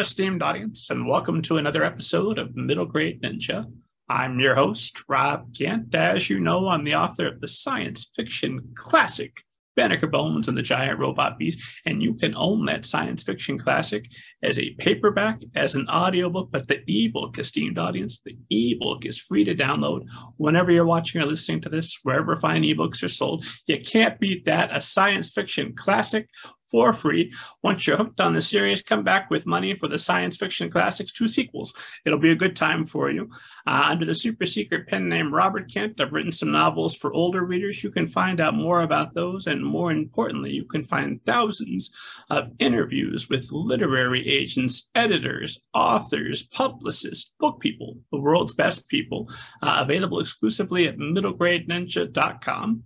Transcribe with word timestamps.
Esteemed 0.00 0.42
audience, 0.42 0.88
and 0.88 1.06
welcome 1.06 1.42
to 1.42 1.58
another 1.58 1.84
episode 1.84 2.38
of 2.38 2.56
Middle 2.56 2.86
Grade 2.86 3.20
Ninja. 3.20 3.70
I'm 4.08 4.40
your 4.40 4.54
host, 4.54 5.02
Rob 5.10 5.54
Kent. 5.54 5.94
As 5.94 6.30
you 6.30 6.40
know, 6.40 6.68
I'm 6.68 6.84
the 6.84 6.94
author 6.94 7.26
of 7.26 7.42
the 7.42 7.48
science 7.48 8.10
fiction 8.16 8.72
classic 8.74 9.42
Banneker 9.76 10.06
Bones 10.06 10.48
and 10.48 10.56
the 10.56 10.62
Giant 10.62 10.98
Robot 10.98 11.38
Bees, 11.38 11.62
and 11.84 12.02
you 12.02 12.14
can 12.14 12.34
own 12.34 12.64
that 12.64 12.86
science 12.86 13.22
fiction 13.22 13.58
classic 13.58 14.06
as 14.42 14.58
a 14.58 14.70
paperback, 14.78 15.42
as 15.54 15.74
an 15.74 15.86
audiobook, 15.90 16.50
but 16.50 16.66
the 16.66 16.82
ebook, 16.86 17.38
esteemed 17.38 17.78
audience, 17.78 18.22
the 18.22 18.38
ebook 18.48 19.04
is 19.04 19.18
free 19.18 19.44
to 19.44 19.54
download 19.54 20.08
whenever 20.38 20.72
you're 20.72 20.86
watching 20.86 21.20
or 21.20 21.26
listening 21.26 21.60
to 21.60 21.68
this, 21.68 21.98
wherever 22.04 22.34
fine 22.36 22.62
ebooks 22.62 23.04
are 23.04 23.08
sold. 23.08 23.44
You 23.66 23.78
can't 23.80 24.18
beat 24.18 24.46
that. 24.46 24.74
A 24.74 24.80
science 24.80 25.30
fiction 25.30 25.74
classic 25.76 26.26
for 26.70 26.92
free. 26.92 27.32
Once 27.62 27.86
you're 27.86 27.96
hooked 27.96 28.20
on 28.20 28.32
the 28.32 28.42
series, 28.42 28.82
come 28.82 29.02
back 29.02 29.30
with 29.30 29.46
money 29.46 29.74
for 29.74 29.88
the 29.88 29.98
science 29.98 30.36
fiction 30.36 30.70
classics, 30.70 31.12
two 31.12 31.28
sequels. 31.28 31.74
It'll 32.04 32.18
be 32.18 32.30
a 32.30 32.36
good 32.36 32.56
time 32.56 32.86
for 32.86 33.10
you. 33.10 33.30
Uh, 33.66 33.88
under 33.90 34.04
the 34.04 34.14
super 34.14 34.46
secret 34.46 34.86
pen 34.86 35.08
name 35.08 35.34
Robert 35.34 35.72
Kent, 35.72 36.00
I've 36.00 36.12
written 36.12 36.32
some 36.32 36.50
novels 36.50 36.94
for 36.94 37.12
older 37.12 37.44
readers. 37.44 37.82
You 37.82 37.90
can 37.90 38.06
find 38.06 38.40
out 38.40 38.54
more 38.54 38.82
about 38.82 39.14
those, 39.14 39.46
and 39.46 39.64
more 39.64 39.90
importantly, 39.90 40.52
you 40.52 40.64
can 40.64 40.84
find 40.84 41.20
thousands 41.24 41.90
of 42.30 42.50
interviews 42.58 43.28
with 43.28 43.50
literary 43.52 44.26
agents, 44.28 44.88
editors, 44.94 45.60
authors, 45.74 46.42
publicists, 46.44 47.32
book 47.38 47.60
people, 47.60 47.96
the 48.12 48.20
world's 48.20 48.54
best 48.54 48.88
people, 48.88 49.28
uh, 49.62 49.78
available 49.80 50.20
exclusively 50.20 50.86
at 50.86 50.98
middlegradeninja.com. 50.98 52.82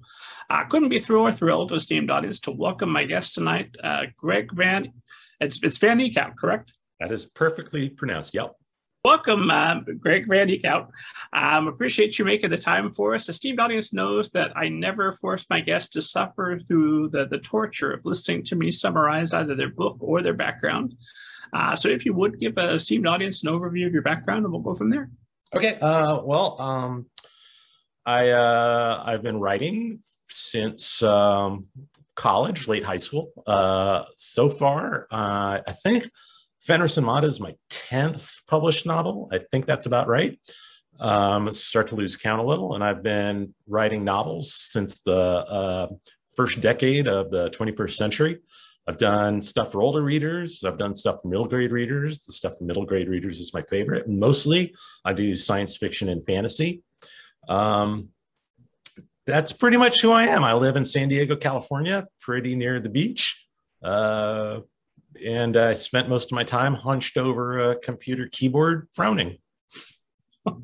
I 0.51 0.65
couldn't 0.65 0.89
be 0.89 1.03
more 1.09 1.33
thrilled, 1.33 1.73
esteemed 1.73 2.11
audience, 2.11 2.41
to 2.41 2.51
welcome 2.51 2.91
my 2.91 3.05
guest 3.05 3.35
tonight, 3.35 3.77
uh, 3.83 4.07
Greg 4.17 4.51
Van. 4.53 4.93
It's 5.41 5.61
it's 5.63 5.79
Van 5.79 5.99
Eekhout, 5.99 6.37
correct? 6.37 6.73
That 7.01 7.11
is 7.11 7.25
perfectly 7.25 7.89
pronounced. 7.89 8.35
Yep. 8.35 8.55
Welcome, 9.05 9.51
uh, 9.51 9.81
Greg 10.01 10.27
Van 10.27 10.49
Eekhout. 10.49 10.89
Um, 11.33 11.69
appreciate 11.69 12.19
you 12.19 12.25
making 12.25 12.51
the 12.51 12.57
time 12.57 12.91
for 12.91 13.15
us. 13.15 13.29
Esteemed 13.29 13.61
audience 13.61 13.93
knows 13.93 14.31
that 14.31 14.57
I 14.57 14.71
never 14.71 15.13
force 15.13 15.45
my 15.51 15.61
guests 15.61 15.91
to 15.91 16.03
suffer 16.03 16.59
through 16.59 17.09
the, 17.11 17.27
the 17.27 17.39
torture 17.39 17.93
of 17.93 18.01
listening 18.05 18.45
to 18.45 18.57
me 18.57 18.71
summarize 18.71 19.35
either 19.35 19.55
their 19.55 19.69
book 19.69 19.99
or 20.01 20.23
their 20.23 20.33
background. 20.33 20.95
Uh, 21.53 21.77
so 21.77 21.89
if 21.89 22.07
you 22.07 22.15
would 22.15 22.41
give 22.41 22.57
a 22.57 22.73
esteemed 22.73 23.07
audience 23.07 23.43
an 23.43 23.51
overview 23.51 23.87
of 23.87 23.93
your 23.93 24.03
background, 24.03 24.45
and 24.45 24.53
we'll 24.53 24.63
go 24.63 24.75
from 24.75 24.89
there. 24.89 25.11
Okay. 25.55 25.79
Uh, 25.81 26.23
well, 26.25 26.61
um, 26.61 27.07
I 28.07 28.31
uh, 28.31 29.03
I've 29.05 29.23
been 29.23 29.39
writing 29.39 30.01
since 30.35 31.03
um, 31.03 31.67
college, 32.15 32.69
late 32.69 32.85
high 32.85 32.97
school. 32.97 33.33
Uh, 33.47 34.05
so 34.15 34.49
far, 34.49 35.07
uh, 35.11 35.61
I 35.67 35.73
think 35.73 36.11
and 36.69 37.05
Mott 37.05 37.25
is 37.25 37.41
my 37.41 37.55
10th 37.71 38.41
published 38.49 38.87
novel. 38.87 39.29
I 39.31 39.41
think 39.51 39.67
that's 39.67 39.87
about 39.87 40.09
right. 40.09 40.39
Um, 40.99 41.51
start 41.51 41.89
to 41.89 41.97
lose 41.97 42.17
count 42.17 42.41
a 42.41 42.45
little. 42.45 42.75
And 42.75 42.83
I've 42.83 43.03
been 43.03 43.55
writing 43.69 44.05
novels 44.05 44.55
since 44.55 45.01
the 45.01 45.15
uh, 45.15 45.89
first 46.37 46.61
decade 46.61 47.07
of 47.07 47.31
the 47.31 47.51
21st 47.51 47.95
century. 47.95 48.39
I've 48.87 48.99
done 48.99 49.41
stuff 49.41 49.73
for 49.73 49.83
older 49.83 50.03
readers. 50.03 50.63
I've 50.65 50.79
done 50.79 50.95
stuff 50.95 51.23
for 51.23 51.29
middle 51.29 51.47
grade 51.47 51.73
readers. 51.73 52.23
The 52.23 52.33
stuff 52.33 52.59
for 52.59 52.65
middle 52.65 52.85
grade 52.85 53.09
readers 53.09 53.41
is 53.41 53.53
my 53.53 53.63
favorite. 53.63 54.09
Mostly, 54.09 54.75
I 55.05 55.13
do 55.15 55.37
science 55.37 55.77
fiction 55.77 56.09
and 56.09 56.25
fantasy. 56.25 56.83
Um, 57.49 58.11
that's 59.27 59.53
pretty 59.53 59.77
much 59.77 60.01
who 60.03 60.11
I 60.11 60.25
am. 60.25 60.45
I 60.45 60.55
live 60.55 60.77
in 60.77 60.85
San 60.85 61.09
Diego, 61.09 61.37
California, 61.37 62.07
pretty 62.21 62.55
near 62.55 62.81
the 62.81 62.91
beach. 62.91 63.47
Uh, 63.83 64.61
and 65.25 65.57
I 65.57 65.75
spent 65.75 66.09
most 66.09 66.31
of 66.31 66.37
my 66.37 66.45
time 66.45 66.75
hunched 66.75 67.17
over 67.17 67.71
a 67.71 67.77
computer 67.77 68.29
keyboard 68.31 68.89
frowning. 68.93 69.39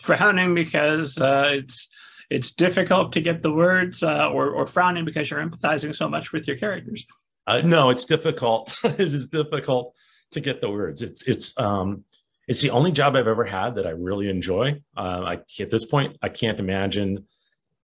frowning 0.00 0.54
because 0.54 1.20
uh, 1.20 1.50
it's 1.52 1.88
it's 2.30 2.52
difficult 2.52 3.12
to 3.12 3.20
get 3.20 3.42
the 3.42 3.52
words, 3.52 4.02
uh, 4.02 4.30
or 4.30 4.50
or 4.50 4.66
frowning 4.66 5.04
because 5.04 5.30
you're 5.30 5.44
empathizing 5.44 5.94
so 5.94 6.08
much 6.08 6.32
with 6.32 6.48
your 6.48 6.56
characters. 6.56 7.06
Uh, 7.46 7.60
no, 7.64 7.90
it's 7.90 8.04
difficult. 8.04 8.76
it 8.84 9.00
is 9.00 9.28
difficult 9.28 9.94
to 10.32 10.40
get 10.40 10.60
the 10.60 10.70
words. 10.70 11.02
It's 11.02 11.22
it's 11.22 11.58
um, 11.58 12.04
it's 12.46 12.60
the 12.60 12.70
only 12.70 12.92
job 12.92 13.16
I've 13.16 13.26
ever 13.26 13.44
had 13.44 13.76
that 13.76 13.86
I 13.86 13.90
really 13.90 14.30
enjoy. 14.30 14.80
Uh, 14.96 15.36
I, 15.36 15.62
at 15.62 15.70
this 15.70 15.84
point, 15.84 16.16
I 16.22 16.28
can't 16.28 16.58
imagine 16.58 17.26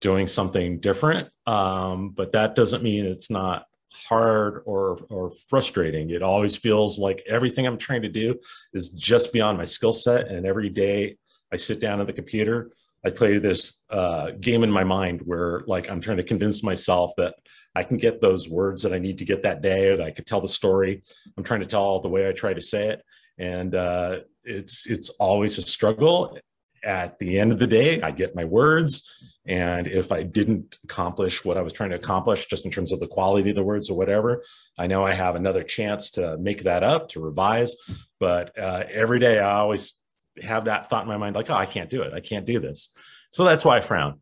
doing 0.00 0.27
something 0.27 0.81
different. 0.81 1.28
Um, 1.47 2.11
but 2.11 2.33
that 2.33 2.55
doesn't 2.55 2.83
mean 2.83 3.06
it's 3.06 3.31
not 3.31 3.67
hard 4.09 4.62
or 4.67 4.99
or 5.09 5.33
frustrating. 5.49 6.11
It 6.11 6.22
always 6.22 6.55
feels 6.56 6.99
like 6.99 7.22
everything 7.27 7.67
I'm 7.67 7.78
trying 7.78 8.03
to 8.03 8.09
do 8.09 8.39
is 8.72 8.91
just 8.91 9.33
beyond 9.33 9.59
my 9.59 9.65
skill 9.65 9.93
set. 9.93 10.28
And 10.28 10.47
every 10.47 10.69
day 10.69 11.17
I 11.53 11.56
sit 11.56 11.81
down 11.81 12.00
at 12.00 12.06
the 12.06 12.12
computer, 12.12 12.73
I 13.05 13.11
play 13.11 13.38
this 13.38 13.84
uh, 13.91 14.33
game 14.41 14.65
in 14.65 14.71
my 14.71 14.84
mind 14.84 15.23
where 15.25 15.62
like 15.67 15.88
I'm 15.91 16.00
trying 16.00 16.19
to 16.19 16.23
convince 16.23 16.62
myself 16.62 17.12
that 17.17 17.34
I 17.75 17.83
can 17.83 17.97
get 17.97 18.21
those 18.21 18.49
words 18.49 18.83
that 18.83 18.93
I 18.93 18.99
need 18.99 19.19
to 19.19 19.25
get 19.25 19.43
that 19.43 19.62
day, 19.62 19.88
or 19.88 19.97
that 19.97 20.06
I 20.06 20.11
could 20.11 20.27
tell 20.27 20.41
the 20.41 20.49
story 20.49 21.03
I'm 21.37 21.44
trying 21.44 21.61
to 21.61 21.67
tell 21.67 22.00
the 22.00 22.09
way 22.09 22.28
I 22.28 22.33
try 22.33 22.53
to 22.55 22.61
say 22.61 22.88
it. 22.88 23.03
And 23.38 23.75
uh, 23.75 24.21
it's 24.46 24.86
it's 24.86 25.10
always 25.10 25.58
a 25.58 25.62
struggle. 25.62 26.38
At 26.84 27.18
the 27.18 27.40
end 27.40 27.50
of 27.50 27.58
the 27.58 27.66
day 27.66 28.00
i 28.00 28.12
get 28.12 28.36
my 28.36 28.44
words 28.44 29.10
and 29.44 29.88
if 29.88 30.12
i 30.12 30.22
didn't 30.22 30.78
accomplish 30.84 31.44
what 31.44 31.56
i 31.56 31.60
was 31.60 31.72
trying 31.72 31.90
to 31.90 31.96
accomplish 31.96 32.46
just 32.46 32.64
in 32.64 32.70
terms 32.70 32.92
of 32.92 33.00
the 33.00 33.08
quality 33.08 33.50
of 33.50 33.56
the 33.56 33.64
words 33.64 33.90
or 33.90 33.96
whatever 33.96 34.44
i 34.78 34.86
know 34.86 35.04
i 35.04 35.12
have 35.12 35.34
another 35.34 35.64
chance 35.64 36.12
to 36.12 36.36
make 36.38 36.62
that 36.62 36.84
up 36.84 37.08
to 37.08 37.18
revise. 37.20 37.74
But 38.20 38.56
uh, 38.56 38.84
every 38.88 39.18
day 39.18 39.40
i 39.40 39.56
always 39.56 40.00
have 40.42 40.66
that 40.66 40.88
thought 40.88 41.02
in 41.02 41.08
my 41.08 41.16
mind 41.16 41.34
like 41.34 41.50
oh 41.50 41.54
i 41.54 41.66
can't 41.66 41.90
do 41.90 42.02
it. 42.02 42.12
I 42.12 42.20
can't 42.20 42.46
do 42.46 42.60
this. 42.60 42.90
So 43.30 43.42
that's 43.42 43.64
why 43.64 43.78
i 43.78 43.80
frown. 43.80 44.20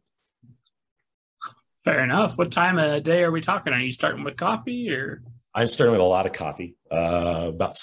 Fair 1.84 2.02
enough. 2.02 2.38
What 2.38 2.50
time 2.50 2.78
of 2.78 3.02
day 3.02 3.24
are 3.24 3.30
we 3.30 3.42
talking? 3.42 3.74
Are 3.74 3.80
you 3.80 3.92
starting 3.92 4.24
with 4.24 4.38
coffee 4.38 4.90
or? 4.90 5.22
I'm 5.54 5.68
starting 5.68 5.92
with 5.92 6.00
a 6.00 6.04
lot 6.04 6.24
of 6.24 6.32
coffee 6.32 6.76
uh, 6.90 7.50
about 7.50 7.74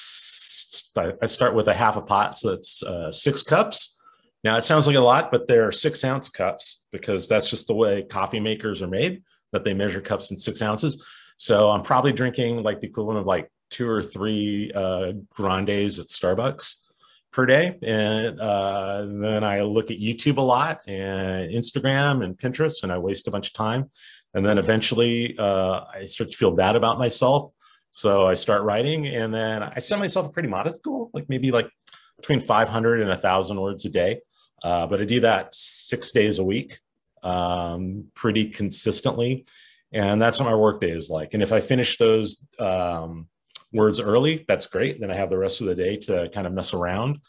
I 1.22 1.26
start 1.26 1.56
with 1.56 1.68
a 1.68 1.74
half 1.74 1.98
a 1.98 2.02
pot, 2.02 2.38
so 2.38 2.52
that's 2.52 2.84
uh, 2.84 3.12
six 3.12 3.44
cups. 3.44 4.02
Now 4.44 4.58
it 4.58 4.64
sounds 4.64 4.88
like 4.88 4.96
a 4.96 5.02
lot, 5.02 5.32
but 5.32 5.48
they're 5.48 5.72
six 5.72 6.04
ounce 6.04 6.30
cups 6.30 6.88
because 6.92 7.28
that's 7.28 7.50
just 7.50 7.68
the 7.68 7.76
way 7.76 8.04
coffee 8.04 8.40
makers 8.40 8.82
are 8.82 8.88
made. 8.88 9.24
That 9.52 9.66
they 9.66 9.74
measure 9.74 10.00
cups 10.00 10.32
in 10.32 10.38
six 10.38 10.62
ounces. 10.62 11.06
So 11.38 11.70
I'm 11.70 11.82
probably 11.84 12.14
drinking 12.14 12.64
like 12.64 12.80
the 12.80 12.88
equivalent 12.88 13.20
of 13.20 13.26
like 13.26 13.52
two 13.70 13.88
or 13.88 14.02
three 14.02 14.72
uh, 14.74 15.14
grandes 15.34 16.00
at 16.00 16.08
Starbucks 16.08 16.88
per 17.32 17.46
day, 17.46 17.78
and 17.82 18.40
uh, 18.40 19.06
then 19.06 19.44
I 19.44 19.62
look 19.62 19.92
at 19.92 20.00
YouTube 20.00 20.38
a 20.38 20.42
lot 20.42 20.82
and 20.88 21.52
Instagram 21.52 22.24
and 22.24 22.38
Pinterest, 22.38 22.84
and 22.84 22.92
I 22.92 22.98
waste 22.98 23.28
a 23.28 23.32
bunch 23.32 23.48
of 23.48 23.54
time. 23.54 23.90
And 24.34 24.46
then 24.46 24.58
eventually, 24.58 25.38
uh, 25.38 25.82
I 25.94 26.06
start 26.06 26.32
to 26.32 26.38
feel 26.38 26.52
bad 26.52 26.76
about 26.76 26.98
myself 26.98 27.54
so 27.92 28.26
I 28.26 28.34
start 28.34 28.64
writing 28.64 29.08
and 29.08 29.34
then 29.34 29.64
I 29.64 29.80
set 29.80 30.00
myself 30.00 30.28
a 30.28 30.32
pretty 30.32 30.48
modest 30.48 30.82
goal, 30.82 31.10
like 31.14 31.28
maybe 31.30 31.52
like 31.52 31.70
between 32.16 32.40
500 32.40 33.02
and 33.02 33.10
1,000 33.10 33.60
words 33.60 33.86
a 33.86 33.90
day. 33.90 34.22
Uh, 34.64 34.88
but 34.88 35.02
I 35.02 35.06
do 35.06 35.20
that 35.22 35.54
six 35.54 36.12
days 36.12 36.40
a 36.40 36.44
week, 36.44 36.80
um, 37.24 38.06
pretty 38.16 38.48
consistently. 38.48 39.46
And 39.92 40.22
that's 40.22 40.40
what 40.40 40.46
my 40.46 40.56
workday 40.56 40.92
is 40.92 41.10
like. 41.10 41.34
And 41.34 41.44
if 41.44 41.52
I 41.52 41.60
finish 41.60 41.98
those 41.98 42.46
um, 42.60 43.28
words 43.74 44.00
early, 44.00 44.46
that's 44.48 44.68
great. 44.68 45.02
Then 45.02 45.12
I 45.12 45.16
have 45.16 45.30
the 45.30 45.38
rest 45.38 45.60
of 45.60 45.68
the 45.68 45.76
day 45.76 45.98
to 45.98 46.30
kind 46.34 46.48
of 46.48 46.54
mess 46.54 46.74
around, 46.74 47.20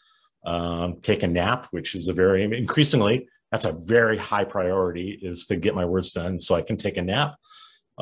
um, 0.46 1.00
take 1.02 1.24
a 1.24 1.28
nap, 1.28 1.66
which 1.72 1.96
is 1.96 2.06
a 2.06 2.12
very 2.12 2.44
increasingly, 2.44 3.28
that's 3.50 3.64
a 3.64 3.72
very 3.72 4.16
high 4.16 4.44
priority 4.44 5.18
is 5.22 5.46
to 5.46 5.56
get 5.56 5.74
my 5.74 5.84
words 5.84 6.12
done 6.12 6.38
so 6.38 6.54
I 6.54 6.62
can 6.62 6.76
take 6.76 6.96
a 6.96 7.02
nap 7.02 7.34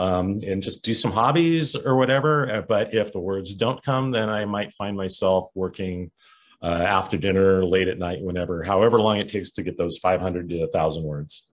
um, 0.01 0.41
and 0.47 0.63
just 0.63 0.83
do 0.83 0.95
some 0.95 1.13
hobbies 1.13 1.77
or 1.77 1.97
whatever. 1.97 2.51
Uh, 2.51 2.63
but 2.63 2.95
if 2.95 3.13
the 3.13 3.21
words 3.21 3.55
don't 3.55 3.83
come, 3.83 4.11
then 4.11 4.31
I 4.31 4.47
might 4.47 4.73
find 4.73 4.97
myself 4.97 5.49
working 5.55 6.11
uh, 6.63 6.67
after 6.67 7.19
dinner, 7.19 7.65
late 7.65 7.89
at 7.89 7.99
night, 7.99 8.23
whenever, 8.23 8.63
however 8.63 8.99
long 8.99 9.19
it 9.19 9.29
takes 9.29 9.51
to 9.53 9.63
get 9.63 9.77
those 9.77 9.99
500 9.99 10.49
to 10.49 10.61
1,000 10.61 11.05
words. 11.05 11.49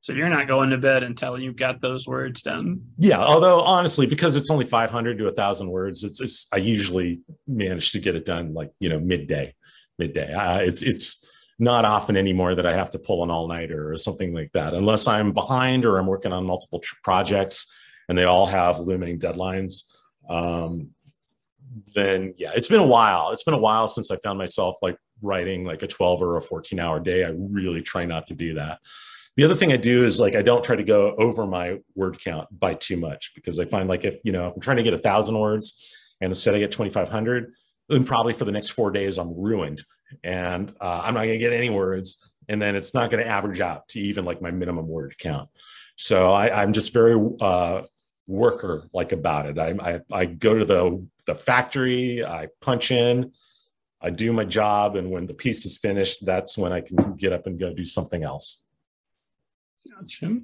So 0.00 0.12
you're 0.12 0.28
not 0.28 0.46
going 0.46 0.70
to 0.70 0.78
bed 0.78 1.02
until 1.02 1.38
you've 1.38 1.56
got 1.56 1.80
those 1.80 2.06
words 2.06 2.42
done. 2.42 2.82
Yeah, 2.98 3.18
although 3.18 3.60
honestly, 3.60 4.06
because 4.06 4.36
it's 4.36 4.50
only 4.50 4.64
500 4.66 5.18
to 5.18 5.24
1,000 5.24 5.68
words, 5.68 6.04
it's, 6.04 6.20
it's 6.20 6.46
I 6.52 6.58
usually 6.58 7.20
manage 7.46 7.92
to 7.92 7.98
get 7.98 8.14
it 8.14 8.24
done 8.24 8.54
like 8.54 8.70
you 8.78 8.88
know 8.88 9.00
midday, 9.00 9.54
midday. 9.98 10.32
Uh, 10.32 10.60
it's 10.60 10.82
it's 10.82 11.27
not 11.58 11.84
often 11.84 12.16
anymore 12.16 12.54
that 12.54 12.66
I 12.66 12.74
have 12.74 12.90
to 12.90 12.98
pull 12.98 13.24
an 13.24 13.30
all 13.30 13.48
nighter 13.48 13.90
or 13.90 13.96
something 13.96 14.32
like 14.32 14.52
that, 14.52 14.74
unless 14.74 15.08
I'm 15.08 15.32
behind 15.32 15.84
or 15.84 15.98
I'm 15.98 16.06
working 16.06 16.32
on 16.32 16.44
multiple 16.44 16.80
tr- 16.80 16.94
projects 17.02 17.72
and 18.08 18.16
they 18.16 18.24
all 18.24 18.46
have 18.46 18.78
looming 18.78 19.18
deadlines. 19.18 19.84
Um, 20.28 20.90
then 21.94 22.34
yeah, 22.36 22.52
it's 22.54 22.68
been 22.68 22.80
a 22.80 22.86
while. 22.86 23.30
It's 23.30 23.44
been 23.44 23.54
a 23.54 23.58
while 23.58 23.88
since 23.88 24.10
I 24.10 24.16
found 24.16 24.38
myself 24.38 24.76
like 24.82 24.96
writing 25.20 25.64
like 25.64 25.82
a 25.82 25.86
12 25.86 26.22
or 26.22 26.36
a 26.36 26.42
14 26.42 26.78
hour 26.78 27.00
day. 27.00 27.24
I 27.24 27.32
really 27.36 27.82
try 27.82 28.04
not 28.04 28.26
to 28.28 28.34
do 28.34 28.54
that. 28.54 28.78
The 29.36 29.44
other 29.44 29.54
thing 29.54 29.72
I 29.72 29.76
do 29.76 30.04
is 30.04 30.18
like 30.18 30.34
I 30.34 30.42
don't 30.42 30.64
try 30.64 30.76
to 30.76 30.82
go 30.82 31.14
over 31.16 31.46
my 31.46 31.78
word 31.94 32.18
count 32.18 32.48
by 32.50 32.74
too 32.74 32.96
much 32.96 33.32
because 33.34 33.58
I 33.58 33.66
find 33.66 33.88
like 33.88 34.04
if 34.04 34.20
you 34.24 34.32
know 34.32 34.48
if 34.48 34.54
I'm 34.54 34.60
trying 34.60 34.78
to 34.78 34.82
get 34.82 34.94
a 34.94 34.98
thousand 34.98 35.38
words 35.38 35.94
and 36.20 36.30
instead 36.30 36.54
I 36.54 36.58
get 36.58 36.72
2,500, 36.72 37.52
then 37.88 38.04
probably 38.04 38.32
for 38.32 38.44
the 38.44 38.52
next 38.52 38.70
four 38.70 38.90
days 38.90 39.16
I'm 39.18 39.38
ruined, 39.38 39.82
and 40.24 40.72
uh, 40.80 41.00
I'm 41.04 41.14
not 41.14 41.20
going 41.20 41.32
to 41.32 41.38
get 41.38 41.52
any 41.52 41.70
words, 41.70 42.28
and 42.48 42.60
then 42.60 42.76
it's 42.76 42.94
not 42.94 43.10
going 43.10 43.22
to 43.22 43.28
average 43.28 43.60
out 43.60 43.88
to 43.90 44.00
even 44.00 44.24
like 44.24 44.40
my 44.42 44.50
minimum 44.50 44.88
word 44.88 45.16
count. 45.18 45.48
So 45.96 46.32
I, 46.32 46.62
am 46.62 46.72
just 46.72 46.92
very 46.92 47.20
uh, 47.40 47.82
worker 48.26 48.84
like 48.92 49.12
about 49.12 49.46
it. 49.46 49.58
I, 49.58 49.70
I, 49.80 50.00
I 50.12 50.24
go 50.26 50.58
to 50.58 50.64
the 50.64 51.06
the 51.26 51.34
factory, 51.34 52.24
I 52.24 52.48
punch 52.60 52.90
in, 52.90 53.32
I 54.00 54.10
do 54.10 54.32
my 54.32 54.44
job, 54.44 54.96
and 54.96 55.10
when 55.10 55.26
the 55.26 55.34
piece 55.34 55.66
is 55.66 55.76
finished, 55.76 56.24
that's 56.24 56.56
when 56.56 56.72
I 56.72 56.80
can 56.80 57.16
get 57.16 57.32
up 57.32 57.46
and 57.46 57.58
go 57.58 57.74
do 57.74 57.84
something 57.84 58.22
else. 58.22 58.64
Gotcha. 59.90 60.40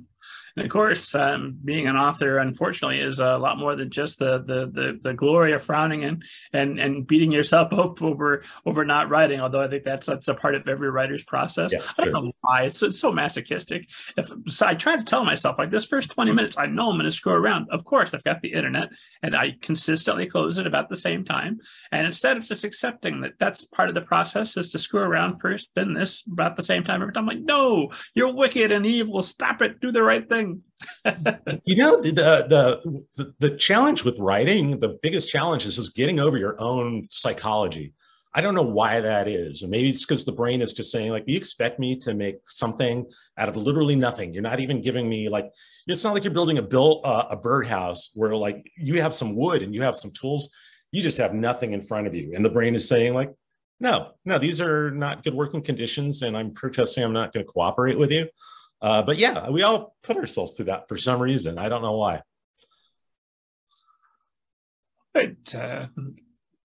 And 0.57 0.65
of 0.65 0.71
course, 0.71 1.15
um, 1.15 1.59
being 1.65 1.89
an 1.89 1.97
author, 1.97 2.39
unfortunately, 2.39 3.01
is 3.01 3.19
a 3.19 3.39
lot 3.39 3.59
more 3.59 3.75
than 3.75 3.91
just 3.91 4.19
the 4.19 4.39
the 4.39 4.67
the, 4.71 4.99
the 5.03 5.15
glory 5.15 5.53
of 5.53 5.65
frowning 5.65 6.05
and 6.05 6.25
and 6.53 6.79
and 6.79 7.07
beating 7.07 7.33
yourself 7.33 7.73
up 7.73 8.01
over 8.01 8.45
over 8.65 8.85
not 8.85 9.09
writing. 9.09 9.41
Although 9.41 9.63
I 9.63 9.69
think 9.69 9.85
that's 9.85 10.07
that's 10.07 10.29
a 10.29 10.35
part 10.35 10.55
of 10.55 10.69
every 10.69 10.91
writer's 10.91 11.25
process. 11.25 11.73
Yeah, 11.73 11.81
I 11.99 12.05
don't 12.05 12.15
sure. 12.15 12.23
know 12.23 12.33
why 12.43 12.63
it's 12.63 12.79
so, 12.79 12.87
it's 12.87 13.01
so 13.01 13.11
masochistic. 13.11 13.89
If 14.17 14.31
so 14.47 14.67
I 14.67 14.75
try 14.75 14.97
to 14.97 15.05
tell 15.05 15.25
myself 15.25 15.59
like 15.59 15.71
this 15.71 15.85
first 15.85 16.11
twenty 16.11 16.33
minutes, 16.33 16.57
I 16.57 16.67
know 16.67 16.91
I'm 16.91 16.97
going 16.97 17.05
to 17.05 17.11
screw 17.11 17.33
around. 17.35 17.69
Of 17.71 17.85
course, 17.85 18.15
I've 18.15 18.25
got 18.25 18.41
the 18.41 18.53
internet, 18.53 18.91
and 19.23 19.35
I 19.35 19.57
consistently 19.61 20.27
close 20.27 20.59
it 20.59 20.67
about 20.67 20.89
the 20.89 20.97
same 20.97 21.25
time. 21.25 21.59
And 21.91 22.07
instead 22.07 22.37
of 22.37 22.45
just 22.45 22.65
accepting 22.65 23.23
that 23.23 23.39
that's 23.41 23.65
part 23.65 23.89
of 23.89 23.95
the 23.95 24.03
process 24.03 24.57
is 24.57 24.71
to 24.71 24.79
screw 24.79 25.01
around 25.01 25.41
first, 25.41 25.75
then 25.75 25.95
this 25.95 26.25
about 26.31 26.55
the 26.55 26.63
same 26.63 26.85
time 26.85 27.03
every 27.03 27.13
time. 27.13 27.29
I'm 27.29 27.37
like, 27.37 27.45
no, 27.45 27.91
you're 28.15 28.35
wicked 28.35 28.71
and 28.71 28.87
evil. 28.87 29.21
Stop 29.23 29.63
it. 29.63 29.81
Do 29.81 29.91
the 29.91 30.03
right 30.03 30.29
thing 30.29 30.44
thing. 30.45 31.61
you 31.65 31.77
know, 31.77 32.01
the, 32.01 32.11
the, 32.13 33.05
the 33.17 33.35
the 33.39 33.57
challenge 33.57 34.05
with 34.05 34.19
writing, 34.19 34.79
the 34.81 34.99
biggest 35.03 35.29
challenge 35.29 35.67
is 35.67 35.77
just 35.77 35.95
getting 35.95 36.21
over 36.21 36.37
your 36.37 36.61
own 36.61 37.07
psychology. 37.11 37.95
I 38.37 38.41
don't 38.41 38.55
know 38.55 38.63
why 38.63 39.01
that 39.01 39.29
is. 39.29 39.63
And 39.63 39.71
maybe 39.71 39.91
it's 39.91 40.05
because 40.05 40.25
the 40.25 40.33
brain 40.33 40.61
is 40.61 40.73
just 40.73 40.91
saying, 40.91 41.13
like, 41.13 41.23
you 41.29 41.37
expect 41.37 41.79
me 41.79 41.97
to 42.01 42.15
make 42.15 42.39
something 42.47 43.07
out 43.39 43.49
of 43.49 43.57
literally 43.57 43.95
nothing. 43.95 44.35
You're 44.35 44.43
not 44.43 44.59
even 44.59 44.83
giving 44.83 45.09
me 45.09 45.29
like, 45.29 45.53
it's 45.87 46.03
not 46.03 46.15
like 46.15 46.25
you're 46.25 46.33
building 46.33 46.59
a 46.59 46.63
build 46.63 47.03
uh, 47.05 47.27
a 47.31 47.37
birdhouse 47.37 48.11
where 48.15 48.35
like 48.35 48.69
you 48.77 49.01
have 49.01 49.15
some 49.15 49.37
wood 49.37 49.63
and 49.63 49.73
you 49.73 49.83
have 49.83 49.97
some 49.97 50.11
tools. 50.11 50.51
You 50.91 51.03
just 51.03 51.19
have 51.19 51.33
nothing 51.33 51.75
in 51.75 51.83
front 51.83 52.09
of 52.09 52.15
you. 52.15 52.33
And 52.35 52.45
the 52.45 52.51
brain 52.51 52.75
is 52.75 52.89
saying, 52.89 53.15
like, 53.15 53.33
no, 53.79 54.13
no, 54.25 54.39
these 54.39 54.61
are 54.61 54.91
not 54.91 55.23
good 55.23 55.35
working 55.35 55.63
conditions. 55.63 56.23
And 56.23 56.37
I'm 56.37 56.53
protesting. 56.53 57.05
I'm 57.05 57.13
not 57.13 57.33
going 57.33 57.45
to 57.47 57.53
cooperate 57.53 57.99
with 57.99 58.11
you. 58.11 58.29
Uh, 58.85 59.01
but 59.01 59.17
yeah, 59.17 59.49
we 59.49 59.63
all 59.63 59.97
put 60.03 60.19
ourselves 60.19 60.53
through 60.53 60.67
that 60.67 60.91
for 60.91 60.99
some 60.99 61.19
reason. 61.19 61.57
I 61.59 61.71
don't 61.71 61.81
know 61.81 61.97
why. 61.97 62.21
But 65.15 65.55
uh, 65.55 65.87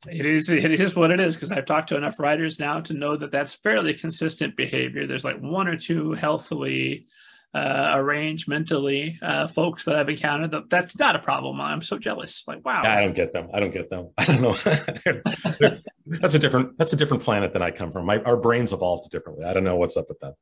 it 0.05 0.25
is 0.25 0.49
it 0.49 0.69
is 0.69 0.97
what 0.97 1.11
it 1.11 1.21
is 1.21 1.35
because 1.35 1.53
I've 1.53 1.65
talked 1.65 1.87
to 1.89 1.95
enough 1.95 2.19
writers 2.19 2.59
now 2.59 2.81
to 2.81 2.93
know 2.93 3.15
that 3.15 3.31
that's 3.31 3.53
fairly 3.53 3.93
consistent 3.93 4.57
behavior. 4.57 5.07
There's 5.07 5.23
like 5.23 5.39
one 5.39 5.69
or 5.69 5.77
two 5.77 6.11
healthily 6.11 7.05
uh, 7.53 7.91
arranged 7.93 8.49
mentally 8.49 9.17
uh, 9.21 9.47
folks 9.47 9.85
that 9.85 9.95
I've 9.95 10.09
encountered. 10.09 10.51
That, 10.51 10.69
that's 10.69 10.99
not 10.99 11.15
a 11.15 11.19
problem. 11.19 11.61
I'm 11.61 11.81
so 11.81 11.97
jealous. 11.97 12.43
Like 12.45 12.65
wow. 12.65 12.83
I 12.83 12.99
don't 12.99 13.15
get 13.15 13.31
them. 13.31 13.47
I 13.53 13.61
don't 13.61 13.71
get 13.71 13.89
them. 13.89 14.09
I 14.17 14.25
don't 14.25 14.41
know. 14.41 15.77
that's 16.05 16.33
a 16.33 16.39
different 16.39 16.77
that's 16.77 16.91
a 16.91 16.97
different 16.97 17.23
planet 17.23 17.53
than 17.53 17.61
I 17.61 17.71
come 17.71 17.93
from. 17.93 18.05
My, 18.07 18.17
our 18.23 18.35
brains 18.35 18.73
evolved 18.73 19.09
differently. 19.09 19.45
I 19.45 19.53
don't 19.53 19.63
know 19.63 19.77
what's 19.77 19.95
up 19.95 20.09
with 20.09 20.19
them. 20.19 20.33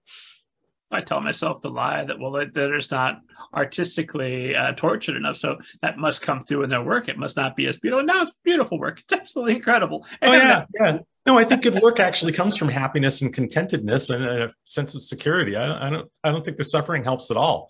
I 0.89 1.01
tell 1.01 1.19
myself 1.21 1.61
the 1.61 1.69
lie 1.69 2.03
that 2.05 2.19
well 2.19 2.31
they're 2.31 2.75
just 2.75 2.91
not 2.91 3.21
artistically 3.53 4.55
uh, 4.55 4.71
tortured 4.73 5.17
enough, 5.17 5.37
so 5.37 5.57
that 5.81 5.97
must 5.97 6.21
come 6.21 6.41
through 6.41 6.63
in 6.63 6.69
their 6.69 6.81
work. 6.81 7.09
It 7.09 7.17
must 7.17 7.35
not 7.35 7.55
be 7.55 7.65
as 7.67 7.77
beautiful. 7.77 8.05
Now 8.05 8.21
it's 8.21 8.31
beautiful 8.43 8.79
work. 8.79 9.01
It's 9.01 9.13
absolutely 9.13 9.55
incredible. 9.55 10.05
And 10.21 10.31
oh 10.31 10.37
yeah, 10.37 10.65
yeah. 10.79 10.99
No, 11.25 11.37
I 11.37 11.43
think 11.43 11.63
good 11.63 11.81
work 11.81 11.99
actually 11.99 12.31
comes 12.31 12.55
from 12.55 12.69
happiness 12.69 13.21
and 13.21 13.33
contentedness 13.33 14.09
and 14.09 14.23
a 14.23 14.53
sense 14.63 14.95
of 14.95 15.01
security. 15.01 15.57
I, 15.57 15.87
I 15.87 15.89
don't. 15.89 16.09
I 16.23 16.31
don't 16.31 16.45
think 16.45 16.55
the 16.55 16.63
suffering 16.63 17.03
helps 17.03 17.29
at 17.29 17.35
all. 17.35 17.69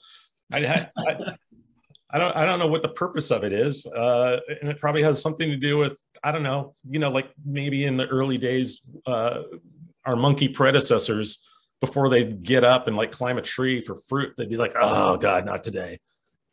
I, 0.53 0.59
I, 0.59 0.89
I, 2.11 2.19
don't. 2.19 2.35
I 2.35 2.45
don't 2.45 2.59
know 2.59 2.67
what 2.67 2.83
the 2.83 2.89
purpose 2.89 3.31
of 3.31 3.43
it 3.43 3.51
is, 3.51 3.87
uh, 3.87 4.37
and 4.61 4.69
it 4.69 4.77
probably 4.77 5.01
has 5.01 5.19
something 5.23 5.49
to 5.49 5.57
do 5.57 5.79
with 5.79 5.97
I 6.23 6.31
don't 6.31 6.43
know. 6.43 6.75
You 6.87 6.99
know, 6.99 7.09
like 7.09 7.31
maybe 7.43 7.83
in 7.85 7.97
the 7.97 8.05
early 8.05 8.37
days, 8.37 8.81
uh, 9.07 9.41
our 10.05 10.15
monkey 10.15 10.49
predecessors 10.49 11.43
before 11.79 12.09
they 12.09 12.23
get 12.23 12.63
up 12.63 12.87
and 12.87 12.97
like 12.97 13.11
climb 13.11 13.37
a 13.37 13.41
tree 13.41 13.81
for 13.81 13.95
fruit, 13.95 14.33
they'd 14.37 14.49
be 14.49 14.57
like, 14.57 14.73
"Oh 14.75 15.17
God, 15.17 15.45
not 15.45 15.63
today, 15.63 15.99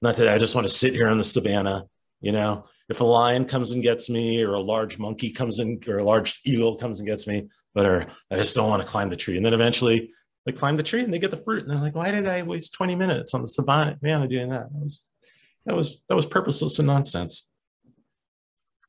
not 0.02 0.16
today. 0.16 0.32
I 0.32 0.38
just 0.38 0.54
want 0.54 0.66
to 0.66 0.72
sit 0.72 0.92
here 0.94 1.08
in 1.08 1.18
the 1.18 1.24
savannah." 1.24 1.86
You 2.20 2.32
know, 2.32 2.64
if 2.88 3.00
a 3.00 3.04
lion 3.04 3.44
comes 3.44 3.72
and 3.72 3.82
gets 3.82 4.08
me, 4.08 4.42
or 4.42 4.54
a 4.54 4.60
large 4.60 4.98
monkey 4.98 5.30
comes 5.30 5.58
in, 5.58 5.80
or 5.86 5.98
a 5.98 6.04
large 6.04 6.40
eagle 6.44 6.76
comes 6.76 7.00
and 7.00 7.08
gets 7.08 7.26
me, 7.26 7.48
but 7.74 8.08
I 8.30 8.36
just 8.36 8.54
don't 8.54 8.68
want 8.68 8.82
to 8.82 8.88
climb 8.88 9.10
the 9.10 9.16
tree. 9.16 9.36
And 9.36 9.44
then 9.44 9.54
eventually 9.54 10.10
they 10.46 10.52
climb 10.52 10.76
the 10.76 10.82
tree 10.82 11.02
and 11.02 11.12
they 11.12 11.18
get 11.18 11.30
the 11.30 11.38
fruit, 11.38 11.62
and 11.62 11.70
they're 11.70 11.80
like, 11.80 11.94
"Why 11.94 12.10
did 12.10 12.26
I 12.26 12.42
waste 12.42 12.74
20 12.74 12.94
minutes 12.94 13.34
on 13.34 13.42
the 13.42 13.48
savannah 13.48 13.96
doing 14.28 14.50
that? 14.50 14.72
That 14.72 14.82
was 14.82 15.08
that 15.66 15.76
was 15.76 16.02
that 16.08 16.16
was 16.16 16.26
purposeless 16.26 16.78
and 16.78 16.86
nonsense." 16.86 17.50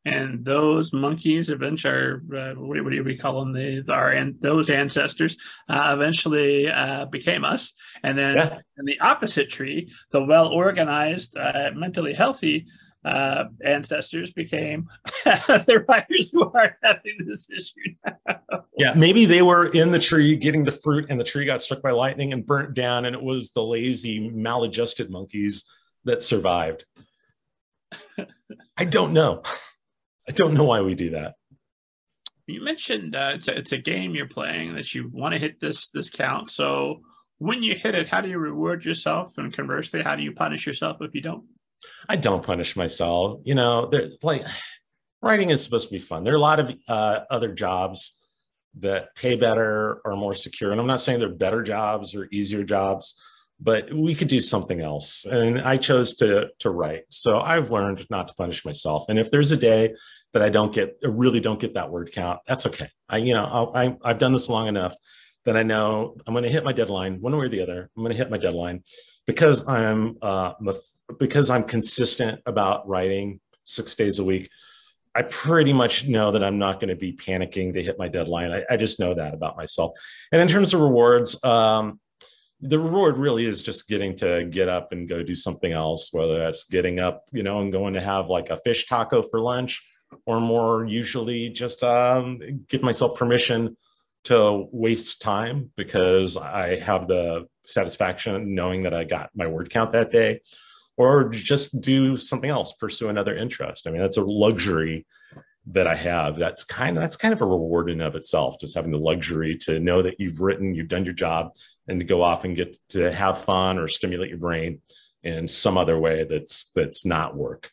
And 0.05 0.45
those 0.45 0.93
monkeys 0.93 1.49
eventually, 1.49 2.21
uh, 2.37 2.53
what, 2.53 2.91
do 2.91 3.03
we 3.03 3.17
call 3.17 3.39
them? 3.39 3.53
The 3.53 3.83
our 3.91 4.11
and 4.11 4.39
those 4.39 4.69
ancestors 4.69 5.37
uh, 5.67 5.89
eventually 5.91 6.69
uh, 6.69 7.05
became 7.05 7.43
us, 7.43 7.73
and 8.03 8.17
then 8.17 8.37
yeah. 8.37 8.59
in 8.77 8.85
the 8.85 8.99
opposite 8.99 9.49
tree, 9.49 9.91
the 10.11 10.23
well 10.23 10.47
organized, 10.49 11.35
uh, 11.37 11.71
mentally 11.73 12.13
healthy 12.13 12.67
uh, 13.05 13.45
ancestors 13.63 14.31
became 14.31 14.87
the 15.25 15.85
writers 15.87 16.31
who 16.31 16.51
are 16.51 16.77
having 16.83 17.17
this 17.25 17.47
issue 17.49 17.95
now. 18.05 18.65
Yeah, 18.77 18.93
maybe 18.93 19.25
they 19.25 19.41
were 19.41 19.67
in 19.67 19.91
the 19.91 19.99
tree 19.99 20.35
getting 20.35 20.65
the 20.65 20.71
fruit, 20.71 21.05
and 21.09 21.19
the 21.19 21.23
tree 21.23 21.45
got 21.45 21.61
struck 21.61 21.81
by 21.81 21.91
lightning 21.91 22.33
and 22.33 22.45
burnt 22.45 22.73
down, 22.73 23.05
and 23.05 23.15
it 23.15 23.21
was 23.21 23.51
the 23.51 23.63
lazy, 23.63 24.29
maladjusted 24.29 25.09
monkeys 25.09 25.65
that 26.03 26.21
survived. 26.21 26.85
I 28.77 28.85
don't 28.85 29.13
know. 29.13 29.43
I 30.27 30.31
don't 30.31 30.53
know 30.53 30.63
why 30.63 30.81
we 30.81 30.95
do 30.95 31.11
that. 31.11 31.35
You 32.47 32.63
mentioned 32.63 33.15
uh, 33.15 33.31
it's 33.33 33.47
a, 33.47 33.57
it's 33.57 33.71
a 33.71 33.77
game 33.77 34.13
you're 34.13 34.27
playing 34.27 34.75
that 34.75 34.93
you 34.93 35.09
want 35.11 35.33
to 35.33 35.39
hit 35.39 35.59
this 35.59 35.89
this 35.89 36.09
count. 36.09 36.49
So 36.49 37.01
when 37.37 37.63
you 37.63 37.75
hit 37.75 37.95
it, 37.95 38.07
how 38.07 38.21
do 38.21 38.29
you 38.29 38.37
reward 38.37 38.85
yourself? 38.85 39.37
And 39.37 39.51
conversely, 39.51 40.01
how 40.01 40.15
do 40.15 40.23
you 40.23 40.31
punish 40.31 40.65
yourself 40.65 40.97
if 41.01 41.15
you 41.15 41.21
don't? 41.21 41.45
I 42.07 42.15
don't 42.15 42.43
punish 42.43 42.75
myself. 42.75 43.41
You 43.43 43.55
know, 43.55 43.87
they're 43.87 44.11
like 44.21 44.45
writing 45.21 45.49
is 45.49 45.63
supposed 45.63 45.87
to 45.89 45.93
be 45.93 45.99
fun. 45.99 46.23
There 46.23 46.33
are 46.33 46.37
a 46.37 46.39
lot 46.39 46.59
of 46.59 46.75
uh, 46.87 47.21
other 47.29 47.51
jobs 47.51 48.27
that 48.79 49.15
pay 49.15 49.35
better 49.35 50.01
or 50.05 50.15
more 50.15 50.35
secure, 50.35 50.71
and 50.71 50.79
I'm 50.79 50.87
not 50.87 51.01
saying 51.01 51.19
they're 51.19 51.29
better 51.29 51.63
jobs 51.63 52.13
or 52.13 52.27
easier 52.31 52.63
jobs 52.63 53.19
but 53.59 53.91
we 53.93 54.13
could 54.13 54.27
do 54.27 54.41
something 54.41 54.81
else. 54.81 55.25
And 55.25 55.61
i 55.61 55.77
chose 55.77 56.15
to 56.17 56.49
to 56.59 56.69
write. 56.69 57.03
So 57.09 57.39
i've 57.39 57.71
learned 57.71 58.05
not 58.09 58.27
to 58.27 58.33
punish 58.33 58.65
myself. 58.65 59.05
And 59.09 59.17
if 59.19 59.31
there's 59.31 59.51
a 59.51 59.57
day 59.57 59.95
that 60.33 60.41
i 60.41 60.49
don't 60.49 60.73
get 60.73 60.97
really 61.03 61.39
don't 61.39 61.59
get 61.59 61.75
that 61.75 61.91
word 61.91 62.11
count 62.11 62.39
that's 62.47 62.65
okay. 62.65 62.89
I 63.09 63.17
you 63.17 63.33
know 63.33 63.45
I'll, 63.45 63.71
I, 63.75 63.97
i've 64.03 64.19
done 64.19 64.33
this 64.33 64.49
long 64.49 64.67
enough 64.67 64.95
that 65.45 65.55
i 65.55 65.63
know 65.63 66.15
i'm 66.25 66.33
going 66.33 66.43
to 66.43 66.49
hit 66.49 66.63
my 66.63 66.73
deadline 66.73 67.21
one 67.21 67.35
way 67.37 67.45
or 67.45 67.49
the 67.49 67.61
other. 67.61 67.89
I'm 67.95 68.03
going 68.03 68.11
to 68.11 68.17
hit 68.17 68.31
my 68.31 68.37
deadline 68.37 68.83
because 69.25 69.67
i'm 69.67 70.17
uh 70.21 70.53
because 71.19 71.49
i'm 71.49 71.63
consistent 71.63 72.41
about 72.45 72.87
writing 72.87 73.39
six 73.65 73.95
days 73.95 74.19
a 74.19 74.23
week. 74.23 74.49
I 75.13 75.21
pretty 75.23 75.71
much 75.71 76.07
know 76.07 76.31
that 76.31 76.43
I'm 76.43 76.59
not 76.59 76.79
going 76.79 76.89
to 76.89 76.95
be 76.95 77.13
panicking 77.13 77.73
to 77.73 77.81
hit 77.81 77.97
my 77.97 78.09
deadline. 78.09 78.51
I, 78.51 78.63
I, 78.69 78.77
just 78.77 78.99
know 78.99 79.13
that 79.13 79.33
about 79.33 79.55
myself. 79.55 79.97
And 80.31 80.41
in 80.41 80.47
terms 80.49 80.73
of 80.73 80.81
rewards, 80.81 81.41
um, 81.43 82.01
the 82.67 82.79
reward 82.79 83.17
really 83.17 83.45
is 83.45 83.61
just 83.61 83.87
getting 83.87 84.15
to 84.17 84.45
get 84.45 84.69
up 84.69 84.91
and 84.91 85.07
go 85.07 85.23
do 85.23 85.35
something 85.35 85.71
else, 85.71 86.09
whether 86.11 86.39
that's 86.39 86.65
getting 86.65 86.99
up, 86.99 87.23
you 87.31 87.43
know, 87.43 87.59
and 87.61 87.71
going 87.71 87.93
to 87.93 88.01
have 88.01 88.27
like 88.27 88.49
a 88.49 88.57
fish 88.57 88.87
taco 88.87 89.21
for 89.21 89.39
lunch, 89.39 89.83
or 90.25 90.39
more 90.39 90.85
usually 90.85 91.49
just 91.49 91.83
um, 91.83 92.39
give 92.67 92.83
myself 92.83 93.17
permission 93.17 93.77
to 94.25 94.67
waste 94.71 95.21
time 95.21 95.71
because 95.75 96.35
I 96.35 96.77
have 96.79 97.07
the 97.07 97.47
satisfaction 97.65 98.55
knowing 98.55 98.83
that 98.83 98.93
I 98.93 99.03
got 99.03 99.29
my 99.35 99.47
word 99.47 99.69
count 99.69 99.91
that 99.91 100.11
day, 100.11 100.41
or 100.97 101.29
just 101.29 101.81
do 101.81 102.17
something 102.17 102.49
else, 102.49 102.73
pursue 102.73 103.09
another 103.09 103.35
interest. 103.35 103.85
I 103.85 103.91
mean, 103.91 104.01
that's 104.01 104.17
a 104.17 104.23
luxury 104.23 105.05
that 105.67 105.87
I 105.87 105.95
have. 105.95 106.37
That's 106.37 106.63
kind 106.63 106.97
of 106.97 107.01
that's 107.01 107.17
kind 107.17 107.33
of 107.33 107.41
a 107.41 107.45
reward 107.45 107.89
in 107.89 108.01
of 108.01 108.15
itself, 108.15 108.59
just 108.59 108.75
having 108.75 108.91
the 108.91 108.97
luxury 108.97 109.57
to 109.61 109.79
know 109.79 110.01
that 110.01 110.19
you've 110.19 110.41
written, 110.41 110.75
you've 110.75 110.87
done 110.87 111.05
your 111.05 111.13
job, 111.13 111.53
and 111.87 111.99
to 111.99 112.05
go 112.05 112.21
off 112.21 112.43
and 112.43 112.55
get 112.55 112.77
to 112.89 113.11
have 113.11 113.43
fun 113.43 113.77
or 113.77 113.87
stimulate 113.87 114.29
your 114.29 114.39
brain 114.39 114.81
in 115.23 115.47
some 115.47 115.77
other 115.77 115.97
way 115.99 116.25
that's 116.29 116.71
that's 116.75 117.05
not 117.05 117.35
work. 117.35 117.71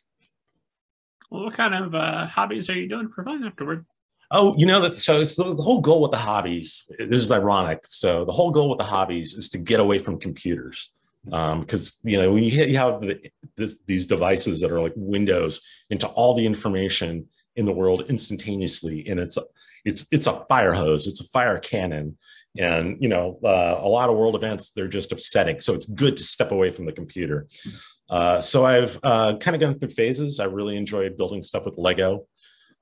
Well, 1.29 1.45
what 1.45 1.53
kind 1.53 1.73
of 1.73 1.95
uh, 1.95 2.25
hobbies 2.27 2.69
are 2.69 2.77
you 2.77 2.87
doing 2.87 3.09
for 3.09 3.23
fun 3.23 3.43
afterward? 3.43 3.85
Oh, 4.31 4.55
you 4.57 4.65
know 4.65 4.81
that. 4.81 4.95
So 4.95 5.19
it's 5.19 5.35
the, 5.35 5.43
the, 5.43 5.61
whole 5.61 5.81
goal 5.81 6.01
with 6.01 6.11
the 6.11 6.17
hobbies. 6.17 6.91
This 6.97 7.21
is 7.21 7.31
ironic. 7.31 7.85
So 7.87 8.25
the 8.25 8.31
whole 8.31 8.51
goal 8.51 8.69
with 8.69 8.79
the 8.79 8.85
hobbies 8.85 9.33
is 9.33 9.49
to 9.49 9.57
get 9.57 9.79
away 9.79 9.99
from 9.99 10.19
computers, 10.19 10.91
because 11.23 11.99
um, 12.03 12.09
you 12.09 12.21
know 12.21 12.31
when 12.33 12.43
you, 12.43 12.63
you 12.63 12.77
have 12.77 13.01
the, 13.01 13.19
this, 13.57 13.77
these 13.85 14.07
devices 14.07 14.61
that 14.61 14.71
are 14.71 14.81
like 14.81 14.93
windows 14.95 15.61
into 15.89 16.07
all 16.07 16.33
the 16.33 16.45
information 16.45 17.27
in 17.55 17.65
the 17.65 17.73
world 17.73 18.05
instantaneously. 18.09 19.07
And 19.07 19.19
it's, 19.19 19.37
it's, 19.85 20.07
it's 20.11 20.27
a 20.27 20.45
fire 20.45 20.73
hose, 20.73 21.07
it's 21.07 21.21
a 21.21 21.27
fire 21.27 21.59
cannon. 21.59 22.17
And, 22.57 23.01
you 23.01 23.09
know, 23.09 23.39
uh, 23.43 23.79
a 23.79 23.87
lot 23.87 24.09
of 24.09 24.15
world 24.15 24.35
events, 24.35 24.71
they're 24.71 24.87
just 24.87 25.11
upsetting. 25.11 25.59
So 25.59 25.73
it's 25.73 25.87
good 25.87 26.17
to 26.17 26.23
step 26.23 26.51
away 26.51 26.69
from 26.69 26.85
the 26.85 26.91
computer. 26.91 27.47
Uh, 28.09 28.41
so 28.41 28.65
I've 28.65 28.99
uh, 29.01 29.37
kind 29.37 29.55
of 29.55 29.61
gone 29.61 29.79
through 29.79 29.89
phases. 29.89 30.39
I 30.39 30.45
really 30.45 30.75
enjoyed 30.77 31.17
building 31.17 31.41
stuff 31.41 31.65
with 31.65 31.77
Lego. 31.77 32.27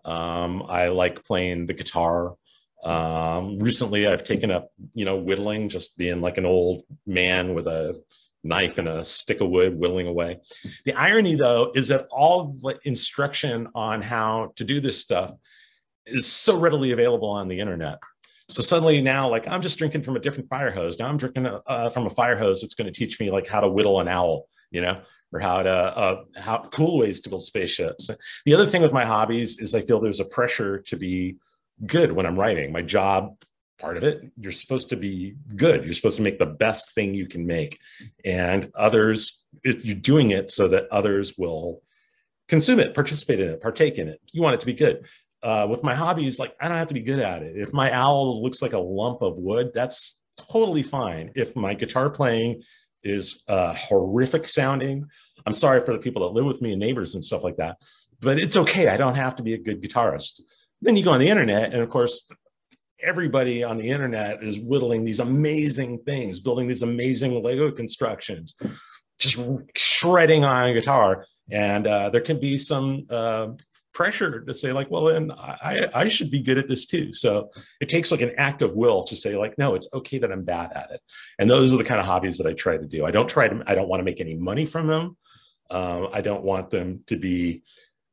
Um, 0.04 0.64
I 0.68 0.90
like 0.90 1.24
playing 1.24 1.68
the 1.68 1.74
guitar. 1.74 2.36
Um, 2.84 3.60
recently, 3.60 4.08
I've 4.08 4.24
taken 4.24 4.52
up, 4.52 4.72
you 4.94 5.06
know, 5.06 5.18
whittling, 5.18 5.70
just 5.70 5.98
being 5.98 6.20
like 6.20 6.38
an 6.38 6.46
old 6.46 6.84
man 7.06 7.54
with 7.54 7.68
a 7.68 8.02
knife 8.44 8.78
and 8.78 8.88
a 8.88 9.06
stick 9.06 9.40
of 9.40 9.50
wood 9.50 9.78
whittling 9.78 10.08
away. 10.08 10.40
The 10.84 10.94
irony, 10.94 11.36
though, 11.36 11.72
is 11.76 11.90
that 11.90 12.08
all 12.10 12.56
the 12.62 12.80
instruction 12.84 13.68
on 13.76 14.02
how 14.02 14.54
to 14.56 14.64
do 14.64 14.80
this 14.80 15.00
stuff 15.00 15.32
is 16.08 16.26
so 16.26 16.58
readily 16.58 16.92
available 16.92 17.30
on 17.30 17.48
the 17.48 17.60
internet. 17.60 18.00
So 18.52 18.62
suddenly 18.62 19.02
now, 19.02 19.30
like 19.30 19.48
I'm 19.48 19.62
just 19.62 19.78
drinking 19.78 20.04
from 20.04 20.18
a 20.18 20.20
different 20.20 20.50
fire 20.50 20.72
hose. 20.72 21.00
Now 21.00 21.08
I'm 21.08 21.18
drinking 21.18 21.48
uh, 21.48 21.90
from 21.90 22.06
a 22.06 22.10
fire 22.10 22.38
hose 22.38 22.62
that's 22.62 22.74
going 22.74 22.92
to 22.92 22.98
teach 22.98 23.20
me 23.20 23.32
like 23.32 23.48
how 23.48 23.62
to 23.62 23.70
whittle 23.70 24.02
an 24.02 24.10
owl, 24.10 24.48
you 24.72 24.82
know, 24.82 25.02
or 25.32 25.40
how 25.40 25.64
to 25.64 25.70
uh, 25.70 26.24
how 26.36 26.58
cool 26.72 26.98
ways 26.98 27.22
to 27.22 27.30
build 27.30 27.44
spaceships. 27.44 28.10
The 28.46 28.54
other 28.54 28.66
thing 28.66 28.82
with 28.82 28.92
my 28.92 29.06
hobbies 29.06 29.60
is 29.60 29.74
I 29.74 29.82
feel 29.82 30.02
there's 30.02 30.20
a 30.20 30.26
pressure 30.26 30.80
to 30.80 30.98
be 30.98 31.38
good 31.86 32.12
when 32.12 32.26
I'm 32.26 32.38
writing. 32.38 32.74
My 32.74 32.82
job, 32.82 33.38
part 33.80 33.96
of 33.96 34.04
it, 34.04 34.22
you're 34.38 34.52
supposed 34.52 34.90
to 34.90 34.98
be 34.98 35.36
good. 35.56 35.86
You're 35.86 35.94
supposed 35.94 36.18
to 36.18 36.24
make 36.24 36.38
the 36.38 36.46
best 36.46 36.94
thing 36.94 37.14
you 37.14 37.28
can 37.28 37.46
make, 37.46 37.80
and 38.26 38.70
others, 38.76 39.46
it, 39.64 39.86
you're 39.86 39.96
doing 39.96 40.32
it 40.32 40.50
so 40.50 40.68
that 40.68 40.88
others 40.92 41.38
will 41.38 41.82
consume 42.50 42.82
it, 42.82 42.94
participate 42.94 43.40
in 43.40 43.48
it, 43.48 43.62
partake 43.62 43.98
in 43.98 44.10
it. 44.10 44.20
You 44.34 44.42
want 44.42 44.56
it 44.56 44.60
to 44.60 44.66
be 44.66 44.74
good. 44.74 45.06
Uh, 45.44 45.66
with 45.70 45.84
my 45.84 45.96
hobbies, 45.96 46.38
like 46.38 46.56
I 46.62 46.68
don't 46.68 46.78
have 46.78 46.90
to 46.90 46.94
be 46.94 47.02
good 47.02 47.20
at 47.20 47.42
it. 47.42 47.58
If 47.58 47.74
my 47.74 47.92
owl 47.92 48.42
looks 48.44 48.62
like 48.62 48.74
a 48.74 48.80
lump 48.80 49.22
of 49.22 49.40
wood, 49.40 49.72
that's 49.74 50.20
totally 50.52 50.84
fine. 50.84 51.32
If 51.36 51.56
my 51.56 51.74
guitar 51.74 52.10
playing 52.10 52.62
is 53.04 53.44
uh, 53.48 53.74
horrific 53.74 54.48
sounding. 54.48 55.08
I'm 55.46 55.56
sorry 55.56 55.82
for 55.82 55.94
the 55.94 56.00
people 56.00 56.22
that 56.22 56.36
live 56.36 56.46
with 56.46 56.62
me 56.62 56.72
and 56.72 56.80
neighbors 56.80 57.16
and 57.16 57.24
stuff 57.24 57.44
like 57.44 57.58
that, 57.58 57.78
but 58.20 58.38
it's 58.38 58.56
okay. 58.56 58.88
I 58.88 58.98
don't 58.98 59.16
have 59.16 59.36
to 59.38 59.44
be 59.44 59.54
a 59.54 59.58
good 59.58 59.82
guitarist. 59.82 60.42
Then 60.82 60.96
you 60.96 61.04
go 61.04 61.12
on 61.12 61.20
the 61.20 61.28
internet, 61.28 61.74
and 61.74 61.82
of 61.82 61.90
course, 61.90 62.30
everybody 63.04 63.64
on 63.64 63.78
the 63.78 63.90
internet 63.90 64.44
is 64.44 64.60
whittling 64.60 65.04
these 65.04 65.20
amazing 65.20 66.00
things, 66.00 66.40
building 66.40 66.68
these 66.68 66.84
amazing 66.84 67.42
Lego 67.42 67.72
constructions, 67.72 68.56
just 69.18 69.38
shredding 69.76 70.44
on 70.44 70.70
a 70.70 70.74
guitar. 70.74 71.26
And 71.50 71.86
uh, 71.88 72.10
there 72.10 72.22
can 72.22 72.40
be 72.40 72.58
some 72.58 73.08
uh, 73.10 73.48
pressure 73.94 74.42
to 74.42 74.54
say 74.54 74.72
like, 74.72 74.90
well, 74.90 75.06
then 75.06 75.32
I, 75.32 75.88
I 75.94 76.08
should 76.10 76.32
be 76.32 76.42
good 76.42 76.58
at 76.58 76.68
this 76.68 76.86
too. 76.86 77.14
So 77.14 77.50
it 77.80 77.90
takes 77.90 78.12
like 78.12 78.22
an 78.22 78.34
act 78.38 78.62
of 78.62 78.76
will 78.76 79.04
to 79.04 79.16
say 79.16 79.38
like, 79.38 79.58
no, 79.58 79.76
it's 79.76 79.88
okay 79.94 80.18
that 80.20 80.32
I'm 80.32 80.44
bad 80.44 80.72
at 80.74 80.92
it. 80.92 81.02
And 81.40 81.50
those 81.50 81.74
are 81.74 81.78
the 81.78 81.84
kind 81.84 82.00
of 82.00 82.06
hobbies 82.06 82.38
that 82.38 82.48
I 82.48 82.54
try 82.54 82.78
to 82.78 82.88
do. 82.88 83.06
I 83.06 83.12
don't 83.12 83.30
try 83.30 83.48
to, 83.48 83.64
I 83.68 83.76
don't 83.76 83.90
want 83.90 84.00
to 84.00 84.06
make 84.06 84.22
any 84.22 84.36
money 84.36 84.66
from 84.66 84.88
them. 84.88 85.18
Um, 85.70 86.10
I 86.12 86.22
don't 86.22 86.44
want 86.44 86.70
them 86.70 87.02
to 87.08 87.18
be 87.18 87.64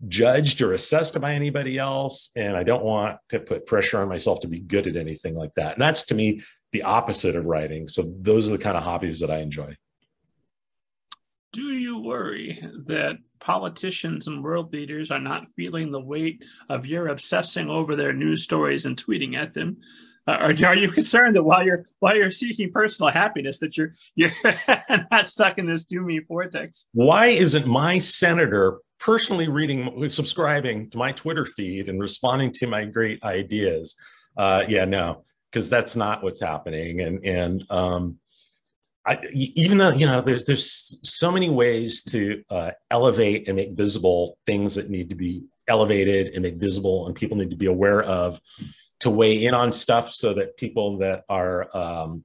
judged 0.07 0.63
or 0.63 0.73
assessed 0.73 1.21
by 1.21 1.35
anybody 1.35 1.77
else. 1.79 2.31
And 2.37 2.57
I 2.57 2.63
don't 2.63 2.85
want 2.85 3.19
to 3.31 3.41
put 3.41 3.67
pressure 3.67 4.01
on 4.01 4.09
myself 4.09 4.41
to 4.41 4.49
be 4.49 4.61
good 4.61 4.87
at 4.87 4.97
anything 4.97 5.35
like 5.35 5.55
that. 5.55 5.73
And 5.73 5.83
that's 5.83 6.07
to 6.07 6.15
me 6.15 6.41
the 6.73 6.83
opposite 6.83 7.35
of 7.35 7.47
writing. 7.47 7.89
So 7.89 8.13
those 8.21 8.49
are 8.49 8.53
the 8.53 8.63
kind 8.63 8.77
of 8.77 8.85
hobbies 8.85 9.21
that 9.21 9.31
I 9.31 9.39
enjoy. 9.39 9.75
Do 11.53 11.73
you 11.73 11.99
worry 11.99 12.63
that 12.87 13.17
politicians 13.41 14.27
and 14.27 14.45
world 14.45 14.73
leaders 14.73 15.11
are 15.11 15.21
not 15.21 15.47
feeling 15.57 15.91
the 15.91 16.01
weight 16.01 16.43
of 16.69 16.87
your 16.87 17.09
obsessing 17.09 17.71
over 17.71 17.97
their 17.97 18.13
news 18.13 18.43
stories 18.43 18.85
and 18.85 18.97
tweeting 19.03 19.37
at 19.37 19.55
them? 19.55 19.79
Uh, 20.27 20.33
are, 20.33 20.67
are 20.67 20.77
you 20.77 20.91
concerned 20.91 21.35
that 21.37 21.43
while 21.43 21.65
you're 21.65 21.87
while 22.01 22.15
you're 22.15 22.31
seeking 22.31 22.71
personal 22.71 23.11
happiness, 23.11 23.59
that 23.61 23.79
you're 23.79 23.93
you're 24.15 24.33
not 25.11 25.27
stuck 25.27 25.57
in 25.57 25.65
this 25.65 25.87
doomy 25.87 26.21
vortex? 26.27 26.87
Why 26.93 27.29
isn't 27.29 27.67
my 27.67 27.99
senator 27.99 28.79
personally 29.01 29.49
reading, 29.49 30.09
subscribing 30.11 30.91
to 30.91 30.99
my 30.99 31.13
Twitter 31.13 31.47
feed 31.47 31.89
and 31.89 31.99
responding 31.99 32.53
to 32.53 32.67
my 32.67 32.85
great 32.85 33.23
ideas? 33.23 33.97
Uh, 34.37 34.65
yeah, 34.69 34.85
no, 34.85 35.25
because 35.51 35.71
that's 35.71 35.97
not 35.97 36.23
what's 36.23 36.43
happening, 36.43 37.01
and 37.01 37.25
and 37.25 37.65
um, 37.71 38.19
I, 39.09 39.19
even 39.33 39.79
though 39.79 39.93
you 39.93 40.07
know 40.07 40.21
there's 40.21 40.45
there's 40.45 41.01
so 41.03 41.33
many 41.33 41.49
ways 41.49 42.03
to 42.05 42.45
uh, 42.51 42.73
elevate 42.91 43.49
and 43.49 43.57
make 43.57 43.73
visible 43.73 44.37
things 44.45 44.75
that 44.75 44.91
need 44.91 45.09
to 45.09 45.15
be 45.15 45.45
elevated 45.67 46.35
and 46.35 46.43
make 46.43 46.57
visible 46.57 47.07
and 47.07 47.17
people 47.17 47.39
need 47.39 47.51
to 47.51 47.57
be 47.57 47.67
aware 47.67 48.03
of 48.03 48.39
to 49.01 49.09
weigh 49.09 49.47
in 49.47 49.55
on 49.55 49.73
stuff 49.73 50.13
so 50.13 50.35
that 50.35 50.59
people 50.59 50.99
that 50.99 51.25
are 51.29 51.75
um, 51.75 52.23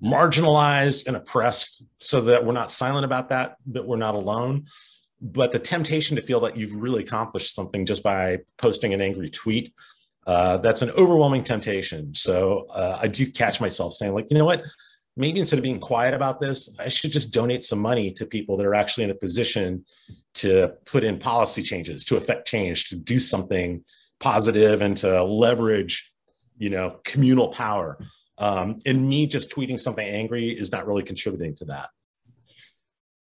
marginalized 0.00 1.08
and 1.08 1.16
oppressed 1.16 1.84
so 1.96 2.20
that 2.20 2.44
we're 2.44 2.52
not 2.52 2.70
silent 2.70 3.04
about 3.04 3.30
that 3.30 3.56
that 3.66 3.84
we're 3.84 3.96
not 3.96 4.14
alone. 4.14 4.66
But 5.20 5.50
the 5.50 5.58
temptation 5.58 6.16
to 6.16 6.22
feel 6.22 6.40
that 6.40 6.56
you've 6.56 6.74
really 6.74 7.02
accomplished 7.02 7.52
something 7.52 7.84
just 7.84 8.04
by 8.04 8.38
posting 8.58 8.94
an 8.94 9.00
angry 9.00 9.30
tweet 9.30 9.74
uh, 10.24 10.58
that's 10.58 10.82
an 10.82 10.90
overwhelming 10.90 11.42
temptation. 11.42 12.14
So 12.14 12.66
uh, 12.70 12.98
i 13.02 13.08
do 13.08 13.28
catch 13.28 13.60
myself 13.60 13.94
saying 13.94 14.14
like 14.14 14.28
you 14.30 14.38
know 14.38 14.44
what 14.44 14.62
maybe 15.16 15.40
instead 15.40 15.58
of 15.58 15.62
being 15.62 15.80
quiet 15.80 16.14
about 16.14 16.40
this, 16.40 16.74
I 16.78 16.88
should 16.88 17.12
just 17.12 17.32
donate 17.32 17.64
some 17.64 17.78
money 17.78 18.12
to 18.12 18.26
people 18.26 18.56
that 18.56 18.66
are 18.66 18.74
actually 18.74 19.04
in 19.04 19.10
a 19.10 19.14
position 19.14 19.84
to 20.34 20.72
put 20.86 21.04
in 21.04 21.18
policy 21.18 21.62
changes, 21.62 22.04
to 22.04 22.16
affect 22.16 22.46
change, 22.46 22.88
to 22.88 22.96
do 22.96 23.18
something 23.18 23.84
positive 24.20 24.80
and 24.80 24.96
to 24.98 25.22
leverage, 25.22 26.12
you 26.56 26.70
know, 26.70 27.00
communal 27.04 27.48
power. 27.48 27.98
Um, 28.38 28.78
and 28.86 29.08
me 29.08 29.26
just 29.26 29.50
tweeting 29.50 29.78
something 29.78 30.06
angry 30.06 30.48
is 30.50 30.72
not 30.72 30.86
really 30.86 31.02
contributing 31.02 31.54
to 31.56 31.66
that. 31.66 31.90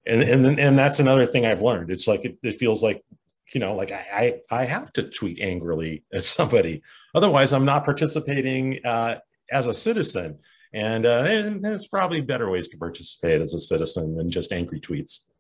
And 0.07 0.23
and 0.23 0.61
and 0.61 0.79
that's 0.79 1.01
another 1.01 1.27
thing 1.27 1.45
I've 1.45 1.63
learned. 1.63 1.91
It's 1.91 2.07
like 2.07 2.25
it, 2.25 2.39
it 2.43 2.61
feels 2.61 2.83
like 2.83 3.05
you 3.53 3.61
know, 3.61 3.75
like 3.75 3.91
I, 3.93 4.41
I 4.51 4.63
I 4.63 4.65
have 4.65 4.93
to 4.95 5.03
tweet 5.03 5.41
angrily 5.41 6.05
at 6.13 6.25
somebody, 6.25 6.83
otherwise 7.15 7.53
I'm 7.53 7.65
not 7.65 7.85
participating 7.85 8.85
uh, 8.85 9.19
as 9.51 9.67
a 9.67 9.75
citizen. 9.75 10.39
And 10.77 11.07
uh, 11.07 11.23
there's 11.59 11.89
probably 11.89 12.21
better 12.21 12.51
ways 12.51 12.69
to 12.69 12.77
participate 12.77 13.41
as 13.41 13.55
a 13.55 13.59
citizen 13.59 14.15
than 14.15 14.31
just 14.31 14.53
angry 14.53 14.79
tweets. 14.79 15.31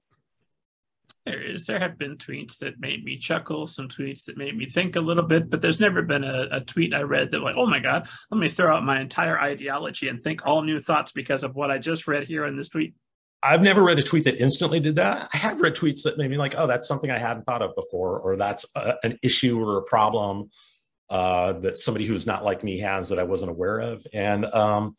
There 1.26 1.42
is. 1.42 1.66
There 1.66 1.78
have 1.78 1.98
been 1.98 2.16
tweets 2.16 2.56
that 2.60 2.80
made 2.80 3.04
me 3.04 3.18
chuckle, 3.18 3.66
some 3.66 3.86
tweets 3.86 4.24
that 4.24 4.38
made 4.38 4.56
me 4.56 4.64
think 4.64 4.96
a 4.96 5.00
little 5.00 5.24
bit, 5.24 5.50
but 5.50 5.60
there's 5.60 5.78
never 5.78 6.00
been 6.00 6.24
a, 6.24 6.46
a 6.52 6.60
tweet 6.60 6.94
I 6.94 7.02
read 7.02 7.32
that 7.32 7.42
like, 7.42 7.56
oh 7.58 7.66
my 7.66 7.80
God, 7.80 8.08
let 8.30 8.40
me 8.40 8.48
throw 8.48 8.74
out 8.74 8.82
my 8.82 8.98
entire 8.98 9.38
ideology 9.38 10.08
and 10.08 10.24
think 10.24 10.46
all 10.46 10.62
new 10.62 10.80
thoughts 10.80 11.12
because 11.12 11.44
of 11.44 11.54
what 11.54 11.70
I 11.70 11.76
just 11.76 12.08
read 12.08 12.24
here 12.24 12.46
in 12.46 12.56
this 12.56 12.70
tweet. 12.70 12.94
I've 13.42 13.60
never 13.60 13.82
read 13.82 13.98
a 13.98 14.02
tweet 14.02 14.24
that 14.24 14.40
instantly 14.40 14.80
did 14.80 14.96
that. 14.96 15.28
I 15.34 15.36
have 15.36 15.60
read 15.60 15.76
tweets 15.76 16.04
that 16.04 16.16
made 16.16 16.30
me 16.30 16.38
like, 16.38 16.54
oh, 16.56 16.66
that's 16.66 16.88
something 16.88 17.10
I 17.10 17.18
hadn't 17.18 17.44
thought 17.44 17.60
of 17.60 17.74
before, 17.74 18.20
or 18.20 18.36
that's 18.36 18.64
a, 18.74 18.94
an 19.02 19.18
issue 19.22 19.62
or 19.62 19.76
a 19.76 19.82
problem 19.82 20.48
uh, 21.10 21.52
that 21.60 21.76
somebody 21.76 22.06
who's 22.06 22.26
not 22.26 22.42
like 22.42 22.64
me 22.64 22.78
has 22.78 23.10
that 23.10 23.18
I 23.18 23.24
wasn't 23.24 23.50
aware 23.50 23.80
of. 23.80 24.06
And 24.14 24.46
um, 24.46 24.96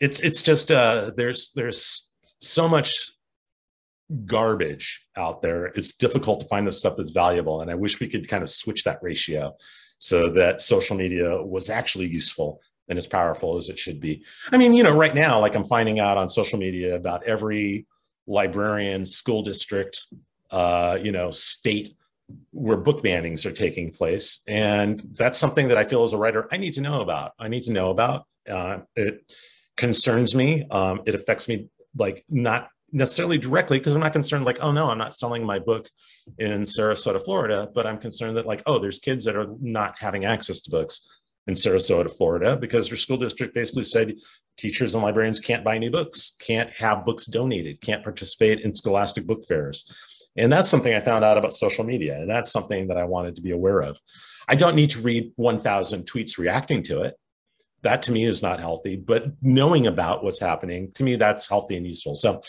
it's 0.00 0.20
it's 0.20 0.42
just 0.42 0.70
uh, 0.70 1.10
there's 1.16 1.52
there's 1.54 2.12
so 2.38 2.68
much 2.68 3.12
garbage 4.24 5.06
out 5.16 5.42
there. 5.42 5.66
It's 5.66 5.96
difficult 5.96 6.40
to 6.40 6.46
find 6.46 6.66
the 6.66 6.72
stuff 6.72 6.94
that's 6.96 7.10
valuable, 7.10 7.60
and 7.60 7.70
I 7.70 7.74
wish 7.74 8.00
we 8.00 8.08
could 8.08 8.28
kind 8.28 8.42
of 8.42 8.50
switch 8.50 8.84
that 8.84 9.02
ratio 9.02 9.56
so 9.98 10.30
that 10.30 10.60
social 10.60 10.96
media 10.96 11.42
was 11.42 11.70
actually 11.70 12.06
useful 12.06 12.60
and 12.88 12.98
as 12.98 13.06
powerful 13.06 13.56
as 13.56 13.68
it 13.68 13.78
should 13.78 14.00
be. 14.00 14.22
I 14.52 14.58
mean, 14.58 14.72
you 14.74 14.82
know, 14.82 14.94
right 14.94 15.14
now, 15.14 15.40
like 15.40 15.54
I'm 15.54 15.64
finding 15.64 15.98
out 15.98 16.18
on 16.18 16.28
social 16.28 16.58
media 16.58 16.94
about 16.94 17.24
every 17.24 17.86
librarian, 18.26 19.06
school 19.06 19.42
district, 19.42 20.04
uh, 20.50 20.98
you 21.00 21.12
know, 21.12 21.30
state 21.30 21.90
where 22.50 22.76
book 22.76 23.02
bannings 23.02 23.46
are 23.46 23.52
taking 23.52 23.90
place, 23.90 24.42
and 24.46 25.00
that's 25.12 25.38
something 25.38 25.68
that 25.68 25.78
I 25.78 25.84
feel 25.84 26.04
as 26.04 26.12
a 26.12 26.18
writer 26.18 26.48
I 26.50 26.56
need 26.58 26.74
to 26.74 26.80
know 26.80 27.00
about. 27.00 27.32
I 27.38 27.48
need 27.48 27.64
to 27.64 27.72
know 27.72 27.90
about 27.90 28.26
uh, 28.48 28.78
it 28.94 29.24
concerns 29.76 30.34
me. 30.34 30.66
Um, 30.70 31.02
it 31.06 31.14
affects 31.14 31.48
me 31.48 31.68
like 31.96 32.24
not 32.28 32.68
necessarily 32.92 33.38
directly 33.38 33.78
because 33.78 33.94
I'm 33.94 34.00
not 34.00 34.12
concerned 34.12 34.44
like, 34.44 34.62
oh 34.62 34.72
no, 34.72 34.90
I'm 34.90 34.98
not 34.98 35.14
selling 35.14 35.44
my 35.44 35.58
book 35.58 35.88
in 36.38 36.62
Sarasota, 36.62 37.22
Florida, 37.22 37.68
but 37.74 37.86
I'm 37.86 37.98
concerned 37.98 38.36
that 38.36 38.46
like, 38.46 38.62
oh, 38.66 38.78
there's 38.78 38.98
kids 38.98 39.24
that 39.24 39.36
are 39.36 39.48
not 39.60 39.96
having 39.98 40.24
access 40.24 40.60
to 40.60 40.70
books 40.70 41.20
in 41.46 41.54
Sarasota, 41.54 42.10
Florida, 42.10 42.56
because 42.56 42.88
their 42.88 42.96
school 42.96 43.16
district 43.16 43.54
basically 43.54 43.84
said 43.84 44.14
teachers 44.56 44.94
and 44.94 45.04
librarians 45.04 45.40
can't 45.40 45.64
buy 45.64 45.76
any 45.76 45.88
books, 45.88 46.36
can't 46.40 46.70
have 46.70 47.04
books 47.04 47.24
donated, 47.26 47.80
can't 47.80 48.02
participate 48.02 48.60
in 48.60 48.74
scholastic 48.74 49.26
book 49.26 49.44
fairs. 49.46 49.92
And 50.36 50.52
that's 50.52 50.68
something 50.68 50.94
I 50.94 51.00
found 51.00 51.24
out 51.24 51.38
about 51.38 51.54
social 51.54 51.84
media. 51.84 52.20
And 52.20 52.28
that's 52.28 52.52
something 52.52 52.88
that 52.88 52.98
I 52.98 53.04
wanted 53.04 53.36
to 53.36 53.42
be 53.42 53.52
aware 53.52 53.80
of. 53.80 53.98
I 54.48 54.54
don't 54.54 54.76
need 54.76 54.90
to 54.90 55.00
read 55.00 55.32
1,000 55.36 56.04
tweets 56.04 56.38
reacting 56.38 56.82
to 56.84 57.02
it 57.02 57.14
that 57.86 58.02
to 58.02 58.12
me 58.12 58.24
is 58.24 58.42
not 58.42 58.60
healthy 58.60 58.96
but 58.96 59.24
knowing 59.40 59.86
about 59.86 60.22
what's 60.22 60.40
happening 60.40 60.90
to 60.92 61.02
me 61.02 61.16
that's 61.16 61.48
healthy 61.48 61.76
and 61.76 61.86
useful 61.86 62.14
so 62.14 62.40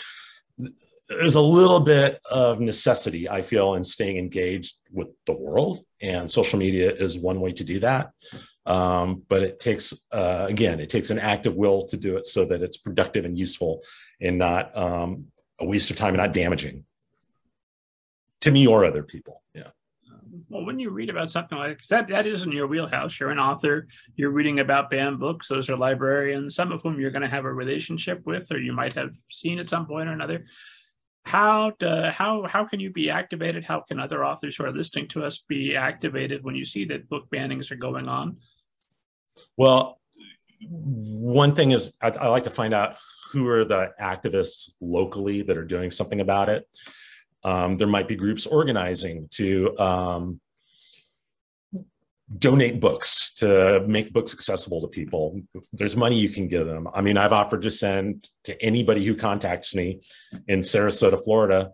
there's 1.09 1.35
a 1.35 1.41
little 1.41 1.79
bit 1.79 2.19
of 2.29 2.59
necessity 2.59 3.29
I 3.29 3.41
feel 3.41 3.75
in 3.75 3.83
staying 3.83 4.17
engaged 4.17 4.75
with 4.91 5.07
the 5.25 5.33
world, 5.33 5.79
and 6.01 6.29
social 6.29 6.59
media 6.59 6.93
is 6.93 7.17
one 7.17 7.39
way 7.39 7.53
to 7.53 7.63
do 7.63 7.79
that. 7.79 8.11
Um, 8.65 9.23
but 9.29 9.43
it 9.43 9.59
takes 9.59 9.93
uh, 10.11 10.45
again, 10.49 10.79
it 10.79 10.89
takes 10.89 11.09
an 11.09 11.19
active 11.19 11.55
will 11.55 11.87
to 11.87 11.97
do 11.97 12.17
it 12.17 12.25
so 12.25 12.45
that 12.45 12.61
it's 12.61 12.77
productive 12.77 13.23
and 13.23 13.37
useful, 13.37 13.81
and 14.19 14.37
not 14.37 14.75
um, 14.77 15.27
a 15.59 15.65
waste 15.65 15.89
of 15.89 15.95
time 15.95 16.09
and 16.09 16.17
not 16.17 16.33
damaging 16.33 16.83
to 18.41 18.51
me 18.51 18.67
or 18.67 18.83
other 18.83 19.03
people. 19.03 19.41
Well, 20.49 20.65
when 20.65 20.79
you 20.79 20.91
read 20.91 21.09
about 21.09 21.29
something 21.29 21.57
like 21.57 21.81
that, 21.89 22.07
that 22.07 22.25
is 22.25 22.43
in 22.43 22.53
your 22.53 22.67
wheelhouse. 22.67 23.19
You're 23.19 23.31
an 23.31 23.39
author. 23.39 23.87
You're 24.15 24.31
reading 24.31 24.59
about 24.59 24.89
banned 24.89 25.19
books. 25.19 25.49
Those 25.49 25.69
are 25.69 25.75
librarians, 25.75 26.55
some 26.55 26.71
of 26.71 26.81
whom 26.81 26.99
you're 26.99 27.11
going 27.11 27.21
to 27.21 27.27
have 27.27 27.43
a 27.43 27.53
relationship 27.53 28.25
with, 28.25 28.49
or 28.51 28.57
you 28.57 28.71
might 28.71 28.93
have 28.93 29.11
seen 29.29 29.59
at 29.59 29.69
some 29.69 29.85
point 29.85 30.07
or 30.07 30.13
another. 30.13 30.45
How 31.25 31.71
do, 31.77 32.03
how 32.03 32.47
how 32.47 32.63
can 32.63 32.79
you 32.79 32.89
be 32.89 33.09
activated? 33.09 33.65
How 33.65 33.81
can 33.81 33.99
other 33.99 34.23
authors 34.23 34.55
who 34.55 34.63
are 34.63 34.71
listening 34.71 35.09
to 35.09 35.25
us 35.25 35.43
be 35.49 35.75
activated 35.75 36.41
when 36.45 36.55
you 36.55 36.63
see 36.63 36.85
that 36.85 37.09
book 37.09 37.29
bannings 37.29 37.69
are 37.69 37.75
going 37.75 38.07
on? 38.07 38.37
Well, 39.57 39.99
one 40.61 41.53
thing 41.53 41.71
is 41.71 41.93
I, 42.01 42.11
I 42.11 42.27
like 42.29 42.45
to 42.45 42.49
find 42.49 42.73
out 42.73 42.97
who 43.31 43.45
are 43.49 43.65
the 43.65 43.91
activists 43.99 44.71
locally 44.79 45.41
that 45.41 45.57
are 45.57 45.65
doing 45.65 45.91
something 45.91 46.21
about 46.21 46.47
it. 46.47 46.65
Um, 47.43 47.75
there 47.75 47.87
might 47.87 48.07
be 48.07 48.15
groups 48.15 48.45
organizing 48.45 49.27
to 49.33 49.77
um, 49.77 50.41
donate 52.35 52.79
books 52.79 53.33
to 53.35 53.85
make 53.87 54.11
books 54.11 54.33
accessible 54.33 54.81
to 54.81 54.87
people. 54.87 55.39
There's 55.71 55.95
money 55.95 56.19
you 56.19 56.29
can 56.29 56.47
give 56.47 56.67
them. 56.67 56.87
I 56.93 57.01
mean, 57.01 57.17
I've 57.17 57.31
offered 57.31 57.61
to 57.61 57.71
send 57.71 58.27
to 58.43 58.61
anybody 58.61 59.05
who 59.05 59.15
contacts 59.15 59.73
me 59.73 60.01
in 60.47 60.59
Sarasota, 60.59 61.23
Florida. 61.23 61.71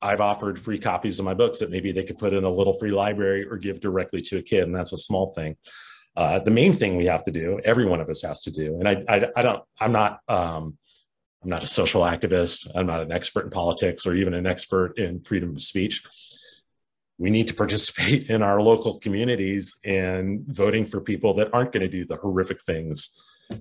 I've 0.00 0.20
offered 0.20 0.58
free 0.58 0.78
copies 0.78 1.20
of 1.20 1.24
my 1.24 1.34
books 1.34 1.60
that 1.60 1.70
maybe 1.70 1.92
they 1.92 2.02
could 2.02 2.18
put 2.18 2.32
in 2.32 2.42
a 2.42 2.50
little 2.50 2.72
free 2.72 2.90
library 2.90 3.46
or 3.48 3.56
give 3.56 3.80
directly 3.80 4.20
to 4.22 4.38
a 4.38 4.42
kid, 4.42 4.64
and 4.64 4.74
that's 4.74 4.92
a 4.92 4.98
small 4.98 5.28
thing. 5.28 5.56
Uh, 6.16 6.40
the 6.40 6.50
main 6.50 6.72
thing 6.72 6.96
we 6.96 7.06
have 7.06 7.22
to 7.22 7.30
do, 7.30 7.60
every 7.64 7.86
one 7.86 8.00
of 8.00 8.08
us 8.08 8.22
has 8.22 8.42
to 8.42 8.50
do, 8.50 8.78
and 8.80 8.88
I, 8.88 9.04
I, 9.08 9.28
I 9.36 9.42
don't, 9.42 9.62
I'm 9.80 9.92
not 9.92 10.18
um, 10.28 10.76
I'm 11.42 11.50
not 11.50 11.62
a 11.62 11.66
social 11.66 12.02
activist. 12.02 12.70
I'm 12.74 12.86
not 12.86 13.02
an 13.02 13.12
expert 13.12 13.44
in 13.44 13.50
politics 13.50 14.06
or 14.06 14.14
even 14.14 14.34
an 14.34 14.46
expert 14.46 14.98
in 14.98 15.22
freedom 15.22 15.56
of 15.56 15.62
speech. 15.62 16.04
We 17.18 17.30
need 17.30 17.48
to 17.48 17.54
participate 17.54 18.26
in 18.30 18.42
our 18.42 18.60
local 18.60 18.98
communities 18.98 19.76
and 19.84 20.44
voting 20.46 20.84
for 20.84 21.00
people 21.00 21.34
that 21.34 21.50
aren't 21.52 21.72
going 21.72 21.82
to 21.82 21.88
do 21.88 22.04
the 22.04 22.16
horrific 22.16 22.62
things 22.62 23.20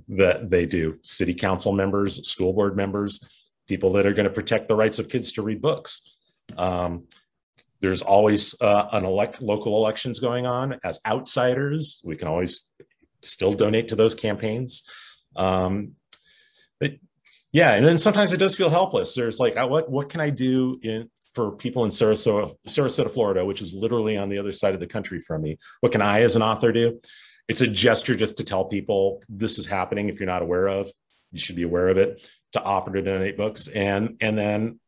that 0.09 0.50
they 0.50 0.65
do. 0.65 1.00
City 1.01 1.33
council 1.33 1.71
members, 1.71 2.27
school 2.27 2.53
board 2.53 2.75
members, 2.75 3.19
people 3.67 3.91
that 3.93 4.05
are 4.05 4.13
going 4.13 4.27
to 4.27 4.33
protect 4.33 4.67
the 4.67 4.75
rights 4.75 5.00
of 5.00 5.09
kids 5.09 5.31
to 5.33 5.41
read 5.41 5.61
books. 5.61 6.19
Um, 6.57 7.07
there's 7.79 8.03
always 8.03 8.59
uh, 8.61 8.89
an 8.91 9.05
elect 9.05 9.41
local 9.41 9.77
elections 9.77 10.19
going 10.19 10.45
on. 10.45 10.79
As 10.83 11.00
outsiders, 11.05 12.00
we 12.03 12.15
can 12.15 12.27
always 12.27 12.71
still 13.23 13.53
donate 13.53 13.89
to 13.89 13.95
those 13.95 14.13
campaigns. 14.13 14.83
Um, 15.35 15.93
but 16.79 16.93
yeah, 17.51 17.74
and 17.74 17.86
then 17.86 17.98
sometimes 17.98 18.31
it 18.31 18.38
does 18.38 18.55
feel 18.55 18.70
helpless. 18.70 19.13
There's 19.13 19.39
like, 19.39 19.55
what 19.55 19.89
what 19.89 20.10
can 20.10 20.22
I 20.22 20.29
do 20.29 20.79
in 20.81 21.10
for 21.34 21.51
people 21.51 21.84
in 21.86 21.91
Sarasota, 21.91 22.55
Sarasota, 22.67 23.10
Florida, 23.10 23.46
which 23.46 23.62
is 23.62 23.74
literally 23.74 24.17
on 24.17 24.29
the 24.29 24.38
other 24.38 24.51
side 24.51 24.74
of 24.74 24.79
the 24.79 24.88
country 24.88 25.20
from 25.20 25.41
me? 25.41 25.58
What 25.81 25.91
can 25.91 26.01
I, 26.01 26.22
as 26.22 26.36
an 26.36 26.41
author, 26.41 26.72
do? 26.72 27.00
It's 27.48 27.62
a 27.62 27.67
gesture 27.67 28.15
just 28.15 28.38
to 28.38 28.43
tell 28.46 28.65
people 28.65 29.22
this 29.27 29.59
is 29.59 29.68
happening. 29.68 30.07
If 30.07 30.20
you're 30.20 30.27
not 30.27 30.42
aware 30.42 30.68
of, 30.68 30.90
you 31.31 31.40
should 31.40 31.57
be 31.57 31.64
aware 31.64 31.90
of 31.90 31.98
it. 31.98 32.25
To 32.53 32.61
offer 32.61 32.92
to 32.92 33.01
donate 33.01 33.37
books, 33.37 33.68
and 33.68 34.18
and 34.22 34.37
then 34.37 34.79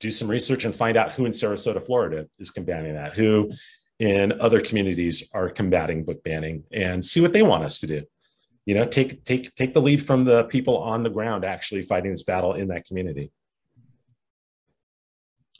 do 0.00 0.10
some 0.10 0.28
research 0.28 0.64
and 0.64 0.74
find 0.74 0.96
out 0.96 1.12
who 1.12 1.26
in 1.26 1.32
Sarasota, 1.32 1.82
Florida, 1.84 2.28
is 2.38 2.50
combating 2.50 2.94
that. 2.94 3.16
Who 3.16 3.52
in 4.00 4.40
other 4.40 4.60
communities 4.60 5.28
are 5.32 5.48
combating 5.48 6.04
book 6.04 6.24
banning, 6.24 6.64
and 6.72 7.04
see 7.04 7.20
what 7.20 7.32
they 7.32 7.42
want 7.42 7.64
us 7.64 7.78
to 7.80 7.86
do 7.86 8.04
you 8.66 8.74
know 8.74 8.84
take 8.84 9.24
take 9.24 9.54
take 9.54 9.74
the 9.74 9.82
lead 9.82 10.04
from 10.04 10.24
the 10.24 10.44
people 10.44 10.78
on 10.78 11.02
the 11.02 11.10
ground 11.10 11.44
actually 11.44 11.82
fighting 11.82 12.10
this 12.10 12.22
battle 12.22 12.54
in 12.54 12.68
that 12.68 12.84
community 12.86 13.30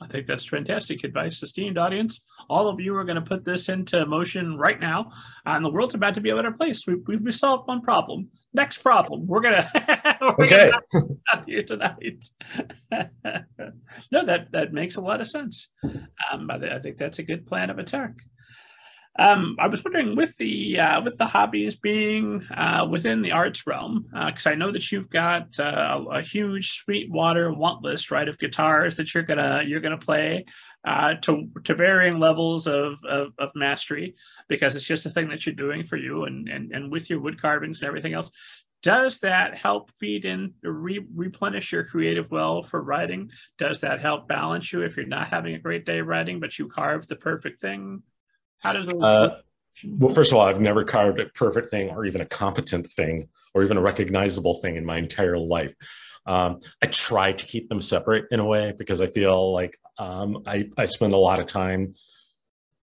I 0.01 0.07
think 0.07 0.25
that's 0.25 0.45
fantastic 0.45 1.05
advice, 1.05 1.41
esteemed 1.41 1.77
audience. 1.77 2.25
All 2.49 2.67
of 2.67 2.81
you 2.81 2.93
are 2.95 3.05
going 3.05 3.15
to 3.15 3.21
put 3.21 3.45
this 3.45 3.69
into 3.69 4.05
motion 4.05 4.57
right 4.57 4.79
now, 4.79 5.11
and 5.45 5.63
the 5.63 5.71
world's 5.71 5.95
about 5.95 6.15
to 6.15 6.21
be 6.21 6.31
a 6.31 6.35
better 6.35 6.51
place. 6.51 6.85
We, 6.85 6.95
we've 6.95 7.33
solved 7.33 7.67
one 7.67 7.81
problem. 7.81 8.29
Next 8.53 8.79
problem, 8.79 9.25
we're 9.25 9.41
gonna 9.41 9.69
we're 10.37 10.45
okay 10.45 10.71
gonna 10.93 11.07
out 11.31 11.43
here 11.45 11.63
tonight. 11.63 12.25
no, 14.11 14.25
that 14.25 14.51
that 14.51 14.73
makes 14.73 14.95
a 14.95 15.01
lot 15.01 15.21
of 15.21 15.29
sense. 15.29 15.69
Um, 15.83 16.49
I, 16.49 16.55
I 16.55 16.79
think 16.79 16.97
that's 16.97 17.19
a 17.19 17.23
good 17.23 17.45
plan 17.45 17.69
of 17.69 17.79
attack. 17.79 18.13
Um, 19.17 19.55
I 19.59 19.69
was 19.69 19.83
wondering 19.83 20.15
with 20.17 20.35
the 20.37 20.79
uh, 20.79 21.01
with 21.01 21.17
the 21.17 21.25
hobbies 21.25 21.77
being 21.77 22.45
uh, 22.51 22.85
within 22.89 23.21
the 23.21 23.31
arts 23.31 23.65
realm, 23.65 24.07
because 24.11 24.45
uh, 24.45 24.49
I 24.49 24.55
know 24.55 24.71
that 24.71 24.91
you've 24.91 25.09
got 25.09 25.57
uh, 25.57 26.03
a 26.11 26.21
huge 26.21 26.73
Sweetwater 26.83 27.53
want 27.53 27.81
list, 27.81 28.11
right, 28.11 28.27
of 28.27 28.37
guitars 28.37 28.97
that 28.97 29.13
you're 29.13 29.23
gonna 29.23 29.63
you're 29.65 29.79
gonna 29.79 29.97
play 29.97 30.43
uh, 30.83 31.13
to 31.21 31.47
to 31.63 31.73
varying 31.73 32.19
levels 32.19 32.67
of, 32.67 32.99
of, 33.05 33.31
of 33.37 33.51
mastery, 33.55 34.15
because 34.49 34.75
it's 34.75 34.85
just 34.85 35.05
a 35.05 35.09
thing 35.09 35.29
that 35.29 35.45
you're 35.45 35.55
doing 35.55 35.85
for 35.85 35.95
you, 35.95 36.25
and 36.25 36.49
and 36.49 36.73
and 36.73 36.91
with 36.91 37.09
your 37.09 37.21
wood 37.21 37.41
carvings 37.41 37.81
and 37.81 37.87
everything 37.87 38.13
else. 38.13 38.31
Does 38.83 39.19
that 39.19 39.57
help 39.57 39.89
feed 39.99 40.25
in, 40.25 40.53
re- 40.61 41.07
replenish 41.15 41.71
your 41.71 41.85
creative 41.85 42.29
well 42.29 42.61
for 42.61 42.83
writing? 42.83 43.31
Does 43.57 43.79
that 43.79 43.99
help 43.99 44.27
balance 44.27 44.71
you 44.71 44.81
if 44.81 44.95
you're 44.95 45.07
not 45.07 45.29
having 45.29 45.55
a 45.55 45.59
great 45.59 45.85
day 45.85 46.01
writing, 46.01 46.39
but 46.39 46.59
you 46.59 46.67
carved 46.67 47.09
the 47.09 47.15
perfect 47.15 47.61
thing? 47.61 48.03
How 48.65 48.73
does 48.73 48.87
it 48.87 48.99
uh, 48.99 49.29
well, 49.85 50.11
first 50.11 50.31
of 50.31 50.39
all, 50.39 50.47
I've 50.47 50.59
never 50.59 50.83
carved 50.83 51.19
a 51.19 51.27
perfect 51.27 51.69
thing 51.69 51.91
or 51.91 52.03
even 52.05 52.19
a 52.19 52.25
competent 52.25 52.87
thing 52.87 53.29
or 53.53 53.63
even 53.63 53.77
a 53.77 53.81
recognizable 53.81 54.55
thing 54.55 54.75
in 54.75 54.83
my 54.83 54.97
entire 54.97 55.37
life. 55.37 55.75
Um, 56.25 56.61
I 56.81 56.87
try 56.87 57.31
to 57.33 57.45
keep 57.45 57.69
them 57.69 57.79
separate 57.79 58.25
in 58.31 58.39
a 58.39 58.45
way 58.45 58.73
because 58.75 59.01
I 59.01 59.05
feel 59.05 59.53
like 59.53 59.77
um, 59.99 60.41
I, 60.47 60.69
I 60.79 60.87
spend 60.87 61.13
a 61.13 61.17
lot 61.17 61.39
of 61.39 61.45
time 61.45 61.93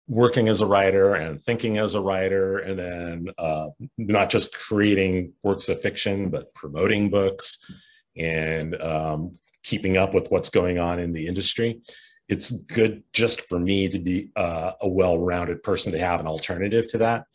working 0.08 0.48
as 0.48 0.62
a 0.62 0.66
writer 0.66 1.16
and 1.16 1.44
thinking 1.44 1.78
as 1.78 1.96
a 1.96 2.02
writer, 2.02 2.60
and 2.60 2.80
then 2.80 3.28
uh, 3.38 3.68
not 3.98 4.30
just 4.30 4.54
creating 4.54 5.34
works 5.44 5.68
of 5.68 5.82
fiction, 5.82 6.30
but 6.30 6.54
promoting 6.54 7.10
books 7.10 7.70
and 8.16 8.82
um, 8.82 9.38
keeping 9.64 9.98
up 9.98 10.14
with 10.14 10.32
what's 10.32 10.50
going 10.50 10.80
on 10.80 10.98
in 11.00 11.12
the 11.12 11.28
industry 11.28 11.82
it's 12.30 12.52
good 12.52 13.04
just 13.14 13.42
for 13.42 13.60
me 13.60 13.88
to 13.88 14.00
be 14.00 14.30
uh, 14.36 14.74
a 14.82 14.88
well-rounded 14.88 15.64
person 15.64 15.94
to 15.94 16.00
have 16.00 16.20
an 16.20 16.28
alternative 16.28 16.88
to 16.90 16.98
that. 16.98 17.26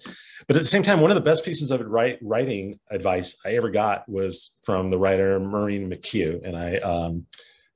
But 0.47 0.57
at 0.57 0.63
the 0.63 0.69
same 0.69 0.83
time 0.83 1.01
one 1.01 1.11
of 1.11 1.15
the 1.15 1.23
best 1.23 1.45
pieces 1.45 1.71
of 1.71 1.81
write, 1.81 2.19
writing 2.21 2.79
advice 2.91 3.37
i 3.45 3.55
ever 3.55 3.71
got 3.71 4.09
was 4.09 4.57
from 4.63 4.91
the 4.91 4.99
writer 4.99 5.39
maureen 5.39 5.89
mchugh 5.89 6.45
and 6.45 6.57
i 6.57 6.77
um, 6.79 7.27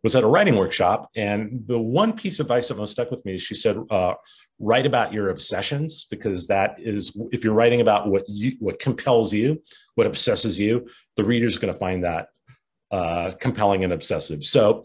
was 0.03 0.17
at 0.17 0.25
a 0.25 0.27
writing 0.27 0.57
workshop 0.57 1.09
and 1.17 1.65
the 1.67 1.79
one 1.79 2.13
piece 2.13 2.39
of 2.39 2.47
advice 2.47 2.69
that 2.69 2.77
most 2.77 2.93
stuck 2.93 3.11
with 3.11 3.25
me 3.25 3.35
is 3.35 3.43
she 3.43 3.55
said 3.55 3.79
uh, 3.91 4.15
write 4.59 4.85
about 4.85 5.13
your 5.13 5.31
obsessions 5.31 6.07
because 6.11 6.49
that 6.49 6.75
is 6.79 7.17
if 7.31 7.45
you're 7.45 7.55
writing 7.55 7.81
about 7.81 8.09
what 8.09 8.25
you 8.29 8.57
what 8.59 8.79
compels 8.81 9.33
you 9.33 9.63
what 9.95 10.07
obsesses 10.07 10.59
you 10.59 10.89
the 11.17 11.25
reader's 11.25 11.59
going 11.59 11.73
to 11.73 11.79
find 11.79 12.03
that 12.05 12.29
uh, 12.91 13.33
compelling 13.41 13.85
and 13.85 13.93
obsessive. 13.93 14.45
So 14.45 14.85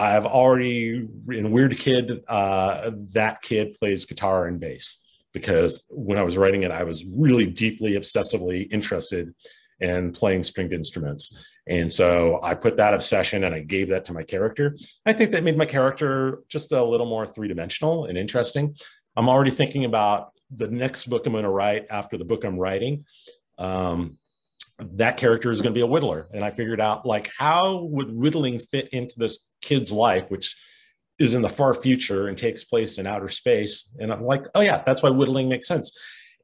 I've 0.00 0.24
already 0.24 1.06
in 1.28 1.50
Weird 1.50 1.76
Kid, 1.76 2.24
uh, 2.26 2.90
that 3.12 3.42
kid 3.42 3.76
plays 3.78 4.06
guitar 4.06 4.46
and 4.46 4.58
bass 4.58 5.06
because 5.34 5.84
when 5.90 6.16
I 6.16 6.22
was 6.22 6.38
writing 6.38 6.62
it, 6.62 6.70
I 6.70 6.84
was 6.84 7.04
really 7.04 7.44
deeply, 7.44 7.92
obsessively 7.92 8.66
interested 8.72 9.34
in 9.78 10.12
playing 10.12 10.44
stringed 10.44 10.72
instruments. 10.72 11.44
And 11.66 11.92
so 11.92 12.40
I 12.42 12.54
put 12.54 12.78
that 12.78 12.94
obsession 12.94 13.44
and 13.44 13.54
I 13.54 13.60
gave 13.60 13.90
that 13.90 14.06
to 14.06 14.14
my 14.14 14.22
character. 14.22 14.74
I 15.04 15.12
think 15.12 15.32
that 15.32 15.44
made 15.44 15.58
my 15.58 15.66
character 15.66 16.40
just 16.48 16.72
a 16.72 16.82
little 16.82 17.06
more 17.06 17.26
three 17.26 17.48
dimensional 17.48 18.06
and 18.06 18.16
interesting. 18.16 18.74
I'm 19.16 19.28
already 19.28 19.50
thinking 19.50 19.84
about 19.84 20.32
the 20.50 20.68
next 20.68 21.08
book 21.08 21.26
I'm 21.26 21.32
going 21.32 21.44
to 21.44 21.50
write 21.50 21.86
after 21.90 22.16
the 22.16 22.24
book 22.24 22.44
I'm 22.44 22.58
writing. 22.58 23.04
Um, 23.58 24.16
that 24.96 25.16
character 25.16 25.50
is 25.50 25.60
going 25.60 25.74
to 25.74 25.78
be 25.78 25.84
a 25.84 25.88
whittler. 25.88 26.26
And 26.32 26.44
i 26.44 26.50
figured 26.50 26.80
out 26.80 27.06
like 27.06 27.30
how 27.36 27.84
would 27.84 28.10
whittling 28.10 28.58
fit 28.58 28.88
into 28.88 29.18
this 29.18 29.48
kid's 29.60 29.92
life 29.92 30.30
which 30.30 30.56
is 31.18 31.34
in 31.34 31.42
the 31.42 31.48
far 31.48 31.74
future 31.74 32.28
and 32.28 32.36
takes 32.36 32.64
place 32.64 32.98
in 32.98 33.06
outer 33.06 33.28
space. 33.28 33.94
And 33.98 34.12
i'm 34.12 34.24
like 34.24 34.44
oh 34.54 34.60
yeah 34.60 34.82
that's 34.84 35.02
why 35.02 35.10
whittling 35.10 35.48
makes 35.48 35.68
sense. 35.68 35.96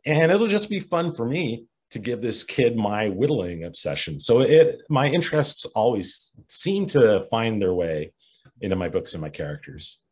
And 0.05 0.31
it'll 0.31 0.47
just 0.47 0.71
be 0.71 0.81
fun 0.81 1.13
for 1.13 1.27
me 1.27 1.67
to 1.91 1.99
give 1.99 2.21
this 2.21 2.45
kid 2.45 2.77
my 2.77 3.09
whittling 3.09 3.65
obsession. 3.65 4.19
So 4.19 4.41
it 4.41 4.83
my 4.89 5.09
interests 5.09 5.65
always 5.67 6.33
seem 6.49 6.87
to 6.87 7.27
find 7.31 7.61
their 7.61 7.75
way 7.75 8.13
into 8.61 8.77
my 8.77 8.89
books 8.89 9.15
and 9.15 9.23
my 9.23 9.31
characters. 9.31 10.03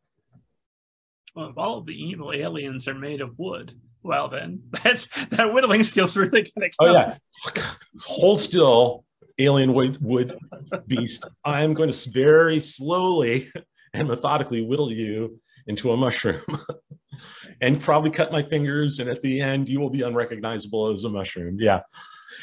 Well 1.35 1.51
if 1.51 1.59
all 1.59 1.79
of 1.79 1.87
the 1.87 1.95
evil 1.95 2.33
aliens 2.33 2.87
are 2.89 2.95
made 2.95 3.21
of 3.21 3.39
wood 3.39 3.75
well 4.05 4.29
then 4.29 4.63
that's 4.85 5.09
that 5.31 5.53
whittling 5.53 5.83
skill's 5.83 6.17
really 6.17 6.43
gonna 6.43 6.69
come. 6.69 6.89
oh 6.89 6.93
yeah 6.93 7.17
hold 8.05 8.39
still 8.39 9.05
alien 9.39 9.75
wood 9.75 9.99
wood 10.01 10.39
beast 10.87 11.27
i'm 11.45 11.75
going 11.75 11.91
to 11.91 12.11
very 12.11 12.61
slowly 12.61 13.51
and 13.93 14.07
methodically 14.07 14.63
whittle 14.63 14.93
you 14.93 15.41
into 15.67 15.91
a 15.91 15.97
mushroom 15.97 16.43
and 17.61 17.81
probably 17.81 18.11
cut 18.11 18.33
my 18.33 18.43
fingers. 18.43 18.99
And 18.99 19.09
at 19.09 19.23
the 19.23 19.41
end, 19.41 19.69
you 19.69 19.81
will 19.81 19.91
be 19.91 20.03
unrecognizable 20.03 20.93
as 20.93 21.05
a 21.05 21.09
mushroom. 21.09 21.57
Yeah. 21.59 21.81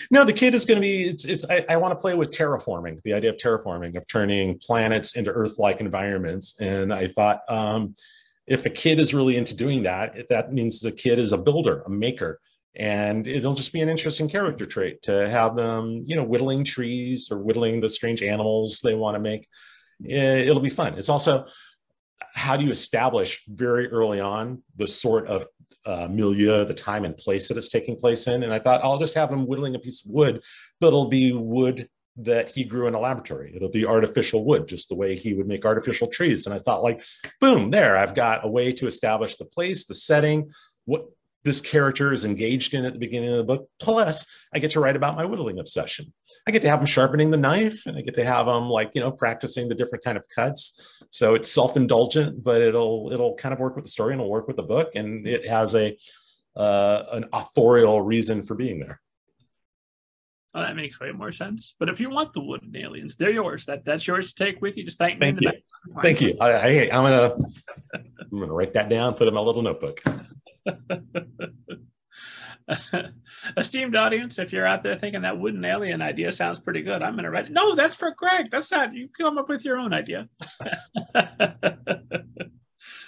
No, 0.09 0.23
the 0.25 0.33
kid 0.33 0.55
is 0.55 0.65
going 0.65 0.77
to 0.77 0.81
be, 0.81 1.03
it's, 1.03 1.25
it's 1.25 1.45
I, 1.49 1.65
I 1.69 1.77
want 1.77 1.91
to 1.91 2.01
play 2.01 2.15
with 2.15 2.31
terraforming, 2.31 3.01
the 3.03 3.13
idea 3.13 3.29
of 3.29 3.37
terraforming, 3.37 3.95
of 3.95 4.07
turning 4.07 4.57
planets 4.59 5.15
into 5.15 5.31
Earth 5.31 5.59
like 5.59 5.79
environments. 5.79 6.59
And 6.59 6.93
I 6.93 7.07
thought, 7.07 7.41
um, 7.47 7.95
if 8.47 8.65
a 8.65 8.69
kid 8.69 8.99
is 8.99 9.13
really 9.13 9.37
into 9.37 9.55
doing 9.55 9.83
that, 9.83 10.27
that 10.29 10.51
means 10.51 10.79
the 10.79 10.91
kid 10.91 11.19
is 11.19 11.31
a 11.31 11.37
builder, 11.37 11.81
a 11.85 11.89
maker. 11.89 12.39
And 12.75 13.27
it'll 13.27 13.53
just 13.53 13.73
be 13.73 13.81
an 13.81 13.89
interesting 13.89 14.29
character 14.29 14.65
trait 14.65 15.01
to 15.03 15.29
have 15.29 15.55
them, 15.55 16.03
you 16.05 16.15
know, 16.15 16.23
whittling 16.23 16.63
trees 16.63 17.29
or 17.31 17.39
whittling 17.39 17.81
the 17.81 17.89
strange 17.89 18.23
animals 18.23 18.79
they 18.81 18.95
want 18.95 19.15
to 19.15 19.19
make. 19.19 19.47
It'll 20.03 20.61
be 20.61 20.69
fun. 20.69 20.97
It's 20.97 21.09
also, 21.09 21.45
how 22.33 22.55
do 22.55 22.65
you 22.65 22.71
establish 22.71 23.43
very 23.47 23.89
early 23.89 24.19
on 24.21 24.63
the 24.77 24.87
sort 24.87 25.27
of 25.27 25.47
uh, 25.85 26.07
milieu, 26.07 26.63
the 26.63 26.73
time 26.73 27.03
and 27.03 27.17
place 27.17 27.49
that 27.49 27.57
it's 27.57 27.69
taking 27.69 27.97
place 27.97 28.27
in? 28.27 28.43
And 28.43 28.53
I 28.53 28.59
thought 28.59 28.83
I'll 28.83 28.99
just 28.99 29.15
have 29.15 29.29
them 29.29 29.47
whittling 29.47 29.75
a 29.75 29.79
piece 29.79 30.05
of 30.05 30.11
wood, 30.11 30.41
but 30.79 30.87
it'll 30.87 31.09
be 31.09 31.33
wood 31.33 31.89
that 32.25 32.51
he 32.51 32.63
grew 32.63 32.87
in 32.87 32.93
a 32.93 32.99
laboratory. 32.99 33.53
It'll 33.55 33.69
be 33.69 33.85
artificial 33.85 34.45
wood, 34.45 34.67
just 34.67 34.89
the 34.89 34.95
way 34.95 35.15
he 35.15 35.33
would 35.33 35.47
make 35.47 35.65
artificial 35.65 36.07
trees. 36.07 36.45
And 36.45 36.55
I 36.55 36.59
thought, 36.59 36.83
like, 36.83 37.03
boom, 37.39 37.71
there, 37.71 37.97
I've 37.97 38.15
got 38.15 38.45
a 38.45 38.49
way 38.49 38.71
to 38.73 38.87
establish 38.87 39.37
the 39.37 39.45
place, 39.45 39.85
the 39.85 39.95
setting, 39.95 40.51
what 40.85 41.05
this 41.43 41.61
character 41.61 42.13
is 42.13 42.23
engaged 42.23 42.73
in 42.73 42.85
at 42.85 42.93
the 42.93 42.99
beginning 42.99 43.31
of 43.31 43.37
the 43.37 43.43
book. 43.43 43.67
Plus, 43.79 44.27
I 44.53 44.59
get 44.59 44.71
to 44.71 44.79
write 44.79 44.95
about 44.95 45.15
my 45.15 45.25
whittling 45.25 45.59
obsession. 45.59 46.13
I 46.47 46.51
get 46.51 46.61
to 46.63 46.69
have 46.69 46.79
him 46.79 46.85
sharpening 46.85 47.31
the 47.31 47.37
knife, 47.37 47.85
and 47.85 47.97
I 47.97 48.01
get 48.01 48.15
to 48.15 48.25
have 48.25 48.47
him 48.47 48.69
like 48.69 48.91
you 48.93 49.01
know 49.01 49.11
practicing 49.11 49.67
the 49.67 49.75
different 49.75 50.03
kind 50.03 50.17
of 50.17 50.25
cuts. 50.33 50.79
So 51.09 51.33
it's 51.35 51.51
self-indulgent, 51.51 52.43
but 52.43 52.61
it'll 52.61 53.09
it'll 53.11 53.35
kind 53.35 53.53
of 53.53 53.59
work 53.59 53.75
with 53.75 53.85
the 53.85 53.91
story 53.91 54.13
and 54.13 54.21
it'll 54.21 54.31
work 54.31 54.47
with 54.47 54.57
the 54.57 54.63
book, 54.63 54.91
and 54.95 55.27
it 55.27 55.47
has 55.47 55.73
a 55.75 55.97
uh, 56.55 57.03
an 57.11 57.25
authorial 57.33 58.01
reason 58.01 58.43
for 58.43 58.55
being 58.55 58.79
there. 58.79 59.01
Oh, 60.53 60.61
that 60.61 60.75
makes 60.75 60.99
way 60.99 61.11
more 61.11 61.31
sense. 61.31 61.75
But 61.79 61.87
if 61.87 62.01
you 62.01 62.09
want 62.09 62.33
the 62.33 62.41
wooden 62.41 62.75
aliens, 62.75 63.15
they're 63.15 63.31
yours. 63.31 63.65
That 63.65 63.85
that's 63.85 64.05
yours 64.05 64.33
to 64.33 64.43
take 64.43 64.61
with 64.61 64.75
you. 64.75 64.83
Just 64.83 64.97
thank 64.97 65.19
me. 65.19 65.31
Thank 65.31 65.41
you. 65.41 65.51
Thank 66.01 66.21
you. 66.21 66.35
I, 66.41 66.51
I, 66.51 66.67
am 66.91 67.03
gonna 67.03 67.35
I'm 67.93 68.39
gonna 68.39 68.53
write 68.53 68.73
that 68.73 68.89
down. 68.89 69.13
Put 69.13 69.23
it 69.23 69.29
in 69.29 69.33
my 69.33 69.41
little 69.41 69.61
notebook. 69.61 70.01
Esteemed 73.57 73.95
audience, 73.95 74.37
if 74.39 74.53
you're 74.53 74.67
out 74.67 74.83
there 74.83 74.95
thinking 74.95 75.21
that 75.21 75.39
wooden 75.39 75.65
alien 75.65 76.01
idea 76.01 76.31
sounds 76.31 76.59
pretty 76.59 76.81
good, 76.81 77.01
I'm 77.01 77.13
going 77.13 77.23
to 77.23 77.31
write 77.31 77.45
it. 77.45 77.51
No, 77.51 77.75
that's 77.75 77.95
for 77.95 78.13
Greg. 78.15 78.51
That's 78.51 78.71
not, 78.71 78.93
you 78.93 79.09
come 79.09 79.37
up 79.37 79.49
with 79.49 79.65
your 79.65 79.77
own 79.77 79.93
idea. 79.93 80.29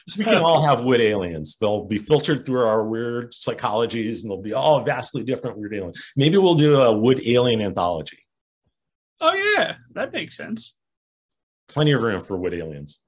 so 0.08 0.18
we 0.18 0.26
can 0.26 0.38
all 0.38 0.66
have 0.66 0.84
wood 0.84 1.02
aliens. 1.02 1.58
They'll 1.58 1.86
be 1.86 1.98
filtered 1.98 2.46
through 2.46 2.66
our 2.66 2.84
weird 2.84 3.32
psychologies 3.32 4.22
and 4.22 4.32
they'll 4.32 4.42
be 4.42 4.54
all 4.54 4.84
vastly 4.84 5.24
different 5.24 5.58
weird 5.58 5.74
aliens. 5.74 6.04
Maybe 6.16 6.38
we'll 6.38 6.56
do 6.56 6.82
a 6.82 6.98
wood 6.98 7.22
alien 7.26 7.62
anthology. 7.62 8.20
Oh, 9.20 9.34
yeah, 9.34 9.76
that 9.94 10.12
makes 10.12 10.36
sense. 10.36 10.76
Plenty 11.68 11.94
of 11.94 12.02
room 12.02 12.24
for 12.24 12.38
wood 12.38 12.54
aliens. 12.54 13.00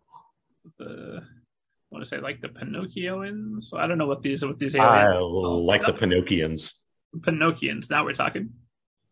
The 0.79 1.23
want 1.95 2.03
to 2.03 2.09
say 2.09 2.19
like 2.19 2.41
the 2.41 2.49
Pinocchioans. 2.49 3.73
I 3.73 3.87
don't 3.87 3.97
know 3.97 4.07
what 4.07 4.21
these 4.21 4.43
are 4.43 4.47
what 4.47 4.59
these 4.59 4.75
aliens. 4.75 5.15
I 5.15 5.17
like 5.17 5.81
the 5.85 5.93
Pinocchians. 5.93 6.81
Pinocchians. 7.17 7.89
Now 7.89 8.03
we're 8.03 8.13
talking. 8.13 8.51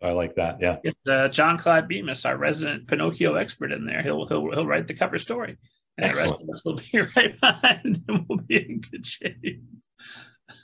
I 0.01 0.11
like 0.11 0.35
that. 0.35 0.57
Yeah. 0.59 0.77
Get 0.83 0.95
uh, 1.07 1.29
John 1.29 1.57
Claude 1.57 1.87
Bemis, 1.87 2.25
our 2.25 2.35
resident 2.35 2.87
Pinocchio 2.87 3.35
expert, 3.35 3.71
in 3.71 3.85
there. 3.85 4.01
He'll 4.01 4.27
he'll 4.27 4.51
he'll 4.51 4.67
write 4.67 4.87
the 4.87 4.93
cover 4.93 5.17
story, 5.17 5.57
and 5.97 6.05
Excellent. 6.05 6.39
the 6.39 6.45
rest 6.45 6.49
of 6.49 6.55
us 6.55 6.65
will 6.65 6.75
be 6.91 7.07
right 7.15 7.39
behind, 7.39 8.03
and 8.07 8.25
we'll 8.27 8.39
be 8.39 8.57
in 8.57 8.81
good 8.81 9.05
shape. 9.05 9.63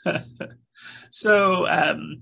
so, 1.12 1.68
um, 1.68 2.22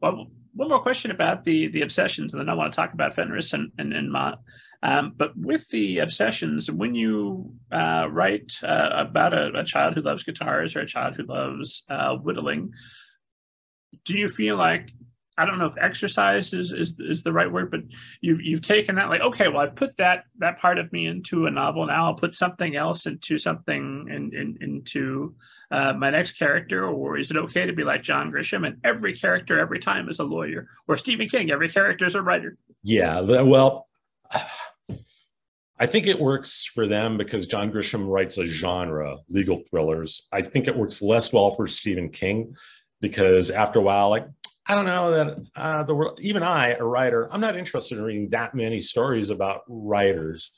well, 0.00 0.28
one 0.54 0.68
more 0.68 0.82
question 0.82 1.10
about 1.10 1.44
the 1.44 1.68
the 1.68 1.82
obsessions, 1.82 2.32
and 2.32 2.40
then 2.40 2.48
I 2.48 2.54
want 2.54 2.72
to 2.72 2.76
talk 2.76 2.92
about 2.92 3.14
Fenris 3.14 3.52
and 3.52 3.72
and, 3.78 3.92
and 3.92 4.10
Mott. 4.10 4.40
Um, 4.84 5.12
but 5.16 5.36
with 5.36 5.68
the 5.68 5.98
obsessions, 5.98 6.70
when 6.70 6.94
you 6.94 7.54
uh, 7.70 8.08
write 8.10 8.52
uh, 8.64 8.90
about 8.92 9.32
a, 9.32 9.52
a, 9.60 9.64
child 9.64 9.94
who 9.94 10.02
loves 10.02 10.24
guitars 10.24 10.74
or 10.74 10.80
a 10.80 10.86
child 10.86 11.14
who 11.14 11.22
loves 11.22 11.84
uh, 11.88 12.16
whittling, 12.16 12.72
do 14.04 14.18
you 14.18 14.28
feel 14.28 14.56
like 14.56 14.90
I 15.38 15.46
don't 15.46 15.58
know 15.58 15.66
if 15.66 15.78
exercise 15.80 16.52
is, 16.52 16.72
is 16.72 17.00
is 17.00 17.22
the 17.22 17.32
right 17.32 17.50
word, 17.50 17.70
but 17.70 17.80
you've 18.20 18.42
you've 18.42 18.62
taken 18.62 18.96
that 18.96 19.08
like 19.08 19.22
okay, 19.22 19.48
well 19.48 19.60
I 19.60 19.66
put 19.68 19.96
that 19.96 20.24
that 20.38 20.58
part 20.58 20.78
of 20.78 20.92
me 20.92 21.06
into 21.06 21.46
a 21.46 21.50
novel. 21.50 21.86
Now 21.86 22.06
I'll 22.06 22.14
put 22.14 22.34
something 22.34 22.76
else 22.76 23.06
into 23.06 23.38
something 23.38 24.06
in, 24.10 24.34
in 24.34 24.58
into 24.60 25.34
uh, 25.70 25.94
my 25.94 26.10
next 26.10 26.34
character, 26.34 26.86
or 26.86 27.16
is 27.16 27.30
it 27.30 27.38
okay 27.38 27.64
to 27.64 27.72
be 27.72 27.82
like 27.82 28.02
John 28.02 28.30
Grisham 28.30 28.66
and 28.66 28.76
every 28.84 29.16
character 29.16 29.58
every 29.58 29.78
time 29.78 30.08
is 30.08 30.18
a 30.18 30.24
lawyer, 30.24 30.68
or 30.86 30.98
Stephen 30.98 31.28
King, 31.28 31.50
every 31.50 31.70
character 31.70 32.04
is 32.04 32.14
a 32.14 32.22
writer? 32.22 32.56
Yeah, 32.82 33.20
well. 33.20 33.88
I 35.78 35.86
think 35.86 36.06
it 36.06 36.20
works 36.20 36.64
for 36.64 36.86
them 36.86 37.16
because 37.16 37.48
John 37.48 37.72
Grisham 37.72 38.06
writes 38.06 38.38
a 38.38 38.44
genre, 38.44 39.16
legal 39.28 39.62
thrillers. 39.68 40.28
I 40.30 40.42
think 40.42 40.68
it 40.68 40.76
works 40.76 41.02
less 41.02 41.32
well 41.32 41.50
for 41.50 41.66
Stephen 41.66 42.08
King 42.08 42.54
because 43.00 43.50
after 43.50 43.80
a 43.80 43.82
while, 43.82 44.08
like 44.08 44.28
I 44.66 44.74
don't 44.74 44.86
know 44.86 45.10
that 45.10 45.38
uh, 45.56 45.82
the 45.82 45.94
world, 45.94 46.20
even 46.22 46.42
I, 46.42 46.74
a 46.74 46.84
writer, 46.84 47.28
I'm 47.32 47.40
not 47.40 47.56
interested 47.56 47.98
in 47.98 48.04
reading 48.04 48.28
that 48.30 48.54
many 48.54 48.78
stories 48.80 49.30
about 49.30 49.62
writers, 49.66 50.52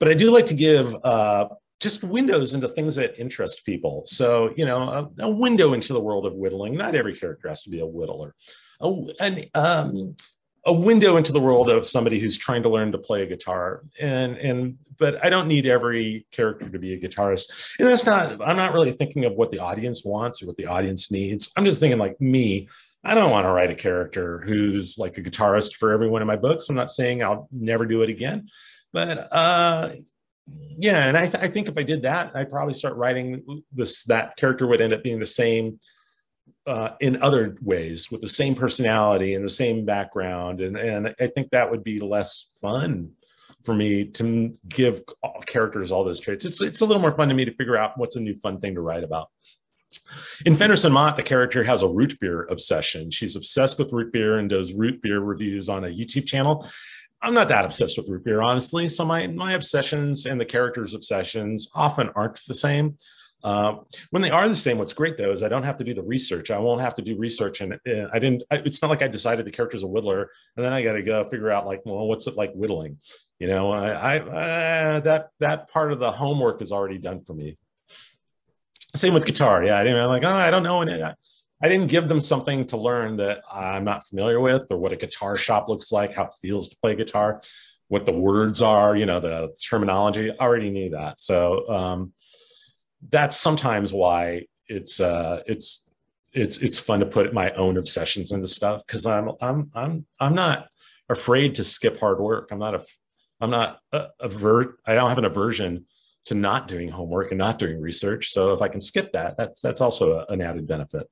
but 0.00 0.08
I 0.08 0.14
do 0.14 0.32
like 0.32 0.46
to 0.46 0.54
give 0.54 0.94
uh, 1.04 1.48
just 1.80 2.02
windows 2.02 2.54
into 2.54 2.68
things 2.68 2.96
that 2.96 3.18
interest 3.20 3.64
people. 3.64 4.02
So 4.06 4.52
you 4.56 4.66
know, 4.66 4.82
a, 4.82 5.24
a, 5.24 5.30
window 5.30 5.74
into 5.74 5.92
the 5.92 6.00
world 6.00 6.26
of 6.26 6.34
whittling. 6.34 6.76
Not 6.76 6.94
every 6.94 7.14
character 7.14 7.48
has 7.48 7.62
to 7.62 7.70
be 7.70 7.80
a 7.80 7.86
whittler. 7.86 8.32
Oh, 8.80 9.08
and 9.20 9.46
um, 9.54 10.16
a 10.66 10.72
window 10.72 11.16
into 11.16 11.32
the 11.32 11.40
world 11.40 11.70
of 11.70 11.86
somebody 11.86 12.18
who's 12.18 12.36
trying 12.36 12.64
to 12.64 12.68
learn 12.68 12.90
to 12.90 12.98
play 12.98 13.22
a 13.22 13.26
guitar 13.26 13.84
and 14.00 14.36
and 14.36 14.76
but 14.98 15.24
i 15.24 15.30
don't 15.30 15.46
need 15.46 15.64
every 15.64 16.26
character 16.32 16.68
to 16.68 16.78
be 16.78 16.92
a 16.92 17.00
guitarist 17.00 17.76
and 17.78 17.88
that's 17.88 18.04
not 18.04 18.32
i'm 18.46 18.56
not 18.56 18.74
really 18.74 18.90
thinking 18.90 19.24
of 19.24 19.32
what 19.34 19.50
the 19.50 19.60
audience 19.60 20.04
wants 20.04 20.42
or 20.42 20.46
what 20.46 20.56
the 20.56 20.66
audience 20.66 21.10
needs 21.10 21.52
i'm 21.56 21.64
just 21.64 21.78
thinking 21.78 21.98
like 21.98 22.20
me 22.20 22.68
i 23.06 23.14
don't 23.14 23.30
want 23.30 23.46
to 23.46 23.50
write 23.50 23.70
a 23.70 23.74
character 23.74 24.40
who's 24.40 24.98
like 24.98 25.16
a 25.18 25.22
guitarist 25.22 25.74
for 25.76 25.92
every 25.92 26.08
one 26.08 26.22
of 26.22 26.28
my 26.28 26.36
books 26.36 26.68
i'm 26.68 26.76
not 26.76 26.90
saying 26.90 27.22
i'll 27.22 27.48
never 27.52 27.86
do 27.86 28.02
it 28.02 28.10
again 28.10 28.48
but 28.92 29.28
uh 29.32 29.90
yeah 30.78 31.06
and 31.06 31.16
i, 31.16 31.22
th- 31.22 31.42
I 31.42 31.48
think 31.48 31.68
if 31.68 31.78
i 31.78 31.82
did 31.82 32.02
that 32.02 32.34
i'd 32.34 32.50
probably 32.50 32.74
start 32.74 32.96
writing 32.96 33.62
this 33.72 34.04
that 34.04 34.36
character 34.36 34.66
would 34.66 34.80
end 34.80 34.92
up 34.92 35.02
being 35.02 35.18
the 35.18 35.26
same 35.26 35.78
uh, 36.66 36.90
in 37.00 37.22
other 37.22 37.56
ways 37.62 38.10
with 38.10 38.20
the 38.20 38.28
same 38.28 38.54
personality 38.54 39.34
and 39.34 39.44
the 39.44 39.48
same 39.48 39.84
background. 39.84 40.60
And, 40.60 40.76
and 40.76 41.14
I 41.20 41.28
think 41.28 41.50
that 41.50 41.70
would 41.70 41.84
be 41.84 42.00
less 42.00 42.50
fun 42.60 43.12
for 43.62 43.74
me 43.74 44.04
to 44.04 44.52
give 44.68 45.02
characters 45.46 45.92
all 45.92 46.04
those 46.04 46.20
traits. 46.20 46.44
It's, 46.44 46.60
it's 46.60 46.80
a 46.80 46.86
little 46.86 47.00
more 47.00 47.16
fun 47.16 47.28
to 47.28 47.34
me 47.34 47.44
to 47.44 47.54
figure 47.54 47.76
out 47.76 47.96
what's 47.96 48.16
a 48.16 48.20
new 48.20 48.34
fun 48.34 48.60
thing 48.60 48.74
to 48.74 48.80
write 48.80 49.04
about. 49.04 49.30
In 50.44 50.60
and 50.60 50.94
Mott, 50.94 51.16
the 51.16 51.22
character 51.22 51.64
has 51.64 51.82
a 51.82 51.88
root 51.88 52.18
beer 52.20 52.44
obsession. 52.44 53.10
She's 53.10 53.36
obsessed 53.36 53.78
with 53.78 53.92
root 53.92 54.12
beer 54.12 54.38
and 54.38 54.48
does 54.48 54.72
root 54.72 55.02
beer 55.02 55.20
reviews 55.20 55.68
on 55.68 55.84
a 55.84 55.88
YouTube 55.88 56.26
channel. 56.26 56.66
I'm 57.22 57.34
not 57.34 57.48
that 57.48 57.64
obsessed 57.64 57.96
with 57.96 58.08
root 58.08 58.24
beer, 58.24 58.42
honestly. 58.42 58.88
So 58.88 59.04
my 59.04 59.26
my 59.26 59.52
obsessions 59.52 60.26
and 60.26 60.40
the 60.40 60.44
character's 60.44 60.94
obsessions 60.94 61.70
often 61.74 62.10
aren't 62.14 62.40
the 62.46 62.54
same. 62.54 62.96
Uh, 63.44 63.76
when 64.10 64.22
they 64.22 64.30
are 64.30 64.48
the 64.48 64.56
same, 64.56 64.76
what's 64.78 64.92
great 64.92 65.16
though 65.16 65.30
is 65.30 65.42
I 65.42 65.48
don't 65.48 65.62
have 65.62 65.76
to 65.76 65.84
do 65.84 65.94
the 65.94 66.02
research. 66.02 66.50
I 66.50 66.58
won't 66.58 66.80
have 66.80 66.94
to 66.96 67.02
do 67.02 67.16
research, 67.16 67.60
and 67.60 67.74
uh, 67.74 68.08
I 68.12 68.18
didn't. 68.18 68.42
I, 68.50 68.56
it's 68.56 68.82
not 68.82 68.88
like 68.88 69.02
I 69.02 69.08
decided 69.08 69.46
the 69.46 69.52
character's 69.52 69.84
a 69.84 69.86
whittler, 69.86 70.26
and 70.56 70.64
then 70.64 70.72
I 70.72 70.82
got 70.82 70.94
to 70.94 71.02
go 71.02 71.22
figure 71.24 71.50
out 71.50 71.66
like, 71.66 71.82
well, 71.84 72.06
what's 72.06 72.26
it 72.26 72.36
like 72.36 72.52
whittling? 72.54 72.98
You 73.38 73.48
know, 73.48 73.70
I, 73.70 74.16
I 74.16 74.18
uh, 74.18 75.00
that 75.00 75.28
that 75.40 75.68
part 75.68 75.92
of 75.92 76.00
the 76.00 76.10
homework 76.10 76.60
is 76.60 76.72
already 76.72 76.98
done 76.98 77.20
for 77.20 77.34
me. 77.34 77.56
Same 78.96 79.14
with 79.14 79.26
guitar. 79.26 79.64
Yeah, 79.64 79.78
I 79.78 79.84
didn't 79.84 80.00
I'm 80.00 80.08
like, 80.08 80.24
oh, 80.24 80.30
I 80.30 80.50
don't 80.50 80.62
know. 80.62 80.82
And 80.82 81.04
I, 81.04 81.14
I 81.62 81.68
didn't 81.68 81.88
give 81.88 82.08
them 82.08 82.20
something 82.20 82.66
to 82.66 82.76
learn 82.76 83.16
that 83.16 83.42
I'm 83.50 83.84
not 83.84 84.06
familiar 84.06 84.40
with, 84.40 84.70
or 84.70 84.78
what 84.78 84.92
a 84.92 84.96
guitar 84.96 85.36
shop 85.36 85.68
looks 85.68 85.90
like, 85.90 86.14
how 86.14 86.24
it 86.24 86.34
feels 86.40 86.68
to 86.68 86.76
play 86.78 86.94
guitar, 86.94 87.40
what 87.88 88.04
the 88.04 88.12
words 88.12 88.60
are, 88.60 88.96
you 88.96 89.06
know, 89.06 89.20
the 89.20 89.54
terminology. 89.68 90.30
I 90.30 90.44
already 90.44 90.70
knew 90.70 90.90
that. 90.90 91.20
So 91.20 91.68
um, 91.68 92.12
that's 93.08 93.36
sometimes 93.36 93.92
why 93.92 94.46
it's 94.66 95.00
uh, 95.00 95.42
it's 95.46 95.90
it's 96.32 96.58
it's 96.58 96.78
fun 96.78 97.00
to 97.00 97.06
put 97.06 97.32
my 97.32 97.50
own 97.52 97.76
obsessions 97.76 98.32
into 98.32 98.48
stuff 98.48 98.82
because 98.86 99.06
I'm 99.06 99.30
I'm 99.40 99.70
I'm 99.74 100.06
I'm 100.20 100.34
not 100.34 100.68
afraid 101.08 101.54
to 101.56 101.64
skip 101.64 101.98
hard 102.00 102.20
work. 102.20 102.50
I'm 102.50 102.58
not 102.58 102.74
a 102.74 102.84
I'm 103.40 103.50
not 103.50 103.80
a, 103.92 104.08
avert. 104.20 104.78
I 104.86 104.94
don't 104.94 105.08
have 105.08 105.18
an 105.18 105.24
aversion 105.24 105.86
to 106.26 106.34
not 106.34 106.68
doing 106.68 106.88
homework 106.88 107.30
and 107.30 107.38
not 107.38 107.58
doing 107.58 107.80
research. 107.80 108.30
So 108.30 108.52
if 108.52 108.60
I 108.60 108.68
can 108.68 108.80
skip 108.80 109.12
that, 109.12 109.36
that's 109.36 109.60
that's 109.60 109.80
also 109.80 110.18
a, 110.18 110.32
an 110.32 110.40
added 110.40 110.66
benefit. 110.66 111.08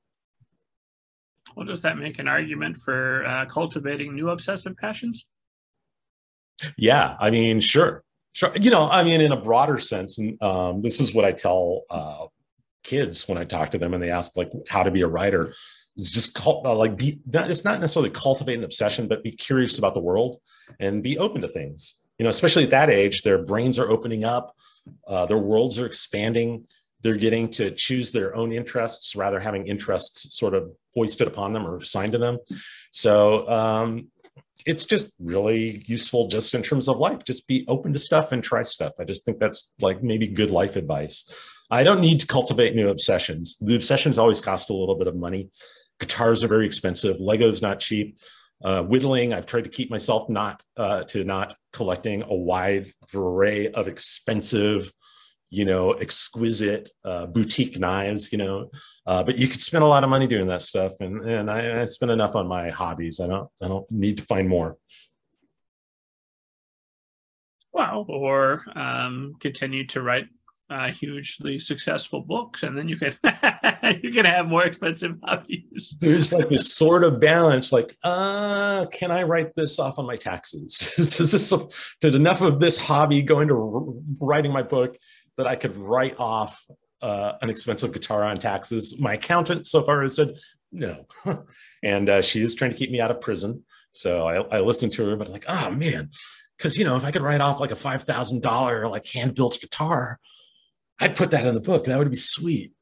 Well, 1.56 1.66
does 1.66 1.82
that 1.82 1.98
make 1.98 2.18
an 2.18 2.28
argument 2.28 2.78
for 2.78 3.24
uh, 3.24 3.46
cultivating 3.46 4.14
new 4.14 4.30
obsessive 4.30 4.76
passions? 4.76 5.26
Yeah, 6.76 7.16
I 7.20 7.30
mean, 7.30 7.60
sure. 7.60 8.02
Sure. 8.32 8.52
You 8.60 8.70
know, 8.70 8.88
I 8.90 9.04
mean, 9.04 9.20
in 9.20 9.30
a 9.30 9.40
broader 9.40 9.78
sense, 9.78 10.18
and 10.18 10.42
um, 10.42 10.82
this 10.82 11.00
is 11.00 11.14
what 11.14 11.24
I 11.24 11.30
tell 11.30 11.82
uh, 11.88 12.26
kids 12.82 13.28
when 13.28 13.38
I 13.38 13.44
talk 13.44 13.70
to 13.70 13.78
them 13.78 13.94
and 13.94 14.02
they 14.02 14.10
ask 14.10 14.36
like 14.36 14.50
how 14.68 14.82
to 14.82 14.90
be 14.90 15.02
a 15.02 15.06
writer. 15.06 15.54
It's 15.96 16.10
just 16.10 16.34
cult, 16.34 16.66
uh, 16.66 16.74
like 16.74 16.96
be. 16.96 17.20
Not, 17.32 17.48
it's 17.48 17.64
not 17.64 17.80
necessarily 17.80 18.10
cultivate 18.10 18.58
an 18.58 18.64
obsession, 18.64 19.06
but 19.06 19.22
be 19.22 19.30
curious 19.30 19.78
about 19.78 19.94
the 19.94 20.00
world 20.00 20.40
and 20.80 21.00
be 21.00 21.16
open 21.18 21.42
to 21.42 21.48
things. 21.48 22.04
You 22.18 22.24
know, 22.24 22.30
especially 22.30 22.64
at 22.64 22.70
that 22.70 22.90
age, 22.90 23.22
their 23.22 23.38
brains 23.38 23.78
are 23.78 23.88
opening 23.88 24.24
up, 24.24 24.56
uh, 25.06 25.26
their 25.26 25.38
worlds 25.38 25.78
are 25.78 25.86
expanding. 25.86 26.66
They're 27.02 27.16
getting 27.16 27.50
to 27.52 27.70
choose 27.70 28.12
their 28.12 28.34
own 28.34 28.52
interests 28.52 29.14
rather 29.14 29.38
having 29.38 29.66
interests 29.66 30.36
sort 30.38 30.54
of 30.54 30.70
hoisted 30.94 31.28
upon 31.28 31.52
them 31.52 31.66
or 31.66 31.76
assigned 31.76 32.12
to 32.12 32.18
them. 32.18 32.38
So 32.90 33.48
um, 33.48 34.10
it's 34.66 34.86
just 34.86 35.12
really 35.20 35.82
useful 35.86 36.28
just 36.28 36.54
in 36.54 36.62
terms 36.62 36.88
of 36.88 36.98
life. 36.98 37.24
Just 37.24 37.46
be 37.46 37.64
open 37.68 37.92
to 37.92 37.98
stuff 37.98 38.32
and 38.32 38.42
try 38.42 38.62
stuff. 38.62 38.92
I 38.98 39.04
just 39.04 39.24
think 39.24 39.38
that's 39.38 39.74
like 39.80 40.02
maybe 40.02 40.26
good 40.26 40.50
life 40.50 40.76
advice. 40.76 41.30
I 41.70 41.82
don't 41.82 42.00
need 42.00 42.20
to 42.20 42.26
cultivate 42.26 42.74
new 42.74 42.88
obsessions. 42.88 43.56
The 43.58 43.76
obsessions 43.76 44.18
always 44.18 44.40
cost 44.40 44.70
a 44.70 44.74
little 44.74 44.96
bit 44.96 45.06
of 45.06 45.16
money. 45.16 45.50
Guitars 46.00 46.44
are 46.44 46.48
very 46.48 46.66
expensive. 46.66 47.20
Lego's 47.20 47.62
not 47.62 47.80
cheap. 47.80 48.18
Uh, 48.64 48.82
whittling, 48.82 49.34
I've 49.34 49.44
tried 49.44 49.64
to 49.64 49.70
keep 49.70 49.90
myself 49.90 50.30
not 50.30 50.62
uh, 50.78 51.04
to 51.04 51.22
not 51.22 51.54
collecting 51.72 52.22
a 52.22 52.34
wide 52.34 52.94
array 53.14 53.68
of 53.68 53.88
expensive, 53.88 54.90
you 55.50 55.66
know, 55.66 55.92
exquisite 55.92 56.90
uh, 57.04 57.26
boutique 57.26 57.78
knives. 57.78 58.32
You 58.32 58.38
know, 58.38 58.70
uh, 59.06 59.22
but 59.22 59.36
you 59.36 59.48
could 59.48 59.60
spend 59.60 59.84
a 59.84 59.86
lot 59.86 60.02
of 60.02 60.08
money 60.08 60.26
doing 60.26 60.46
that 60.46 60.62
stuff, 60.62 60.92
and 61.00 61.28
and 61.28 61.50
I, 61.50 61.82
I 61.82 61.84
spend 61.84 62.10
enough 62.10 62.36
on 62.36 62.48
my 62.48 62.70
hobbies. 62.70 63.20
I 63.20 63.26
don't 63.26 63.50
I 63.62 63.68
don't 63.68 63.90
need 63.90 64.16
to 64.16 64.24
find 64.24 64.48
more. 64.48 64.78
Well, 67.74 68.06
or 68.08 68.64
um, 68.74 69.34
continue 69.40 69.84
to 69.88 70.00
write 70.00 70.28
uh, 70.70 70.90
hugely 70.90 71.58
successful 71.58 72.22
books, 72.22 72.62
and 72.62 72.78
then 72.78 72.88
you 72.88 72.96
can 72.96 73.12
you 74.02 74.10
can 74.10 74.24
have 74.24 74.46
more 74.46 74.64
expensive 74.64 75.18
hobbies. 75.22 75.63
There's 75.98 76.32
like 76.32 76.48
this 76.48 76.74
sort 76.74 77.04
of 77.04 77.20
balance, 77.20 77.72
like, 77.72 77.96
uh, 78.02 78.86
can 78.86 79.10
I 79.10 79.22
write 79.22 79.54
this 79.54 79.78
off 79.78 79.98
on 79.98 80.06
my 80.06 80.16
taxes? 80.16 80.94
Is 80.98 81.30
this 81.32 81.52
did 82.00 82.14
enough 82.14 82.40
of 82.40 82.60
this 82.60 82.78
hobby 82.78 83.22
go 83.22 83.40
into 83.40 84.02
writing 84.20 84.52
my 84.52 84.62
book 84.62 84.96
that 85.36 85.46
I 85.46 85.56
could 85.56 85.76
write 85.76 86.16
off 86.18 86.64
uh, 87.02 87.32
an 87.42 87.50
expensive 87.50 87.92
guitar 87.92 88.24
on 88.24 88.38
taxes? 88.38 89.00
My 89.00 89.14
accountant 89.14 89.66
so 89.66 89.82
far 89.82 90.02
has 90.02 90.16
said 90.16 90.34
no, 90.72 91.06
and 91.82 92.08
uh, 92.08 92.22
she 92.22 92.42
is 92.42 92.54
trying 92.54 92.72
to 92.72 92.76
keep 92.76 92.90
me 92.90 93.00
out 93.00 93.10
of 93.10 93.20
prison. 93.20 93.64
So 93.92 94.26
I, 94.26 94.56
I 94.56 94.60
listened 94.60 94.92
to 94.94 95.06
her, 95.06 95.16
but 95.16 95.28
like, 95.28 95.44
oh 95.48 95.70
man, 95.70 96.10
because 96.56 96.78
you 96.78 96.84
know, 96.84 96.96
if 96.96 97.04
I 97.04 97.12
could 97.12 97.22
write 97.22 97.40
off 97.40 97.60
like 97.60 97.70
a 97.70 97.76
five 97.76 98.02
thousand 98.02 98.42
dollar 98.42 98.88
like 98.88 99.06
hand 99.08 99.34
built 99.34 99.60
guitar 99.60 100.18
I'd 101.00 101.16
put 101.16 101.30
that 101.32 101.46
in 101.46 101.54
the 101.54 101.60
book. 101.60 101.84
That 101.84 101.98
would 101.98 102.10
be 102.10 102.16
sweet. 102.16 102.72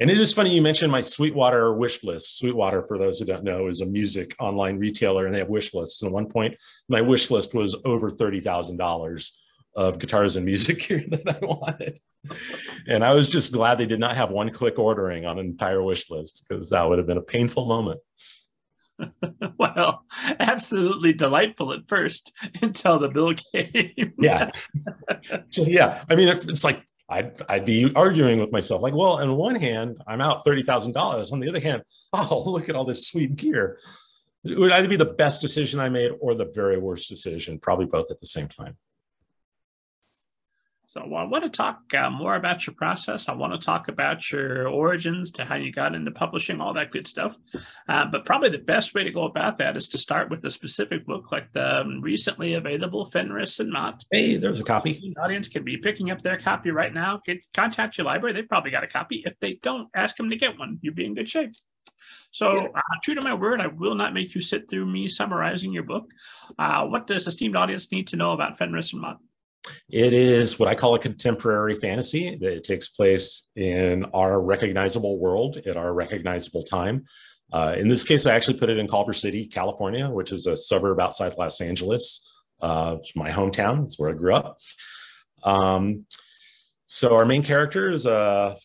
And 0.00 0.10
it 0.10 0.18
is 0.18 0.32
funny 0.32 0.54
you 0.54 0.62
mentioned 0.62 0.90
my 0.90 1.00
Sweetwater 1.00 1.72
wish 1.72 2.02
list. 2.02 2.38
Sweetwater, 2.38 2.82
for 2.82 2.98
those 2.98 3.18
who 3.18 3.24
don't 3.24 3.44
know, 3.44 3.68
is 3.68 3.80
a 3.80 3.86
music 3.86 4.34
online 4.40 4.78
retailer, 4.78 5.26
and 5.26 5.34
they 5.34 5.38
have 5.38 5.48
wish 5.48 5.72
lists. 5.72 6.02
And 6.02 6.08
at 6.08 6.14
one 6.14 6.26
point, 6.26 6.56
my 6.88 7.00
wish 7.00 7.30
list 7.30 7.54
was 7.54 7.76
over 7.84 8.10
thirty 8.10 8.40
thousand 8.40 8.76
dollars 8.76 9.38
of 9.76 9.98
guitars 9.98 10.36
and 10.36 10.44
music 10.44 10.78
gear 10.88 11.02
that 11.08 11.38
I 11.40 11.44
wanted. 11.44 12.00
And 12.88 13.04
I 13.04 13.14
was 13.14 13.28
just 13.28 13.52
glad 13.52 13.76
they 13.76 13.86
did 13.86 14.00
not 14.00 14.16
have 14.16 14.30
one-click 14.30 14.78
ordering 14.78 15.26
on 15.26 15.38
an 15.38 15.46
entire 15.46 15.82
wish 15.82 16.10
list 16.10 16.46
because 16.48 16.70
that 16.70 16.88
would 16.88 16.98
have 16.98 17.06
been 17.06 17.18
a 17.18 17.22
painful 17.22 17.66
moment. 17.66 18.00
well, 19.58 20.04
absolutely 20.40 21.12
delightful 21.12 21.72
at 21.72 21.88
first 21.88 22.32
until 22.62 22.98
the 22.98 23.08
bill 23.08 23.34
came. 23.34 24.12
yeah. 24.18 24.50
So, 25.50 25.62
yeah. 25.62 26.04
I 26.08 26.14
mean, 26.14 26.28
it's 26.28 26.64
like 26.64 26.82
I'd, 27.08 27.36
I'd 27.48 27.66
be 27.66 27.92
arguing 27.94 28.40
with 28.40 28.50
myself, 28.50 28.82
like, 28.82 28.94
well, 28.94 29.20
on 29.20 29.36
one 29.36 29.56
hand, 29.56 29.98
I'm 30.06 30.20
out 30.20 30.44
$30,000. 30.44 31.32
On 31.32 31.40
the 31.40 31.48
other 31.48 31.60
hand, 31.60 31.82
oh, 32.12 32.44
look 32.46 32.68
at 32.68 32.76
all 32.76 32.84
this 32.84 33.06
sweet 33.08 33.36
gear. 33.36 33.78
It 34.44 34.58
would 34.58 34.72
either 34.72 34.88
be 34.88 34.96
the 34.96 35.04
best 35.04 35.40
decision 35.40 35.80
I 35.80 35.88
made 35.88 36.12
or 36.20 36.34
the 36.34 36.50
very 36.54 36.78
worst 36.78 37.08
decision, 37.08 37.58
probably 37.58 37.86
both 37.86 38.10
at 38.10 38.20
the 38.20 38.26
same 38.26 38.48
time. 38.48 38.76
So 40.94 41.00
I 41.00 41.24
want 41.24 41.42
to 41.42 41.50
talk 41.50 41.92
uh, 41.98 42.08
more 42.08 42.36
about 42.36 42.68
your 42.68 42.74
process. 42.74 43.28
I 43.28 43.32
want 43.32 43.52
to 43.52 43.58
talk 43.58 43.88
about 43.88 44.30
your 44.30 44.68
origins 44.68 45.32
to 45.32 45.44
how 45.44 45.56
you 45.56 45.72
got 45.72 45.92
into 45.92 46.12
publishing, 46.12 46.60
all 46.60 46.72
that 46.74 46.92
good 46.92 47.08
stuff. 47.08 47.36
Uh, 47.88 48.04
but 48.06 48.24
probably 48.24 48.50
the 48.50 48.58
best 48.58 48.94
way 48.94 49.02
to 49.02 49.10
go 49.10 49.24
about 49.24 49.58
that 49.58 49.76
is 49.76 49.88
to 49.88 49.98
start 49.98 50.30
with 50.30 50.44
a 50.44 50.50
specific 50.52 51.04
book 51.04 51.32
like 51.32 51.52
the 51.52 51.80
um, 51.80 52.00
recently 52.00 52.54
available 52.54 53.06
Fenris 53.06 53.58
and 53.58 53.72
Mott. 53.72 54.04
Hey, 54.12 54.36
there's 54.36 54.60
a 54.60 54.62
copy. 54.62 55.12
The 55.16 55.20
audience 55.20 55.48
can 55.48 55.64
be 55.64 55.78
picking 55.78 56.12
up 56.12 56.22
their 56.22 56.38
copy 56.38 56.70
right 56.70 56.94
now. 56.94 57.20
Get, 57.26 57.38
contact 57.52 57.98
your 57.98 58.04
library. 58.04 58.32
They've 58.32 58.48
probably 58.48 58.70
got 58.70 58.84
a 58.84 58.86
copy. 58.86 59.24
If 59.26 59.34
they 59.40 59.54
don't, 59.64 59.88
ask 59.96 60.14
them 60.16 60.30
to 60.30 60.36
get 60.36 60.56
one. 60.60 60.78
You'll 60.80 60.94
be 60.94 61.06
in 61.06 61.16
good 61.16 61.28
shape. 61.28 61.54
So, 62.30 62.68
uh, 62.68 62.80
true 63.02 63.16
to 63.16 63.22
my 63.22 63.34
word, 63.34 63.60
I 63.60 63.66
will 63.66 63.96
not 63.96 64.14
make 64.14 64.36
you 64.36 64.40
sit 64.40 64.70
through 64.70 64.86
me 64.86 65.08
summarizing 65.08 65.72
your 65.72 65.82
book. 65.82 66.04
Uh, 66.56 66.86
what 66.86 67.08
does 67.08 67.26
esteemed 67.26 67.56
audience 67.56 67.90
need 67.90 68.06
to 68.08 68.16
know 68.16 68.30
about 68.30 68.58
Fenris 68.58 68.92
and 68.92 69.02
Mott? 69.02 69.18
It 69.88 70.12
is 70.12 70.58
what 70.58 70.68
I 70.68 70.74
call 70.74 70.94
a 70.94 70.98
contemporary 70.98 71.74
fantasy. 71.76 72.28
It 72.28 72.64
takes 72.64 72.88
place 72.88 73.50
in 73.56 74.04
our 74.12 74.40
recognizable 74.40 75.18
world 75.18 75.56
at 75.56 75.76
our 75.76 75.92
recognizable 75.92 76.62
time. 76.62 77.04
Uh, 77.52 77.74
in 77.78 77.88
this 77.88 78.04
case, 78.04 78.26
I 78.26 78.34
actually 78.34 78.58
put 78.58 78.70
it 78.70 78.78
in 78.78 78.88
Culver 78.88 79.12
City, 79.12 79.46
California, 79.46 80.10
which 80.10 80.32
is 80.32 80.46
a 80.46 80.56
suburb 80.56 81.00
outside 81.00 81.34
Los 81.38 81.60
Angeles. 81.60 82.30
Uh, 82.60 82.96
my 83.14 83.30
hometown. 83.30 83.84
It's 83.84 83.98
where 83.98 84.10
I 84.10 84.14
grew 84.14 84.34
up. 84.34 84.58
Um, 85.42 86.06
so 86.86 87.14
our 87.14 87.24
main 87.24 87.42
character 87.42 87.90
is 87.90 88.06
a 88.06 88.56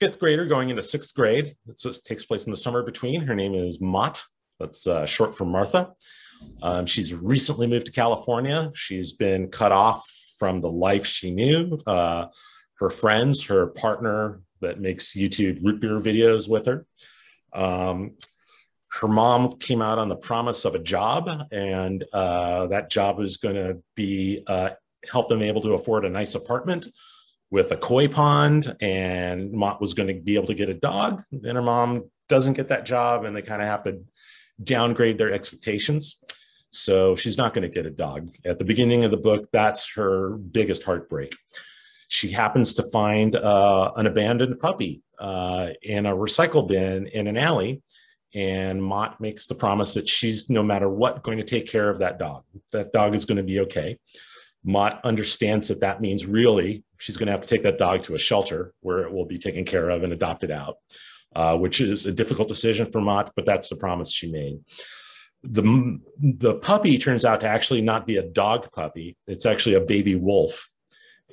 fifth 0.00 0.18
grader 0.18 0.46
going 0.46 0.70
into 0.70 0.82
sixth 0.82 1.14
grade. 1.14 1.56
it 1.68 1.98
takes 2.04 2.24
place 2.24 2.46
in 2.46 2.52
the 2.52 2.56
summer 2.56 2.82
between. 2.82 3.22
Her 3.22 3.34
name 3.34 3.54
is 3.54 3.80
Mott. 3.80 4.24
That's 4.58 4.86
uh, 4.86 5.06
short 5.06 5.34
for 5.34 5.44
Martha. 5.44 5.92
Um, 6.62 6.86
she's 6.86 7.14
recently 7.14 7.66
moved 7.66 7.86
to 7.86 7.92
California. 7.92 8.70
She's 8.74 9.12
been 9.12 9.48
cut 9.48 9.72
off 9.72 10.08
from 10.38 10.60
the 10.60 10.70
life 10.70 11.06
she 11.06 11.30
knew. 11.30 11.78
Uh, 11.86 12.26
her 12.78 12.90
friends, 12.90 13.44
her 13.44 13.66
partner 13.66 14.40
that 14.60 14.80
makes 14.80 15.14
YouTube 15.14 15.58
root 15.62 15.80
beer 15.80 16.00
videos 16.00 16.48
with 16.48 16.66
her. 16.66 16.86
Um, 17.52 18.16
her 18.92 19.08
mom 19.08 19.58
came 19.58 19.82
out 19.82 19.98
on 19.98 20.08
the 20.08 20.16
promise 20.16 20.64
of 20.64 20.74
a 20.74 20.78
job, 20.78 21.30
and 21.52 22.04
uh, 22.12 22.66
that 22.66 22.90
job 22.90 23.18
was 23.18 23.36
going 23.36 23.54
to 23.54 23.82
be 23.94 24.42
uh, 24.46 24.70
help 25.10 25.28
them 25.28 25.42
able 25.42 25.62
to 25.62 25.74
afford 25.74 26.04
a 26.04 26.10
nice 26.10 26.34
apartment 26.34 26.88
with 27.50 27.70
a 27.70 27.76
koi 27.76 28.08
pond. 28.08 28.76
And 28.80 29.52
Mott 29.52 29.80
was 29.80 29.94
going 29.94 30.08
to 30.08 30.20
be 30.20 30.34
able 30.34 30.48
to 30.48 30.54
get 30.54 30.68
a 30.68 30.74
dog. 30.74 31.22
Then 31.30 31.54
her 31.54 31.62
mom 31.62 32.10
doesn't 32.28 32.54
get 32.54 32.68
that 32.68 32.84
job, 32.84 33.24
and 33.24 33.36
they 33.36 33.42
kind 33.42 33.62
of 33.62 33.68
have 33.68 33.84
to 33.84 34.00
downgrade 34.62 35.18
their 35.18 35.32
expectations. 35.32 36.22
So 36.70 37.16
she's 37.16 37.36
not 37.36 37.52
going 37.52 37.62
to 37.62 37.74
get 37.74 37.86
a 37.86 37.90
dog. 37.90 38.30
At 38.44 38.58
the 38.58 38.64
beginning 38.64 39.04
of 39.04 39.10
the 39.10 39.16
book, 39.16 39.48
that's 39.52 39.94
her 39.94 40.30
biggest 40.36 40.84
heartbreak. 40.84 41.34
She 42.08 42.30
happens 42.30 42.74
to 42.74 42.88
find 42.90 43.34
uh, 43.36 43.92
an 43.96 44.06
abandoned 44.06 44.58
puppy 44.60 45.02
uh, 45.18 45.68
in 45.82 46.06
a 46.06 46.14
recycle 46.14 46.66
bin 46.66 47.06
in 47.06 47.26
an 47.26 47.36
alley. 47.36 47.82
And 48.32 48.82
Mott 48.82 49.20
makes 49.20 49.46
the 49.46 49.56
promise 49.56 49.94
that 49.94 50.08
she's, 50.08 50.48
no 50.48 50.62
matter 50.62 50.88
what, 50.88 51.24
going 51.24 51.38
to 51.38 51.44
take 51.44 51.68
care 51.68 51.90
of 51.90 51.98
that 51.98 52.18
dog. 52.18 52.44
That 52.70 52.92
dog 52.92 53.14
is 53.14 53.24
going 53.24 53.38
to 53.38 53.42
be 53.42 53.60
okay. 53.60 53.98
Mott 54.62 55.00
understands 55.04 55.68
that 55.68 55.80
that 55.80 56.00
means 56.00 56.26
really 56.26 56.84
she's 56.98 57.16
going 57.16 57.26
to 57.26 57.32
have 57.32 57.40
to 57.40 57.48
take 57.48 57.62
that 57.62 57.78
dog 57.78 58.02
to 58.04 58.14
a 58.14 58.18
shelter 58.18 58.72
where 58.80 59.00
it 59.00 59.12
will 59.12 59.24
be 59.24 59.38
taken 59.38 59.64
care 59.64 59.88
of 59.88 60.04
and 60.04 60.12
adopted 60.12 60.50
out 60.50 60.76
uh, 61.34 61.56
which 61.56 61.80
is 61.80 62.06
a 62.06 62.12
difficult 62.12 62.48
decision 62.48 62.90
for 62.90 63.00
Mott, 63.00 63.32
but 63.36 63.46
that's 63.46 63.68
the 63.68 63.76
promise 63.76 64.12
she 64.12 64.30
made. 64.30 64.60
The, 65.42 65.98
the 66.18 66.54
puppy 66.54 66.98
turns 66.98 67.24
out 67.24 67.40
to 67.40 67.48
actually 67.48 67.80
not 67.80 68.06
be 68.06 68.16
a 68.16 68.22
dog 68.22 68.70
puppy, 68.72 69.16
it's 69.26 69.46
actually 69.46 69.74
a 69.76 69.80
baby 69.80 70.16
wolf. 70.16 70.70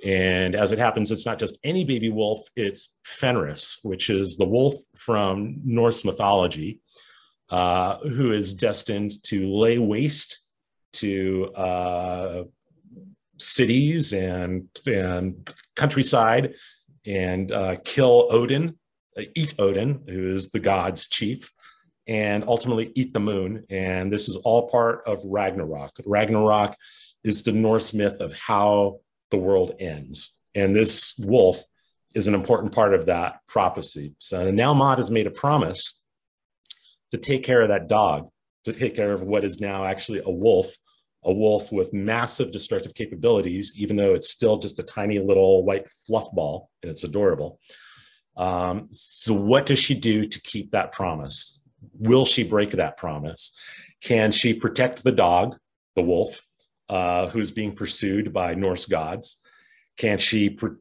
And 0.05 0.55
as 0.55 0.71
it 0.71 0.79
happens, 0.79 1.12
it's 1.12 1.25
not 1.25 1.39
just 1.39 1.57
any 1.63 1.83
baby 1.83 2.10
wolf, 2.10 2.39
it's 2.55 2.97
Fenris, 3.03 3.79
which 3.81 4.10
is 4.10 4.38
the 4.38 4.45
wolf 4.45 4.75
from 4.95 5.57
Norse 5.65 6.05
mythology, 6.05 6.81
uh, 7.49 7.97
who 7.97 8.31
is 8.31 8.53
destined 8.53 9.12
to 9.23 9.49
lay 9.49 9.79
waste 9.79 10.47
to 10.93 11.51
uh, 11.55 12.43
cities 13.39 14.13
and, 14.13 14.67
and 14.86 15.53
countryside 15.75 16.53
and 17.05 17.51
uh, 17.51 17.77
kill 17.83 18.27
Odin 18.29 18.77
Uh, 19.17 19.23
eat 19.36 19.56
Odin, 19.58 20.03
who 20.08 20.34
is 20.34 20.51
the 20.51 20.60
god's 20.60 21.08
chief, 21.08 21.51
and 22.08 22.43
ultimately 22.47 22.91
eat 22.95 23.13
the 23.13 23.19
moon. 23.19 23.65
And 23.69 24.12
this 24.12 24.30
is 24.30 24.38
all 24.38 24.69
part 24.69 25.03
of 25.06 25.23
Ragnarok. 25.25 25.97
Ragnarok 26.06 26.75
is 27.23 27.43
the 27.43 27.51
Norse 27.51 27.93
myth 27.93 28.21
of 28.21 28.34
how 28.36 28.99
the 29.32 29.38
world 29.38 29.75
ends. 29.80 30.38
And 30.56 30.75
this 30.75 31.15
wolf 31.19 31.63
is 32.15 32.27
an 32.27 32.34
important 32.34 32.71
part 32.73 32.93
of 32.93 33.08
that 33.08 33.39
prophecy. 33.47 34.15
So 34.19 34.51
now 34.51 34.73
Mott 34.73 34.97
has 34.97 35.12
made 35.12 35.27
a 35.27 35.32
promise 35.32 36.03
to 37.12 37.17
take 37.17 37.43
care 37.43 37.62
of 37.62 37.69
that 37.69 37.88
dog, 37.88 38.30
to 38.65 38.73
take 38.73 38.95
care 38.95 39.13
of 39.13 39.21
what 39.21 39.43
is 39.43 39.60
now 39.60 39.86
actually 39.86 40.21
a 40.25 40.32
wolf, 40.32 40.75
a 41.23 41.34
wolf 41.34 41.71
with 41.71 41.93
massive 41.93 42.51
destructive 42.51 42.93
capabilities, 42.93 43.73
even 43.77 43.95
though 43.95 44.13
it's 44.13 44.30
still 44.30 44.58
just 44.58 44.80
a 44.80 44.84
tiny 44.84 45.19
little 45.19 45.63
white 45.63 45.89
fluff 45.89 46.32
ball 46.32 46.69
and 46.82 46.91
it's 46.91 47.03
adorable. 47.03 47.60
Um, 48.38 48.88
so, 48.91 49.34
what 49.34 49.65
does 49.65 49.80
she 49.80 49.95
do 49.95 50.26
to 50.28 50.41
keep 50.41 50.71
that 50.71 50.91
promise? 50.91 51.62
Will 52.00 52.26
she 52.26 52.43
break 52.43 52.71
that 52.71 52.97
promise? 52.97 53.58
Can 54.02 54.32
she 54.32 54.54
protect 54.54 55.04
the 55.04 55.12
dog, 55.12 55.58
the 55.95 56.04
wolf, 56.04 56.41
uh, 56.89 57.28
who's 57.28 57.52
being 57.52 57.76
pursued 57.76 58.32
by 58.32 58.54
Norse 58.54 58.86
gods? 58.86 59.38
Can 59.97 60.19
she 60.19 60.52
pre- 60.52 60.78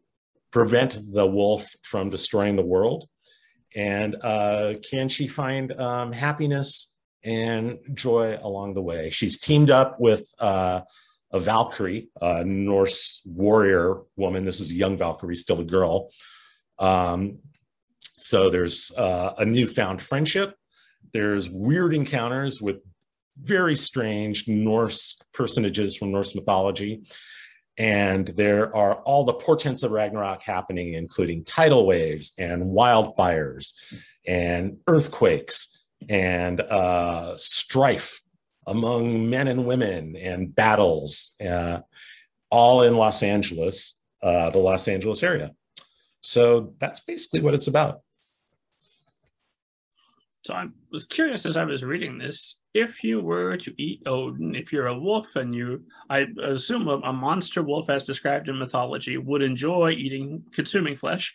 prevent 0.51 0.99
the 1.13 1.27
wolf 1.27 1.67
from 1.83 2.11
destroying 2.11 2.57
the 2.57 2.63
world? 2.63 3.09
And 3.75 4.17
uh, 4.23 4.75
can 4.89 5.09
she 5.09 5.27
find 5.29 5.73
um, 5.73 6.13
happiness 6.13 6.95
and 7.25 7.79
joy 7.95 8.39
along 8.41 8.75
the 8.75 8.83
way? 8.83 9.11
She's 9.11 9.39
teamed 9.39 9.71
up 9.71 9.99
with 9.99 10.27
uh, 10.39 10.83
a 11.33 11.41
Valkyrie, 11.41 12.09
a 12.21 12.45
Norse 12.45 13.23
warrior 13.27 14.03
woman. 14.17 14.45
This 14.45 14.61
is 14.61 14.71
a 14.71 14.75
young 14.75 14.97
Valkyrie, 14.97 15.37
still 15.37 15.61
a 15.61 15.65
girl. 15.65 16.11
Um, 16.79 17.39
so 18.19 18.51
there's 18.51 18.93
uh, 18.97 19.35
a 19.39 19.45
newfound 19.45 20.03
friendship. 20.03 20.57
There's 21.13 21.49
weird 21.49 21.95
encounters 21.95 22.61
with 22.61 22.77
very 23.41 23.77
strange 23.77 24.49
Norse 24.49 25.21
personages 25.33 25.97
from 25.97 26.13
Norse 26.13 26.35
mythology. 26.35 27.03
And 27.79 28.29
there 28.29 28.75
are 28.75 28.97
all 29.03 29.25
the 29.25 29.35
portents 29.35 29.83
of 29.83 29.91
Ragnarok 29.91 30.43
happening, 30.43 30.95
including 30.95 31.45
tidal 31.45 31.87
waves 31.87 32.33
and 32.39 32.65
wildfires 32.65 33.75
and 34.27 34.79
earthquakes 34.87 35.85
and 36.09 36.61
uh, 36.61 37.37
strife 37.37 38.23
among 38.67 39.29
men 39.29 39.47
and 39.47 39.67
women 39.67 40.17
and 40.17 40.55
battles, 40.55 41.35
uh, 41.47 41.79
all 42.51 42.83
in 42.83 42.95
Los 42.95 43.23
Angeles, 43.23 44.01
uh, 44.23 44.51
the 44.51 44.59
Los 44.59 44.89
Angeles 44.89 45.23
area. 45.23 45.53
So 46.27 46.75
that's 46.81 46.99
basically 46.99 47.41
what 47.41 47.55
it's 47.55 47.69
about. 47.69 48.01
So 50.45 50.55
I 50.55 50.67
was 50.91 51.05
curious 51.05 51.47
as 51.47 51.57
I 51.57 51.65
was 51.65 51.85
reading 51.85 52.19
this, 52.19 52.61
if 52.75 53.05
you 53.05 53.21
were 53.21 53.57
to 53.59 53.73
eat 53.81 54.03
Odin, 54.07 54.57
if 54.57 54.73
you're 54.73 54.89
a 54.89 54.99
wolf 54.99 55.37
and 55.37 55.55
you, 55.55 55.85
I 56.11 56.27
assume 56.43 56.89
a, 56.89 57.13
monster 57.13 57.63
wolf 57.63 57.89
as 57.91 58.03
described 58.03 58.49
in 58.49 58.59
mythology 58.59 59.17
would 59.19 59.41
enjoy 59.41 59.93
eating, 59.93 60.43
consuming 60.53 60.97
flesh. 60.97 61.33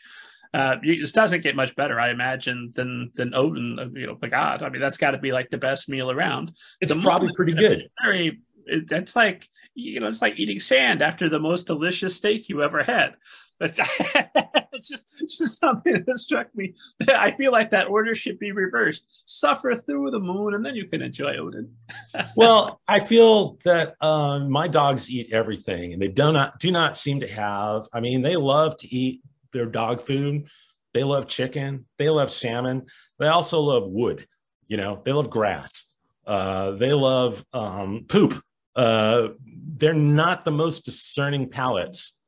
Uh, 0.53 0.75
this 0.83 1.13
doesn't 1.13 1.41
get 1.41 1.55
much 1.55 1.73
better, 1.77 1.97
I 1.97 2.09
imagine, 2.09 2.73
than 2.75 3.11
than 3.15 3.33
Odin, 3.33 3.79
uh, 3.79 3.87
you 3.93 4.07
know, 4.07 4.17
the 4.19 4.27
god. 4.27 4.61
I 4.61 4.67
mean, 4.67 4.81
that's 4.81 4.97
got 4.97 5.11
to 5.11 5.17
be 5.17 5.31
like 5.31 5.49
the 5.49 5.57
best 5.57 5.87
meal 5.87 6.11
around. 6.11 6.51
It's 6.81 6.93
the 6.93 6.99
probably 6.99 7.33
pretty 7.33 7.53
good. 7.53 7.87
Very, 8.01 8.41
it, 8.65 8.89
that's 8.89 9.15
like 9.15 9.47
you 9.73 10.01
know, 10.01 10.07
it's 10.07 10.21
like 10.21 10.37
eating 10.37 10.59
sand 10.59 11.01
after 11.01 11.29
the 11.29 11.39
most 11.39 11.65
delicious 11.67 12.17
steak 12.17 12.49
you 12.49 12.61
ever 12.61 12.83
had. 12.83 13.15
it's 14.73 14.87
just 14.87 15.07
it's 15.19 15.37
just 15.37 15.59
something 15.59 16.03
that 16.05 16.17
struck 16.17 16.53
me. 16.55 16.73
I 17.07 17.31
feel 17.31 17.51
like 17.51 17.71
that 17.71 17.87
order 17.87 18.15
should 18.15 18.39
be 18.39 18.51
reversed. 18.51 19.23
Suffer 19.25 19.75
through 19.75 20.11
the 20.11 20.19
moon, 20.19 20.53
and 20.53 20.65
then 20.65 20.75
you 20.75 20.87
can 20.87 21.01
enjoy 21.01 21.35
Odin. 21.37 21.73
well, 22.35 22.81
I 22.87 22.99
feel 22.99 23.57
that 23.65 24.01
um, 24.01 24.49
my 24.49 24.67
dogs 24.67 25.09
eat 25.09 25.31
everything, 25.31 25.93
and 25.93 26.01
they 26.01 26.07
do 26.07 26.31
not 26.31 26.59
do 26.59 26.71
not 26.71 26.97
seem 26.97 27.19
to 27.21 27.27
have. 27.27 27.87
I 27.93 27.99
mean, 27.99 28.21
they 28.21 28.35
love 28.35 28.77
to 28.77 28.93
eat 28.93 29.21
their 29.53 29.65
dog 29.65 30.01
food. 30.01 30.47
They 30.93 31.03
love 31.03 31.27
chicken. 31.27 31.85
They 31.97 32.09
love 32.09 32.31
salmon. 32.31 32.87
They 33.19 33.27
also 33.27 33.59
love 33.59 33.83
wood. 33.87 34.27
You 34.67 34.77
know, 34.77 35.01
they 35.03 35.11
love 35.11 35.29
grass. 35.29 35.95
Uh, 36.25 36.71
they 36.71 36.93
love 36.93 37.43
um, 37.53 38.05
poop. 38.07 38.41
Uh, 38.75 39.29
they're 39.77 39.93
not 39.93 40.45
the 40.45 40.51
most 40.51 40.85
discerning 40.85 41.49
palates 41.49 42.20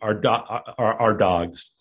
our, 0.00 0.14
do- 0.14 0.28
our, 0.28 0.94
our 0.94 1.14
dogs. 1.14 1.74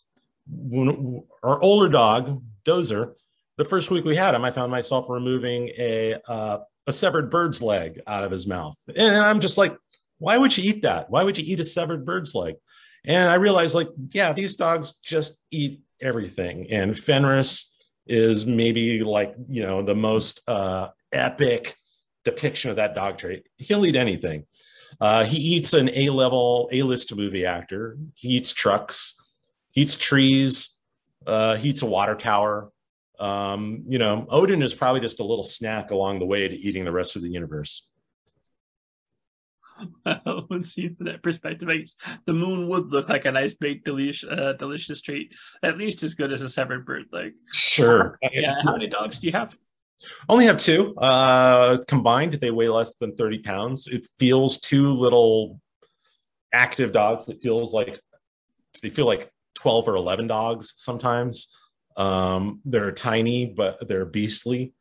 When, 0.50 1.24
our 1.44 1.62
older 1.62 1.90
dog, 1.90 2.42
Dozer, 2.66 3.14
the 3.58 3.66
first 3.66 3.92
week 3.92 4.06
we 4.06 4.16
had 4.16 4.36
him, 4.36 4.46
I 4.46 4.52
found 4.52 4.72
myself 4.72 5.10
removing 5.10 5.70
a 5.78 6.16
uh, 6.28 6.60
a 6.86 6.92
severed 6.94 7.30
bird's 7.30 7.62
leg 7.62 8.02
out 8.08 8.24
of 8.24 8.32
his 8.32 8.48
mouth, 8.48 8.78
and 8.96 9.18
I'm 9.18 9.42
just 9.42 9.58
like, 9.58 9.76
why 10.20 10.38
would 10.38 10.56
you 10.58 10.70
eat 10.70 10.84
that? 10.84 11.10
Why 11.10 11.24
would 11.24 11.38
you 11.38 11.44
eat 11.46 11.60
a 11.60 11.66
severed 11.66 12.06
bird's 12.06 12.34
leg? 12.34 12.56
And 13.04 13.30
I 13.30 13.36
realized, 13.36 13.76
like, 13.76 13.90
yeah, 14.12 14.32
these 14.32 14.56
dogs 14.56 14.98
just 15.04 15.42
eat 15.52 15.82
everything, 16.02 16.72
and 16.72 16.98
Fenris 16.98 17.76
is 18.06 18.46
maybe 18.46 19.04
like 19.04 19.36
you 19.50 19.64
know 19.64 19.82
the 19.82 19.96
most 19.96 20.42
uh, 20.48 20.90
epic 21.12 21.76
depiction 22.24 22.70
of 22.70 22.76
that 22.76 22.96
dog 22.96 23.18
trait. 23.18 23.48
He'll 23.58 23.86
eat 23.86 23.96
anything. 23.96 24.46
Uh, 25.00 25.26
he 25.26 25.38
eats 25.38 25.74
an 25.74 25.90
A 25.94 26.10
level, 26.10 26.70
A 26.72 26.82
list 26.84 27.16
movie 27.16 27.46
actor. 27.46 27.98
He 28.16 28.30
eats 28.30 28.54
trucks, 28.54 29.20
he 29.72 29.82
eats 29.82 29.96
trees, 29.96 30.80
uh, 31.26 31.56
he 31.58 31.70
eats 31.70 31.82
a 31.82 31.86
water 31.86 32.16
tower. 32.16 32.72
Um, 33.20 33.84
you 33.88 34.00
know, 34.00 34.26
Odin 34.30 34.62
is 34.62 34.74
probably 34.74 35.02
just 35.02 35.20
a 35.20 35.24
little 35.24 35.44
snack 35.44 35.92
along 35.92 36.20
the 36.20 36.26
way 36.26 36.48
to 36.48 36.56
eating 36.56 36.86
the 36.86 36.92
rest 36.92 37.16
of 37.16 37.22
the 37.22 37.30
universe. 37.30 37.90
Well, 40.06 40.48
let's 40.50 40.70
see 40.70 40.90
from 40.90 41.06
that 41.06 41.24
perspective. 41.24 41.70
I 41.70 41.78
guess 41.78 41.96
the 42.26 42.34
moon 42.34 42.68
would 42.70 42.92
look 42.92 43.10
like 43.10 43.26
a 43.26 43.32
nice 43.32 43.54
big 43.54 43.84
delicious, 43.84 44.30
uh, 44.30 44.54
delicious 44.54 45.02
treat, 45.02 45.34
at 45.64 45.78
least 45.78 46.04
as 46.04 46.16
good 46.16 46.32
as 46.32 46.42
a 46.42 46.50
severed 46.50 46.86
bird 46.86 47.06
leg. 47.12 47.34
Sure. 47.52 48.18
yeah. 48.32 48.62
How 48.64 48.74
many 48.74 48.88
dogs 48.88 49.20
do 49.20 49.28
you 49.28 49.34
have? 49.34 49.58
Only 50.30 50.46
have 50.46 50.60
two. 50.60 50.96
Uh, 50.96 51.80
combined, 51.88 52.34
they 52.34 52.52
weigh 52.52 52.70
less 52.70 52.96
than 52.96 53.16
30 53.16 53.40
pounds. 53.40 53.88
It 53.88 54.08
feels 54.20 54.60
two 54.60 54.92
little 54.92 55.60
active 56.54 56.92
dogs. 56.92 57.30
It 57.30 57.42
feels 57.42 57.74
like 57.74 58.00
they 58.82 58.90
feel 58.90 59.06
like 59.06 59.32
12 59.56 59.88
or 59.88 59.96
11 59.96 60.28
dogs 60.28 60.74
sometimes. 60.76 61.56
Um, 61.96 62.62
they're 62.64 62.92
tiny, 62.92 63.46
but 63.46 63.88
they're 63.88 64.06
beastly. 64.06 64.74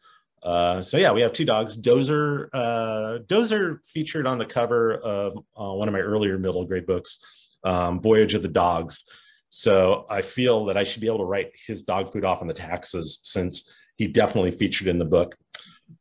Uh, 0.43 0.83
so 0.83 0.97
yeah, 0.97 1.13
we 1.13 1.23
have 1.23 1.33
two 1.33 1.45
dogs. 1.45 1.77
Dozer, 1.77 2.49
uh, 2.53 3.19
Dozer 3.27 3.79
featured 3.87 4.27
on 4.27 4.39
the 4.39 4.45
cover 4.45 4.95
of 4.95 5.37
uh, 5.59 5.73
one 5.73 5.89
of 5.89 5.93
my 5.93 6.01
earlier 6.01 6.39
middle 6.39 6.65
grade 6.65 6.87
books, 6.87 7.21
um, 7.65 8.01
Voyage 8.01 8.35
of 8.35 8.43
the 8.43 8.49
Dogs. 8.49 9.09
So 9.49 10.07
I 10.11 10.21
feel 10.21 10.67
that 10.67 10.77
I 10.77 10.85
should 10.85 11.01
be 11.01 11.07
able 11.07 11.19
to 11.19 11.25
write 11.25 11.53
his 11.67 11.83
dog 11.83 12.13
food 12.13 12.25
off 12.25 12.43
on 12.43 12.49
the 12.49 12.55
taxes 12.55 13.19
since 13.23 13.75
he 13.97 14.07
definitely 14.07 14.53
featured 14.53 14.89
in 14.89 14.99
the 14.99 15.05
book. 15.05 15.37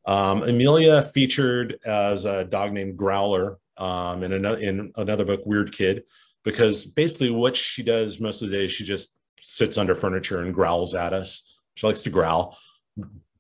Um, 0.06 0.44
Amelia 0.44 1.02
featured 1.02 1.80
as 1.86 2.26
a 2.26 2.44
dog 2.44 2.74
named 2.74 2.98
Growler 2.98 3.58
um, 3.78 4.24
in, 4.24 4.34
another, 4.34 4.58
in 4.58 4.92
another 4.96 5.26
book, 5.26 5.42
Weird 5.46 5.72
Kid, 5.72 6.04
because 6.44 6.86
basically 6.86 7.32
what 7.32 7.56
she 7.56 7.84
does 7.84 8.20
most 8.20 8.42
of 8.42 8.50
the 8.50 8.58
day, 8.58 8.68
she 8.68 8.86
just 8.86 9.20
sits 9.42 9.78
under 9.78 9.96
furniture 9.96 10.42
and 10.42 10.54
growls 10.54 10.96
at 10.96 11.14
us. 11.14 11.58
She 11.76 11.86
likes 11.86 12.02
to 12.04 12.10
growl. 12.10 12.58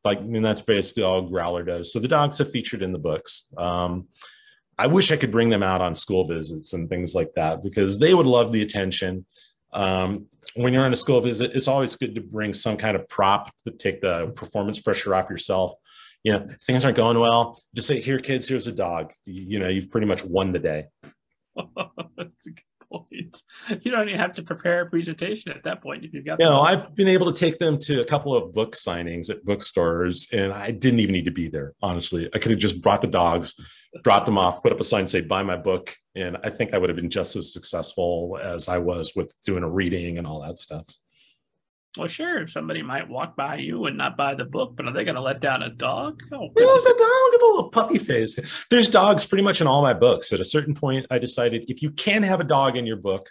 Like, 0.03 0.19
I 0.19 0.21
mean, 0.21 0.43
that's 0.43 0.61
basically 0.61 1.03
all 1.03 1.23
Growler 1.23 1.63
does. 1.63 1.91
So 1.91 1.99
the 1.99 2.07
dogs 2.07 2.37
have 2.37 2.51
featured 2.51 2.83
in 2.83 2.91
the 2.91 2.99
books. 2.99 3.51
Um, 3.57 4.07
I 4.77 4.87
wish 4.87 5.11
I 5.11 5.17
could 5.17 5.31
bring 5.31 5.49
them 5.49 5.63
out 5.63 5.81
on 5.81 5.95
school 5.95 6.25
visits 6.25 6.73
and 6.73 6.89
things 6.89 7.15
like 7.15 7.33
that 7.35 7.63
because 7.63 7.97
they 7.97 8.13
would 8.13 8.25
love 8.25 8.51
the 8.51 8.61
attention. 8.61 9.25
Um, 9.73 10.27
when 10.55 10.73
you're 10.73 10.85
on 10.85 10.93
a 10.93 10.95
school 10.95 11.21
visit, 11.21 11.51
it's 11.53 11.67
always 11.67 11.95
good 11.95 12.15
to 12.15 12.21
bring 12.21 12.53
some 12.53 12.77
kind 12.77 12.95
of 12.95 13.07
prop 13.09 13.51
to 13.65 13.71
take 13.71 14.01
the 14.01 14.27
performance 14.35 14.79
pressure 14.79 15.13
off 15.13 15.29
yourself. 15.29 15.73
You 16.23 16.33
know, 16.33 16.47
things 16.65 16.83
aren't 16.83 16.97
going 16.97 17.19
well. 17.19 17.61
Just 17.75 17.87
say, 17.87 18.01
"Here, 18.01 18.19
kids, 18.19 18.47
here's 18.47 18.67
a 18.67 18.71
dog." 18.71 19.13
You, 19.25 19.43
you 19.43 19.59
know, 19.59 19.67
you've 19.67 19.91
pretty 19.91 20.07
much 20.07 20.23
won 20.23 20.53
the 20.53 20.59
day. 20.59 20.85
That's 21.55 22.47
a 22.47 22.51
good 22.51 22.63
point. 22.89 23.41
You 23.83 23.91
don't 23.91 24.07
even 24.07 24.19
have 24.19 24.33
to 24.35 24.43
prepare 24.43 24.81
a 24.81 24.89
presentation 24.89 25.51
at 25.51 25.63
that 25.63 25.81
point 25.83 26.05
if 26.05 26.13
you've 26.13 26.25
got. 26.25 26.39
You 26.39 26.45
know, 26.45 26.61
I've 26.61 26.95
been 26.95 27.09
able 27.09 27.31
to 27.31 27.37
take 27.37 27.59
them 27.59 27.77
to 27.79 28.01
a 28.01 28.05
couple 28.05 28.33
of 28.33 28.53
book 28.53 28.75
signings 28.75 29.29
at 29.29 29.43
bookstores, 29.45 30.27
and 30.31 30.51
I 30.53 30.71
didn't 30.71 30.99
even 30.99 31.13
need 31.13 31.25
to 31.25 31.31
be 31.31 31.47
there. 31.47 31.73
Honestly, 31.81 32.29
I 32.33 32.39
could 32.39 32.51
have 32.51 32.59
just 32.59 32.81
brought 32.81 33.01
the 33.01 33.07
dogs, 33.07 33.59
dropped 34.03 34.25
them 34.25 34.37
off, 34.37 34.61
put 34.61 34.71
up 34.71 34.79
a 34.79 34.83
sign, 34.83 35.07
say 35.07 35.21
"Buy 35.21 35.43
my 35.43 35.57
book," 35.57 35.95
and 36.15 36.37
I 36.43 36.49
think 36.49 36.73
I 36.73 36.77
would 36.77 36.89
have 36.89 36.97
been 36.97 37.09
just 37.09 37.35
as 37.35 37.53
successful 37.53 38.39
as 38.41 38.67
I 38.67 38.77
was 38.77 39.13
with 39.15 39.33
doing 39.45 39.63
a 39.63 39.69
reading 39.69 40.17
and 40.17 40.27
all 40.27 40.41
that 40.41 40.59
stuff. 40.59 40.85
Well, 41.97 42.07
sure. 42.07 42.47
Somebody 42.47 42.81
might 42.81 43.07
walk 43.07 43.35
by 43.35 43.55
you 43.55 43.85
and 43.85 43.97
not 43.97 44.17
buy 44.17 44.35
the 44.35 44.45
book, 44.45 44.75
but 44.75 44.85
are 44.85 44.91
they 44.91 45.05
going 45.05 45.15
to 45.15 45.21
let 45.21 45.39
down 45.39 45.63
a 45.63 45.69
dog? 45.69 46.21
Oh, 46.33 46.51
yeah, 46.57 46.65
I 46.65 46.93
don't 46.97 47.31
get 47.31 47.39
the 47.39 47.45
little 47.45 47.69
puppy 47.69 47.97
face. 47.97 48.65
There's 48.69 48.89
dogs 48.89 49.25
pretty 49.25 49.43
much 49.43 49.61
in 49.61 49.67
all 49.67 49.81
my 49.81 49.93
books. 49.93 50.33
At 50.33 50.41
a 50.41 50.45
certain 50.45 50.75
point, 50.75 51.05
I 51.09 51.19
decided 51.19 51.69
if 51.69 51.81
you 51.81 51.91
can 51.91 52.23
have 52.23 52.41
a 52.41 52.43
dog 52.43 52.75
in 52.75 52.85
your 52.85 52.97
book, 52.97 53.29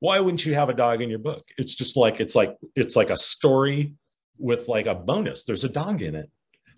why 0.00 0.20
wouldn't 0.20 0.44
you 0.44 0.54
have 0.54 0.68
a 0.68 0.74
dog 0.74 1.00
in 1.00 1.08
your 1.08 1.18
book? 1.18 1.48
It's 1.56 1.74
just 1.74 1.96
like 1.96 2.20
it's 2.20 2.34
like 2.34 2.56
it's 2.74 2.96
like 2.96 3.10
a 3.10 3.16
story 3.16 3.94
with 4.36 4.68
like 4.68 4.86
a 4.86 4.94
bonus. 4.94 5.44
There's 5.44 5.64
a 5.64 5.68
dog 5.68 6.02
in 6.02 6.14
it. 6.14 6.30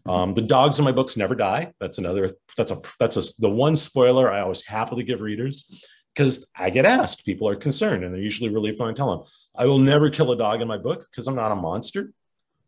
Um, 0.07 0.34
the 0.34 0.42
dogs 0.42 0.78
in 0.78 0.84
my 0.84 0.92
books 0.92 1.16
never 1.16 1.34
die. 1.34 1.72
That's 1.80 1.98
another. 1.98 2.32
That's 2.57 2.70
a. 2.70 2.80
That's 2.98 3.16
a. 3.16 3.22
The 3.38 3.48
one 3.48 3.74
spoiler 3.76 4.30
I 4.30 4.40
always 4.40 4.64
happily 4.64 5.02
give 5.02 5.20
readers 5.20 5.82
because 6.14 6.46
I 6.55 6.70
get 6.70 6.84
asked. 6.84 7.24
People 7.24 7.48
are 7.48 7.57
concerned, 7.57 8.05
and 8.05 8.12
they're 8.12 8.20
usually 8.20 8.50
relieved 8.50 8.80
when 8.80 8.90
I 8.90 8.92
tell 8.92 9.16
them 9.16 9.26
I 9.57 9.66
will 9.66 9.78
never 9.78 10.11
kill 10.11 10.30
a 10.32 10.36
dog 10.36 10.61
in 10.61 10.68
my 10.68 10.78
book 10.78 11.07
because 11.11 11.26
I'm 11.26 11.34
not 11.34 11.52
a 11.52 11.57
monster. 11.57 12.12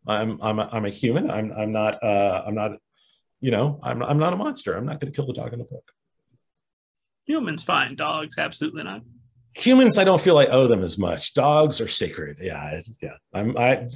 I'm 0.07 0.41
I'm 0.41 0.59
a, 0.59 0.69
I'm 0.71 0.85
a 0.85 0.89
human. 0.89 1.29
I'm 1.29 1.51
I'm 1.51 1.71
not 1.71 2.01
uh, 2.03 2.43
I'm 2.45 2.55
not 2.55 2.71
you 3.39 3.51
know 3.51 3.79
I'm 3.83 4.01
I'm 4.01 4.17
not 4.17 4.33
a 4.33 4.37
monster. 4.37 4.75
I'm 4.75 4.85
not 4.85 4.99
going 4.99 5.11
to 5.11 5.15
kill 5.15 5.27
the 5.27 5.33
dog 5.33 5.53
in 5.53 5.59
the 5.59 5.65
book. 5.65 5.91
Humans 7.25 7.63
fine, 7.63 7.95
dogs 7.95 8.37
absolutely 8.37 8.83
not. 8.83 9.01
Humans, 9.53 9.97
I 9.97 10.03
don't 10.03 10.21
feel 10.21 10.37
I 10.37 10.45
owe 10.45 10.67
them 10.67 10.83
as 10.83 10.99
much. 10.99 11.33
Dogs 11.33 11.81
are 11.81 11.87
sacred. 11.87 12.37
Yeah, 12.39 12.79
yeah. 13.01 13.17
I'm 13.33 13.57
I 13.57 13.87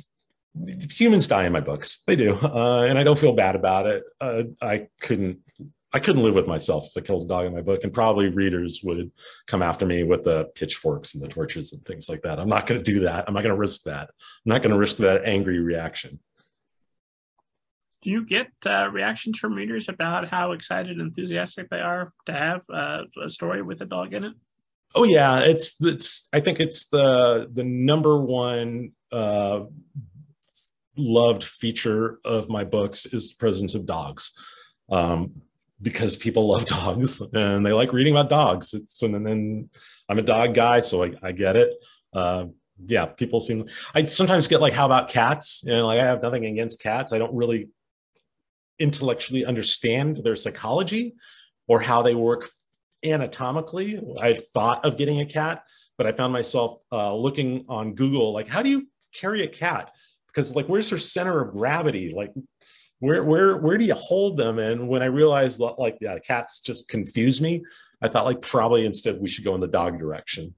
humans 0.90 1.28
die 1.28 1.46
in 1.46 1.54
my 1.54 1.62
books. 1.62 2.04
They 2.06 2.16
do, 2.16 2.36
uh, 2.36 2.84
and 2.84 2.98
I 2.98 3.04
don't 3.04 3.20
feel 3.20 3.34
bad 3.34 3.56
about 3.56 3.88
it. 3.88 4.04
Uh, 4.20 4.44
I 4.62 4.88
couldn't 5.02 5.40
I 5.94 6.00
couldn't 6.00 6.24
live 6.24 6.36
with 6.36 6.48
myself 6.48 6.88
if 6.88 7.04
I 7.04 7.06
killed 7.06 7.26
a 7.26 7.28
dog 7.28 7.46
in 7.46 7.54
my 7.54 7.62
book, 7.62 7.84
and 7.84 7.94
probably 7.94 8.30
readers 8.30 8.82
would 8.84 9.12
come 9.48 9.62
after 9.62 9.86
me 9.86 10.04
with 10.04 10.24
the 10.24 10.46
pitchforks 10.56 11.14
and 11.14 11.22
the 11.22 11.28
torches 11.28 11.74
and 11.74 11.84
things 11.86 12.08
like 12.08 12.22
that. 12.22 12.40
I'm 12.40 12.48
not 12.48 12.66
going 12.66 12.82
to 12.82 12.92
do 12.92 13.02
that. 13.02 13.26
I'm 13.28 13.34
not 13.34 13.44
going 13.44 13.54
to 13.54 13.60
risk 13.60 13.84
that. 13.84 14.10
I'm 14.10 14.50
not 14.50 14.62
going 14.62 14.72
to 14.72 14.80
risk 14.80 14.98
that 14.98 15.24
angry 15.26 15.60
reaction. 15.60 16.20
Do 18.04 18.10
you 18.10 18.26
get 18.26 18.48
uh, 18.66 18.90
reactions 18.92 19.38
from 19.38 19.54
readers 19.54 19.90
about 19.90 20.30
how 20.30 20.54
excited 20.54 20.92
and 20.98 21.02
enthusiastic 21.02 21.70
they 21.70 21.82
are 21.82 22.14
to 22.26 22.34
have 22.34 22.62
uh, 22.74 23.04
a 23.24 23.30
story 23.30 23.62
with 23.62 23.82
a 23.82 23.86
dog 23.86 24.14
in 24.14 24.24
it? 24.24 24.34
Oh 24.96 25.04
yeah, 25.04 25.40
it's 25.40 25.76
it's. 25.82 26.30
I 26.34 26.40
think 26.40 26.60
it's 26.60 26.88
the 26.88 27.50
the 27.52 27.64
number 27.64 28.20
one 28.20 28.94
uh, 29.12 29.62
loved 31.02 31.44
feature 31.44 32.20
of 32.26 32.50
my 32.50 32.64
books 32.64 33.06
is 33.06 33.30
the 33.30 33.36
presence 33.38 33.76
of 33.76 33.86
dogs. 33.86 34.34
Um, 34.90 35.42
because 35.82 36.16
people 36.16 36.48
love 36.52 36.66
dogs 36.66 37.22
and 37.34 37.66
they 37.66 37.72
like 37.72 37.94
reading 37.94 38.14
about 38.14 38.30
dogs. 38.30 38.74
It's 38.74 39.02
and 39.02 39.26
then 39.26 39.70
I'm 40.10 40.20
a 40.20 40.24
dog 40.24 40.54
guy, 40.54 40.82
so 40.82 41.04
I, 41.04 41.14
I 41.22 41.32
get 41.32 41.56
it. 41.56 41.72
Uh, 42.14 42.46
yeah, 42.88 43.06
people 43.06 43.40
seem. 43.40 43.68
I 43.94 44.04
sometimes 44.06 44.48
get 44.48 44.62
like, 44.62 44.74
how 44.74 44.86
about 44.86 45.10
cats? 45.10 45.64
Know, 45.64 45.88
like 45.88 46.00
I 46.00 46.06
have 46.06 46.22
nothing 46.22 46.46
against 46.46 46.82
cats. 46.82 47.14
I 47.14 47.20
don't 47.20 47.34
really 47.34 47.70
intellectually 48.80 49.46
understand 49.46 50.18
their 50.24 50.36
psychology 50.36 51.14
or 51.68 51.80
how 51.80 52.02
they 52.02 52.16
work 52.16 52.50
anatomically. 53.04 54.02
I 54.20 54.40
thought 54.54 54.84
of 54.84 54.98
getting 54.98 55.20
a 55.22 55.26
cat, 55.26 55.64
but 55.98 56.08
I 56.08 56.12
found 56.12 56.34
myself 56.34 56.82
uh, 56.92 57.16
looking 57.16 57.66
on 57.70 57.94
Google, 57.94 58.34
like, 58.34 58.48
how 58.48 58.64
do 58.64 58.70
you 58.70 58.88
carry 59.14 59.44
a 59.44 59.48
cat? 59.48 59.92
Because 60.34 60.56
like, 60.56 60.68
where's 60.68 60.90
her 60.90 60.98
center 60.98 61.42
of 61.42 61.54
gravity? 61.54 62.14
Like, 62.16 62.32
where 63.00 63.24
where 63.24 63.58
where 63.58 63.78
do 63.78 63.86
you 63.86 63.96
hold 63.96 64.38
them? 64.38 64.60
And 64.60 64.88
when 64.88 65.02
I 65.02 65.08
realized 65.08 65.60
like 65.60 65.98
yeah, 66.02 66.20
cats 66.20 66.62
just 66.62 66.88
confuse 66.88 67.42
me, 67.42 67.64
I 68.02 68.08
thought 68.08 68.26
like 68.26 68.42
probably 68.42 68.86
instead 68.86 69.20
we 69.20 69.28
should 69.28 69.44
go 69.44 69.56
in 69.56 69.62
the 69.62 69.68
dog 69.68 70.00
direction. 70.00 70.56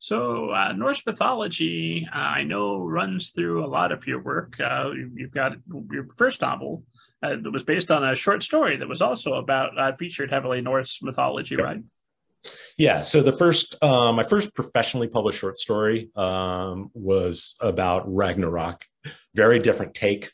So 0.00 0.50
uh, 0.50 0.72
Norse 0.72 1.04
mythology, 1.04 2.08
uh, 2.12 2.16
I 2.16 2.42
know, 2.42 2.86
runs 2.86 3.30
through 3.30 3.64
a 3.64 3.68
lot 3.68 3.92
of 3.92 4.06
your 4.06 4.22
work. 4.22 4.58
Uh, 4.58 4.92
you've 5.14 5.32
got 5.32 5.52
your 5.90 6.08
first 6.16 6.40
novel 6.40 6.84
uh, 7.22 7.36
that 7.36 7.50
was 7.50 7.62
based 7.62 7.90
on 7.90 8.02
a 8.02 8.14
short 8.14 8.42
story 8.42 8.78
that 8.78 8.88
was 8.88 9.02
also 9.02 9.34
about 9.34 9.78
uh, 9.78 9.94
featured 9.96 10.30
heavily 10.30 10.62
Norse 10.62 11.02
mythology, 11.02 11.54
yep. 11.54 11.64
right? 11.64 11.82
Yeah. 12.78 13.02
So 13.02 13.22
the 13.22 13.32
first, 13.32 13.82
um, 13.82 14.16
my 14.16 14.22
first 14.22 14.54
professionally 14.54 15.08
published 15.08 15.40
short 15.40 15.58
story 15.58 16.10
um, 16.16 16.90
was 16.94 17.56
about 17.60 18.12
Ragnarok. 18.12 18.84
Very 19.34 19.58
different 19.58 19.94
take. 19.94 20.30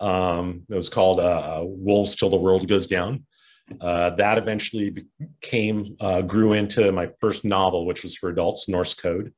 Um, 0.00 0.64
it 0.68 0.74
was 0.74 0.88
called 0.88 1.20
uh, 1.20 1.22
uh, 1.22 1.60
"Wolves 1.64 2.16
Till 2.16 2.30
the 2.30 2.36
World 2.36 2.66
Goes 2.66 2.86
Down." 2.86 3.24
Uh, 3.80 4.10
that 4.10 4.36
eventually 4.38 5.06
became 5.40 5.96
uh, 6.00 6.20
grew 6.22 6.52
into 6.52 6.90
my 6.92 7.08
first 7.20 7.44
novel, 7.44 7.86
which 7.86 8.02
was 8.02 8.16
for 8.16 8.28
adults, 8.28 8.68
Norse 8.68 8.94
Code. 8.94 9.32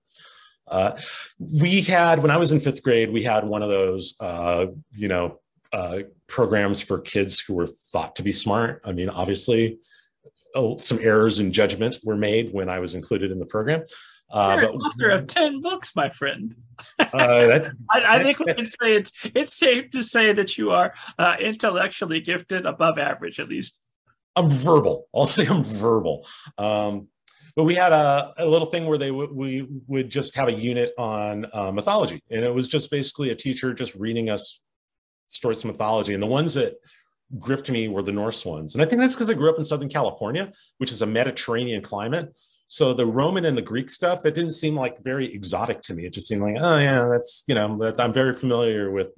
Uh, 0.67 0.93
we 1.39 1.83
had 1.83 2.21
when 2.21 2.31
I 2.31 2.39
was 2.39 2.53
in 2.53 2.61
fifth 2.61 2.83
grade, 2.83 3.12
we 3.12 3.23
had 3.23 3.45
one 3.45 3.62
of 3.62 3.69
those, 3.69 4.15
uh, 4.21 4.67
you 4.93 5.09
know, 5.09 5.41
programs 6.29 6.81
for 6.81 7.01
kids 7.01 7.41
who 7.41 7.55
were 7.55 7.67
thought 7.67 8.17
to 8.17 8.23
be 8.23 8.33
smart. 8.33 8.81
I 8.85 8.93
mean, 8.93 9.11
obviously, 9.11 9.79
oh, 10.55 10.79
some 10.79 10.99
errors 11.01 11.41
in 11.41 11.53
judgment 11.53 11.99
were 12.05 12.17
made 12.17 12.53
when 12.53 12.69
I 12.69 12.79
was 12.79 12.95
included 12.95 13.31
in 13.31 13.39
the 13.39 13.47
program. 13.47 13.85
Uh, 14.31 14.57
You're 14.61 14.73
but, 14.73 14.77
author 14.77 15.09
of 15.11 15.27
ten 15.27 15.61
books, 15.61 15.95
my 15.95 16.09
friend. 16.11 16.55
uh, 16.99 17.07
that, 17.13 17.73
I, 17.91 18.17
I, 18.17 18.23
think 18.23 18.39
we 18.39 18.53
can 18.55 18.67
say 18.67 18.95
it's 18.95 19.13
it's 19.23 19.55
safe 19.55 19.91
to 19.91 20.03
say 20.03 20.33
that 20.33 20.57
you 20.57 20.71
are 20.71 20.95
uh, 21.19 21.37
intellectually 21.39 22.21
gifted, 22.21 22.67
above 22.67 22.99
average 22.99 23.39
at 23.39 23.49
least. 23.49 23.79
I'm 24.37 24.49
verbal. 24.49 25.07
I'll 25.15 25.27
say 25.27 25.47
I'm 25.47 25.63
verbal. 25.63 26.27
Um, 26.59 27.09
but 27.55 27.65
we 27.65 27.75
had 27.77 27.93
a, 27.93 28.33
a 28.39 28.47
little 28.47 28.67
thing 28.67 28.87
where 28.87 28.99
they 28.99 29.11
w- 29.11 29.33
we 29.33 29.69
would 29.87 30.11
just 30.11 30.35
have 30.35 30.49
a 30.49 30.53
unit 30.53 30.91
on 30.99 31.47
uh, 31.53 31.71
mythology, 31.71 32.23
and 32.31 32.45
it 32.45 32.53
was 32.53 32.67
just 32.67 32.91
basically 32.91 33.31
a 33.31 33.37
teacher 33.37 33.73
just 33.73 33.95
reading 33.95 34.31
us 34.31 34.63
stories 35.29 35.61
of 35.61 35.67
mythology. 35.67 36.15
And 36.15 36.23
the 36.23 36.27
ones 36.27 36.55
that 36.55 36.75
gripped 37.39 37.70
me 37.70 37.89
were 37.89 38.03
the 38.03 38.12
Norse 38.12 38.45
ones. 38.45 38.74
And 38.74 38.82
I 38.82 38.87
think 38.87 39.01
that's 39.01 39.14
because 39.14 39.30
I 39.30 39.35
grew 39.35 39.51
up 39.51 39.59
in 39.59 39.64
Southern 39.64 39.89
California, 39.89 40.53
which 40.78 40.93
is 40.93 41.03
a 41.03 41.07
Mediterranean 41.07 41.82
climate. 41.82 42.35
So 42.68 42.95
the 42.95 43.07
Roman 43.07 43.45
and 43.45 43.57
the 43.57 43.62
Greek 43.62 43.91
stuff, 43.91 44.24
it 44.24 44.35
didn't 44.35 44.53
seem 44.53 44.74
like 44.74 45.03
very 45.03 45.32
exotic 45.32 45.80
to 45.82 45.95
me. 45.95 46.07
It 46.07 46.12
just 46.12 46.28
seemed 46.28 46.43
like, 46.43 46.57
oh 46.59 46.78
yeah, 46.78 47.09
that's, 47.11 47.45
you 47.47 47.55
know, 47.55 47.78
that 47.78 48.01
I'm 48.01 48.12
very 48.12 48.35
familiar 48.35 48.91
with 48.91 49.09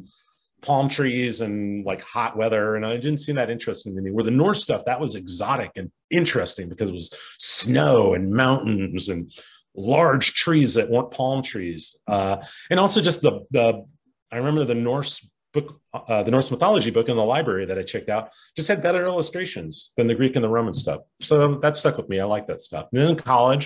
palm 0.62 0.88
trees 0.88 1.40
and 1.40 1.84
like 1.84 2.00
hot 2.00 2.36
weather. 2.36 2.76
And 2.76 2.84
it 2.84 3.00
didn't 3.00 3.20
seem 3.20 3.36
that 3.36 3.50
interesting 3.50 3.94
to 3.94 4.02
me. 4.02 4.10
Where 4.10 4.24
the 4.24 4.30
Norse 4.30 4.62
stuff, 4.62 4.84
that 4.86 5.00
was 5.00 5.14
exotic 5.14 5.72
and 5.76 5.90
interesting 6.10 6.68
because 6.68 6.90
it 6.90 6.94
was 6.94 7.14
snow 7.38 8.14
and 8.14 8.32
mountains 8.32 9.08
and 9.08 9.32
large 9.74 10.34
trees 10.34 10.74
that 10.74 10.90
weren't 10.90 11.10
palm 11.10 11.42
trees. 11.42 11.96
Uh, 12.08 12.38
and 12.70 12.80
also 12.80 13.00
just 13.00 13.22
the, 13.22 13.40
the, 13.50 13.84
I 14.32 14.38
remember 14.38 14.64
the 14.64 14.74
Norse 14.74 15.30
book, 15.56 15.80
uh, 15.92 16.22
the 16.22 16.30
Norse 16.30 16.50
mythology 16.50 16.90
book 16.90 17.08
in 17.08 17.16
the 17.16 17.24
library 17.24 17.66
that 17.66 17.78
I 17.78 17.82
checked 17.82 18.08
out, 18.08 18.30
just 18.56 18.68
had 18.68 18.82
better 18.82 19.04
illustrations 19.04 19.92
than 19.96 20.06
the 20.06 20.14
Greek 20.14 20.36
and 20.36 20.44
the 20.44 20.48
Roman 20.48 20.72
stuff. 20.72 21.00
So 21.20 21.56
that 21.56 21.76
stuck 21.76 21.96
with 21.96 22.08
me. 22.08 22.20
I 22.20 22.24
like 22.24 22.46
that 22.46 22.60
stuff. 22.60 22.86
And 22.92 23.00
then 23.00 23.10
in 23.10 23.16
college, 23.16 23.64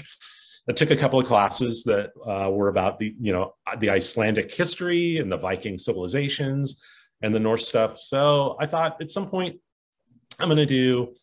I 0.68 0.72
took 0.72 0.90
a 0.90 0.96
couple 0.96 1.18
of 1.18 1.26
classes 1.26 1.84
that 1.84 2.10
uh, 2.24 2.50
were 2.50 2.68
about 2.68 2.98
the, 2.98 3.14
you 3.20 3.32
know, 3.32 3.54
the 3.78 3.90
Icelandic 3.90 4.54
history 4.54 5.18
and 5.18 5.30
the 5.30 5.36
Viking 5.36 5.76
civilizations 5.76 6.80
and 7.22 7.34
the 7.34 7.40
Norse 7.40 7.66
stuff. 7.68 8.00
So 8.00 8.56
I 8.60 8.66
thought 8.66 9.00
at 9.00 9.10
some 9.10 9.28
point 9.28 9.60
I'm 10.38 10.48
going 10.48 10.58
to 10.58 10.66
do 10.66 11.14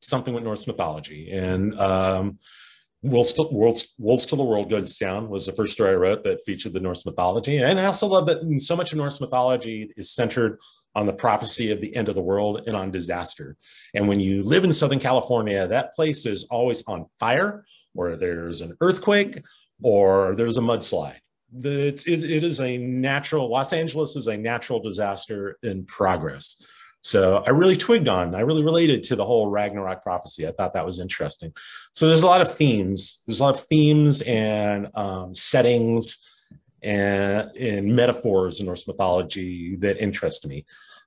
something 0.00 0.34
with 0.34 0.44
Norse 0.44 0.66
mythology. 0.66 1.30
And 1.30 1.78
um, 1.78 2.38
Wolves, 3.04 3.34
Wolves, 3.36 3.94
Wolves 3.98 4.26
the 4.26 4.36
World 4.36 4.70
Goes 4.70 4.96
Down 4.96 5.28
was 5.28 5.44
the 5.44 5.52
first 5.52 5.74
story 5.74 5.90
I 5.90 5.96
wrote 5.96 6.24
that 6.24 6.40
featured 6.40 6.72
the 6.72 6.80
Norse 6.80 7.04
mythology. 7.04 7.58
And 7.58 7.78
I 7.78 7.84
also 7.84 8.06
love 8.06 8.26
that 8.26 8.40
so 8.60 8.74
much 8.74 8.92
of 8.92 8.98
Norse 8.98 9.20
mythology 9.20 9.92
is 9.98 10.10
centered 10.10 10.58
on 10.94 11.04
the 11.04 11.12
prophecy 11.12 11.70
of 11.70 11.82
the 11.82 11.94
end 11.94 12.08
of 12.08 12.14
the 12.14 12.22
world 12.22 12.62
and 12.66 12.74
on 12.74 12.90
disaster. 12.90 13.56
And 13.92 14.08
when 14.08 14.20
you 14.20 14.42
live 14.42 14.64
in 14.64 14.72
Southern 14.72 15.00
California, 15.00 15.66
that 15.66 15.94
place 15.94 16.24
is 16.24 16.44
always 16.44 16.82
on 16.86 17.04
fire, 17.20 17.66
or 17.94 18.16
there's 18.16 18.62
an 18.62 18.74
earthquake, 18.80 19.42
or 19.82 20.34
there's 20.34 20.56
a 20.56 20.62
mudslide. 20.62 21.18
It's, 21.62 22.06
it, 22.08 22.24
it 22.24 22.42
is 22.42 22.60
a 22.60 22.78
natural, 22.78 23.50
Los 23.50 23.74
Angeles 23.74 24.16
is 24.16 24.28
a 24.28 24.36
natural 24.36 24.80
disaster 24.80 25.58
in 25.62 25.84
progress. 25.84 26.64
So 27.04 27.44
I 27.46 27.50
really 27.50 27.76
twigged 27.76 28.08
on, 28.08 28.34
I 28.34 28.40
really 28.40 28.64
related 28.64 29.02
to 29.04 29.16
the 29.16 29.26
whole 29.26 29.50
Ragnarok 29.50 30.02
prophecy. 30.02 30.48
I 30.48 30.52
thought 30.52 30.72
that 30.72 30.86
was 30.86 31.00
interesting. 31.00 31.52
So 31.92 32.08
there's 32.08 32.22
a 32.22 32.26
lot 32.26 32.40
of 32.40 32.56
themes. 32.56 33.22
There's 33.26 33.40
a 33.40 33.42
lot 33.42 33.56
of 33.56 33.66
themes 33.66 34.22
and 34.22 34.88
um, 34.94 35.34
settings 35.34 36.26
and, 36.82 37.50
and, 37.60 37.94
metaphors 37.94 38.58
in 38.58 38.66
Norse 38.66 38.88
mythology 38.88 39.76
that 39.76 40.02
interest 40.02 40.46
me. 40.46 40.64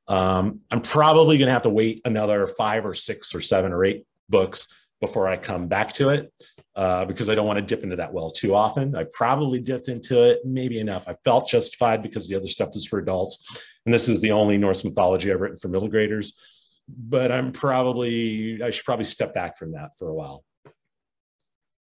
Um, 0.08 0.62
I'm 0.70 0.82
probably 0.82 1.40
going 1.40 1.48
to 1.48 1.54
have 1.54 1.64
to 1.64 1.70
wait 1.70 2.02
another 2.06 2.46
five 2.46 2.86
or 2.86 2.94
six 2.94 3.34
or 3.34 3.42
seven 3.42 3.74
or 3.74 3.84
eight 3.84 4.06
books 4.30 4.68
before 5.02 5.28
I 5.28 5.36
come 5.36 5.68
back 5.68 5.94
to 5.94 6.10
it 6.10 6.32
uh, 6.78 7.06
because 7.06 7.28
I 7.28 7.34
don't 7.34 7.48
want 7.48 7.58
to 7.58 7.66
dip 7.66 7.84
into 7.84 7.96
that 7.96 8.14
well 8.14 8.30
too 8.30 8.54
often. 8.54 8.96
I 8.96 9.06
probably 9.12 9.60
dipped 9.60 9.90
into 9.90 10.22
it 10.30 10.42
maybe 10.46 10.80
enough. 10.80 11.08
I 11.08 11.16
felt 11.26 11.50
justified 11.50 12.04
because 12.04 12.28
the 12.28 12.36
other 12.36 12.48
stuff 12.48 12.70
was 12.76 12.86
for 12.86 13.00
adults. 13.00 13.60
And 13.86 13.94
this 13.94 14.08
is 14.08 14.22
the 14.22 14.32
only 14.32 14.60
Norse 14.60 14.86
mythology 14.86 15.32
I've 15.32 15.42
written 15.42 15.58
for 15.58 15.70
middle 15.70 15.88
graders. 15.88 16.40
But 16.88 17.32
I'm 17.32 17.52
probably, 17.52 18.62
I 18.62 18.70
should 18.70 18.86
probably 18.86 19.06
step 19.06 19.34
back 19.34 19.58
from 19.58 19.72
that 19.72 19.98
for 19.98 20.08
a 20.08 20.14
while. 20.14 20.46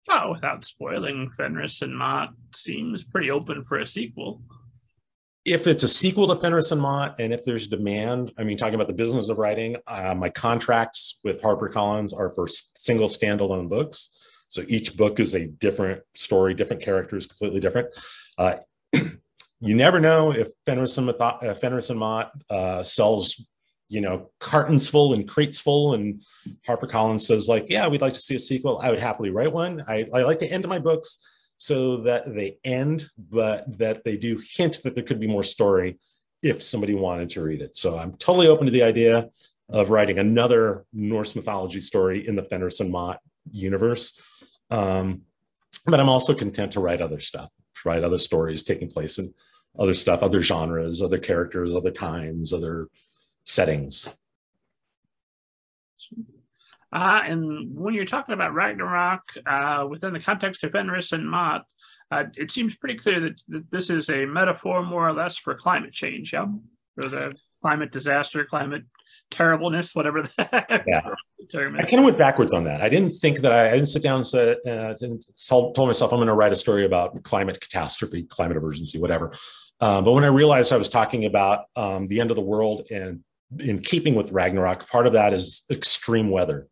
Oh, 0.09 0.31
without 0.31 0.63
spoiling, 0.63 1.29
Fenris 1.29 1.81
and 1.81 1.95
Mott 1.95 2.29
seems 2.53 3.03
pretty 3.03 3.29
open 3.29 3.65
for 3.65 3.79
a 3.79 3.85
sequel. 3.85 4.41
If 5.43 5.67
it's 5.67 5.83
a 5.83 5.89
sequel 5.89 6.27
to 6.27 6.37
Fenris 6.37 6.71
and 6.71 6.81
Mott, 6.81 7.19
and 7.19 7.33
if 7.33 7.43
there's 7.43 7.67
demand, 7.67 8.31
I 8.37 8.43
mean, 8.43 8.55
talking 8.55 8.75
about 8.75 8.87
the 8.87 8.93
business 8.93 9.27
of 9.27 9.39
writing, 9.39 9.75
uh, 9.87 10.15
my 10.15 10.29
contracts 10.29 11.19
with 11.23 11.41
HarperCollins 11.41 12.17
are 12.17 12.29
for 12.29 12.47
single 12.47 13.09
standalone 13.09 13.67
books. 13.67 14.17
So 14.55 14.63
each 14.69 14.95
book 14.95 15.19
is 15.19 15.35
a 15.35 15.47
different 15.47 16.01
story, 16.15 16.53
different 16.53 16.81
characters, 16.81 17.25
completely 17.25 17.59
different. 17.59 17.89
Uh, 18.37 18.55
you 19.59 19.75
never 19.75 19.99
know 19.99 20.31
if 20.31 20.47
Fenris 20.65 20.97
and, 20.97 21.09
uh, 21.09 21.53
Fenris 21.55 21.89
and 21.89 21.99
Mott 21.99 22.31
uh, 22.49 22.81
sells, 22.81 23.45
you 23.89 23.99
know, 23.99 24.31
cartons 24.39 24.87
full 24.87 25.13
and 25.13 25.27
crates 25.27 25.59
full, 25.59 25.93
and 25.93 26.21
HarperCollins 26.65 27.21
says 27.21 27.49
like, 27.49 27.65
yeah, 27.67 27.85
we'd 27.89 27.99
like 27.99 28.13
to 28.13 28.19
see 28.21 28.35
a 28.35 28.39
sequel. 28.39 28.79
I 28.81 28.91
would 28.91 29.01
happily 29.01 29.29
write 29.29 29.51
one. 29.51 29.83
I, 29.89 30.05
I 30.13 30.21
like 30.21 30.39
to 30.39 30.47
end 30.47 30.65
my 30.69 30.79
books 30.79 31.21
so 31.57 31.97
that 32.03 32.33
they 32.33 32.57
end, 32.63 33.09
but 33.17 33.77
that 33.77 34.05
they 34.05 34.15
do 34.15 34.41
hint 34.55 34.83
that 34.83 34.95
there 34.95 35.03
could 35.03 35.19
be 35.19 35.27
more 35.27 35.43
story 35.43 35.99
if 36.41 36.63
somebody 36.63 36.95
wanted 36.95 37.27
to 37.31 37.41
read 37.41 37.61
it. 37.61 37.75
So 37.75 37.97
I'm 37.97 38.13
totally 38.13 38.47
open 38.47 38.67
to 38.67 38.71
the 38.71 38.83
idea. 38.83 39.29
of 39.67 39.89
writing 39.89 40.19
another 40.19 40.85
Norse 40.93 41.35
mythology 41.35 41.79
story 41.81 42.25
in 42.25 42.35
the 42.35 42.43
Fenris 42.43 42.79
and 42.79 42.91
Mott 42.91 43.19
universe. 43.51 44.19
Um, 44.69 45.21
but 45.85 45.99
I'm 45.99 46.09
also 46.09 46.33
content 46.33 46.73
to 46.73 46.79
write 46.79 47.01
other 47.01 47.19
stuff, 47.19 47.51
write 47.83 48.03
other 48.03 48.17
stories 48.17 48.63
taking 48.63 48.89
place 48.89 49.19
in 49.19 49.33
other 49.77 49.93
stuff, 49.93 50.23
other 50.23 50.41
genres, 50.41 51.01
other 51.01 51.17
characters, 51.17 51.75
other 51.75 51.91
times, 51.91 52.53
other 52.53 52.87
settings. 53.43 54.09
Uh, 56.93 57.21
and 57.25 57.75
when 57.75 57.93
you're 57.93 58.05
talking 58.05 58.33
about 58.33 58.53
Ragnarok 58.53 59.21
uh, 59.45 59.85
within 59.89 60.13
the 60.13 60.19
context 60.19 60.63
of 60.63 60.71
Fenris 60.71 61.11
and 61.11 61.29
Mott, 61.29 61.65
uh, 62.11 62.25
it 62.37 62.51
seems 62.51 62.75
pretty 62.75 62.97
clear 62.97 63.19
that, 63.19 63.43
that, 63.49 63.69
this 63.69 63.89
is 63.89 64.09
a 64.09 64.25
metaphor, 64.25 64.83
more 64.83 65.07
or 65.07 65.13
less, 65.13 65.37
for 65.37 65.55
climate 65.55 65.91
change, 65.91 66.33
yeah, 66.33 66.45
for 66.95 67.09
the 67.09 67.35
climate 67.61 67.91
disaster, 67.91 68.45
climate 68.45 68.83
terribleness, 69.31 69.95
whatever 69.95 70.23
that 70.37 70.83
yeah. 70.87 71.01
term 71.51 71.75
is. 71.75 71.81
I 71.81 71.83
kind 71.85 71.99
of 71.99 72.05
went 72.05 72.17
backwards 72.17 72.53
on 72.53 72.63
that. 72.65 72.81
I 72.81 72.89
didn't 72.89 73.11
think 73.11 73.39
that 73.39 73.51
I, 73.51 73.69
I 73.69 73.73
didn't 73.73 73.89
sit 73.89 74.03
down 74.03 74.17
and 74.17 74.27
said, 74.27 74.57
uh, 74.67 74.93
told, 75.47 75.75
told 75.75 75.87
myself 75.87 76.11
I'm 76.11 76.17
going 76.17 76.27
to 76.27 76.33
write 76.33 76.51
a 76.51 76.55
story 76.55 76.85
about 76.85 77.21
climate 77.23 77.59
catastrophe, 77.59 78.23
climate 78.23 78.57
emergency, 78.57 78.99
whatever. 78.99 79.33
Um, 79.79 80.05
but 80.05 80.13
when 80.13 80.23
I 80.23 80.29
realized 80.29 80.71
I 80.71 80.77
was 80.77 80.89
talking 80.89 81.25
about 81.25 81.65
um, 81.75 82.07
the 82.07 82.21
end 82.21 82.31
of 82.31 82.35
the 82.35 82.41
world 82.41 82.87
and 82.91 83.23
in 83.59 83.79
keeping 83.79 84.15
with 84.15 84.31
Ragnarok, 84.31 84.89
part 84.89 85.07
of 85.07 85.13
that 85.13 85.33
is 85.33 85.65
extreme 85.69 86.29
weather. 86.29 86.67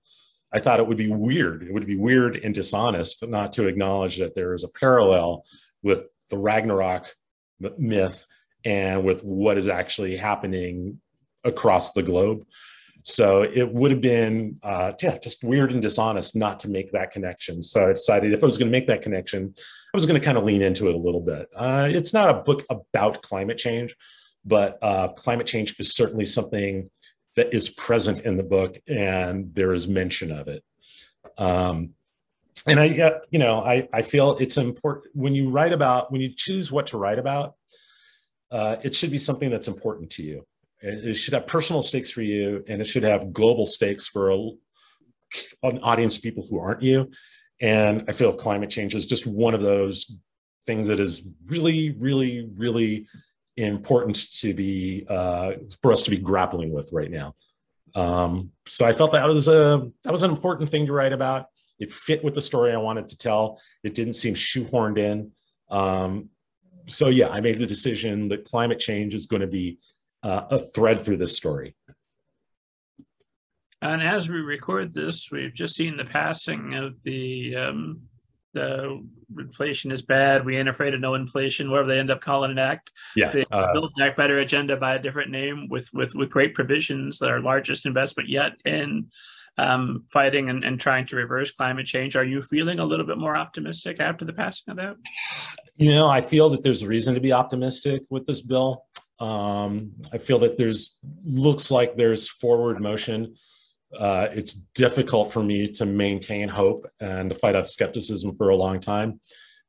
I 0.54 0.60
thought 0.60 0.80
it 0.80 0.88
would 0.88 0.98
be 0.98 1.12
weird. 1.12 1.64
It 1.64 1.74
would 1.74 1.88
be 1.88 1.98
weird 1.98 2.38
and 2.38 2.54
dishonest 2.54 3.28
not 3.28 3.54
to 3.54 3.68
acknowledge 3.68 4.18
that 4.18 4.36
there 4.36 4.54
is 4.54 4.64
a 4.64 4.80
parallel 4.80 5.46
with 5.82 6.08
the 6.30 6.38
Ragnarok 6.38 7.14
myth 7.78 8.26
and 8.64 9.04
with 9.04 9.24
what 9.24 9.58
is 9.58 9.68
actually 9.68 10.16
happening 10.16 11.02
across 11.44 11.94
the 11.94 12.04
globe. 12.04 12.46
So 13.04 13.42
it 13.44 13.72
would 13.74 13.92
have 13.92 14.00
been, 14.00 14.60
uh, 14.64 14.94
yeah, 15.02 15.18
just 15.18 15.44
weird 15.44 15.74
and 15.74 15.82
dishonest 15.82 16.38
not 16.38 16.62
to 16.62 16.70
make 16.70 16.94
that 16.94 17.12
connection. 17.12 17.62
So 17.62 17.90
I 17.90 17.94
decided 17.94 18.32
if 18.32 18.42
I 18.42 18.46
was 18.46 18.58
going 18.58 18.72
to 18.72 18.78
make 18.78 18.88
that 18.88 19.02
connection, 19.02 19.54
I 19.58 19.98
was 19.98 20.06
going 20.06 20.20
to 20.20 20.26
kind 20.26 20.38
of 20.38 20.46
lean 20.46 20.62
into 20.62 20.88
it 20.88 20.96
a 20.96 20.98
little 20.98 21.20
bit. 21.20 21.50
Uh, 21.54 21.90
it's 21.92 22.14
not 22.14 22.30
a 22.30 22.42
book 22.42 22.64
about 22.70 23.22
climate 23.22 23.58
change, 23.58 23.94
but 24.46 24.80
uh, 24.82 25.10
climate 25.10 25.48
change 25.48 25.76
is 25.80 25.96
certainly 25.96 26.26
something 26.26 26.90
that 27.36 27.54
is 27.54 27.70
present 27.70 28.22
in 28.22 28.38
the 28.38 28.44
book 28.44 28.78
and 28.88 29.54
there 29.54 29.74
is 29.74 29.88
mention 29.88 30.32
of 30.32 30.48
it. 30.48 30.64
Um, 31.38 31.96
and 32.66 32.80
I, 32.80 33.20
you 33.32 33.40
know, 33.40 33.60
I, 33.60 33.90
I 33.92 34.02
feel 34.02 34.38
it's 34.38 34.58
important 34.58 35.08
when 35.14 35.36
you 35.36 35.50
write 35.50 35.74
about, 35.74 36.12
when 36.12 36.22
you 36.22 36.32
choose 36.34 36.72
what 36.72 36.88
to 36.88 36.98
write 36.98 37.20
about, 37.20 37.56
uh, 38.52 38.78
it 38.84 38.96
should 38.96 39.12
be 39.12 39.18
something 39.18 39.50
that's 39.50 39.68
important 39.68 40.12
to 40.12 40.24
you. 40.24 40.46
It 40.84 41.14
should 41.14 41.34
have 41.34 41.48
personal 41.48 41.82
stakes 41.82 42.12
for 42.12 42.22
you 42.22 42.64
and 42.68 42.82
it 42.82 42.86
should 42.86 43.04
have 43.04 43.32
global 43.32 43.66
stakes 43.66 44.06
for 44.06 44.32
a, 44.32 44.38
an 45.64 45.80
audience 45.80 46.18
of 46.18 46.24
people 46.24 46.46
who 46.48 46.60
aren't 46.60 46.82
you. 46.82 47.10
And 47.62 48.04
I 48.10 48.12
feel 48.12 48.34
climate 48.34 48.70
change 48.70 48.94
is 48.94 49.06
just 49.06 49.26
one 49.26 49.54
of 49.54 49.62
those 49.62 50.20
things 50.66 50.88
that 50.88 51.00
is 51.00 51.26
really, 51.46 51.92
really, 51.92 52.50
really 52.58 53.08
important 53.56 54.32
to 54.40 54.54
be 54.54 55.06
uh, 55.10 55.54
for 55.82 55.94
us 55.94 56.04
to 56.04 56.10
be 56.10 56.18
grappling 56.18 56.74
with 56.74 56.90
right 56.92 57.10
now. 57.10 57.36
Um, 57.96 58.52
so 58.68 58.86
I 58.86 58.92
felt 58.92 59.14
that 59.14 59.26
was 59.26 59.48
a 59.48 59.90
that 60.04 60.12
was 60.12 60.24
an 60.24 60.32
important 60.32 60.70
thing 60.70 60.88
to 60.88 60.94
write 60.94 61.14
about. 61.14 61.48
It 61.80 61.94
fit 61.94 62.24
with 62.24 62.36
the 62.36 62.42
story 62.42 62.74
I 62.74 62.78
wanted 62.78 63.08
to 63.10 63.18
tell. 63.18 63.62
It 63.84 63.94
didn't 63.94 64.14
seem 64.14 64.34
shoehorned 64.34 64.98
in. 64.98 65.32
Um, 65.70 66.30
so 66.88 67.08
yeah, 67.08 67.30
I 67.30 67.40
made 67.40 67.60
the 67.60 67.66
decision 67.66 68.28
that 68.30 68.46
climate 68.46 68.80
change 68.80 69.14
is 69.14 69.28
going 69.28 69.42
to 69.42 69.48
be 69.48 69.80
uh, 70.24 70.46
a 70.50 70.60
thread 70.60 71.02
through 71.02 71.18
this 71.18 71.38
story. 71.38 71.76
And 73.82 74.02
as 74.02 74.30
we 74.30 74.38
record 74.38 74.94
this, 74.94 75.30
we've 75.30 75.54
just 75.54 75.76
seen 75.76 75.98
the 75.98 76.06
passing 76.06 76.74
of 76.76 77.04
the 77.04 77.56
um, 77.58 78.02
the 78.54 79.04
inflation 79.38 79.92
is 79.92 80.04
bad. 80.04 80.46
We 80.46 80.58
ain't 80.58 80.70
afraid 80.70 80.94
of 80.94 81.02
no 81.02 81.16
inflation. 81.16 81.70
Whatever 81.70 81.90
they 81.90 82.00
end 82.00 82.12
up 82.12 82.22
calling 82.22 82.52
an 82.52 82.60
act, 82.60 82.92
yeah, 83.16 83.32
they 83.32 83.46
uh, 83.52 83.74
build 83.74 83.92
back 83.98 84.16
better 84.16 84.38
agenda 84.38 84.78
by 84.78 84.96
a 84.96 85.00
different 85.00 85.32
name 85.32 85.68
with 85.70 85.90
with 85.94 86.16
with 86.16 86.30
great 86.30 86.54
provisions 86.54 87.20
that 87.20 87.30
are 87.30 87.42
largest 87.42 87.86
investment 87.86 88.30
yet 88.30 88.54
in 88.64 89.08
um, 89.58 90.06
fighting 90.10 90.50
and, 90.50 90.64
and 90.64 90.80
trying 90.80 91.06
to 91.08 91.16
reverse 91.16 91.52
climate 91.52 91.86
change. 91.86 92.16
Are 92.16 92.24
you 92.24 92.42
feeling 92.42 92.80
a 92.80 92.86
little 92.86 93.06
bit 93.06 93.18
more 93.18 93.36
optimistic 93.36 94.00
after 94.00 94.24
the 94.24 94.34
passing 94.34 94.72
of 94.72 94.78
that? 94.78 94.96
You 95.76 95.90
know, 95.90 96.08
I 96.08 96.22
feel 96.22 96.50
that 96.52 96.64
there's 96.64 96.84
a 96.84 96.88
reason 96.88 97.14
to 97.16 97.20
be 97.20 97.34
optimistic 97.34 98.04
with 98.10 98.26
this 98.26 98.42
bill. 98.42 98.86
Um, 99.24 99.94
I 100.12 100.18
feel 100.18 100.40
that 100.40 100.58
there's 100.58 101.00
looks 101.24 101.72
like 101.72 101.96
there's 101.96 102.28
forward 102.28 102.82
motion. 102.82 103.36
Uh, 103.98 104.28
it's 104.34 104.54
difficult 104.54 105.32
for 105.32 105.42
me 105.42 105.72
to 105.72 105.86
maintain 105.86 106.50
hope 106.50 106.88
and 107.00 107.30
to 107.30 107.36
fight 107.36 107.56
off 107.56 107.68
skepticism 107.68 108.36
for 108.36 108.50
a 108.50 108.56
long 108.56 108.82
time 108.82 109.22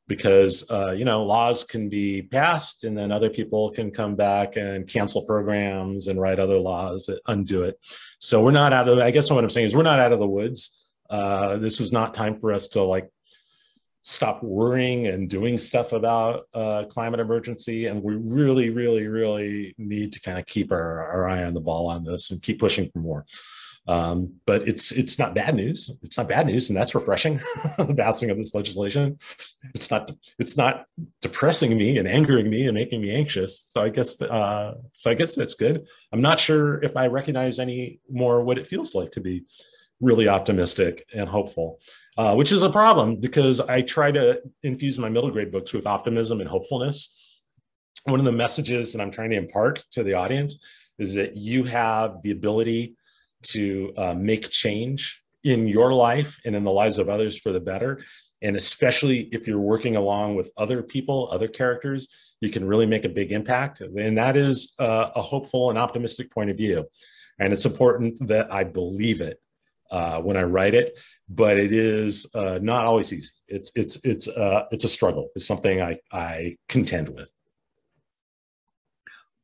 because 0.09 0.69
uh, 0.71 0.91
you 0.91 1.05
know 1.05 1.23
laws 1.23 1.63
can 1.63 1.89
be 1.89 2.23
passed 2.23 2.83
and 2.83 2.99
then 2.99 3.13
other 3.13 3.31
people 3.31 3.71
can 3.71 3.93
come 3.93 4.17
back 4.17 4.57
and 4.57 4.89
cancel 4.89 5.23
programs 5.23 6.09
and 6.09 6.21
write 6.21 6.41
other 6.41 6.59
laws 6.59 7.07
that 7.07 7.21
undo 7.29 7.63
it. 7.63 7.79
So 8.19 8.43
we're 8.43 8.51
not 8.51 8.73
out 8.73 8.89
of 8.89 8.99
i 8.99 9.13
guess 9.13 9.31
what 9.31 9.45
i'm 9.45 9.51
saying 9.51 9.67
is 9.67 9.75
we're 9.77 9.83
not 9.85 10.01
out 10.01 10.13
of 10.13 10.19
the 10.19 10.27
woods. 10.27 10.85
Uh, 11.09 11.59
this 11.59 11.81
is 11.81 11.93
not 11.93 12.15
time 12.15 12.41
for 12.41 12.53
us 12.53 12.69
to 12.69 12.83
like 12.83 13.09
stop 14.07 14.43
worrying 14.43 15.07
and 15.07 15.31
doing 15.31 15.57
stuff 15.57 15.95
about 15.95 16.47
uh, 16.53 16.85
climate 16.91 17.21
emergency 17.21 17.87
and 17.87 18.03
we 18.03 18.15
really 18.15 18.69
really 18.69 19.07
really 19.07 19.75
need 19.79 20.13
to 20.13 20.21
kind 20.21 20.39
of 20.39 20.45
keep 20.45 20.71
our, 20.71 21.07
our 21.09 21.27
eye 21.29 21.43
on 21.43 21.55
the 21.55 21.61
ball 21.61 21.87
on 21.87 22.05
this 22.05 22.31
and 22.31 22.43
keep 22.43 22.61
pushing 22.61 22.87
for 22.87 22.99
more 22.99 23.25
um, 23.87 24.35
but 24.47 24.67
it's 24.67 24.93
it's 24.93 25.19
not 25.19 25.35
bad 25.35 25.55
news. 25.55 25.91
It's 26.03 26.17
not 26.17 26.29
bad 26.29 26.47
news, 26.47 26.71
and 26.71 26.77
that's 26.77 26.95
refreshing. 26.95 27.37
the 27.77 27.95
passing 27.95 28.31
of 28.31 28.39
this 28.39 28.55
legislation. 28.55 29.19
It's 29.75 29.91
not 29.91 30.11
it's 30.39 30.57
not 30.57 30.87
depressing 31.21 31.77
me 31.77 31.99
and 31.99 32.09
angering 32.09 32.49
me 32.49 32.67
and 32.67 32.75
making 32.75 33.03
me 33.03 33.15
anxious. 33.15 33.61
So 33.61 33.83
I 33.83 33.91
guess 33.91 34.21
uh, 34.23 34.77
so 34.95 35.11
I 35.11 35.15
guess 35.15 35.35
that's 35.35 35.55
good. 35.55 35.87
I'm 36.13 36.23
not 36.23 36.41
sure 36.41 36.83
if 36.83 36.97
I 36.97 37.09
recognize 37.09 37.59
any 37.59 38.01
more 38.11 38.43
what 38.43 38.59
it 38.59 38.67
feels 38.67 38.95
like 38.95 39.13
to 39.13 39.21
be 39.21 39.45
really 40.01 40.29
optimistic 40.29 41.07
and 41.15 41.29
hopeful, 41.29 41.79
uh, 42.17 42.35
which 42.35 42.53
is 42.53 42.63
a 42.63 42.71
problem 42.71 43.17
because 43.17 43.61
I 43.61 43.83
try 43.83 44.11
to 44.13 44.41
infuse 44.63 44.99
my 44.99 45.09
middle 45.09 45.31
grade 45.31 45.51
books 45.51 45.73
with 45.73 45.87
optimism 45.87 46.41
and 46.41 46.49
hopefulness. 46.49 47.21
One 48.05 48.21
of 48.21 48.27
the 48.27 48.33
messages 48.33 48.93
that 48.93 49.03
I'm 49.03 49.11
trying 49.11 49.31
to 49.31 49.37
impart 49.37 49.85
to 49.93 50.03
the 50.03 50.15
audience 50.15 50.65
is 50.99 51.15
that 51.15 51.37
you 51.37 51.65
have 51.65 52.23
the 52.23 52.31
ability 52.31 52.97
to 53.45 53.93
uh, 53.97 54.15
make 54.15 54.49
change 54.51 55.23
in 55.43 55.67
your 55.67 55.93
life 55.93 56.41
and 56.45 56.55
in 56.55 56.65
the 56.65 56.71
lives 56.71 56.99
of 56.99 57.09
others 57.09 57.37
for 57.37 57.53
the 57.53 57.61
better. 57.61 58.03
And 58.43 58.57
especially 58.57 59.21
if 59.33 59.47
you're 59.47 59.59
working 59.59 59.97
along 59.97 60.37
with 60.37 60.51
other 60.57 60.83
people, 60.83 61.29
other 61.31 61.49
characters, 61.49 62.09
you 62.41 62.51
can 62.51 62.65
really 62.65 62.87
make 62.87 63.05
a 63.05 63.09
big 63.09 63.33
impact. 63.33 63.81
And 63.81 64.19
that 64.19 64.37
is 64.37 64.75
uh, 64.79 65.11
a 65.15 65.23
hopeful 65.23 65.71
and 65.71 65.79
optimistic 65.79 66.31
point 66.31 66.51
of 66.51 66.57
view. 66.57 66.87
And 67.39 67.53
it's 67.53 67.65
important 67.65 68.29
that 68.29 68.53
I 68.53 68.65
believe 68.65 69.21
it 69.21 69.41
uh, 69.95 70.21
when 70.21 70.37
I 70.37 70.43
write 70.43 70.75
it, 70.75 70.99
but 71.29 71.57
it 71.57 71.71
is 71.71 72.27
uh, 72.35 72.59
not 72.61 72.85
always 72.85 73.13
easy. 73.13 73.31
It's 73.47 73.71
it's 73.77 74.05
it's 74.05 74.27
uh, 74.27 74.65
it's 74.73 74.83
a 74.83 74.89
struggle. 74.89 75.29
It's 75.37 75.47
something 75.47 75.81
I 75.81 76.01
I 76.11 76.57
contend 76.69 77.11
with. 77.11 77.33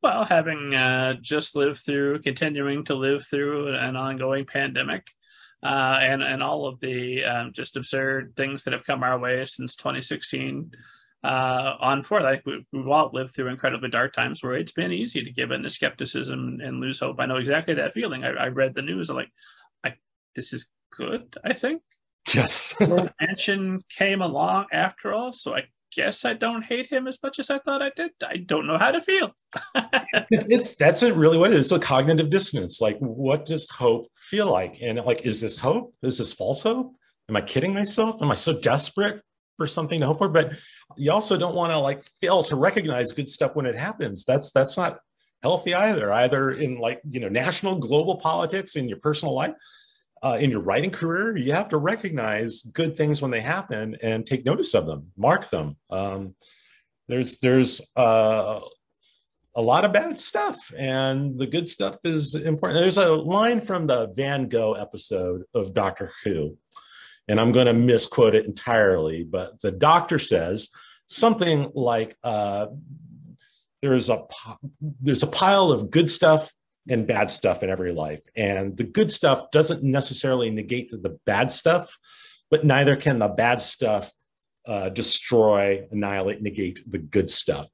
Well, 0.03 0.25
having 0.25 0.75
uh, 0.75 1.15
just 1.21 1.55
lived 1.55 1.85
through, 1.87 2.23
continuing 2.23 2.85
to 2.87 2.95
live 2.97 3.25
through 3.25 3.75
an 3.77 3.95
ongoing 3.95 4.45
pandemic, 4.45 5.07
uh, 5.63 5.99
and 6.03 6.21
and 6.21 6.43
all 6.43 6.67
of 6.67 6.81
the 6.81 7.23
um, 7.25 7.53
just 7.53 7.77
absurd 7.77 8.33
things 8.37 8.65
that 8.65 8.73
have 8.73 8.85
come 8.85 9.05
our 9.05 9.21
way 9.21 9.45
since 9.45 9.77
2016 9.77 10.73
uh, 11.23 11.75
on 11.81 12.03
forth. 12.03 12.25
Like 12.25 12.45
we, 12.45 12.67
have 12.75 12.89
all 12.89 13.11
lived 13.13 13.35
through 13.35 13.49
incredibly 13.49 13.91
dark 13.91 14.15
times 14.15 14.43
where 14.43 14.55
it's 14.55 14.73
been 14.73 14.93
easy 14.93 15.23
to 15.23 15.33
give 15.33 15.51
in 15.51 15.63
to 15.63 15.71
skepticism 15.71 16.59
and 16.61 16.81
lose 16.81 16.99
hope. 16.99 17.21
I 17.21 17.27
know 17.27 17.37
exactly 17.37 17.75
that 17.75 17.95
feeling. 17.95 18.25
I, 18.25 18.31
I 18.31 18.49
read 18.49 18.75
the 18.75 18.83
news. 18.83 19.11
I'm 19.11 19.17
like, 19.17 19.31
this 20.35 20.53
is 20.53 20.71
good. 20.91 21.37
I 21.45 21.53
think. 21.53 21.83
Yes. 22.35 22.75
Manchin 22.81 23.81
came 23.89 24.23
along 24.23 24.67
after 24.73 25.13
all, 25.13 25.33
so 25.33 25.55
I 25.55 25.65
guess 25.95 26.25
I 26.25 26.35
don't 26.35 26.63
hate 26.63 26.87
him 26.87 27.07
as 27.07 27.19
much 27.23 27.39
as 27.39 27.51
I 27.51 27.59
thought 27.59 27.83
I 27.83 27.91
did. 27.97 28.13
I 28.25 28.37
don't 28.37 28.67
know 28.67 28.79
how 28.79 28.93
to 28.93 29.01
feel. 29.01 29.35
it's, 30.31 30.47
it's, 30.47 30.75
that's 30.75 31.03
it 31.03 31.15
really 31.15 31.39
what 31.39 31.51
it 31.51 31.55
is. 31.55 31.73
It's 31.73 31.73
a 31.73 31.87
cognitive 31.87 32.31
dissonance. 32.31 32.81
Like, 32.81 32.99
what 32.99 33.47
does 33.47 33.69
hope 33.71 34.07
feel 34.15 34.47
like? 34.47 34.79
And 34.81 34.99
like, 35.01 35.23
is 35.23 35.41
this 35.41 35.59
hope? 35.59 35.95
Is 36.03 36.19
this 36.19 36.33
false 36.33 36.63
hope? 36.63 36.95
Am 37.29 37.37
I 37.37 37.41
kidding 37.41 37.75
myself? 37.75 38.23
Am 38.23 38.31
I 38.31 38.35
so 38.35 38.59
desperate 38.61 39.23
for 39.57 39.67
something 39.67 40.01
to 40.01 40.07
hope 40.07 40.19
for? 40.19 40.29
But 40.29 40.53
you 40.97 41.13
also 41.13 41.37
don't 41.37 41.55
want 41.55 41.73
to 41.73 41.79
like 41.79 42.05
fail 42.21 42.43
to 42.45 42.57
recognize 42.57 43.13
good 43.13 43.29
stuff 43.29 43.55
when 43.55 43.67
it 43.67 43.79
happens. 43.79 44.25
That's 44.25 44.51
that's 44.51 44.77
not 44.77 44.99
healthy 45.43 45.75
either. 45.75 46.13
Either 46.13 46.51
in 46.53 46.79
like 46.79 47.01
you 47.09 47.21
know 47.21 47.29
national, 47.29 47.77
global 47.77 48.17
politics 48.17 48.75
in 48.75 48.89
your 48.89 48.99
personal 48.99 49.35
life 49.35 49.55
uh, 50.23 50.37
in 50.41 50.51
your 50.51 50.61
writing 50.61 50.91
career, 50.91 51.37
you 51.37 51.53
have 51.53 51.71
to 51.71 51.79
recognize 51.79 52.63
good 52.63 52.97
things 52.97 53.23
when 53.23 53.31
they 53.31 53.41
happen 53.41 53.97
and 54.03 54.27
take 54.27 54.45
notice 54.45 54.75
of 54.75 54.87
them, 54.87 55.13
mark 55.17 55.49
them. 55.51 55.77
Um, 55.89 56.35
there's 57.09 57.41
there's 57.41 57.81
uh, 57.97 58.61
a 59.55 59.63
lot 59.63 59.85
of 59.85 59.93
bad 59.93 60.21
stuff, 60.21 60.57
and 60.79 61.39
the 61.39 61.47
good 61.47 61.69
stuff 61.69 61.97
is 62.05 62.35
important. 62.35 62.81
There's 62.81 62.99
a 62.99 63.15
line 63.15 63.61
from 63.61 63.87
the 63.87 64.13
Van 64.15 64.49
Gogh 64.49 64.75
episode 64.75 65.43
of 65.55 65.75
Doctor 65.75 66.13
Who, 66.25 66.57
and 67.27 67.41
I'm 67.41 67.53
going 67.53 67.67
to 67.67 67.73
misquote 67.75 68.35
it 68.35 68.45
entirely, 68.45 69.25
but 69.25 69.61
the 69.63 69.73
doctor 69.73 70.19
says 70.19 70.69
something 71.07 71.73
like, 71.75 72.15
uh, 72.23 72.67
"There's 73.81 74.11
a 74.11 74.27
there's 74.81 75.23
a 75.23 75.29
pile 75.29 75.73
of 75.73 75.91
good 75.91 76.11
stuff 76.11 76.53
and 76.89 77.07
bad 77.07 77.31
stuff 77.31 77.63
in 77.63 77.71
every 77.71 77.93
life, 77.93 78.23
and 78.37 78.77
the 78.77 78.85
good 78.85 79.11
stuff 79.11 79.51
doesn't 79.51 79.83
necessarily 79.83 80.51
negate 80.51 80.91
the 80.91 81.19
bad 81.27 81.51
stuff, 81.51 81.99
but 82.51 82.65
neither 82.65 82.97
can 82.97 83.19
the 83.19 83.29
bad 83.29 83.63
stuff 83.63 84.13
uh, 84.67 84.89
destroy, 84.89 85.87
annihilate, 85.91 86.43
negate 86.43 86.81
the 86.91 86.99
good 86.99 87.31
stuff." 87.31 87.69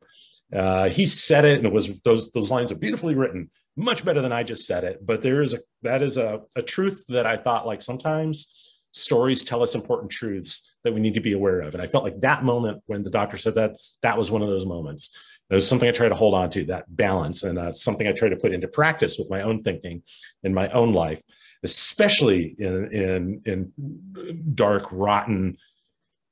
Uh, 0.53 0.89
he 0.89 1.07
said 1.07 1.45
it, 1.45 1.59
and 1.59 1.67
it 1.67 1.73
was 1.73 1.91
those 2.01 2.33
those 2.33 2.51
lines 2.51 2.71
are 2.73 2.79
beautifully 2.79 3.15
written, 3.15 3.51
much 3.77 4.05
better 4.05 4.23
than 4.23 4.33
I 4.33 4.43
just 4.43 4.67
said 4.67 4.85
it. 4.85 5.05
But 5.05 5.23
there 5.23 5.43
is 5.43 5.55
a 5.55 5.61
that 5.83 6.03
is 6.03 6.17
a, 6.17 6.43
a 6.55 6.63
truth 6.63 7.05
that 7.09 7.27
I 7.27 7.37
thought 7.37 7.67
like 7.67 7.83
sometimes 7.83 8.53
stories 8.97 9.45
tell 9.45 9.63
us 9.63 9.75
important 9.75 10.11
truths 10.11 10.75
that 10.83 10.95
we 10.95 11.01
need 11.01 11.15
to 11.15 11.21
be 11.21 11.33
aware 11.35 11.61
of. 11.61 11.75
And 11.75 11.83
I 11.83 11.87
felt 11.87 12.03
like 12.03 12.21
that 12.21 12.45
moment 12.45 12.83
when 12.87 13.03
the 13.03 13.11
doctor 13.11 13.37
said 13.37 13.55
that, 13.57 13.77
that 14.01 14.17
was 14.17 14.31
one 14.31 14.41
of 14.41 14.49
those 14.49 14.65
moments. 14.65 15.15
It 15.49 15.55
was 15.55 15.69
something 15.69 15.89
I 15.89 15.93
try 15.93 16.09
to 16.09 16.15
hold 16.15 16.35
on 16.35 16.51
to, 16.51 16.65
that 16.67 16.85
balance, 16.89 17.45
and 17.45 17.59
uh, 17.59 17.73
something 17.73 18.07
I 18.07 18.13
try 18.13 18.29
to 18.29 18.37
put 18.37 18.53
into 18.53 18.67
practice 18.67 19.17
with 19.19 19.31
my 19.31 19.43
own 19.43 19.63
thinking 19.63 20.03
in 20.43 20.53
my 20.53 20.69
own 20.71 20.93
life, 20.93 21.23
especially 21.63 22.57
in 22.59 22.93
in, 22.93 23.43
in 23.45 24.55
dark, 24.55 24.89
rotten, 24.91 25.57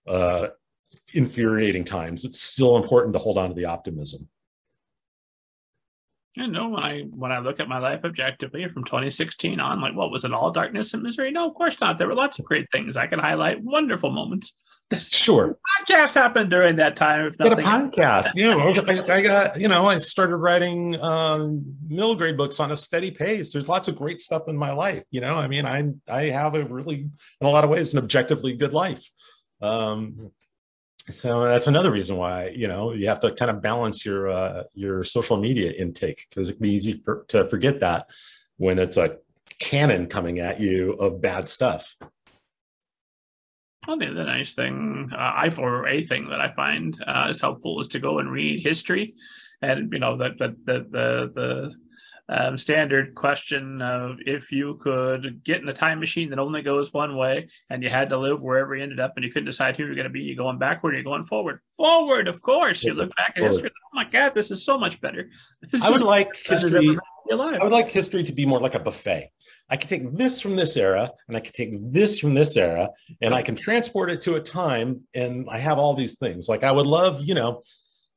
uh, 0.08 0.48
infuriating 1.12 1.84
times. 1.84 2.24
It's 2.24 2.40
still 2.40 2.76
important 2.76 3.12
to 3.14 3.20
hold 3.20 3.38
on 3.38 3.50
to 3.50 3.54
the 3.54 3.66
optimism. 3.66 4.28
I 6.36 6.46
know 6.46 6.68
when 6.68 6.82
I 6.82 7.02
when 7.02 7.30
I 7.30 7.38
look 7.38 7.60
at 7.60 7.68
my 7.68 7.78
life 7.78 8.00
objectively 8.04 8.66
from 8.68 8.82
2016 8.84 9.60
on, 9.60 9.80
like, 9.80 9.94
what 9.94 10.10
was 10.10 10.24
it 10.24 10.32
all 10.32 10.50
darkness 10.50 10.92
and 10.92 11.02
misery? 11.02 11.30
No, 11.30 11.46
of 11.46 11.54
course 11.54 11.80
not. 11.80 11.98
There 11.98 12.08
were 12.08 12.14
lots 12.14 12.40
of 12.40 12.44
great 12.44 12.66
things. 12.72 12.96
I 12.96 13.06
can 13.06 13.20
highlight 13.20 13.62
wonderful 13.62 14.10
moments. 14.10 14.56
This 14.91 15.09
sure 15.12 15.59
podcast 15.80 16.14
happened 16.14 16.51
during 16.51 16.76
that 16.76 16.97
time. 16.97 17.26
If 17.26 17.39
nothing, 17.39 17.64
a 17.64 17.68
podcast. 17.68 18.32
yeah, 18.35 18.55
I, 18.55 19.14
I, 19.14 19.22
got 19.22 19.61
you 19.61 19.68
know 19.68 19.87
I 19.87 19.99
started 19.99 20.37
writing 20.37 21.01
um, 21.01 21.64
middle 21.89 22.14
grade 22.14 22.37
books 22.37 22.61
on 22.61 22.70
a 22.70 22.76
steady 22.76 23.11
pace. 23.11 23.53
There's 23.53 23.68
lots 23.68 23.89
of 23.89 23.97
great 23.97 24.20
stuff 24.20 24.49
in 24.49 24.57
my 24.57 24.72
life. 24.72 25.05
You 25.11 25.20
know, 25.20 25.37
I 25.37 25.49
mean, 25.49 25.66
I 25.66 25.91
I 26.09 26.24
have 26.26 26.55
a 26.55 26.64
really 26.64 27.09
in 27.41 27.47
a 27.47 27.51
lot 27.51 27.64
of 27.64 27.70
ways 27.70 27.93
an 27.93 27.99
objectively 27.99 28.55
good 28.55 28.72
life. 28.72 29.05
Um, 29.61 30.32
so 31.11 31.45
that's 31.45 31.66
another 31.66 31.91
reason 31.91 32.16
why 32.16 32.49
you 32.49 32.68
know 32.68 32.93
you 32.93 33.09
have 33.09 33.20
to 33.20 33.32
kind 33.35 33.51
of 33.51 33.61
balance 33.61 34.05
your 34.05 34.28
uh, 34.28 34.64
your 34.74 35.05
social 35.05 35.37
media 35.37 35.72
intake 35.72 36.26
because 36.28 36.49
it 36.49 36.55
can 36.55 36.62
be 36.62 36.74
easy 36.74 36.95
for, 36.95 37.24
to 37.28 37.49
forget 37.49 37.80
that 37.80 38.11
when 38.57 38.78
it's 38.78 38.97
a 38.97 39.18
cannon 39.59 40.07
coming 40.07 40.39
at 40.41 40.61
you 40.61 40.93
of 40.93 41.20
bad 41.20 41.47
stuff. 41.47 41.95
Well, 43.87 43.99
the, 43.99 44.07
the 44.07 44.24
nice 44.24 44.55
thing, 44.55 45.11
uh, 45.12 45.32
I 45.37 45.51
for 45.51 45.87
a 45.87 46.03
thing 46.03 46.28
that 46.30 46.41
I 46.41 46.53
find 46.55 47.03
uh, 47.07 47.26
is 47.28 47.41
helpful 47.41 47.80
is 47.80 47.89
to 47.89 47.99
go 47.99 48.18
and 48.18 48.30
read 48.30 48.62
history, 48.62 49.14
and 49.62 49.93
you 49.93 49.99
know 49.99 50.16
that 50.16 50.39
the 50.39 50.57
the 50.64 50.78
the, 50.89 51.30
the 51.35 51.74
um, 52.28 52.57
standard 52.57 53.14
question 53.14 53.82
of 53.82 54.16
if 54.26 54.51
you 54.51 54.78
could 54.82 55.45
get 55.45 55.61
in 55.61 55.68
a 55.68 55.74
time 55.74 56.01
machine 56.01 56.30
that 56.30 56.39
only 56.39 56.62
goes 56.62 56.93
one 56.93 57.16
way 57.16 57.49
and 57.68 57.82
you 57.82 57.91
had 57.91 58.09
to 58.11 58.16
live 58.16 58.41
wherever 58.41 58.74
you 58.74 58.82
ended 58.82 59.01
up 59.01 59.12
and 59.16 59.24
you 59.24 59.30
couldn't 59.30 59.47
decide 59.47 59.76
who 59.76 59.85
you're 59.85 59.95
going 59.95 60.05
to 60.05 60.11
be, 60.11 60.20
you're 60.20 60.37
going 60.37 60.59
backward 60.59 60.95
or 60.95 60.99
you 60.99 61.05
going 61.05 61.24
forward? 61.24 61.61
Forward, 61.76 62.26
of 62.26 62.41
course. 62.41 62.82
You 62.82 62.95
look 62.95 63.14
back 63.16 63.35
at 63.37 63.43
history. 63.43 63.70
Oh 63.74 63.89
my 63.93 64.09
God, 64.09 64.35
this 64.35 64.51
is 64.51 64.64
so 64.64 64.78
much 64.78 65.01
better. 65.01 65.30
This 65.70 65.82
I 65.82 65.91
would 65.91 66.01
like 66.01 66.28
history. 66.47 66.99
I 67.61 67.64
would 67.64 67.72
like 67.72 67.89
history 67.89 68.22
to 68.25 68.33
be 68.33 68.47
more 68.47 68.61
like 68.61 68.75
a 68.75 68.81
buffet. 68.81 69.31
I 69.70 69.77
can 69.77 69.89
take 69.89 70.12
this 70.16 70.41
from 70.41 70.57
this 70.57 70.77
era 70.77 71.11
and 71.27 71.37
I 71.37 71.41
can 71.41 71.53
take 71.53 71.70
this 71.93 72.18
from 72.18 72.35
this 72.35 72.57
era 72.57 72.91
and 73.22 73.35
I 73.35 73.43
can 73.43 73.57
transport 73.57 74.11
it 74.11 74.20
to 74.22 74.35
a 74.35 74.41
time 74.41 75.03
and 75.14 75.49
I 75.51 75.59
have 75.59 75.79
all 75.79 75.95
these 75.95 76.18
things. 76.18 76.49
Like 76.49 76.64
I 76.64 76.72
would 76.72 76.87
love, 76.87 77.22
you 77.22 77.35
know, 77.35 77.62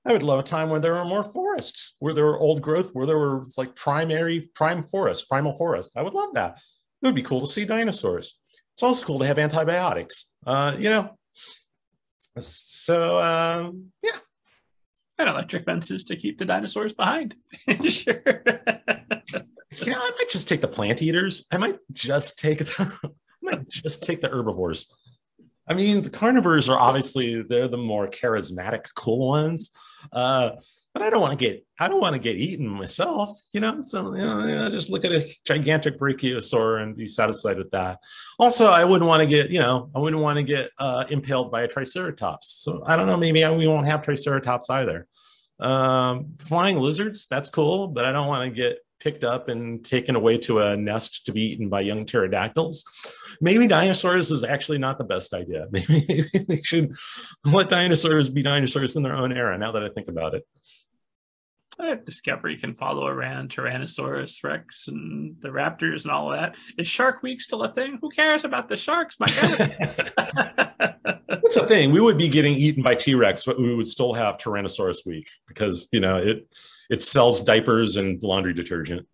I 0.05 0.14
would 0.14 0.24
love 0.24 0.39
a 0.39 0.43
time 0.43 0.70
when 0.70 0.82
there 0.82 0.93
were 0.93 1.05
more 1.05 1.24
forests, 1.24 1.95
where 1.99 2.14
there 2.14 2.26
were 2.26 2.39
old 2.39 2.62
growth, 2.62 2.91
where 2.93 3.05
there 3.05 3.18
was 3.18 3.58
like 3.58 3.76
primary, 3.76 4.49
prime 4.53 4.84
forest, 4.84 5.28
primal 5.30 5.53
forest. 5.58 5.91
I 5.97 6.01
would 6.01 6.14
love 6.14 6.34
that. 6.34 6.58
It 7.01 7.05
would 7.05 7.16
be 7.16 7.22
cool 7.22 7.41
to 7.41 7.47
see 7.47 7.66
dinosaurs. 7.66 8.39
It's 8.74 8.84
also 8.84 9.05
cool 9.05 9.20
to 9.20 9.26
have 9.26 9.39
antibiotics. 9.39 10.32
Uh, 10.45 10.76
you 10.78 10.89
know, 10.89 11.18
so 12.39 13.22
um, 13.22 13.91
yeah. 14.03 14.18
And 15.20 15.30
electric 15.30 15.64
fences 15.64 16.03
to 16.05 16.16
keep 16.16 16.38
the 16.38 16.45
dinosaurs 16.45 16.93
behind. 16.93 17.36
sure. 17.89 18.43
You 19.88 19.93
know, 19.93 19.99
I 19.99 20.11
might 20.17 20.29
just 20.29 20.49
take 20.49 20.59
the 20.59 20.67
plant 20.67 21.01
eaters. 21.01 21.47
I 21.49 21.55
might 21.55 21.79
just 21.93 22.38
take 22.38 22.59
the, 22.59 22.93
I 23.05 23.09
might 23.41 23.69
just 23.69 24.03
take 24.03 24.19
the 24.19 24.27
herbivores. 24.27 24.93
I 25.65 25.75
mean, 25.75 26.01
the 26.01 26.09
carnivores 26.09 26.67
are 26.67 26.77
obviously 26.77 27.41
they're 27.41 27.69
the 27.69 27.77
more 27.77 28.09
charismatic, 28.09 28.93
cool 28.95 29.29
ones. 29.29 29.71
Uh, 30.11 30.51
but 30.93 31.03
I 31.03 31.09
don't 31.09 31.21
want 31.21 31.39
to 31.39 31.45
get 31.45 31.65
I 31.79 31.88
don't 31.88 32.01
want 32.01 32.13
to 32.13 32.19
get 32.19 32.35
eaten 32.35 32.67
myself, 32.67 33.39
you 33.53 33.61
know. 33.61 33.81
So 33.81 34.13
you 34.13 34.23
know, 34.23 34.69
just 34.69 34.89
look 34.89 35.05
at 35.05 35.13
a 35.13 35.25
gigantic 35.45 35.97
brachiosaur 35.97 36.81
and 36.81 36.97
be 36.97 37.07
satisfied 37.07 37.57
with 37.57 37.71
that. 37.71 37.99
Also, 38.39 38.67
I 38.67 38.83
wouldn't 38.83 39.07
want 39.07 39.21
to 39.21 39.27
get 39.27 39.51
you 39.51 39.59
know 39.59 39.89
I 39.95 39.99
wouldn't 39.99 40.21
want 40.21 40.35
to 40.38 40.43
get 40.43 40.69
uh, 40.79 41.05
impaled 41.09 41.49
by 41.49 41.61
a 41.61 41.67
triceratops. 41.67 42.49
So 42.49 42.83
I 42.85 42.97
don't 42.97 43.07
know. 43.07 43.15
Maybe 43.17 43.45
we 43.47 43.67
won't 43.67 43.88
have 43.88 44.01
triceratops 44.01 44.69
either. 44.69 45.07
Um, 45.59 46.33
flying 46.39 46.77
lizards, 46.77 47.27
that's 47.27 47.49
cool, 47.49 47.88
but 47.88 48.05
I 48.05 48.11
don't 48.11 48.27
want 48.27 48.43
to 48.43 48.55
get 48.55 48.79
picked 48.99 49.23
up 49.23 49.49
and 49.49 49.83
taken 49.85 50.15
away 50.15 50.37
to 50.37 50.59
a 50.59 50.75
nest 50.75 51.25
to 51.25 51.31
be 51.31 51.41
eaten 51.41 51.69
by 51.69 51.81
young 51.81 52.05
pterodactyls. 52.05 52.83
Maybe 53.41 53.67
dinosaurs 53.67 54.31
is 54.31 54.43
actually 54.43 54.79
not 54.79 54.97
the 54.97 55.03
best 55.03 55.33
idea. 55.33 55.67
Maybe 55.71 56.25
they 56.47 56.61
should 56.61 56.95
let 57.45 57.69
dinosaurs 57.69 58.29
be 58.29 58.41
dinosaurs 58.41 58.95
in 58.95 59.03
their 59.03 59.15
own 59.15 59.31
era, 59.31 59.57
now 59.57 59.71
that 59.73 59.83
I 59.83 59.89
think 59.89 60.07
about 60.07 60.33
it. 60.33 60.45
Discovery 62.05 62.57
can 62.57 62.73
follow 62.73 63.05
around 63.05 63.49
Tyrannosaurus 63.49 64.43
Rex 64.43 64.87
and 64.87 65.35
the 65.41 65.49
raptors 65.49 66.03
and 66.03 66.11
all 66.11 66.31
that. 66.31 66.55
Is 66.75 66.87
Shark 66.87 67.21
Week 67.21 67.39
still 67.39 67.61
a 67.61 67.69
thing? 67.69 67.99
Who 68.01 68.09
cares 68.09 68.43
about 68.43 68.67
the 68.67 68.77
sharks? 68.77 69.19
My 69.19 69.27
God. 69.27 70.97
That's 71.47 71.61
the 71.61 71.65
thing. 71.65 71.91
We 71.91 72.01
would 72.01 72.17
be 72.17 72.27
getting 72.27 72.55
eaten 72.55 72.83
by 72.83 72.95
T 72.95 73.15
Rex, 73.15 73.45
but 73.45 73.57
we 73.57 73.73
would 73.73 73.87
still 73.87 74.13
have 74.13 74.37
Tyrannosaurus 74.37 75.05
Week 75.05 75.29
because 75.47 75.87
you 75.93 76.01
know 76.01 76.17
it 76.17 76.45
it 76.89 77.01
sells 77.01 77.41
diapers 77.41 77.95
and 77.95 78.21
laundry 78.21 78.53
detergent. 78.53 79.07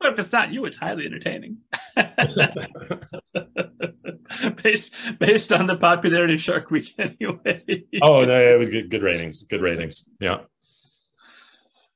But 0.00 0.14
if 0.14 0.18
it's 0.18 0.32
not 0.32 0.50
you, 0.50 0.64
it's 0.64 0.78
highly 0.78 1.04
entertaining. 1.04 1.58
based 4.62 4.94
based 5.18 5.52
on 5.52 5.66
the 5.66 5.76
popularity 5.76 6.34
of 6.34 6.40
Shark 6.40 6.70
Week, 6.70 6.88
anyway. 6.98 7.84
oh 8.00 8.24
no, 8.24 8.40
it 8.40 8.58
was 8.58 8.70
good, 8.70 8.88
good 8.88 9.02
ratings. 9.02 9.42
Good 9.42 9.60
ratings. 9.60 10.08
Yeah. 10.20 10.38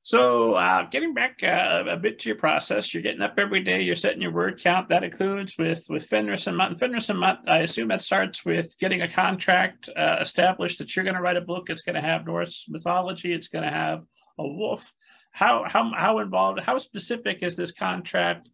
So, 0.06 0.54
uh, 0.54 0.88
getting 0.88 1.14
back 1.14 1.42
uh, 1.42 1.82
a 1.88 1.96
bit 1.96 2.20
to 2.20 2.28
your 2.28 2.38
process, 2.38 2.94
you're 2.94 3.02
getting 3.02 3.22
up 3.22 3.40
every 3.40 3.60
day. 3.60 3.82
You're 3.82 3.96
setting 3.96 4.22
your 4.22 4.30
word 4.30 4.60
count. 4.62 4.88
That 4.88 5.02
includes 5.02 5.58
with 5.58 5.84
with 5.88 6.06
Fenris 6.06 6.46
and 6.46 6.56
Mott. 6.56 6.78
Fenris 6.78 7.08
and 7.08 7.18
Mott, 7.18 7.40
I 7.48 7.62
assume 7.62 7.88
that 7.88 8.02
starts 8.02 8.44
with 8.44 8.78
getting 8.78 9.02
a 9.02 9.10
contract 9.10 9.88
uh, 9.96 10.18
established 10.20 10.78
that 10.78 10.94
you're 10.94 11.04
going 11.04 11.16
to 11.16 11.20
write 11.20 11.36
a 11.36 11.40
book. 11.40 11.70
It's 11.70 11.82
going 11.82 11.96
to 11.96 12.00
have 12.00 12.24
Norse 12.24 12.66
mythology. 12.68 13.32
It's 13.32 13.48
going 13.48 13.64
to 13.64 13.70
have 13.70 14.04
a 14.38 14.46
wolf. 14.46 14.94
How 15.32 15.64
how 15.66 15.90
how 15.92 16.20
involved? 16.20 16.60
How 16.60 16.78
specific 16.78 17.38
is 17.42 17.56
this 17.56 17.72
contract? 17.72 18.48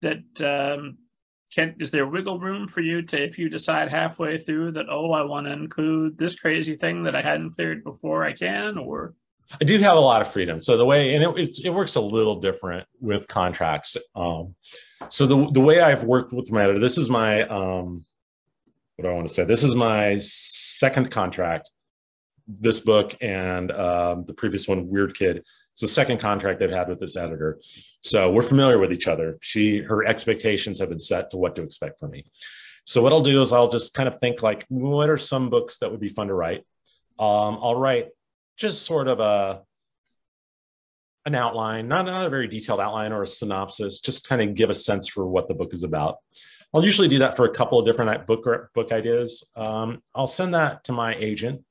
That 0.00 0.24
um, 0.40 0.96
can 1.54 1.74
is 1.78 1.90
there 1.90 2.06
wiggle 2.06 2.40
room 2.40 2.68
for 2.68 2.80
you 2.80 3.02
to 3.02 3.22
if 3.22 3.38
you 3.38 3.50
decide 3.50 3.90
halfway 3.90 4.38
through 4.38 4.72
that 4.72 4.86
oh 4.88 5.12
I 5.12 5.24
want 5.24 5.46
to 5.46 5.52
include 5.52 6.16
this 6.16 6.36
crazy 6.36 6.76
thing 6.76 7.02
that 7.02 7.14
I 7.14 7.20
hadn't 7.20 7.50
cleared 7.50 7.84
before 7.84 8.24
I 8.24 8.32
can 8.32 8.78
or 8.78 9.14
I 9.60 9.64
do 9.64 9.78
have 9.78 9.96
a 9.96 10.00
lot 10.00 10.22
of 10.22 10.28
freedom. 10.28 10.60
So 10.60 10.76
the 10.76 10.84
way, 10.84 11.14
and 11.14 11.24
it, 11.24 11.58
it 11.64 11.70
works 11.70 11.94
a 11.94 12.00
little 12.00 12.40
different 12.40 12.86
with 13.00 13.28
contracts. 13.28 13.96
Um, 14.14 14.54
so 15.08 15.26
the, 15.26 15.50
the 15.52 15.60
way 15.60 15.80
I've 15.80 16.04
worked 16.04 16.32
with 16.32 16.50
my 16.50 16.64
editor, 16.64 16.78
this 16.78 16.98
is 16.98 17.08
my, 17.08 17.42
um, 17.42 18.04
what 18.96 19.04
do 19.04 19.08
I 19.08 19.14
want 19.14 19.28
to 19.28 19.32
say? 19.32 19.44
This 19.44 19.62
is 19.62 19.74
my 19.74 20.18
second 20.18 21.10
contract. 21.10 21.70
This 22.48 22.80
book 22.80 23.16
and 23.20 23.72
um, 23.72 24.24
the 24.26 24.32
previous 24.32 24.68
one, 24.68 24.88
Weird 24.88 25.16
Kid, 25.16 25.38
it's 25.72 25.80
the 25.80 25.88
second 25.88 26.18
contract 26.18 26.62
I've 26.62 26.70
had 26.70 26.88
with 26.88 27.00
this 27.00 27.16
editor. 27.16 27.60
So 28.02 28.30
we're 28.30 28.42
familiar 28.42 28.78
with 28.78 28.92
each 28.92 29.08
other. 29.08 29.36
She, 29.40 29.78
her 29.78 30.06
expectations 30.06 30.78
have 30.78 30.88
been 30.88 30.98
set 30.98 31.30
to 31.30 31.36
what 31.36 31.56
to 31.56 31.62
expect 31.62 31.98
from 31.98 32.12
me. 32.12 32.24
So 32.84 33.02
what 33.02 33.12
I'll 33.12 33.20
do 33.20 33.42
is 33.42 33.52
I'll 33.52 33.68
just 33.68 33.94
kind 33.94 34.08
of 34.08 34.20
think 34.20 34.42
like, 34.42 34.64
what 34.68 35.10
are 35.10 35.18
some 35.18 35.50
books 35.50 35.78
that 35.78 35.90
would 35.90 36.00
be 36.00 36.08
fun 36.08 36.28
to 36.28 36.34
write? 36.34 36.60
Um, 37.18 37.58
I'll 37.60 37.74
write 37.74 38.10
just 38.56 38.82
sort 38.82 39.08
of 39.08 39.20
a 39.20 39.62
an 41.26 41.34
outline, 41.34 41.88
not, 41.88 42.06
not 42.06 42.24
a 42.24 42.30
very 42.30 42.46
detailed 42.46 42.78
outline 42.80 43.12
or 43.12 43.22
a 43.22 43.26
synopsis, 43.26 43.98
just 43.98 44.28
kind 44.28 44.40
of 44.40 44.54
give 44.54 44.70
a 44.70 44.74
sense 44.74 45.08
for 45.08 45.26
what 45.26 45.48
the 45.48 45.54
book 45.54 45.74
is 45.74 45.82
about. 45.82 46.18
I'll 46.72 46.84
usually 46.84 47.08
do 47.08 47.18
that 47.18 47.36
for 47.36 47.44
a 47.44 47.50
couple 47.50 47.80
of 47.80 47.86
different 47.86 48.26
book 48.26 48.46
book 48.74 48.92
ideas. 48.92 49.44
Um, 49.56 50.02
I'll 50.14 50.26
send 50.26 50.54
that 50.54 50.84
to 50.84 50.92
my 50.92 51.16
agent. 51.16 51.64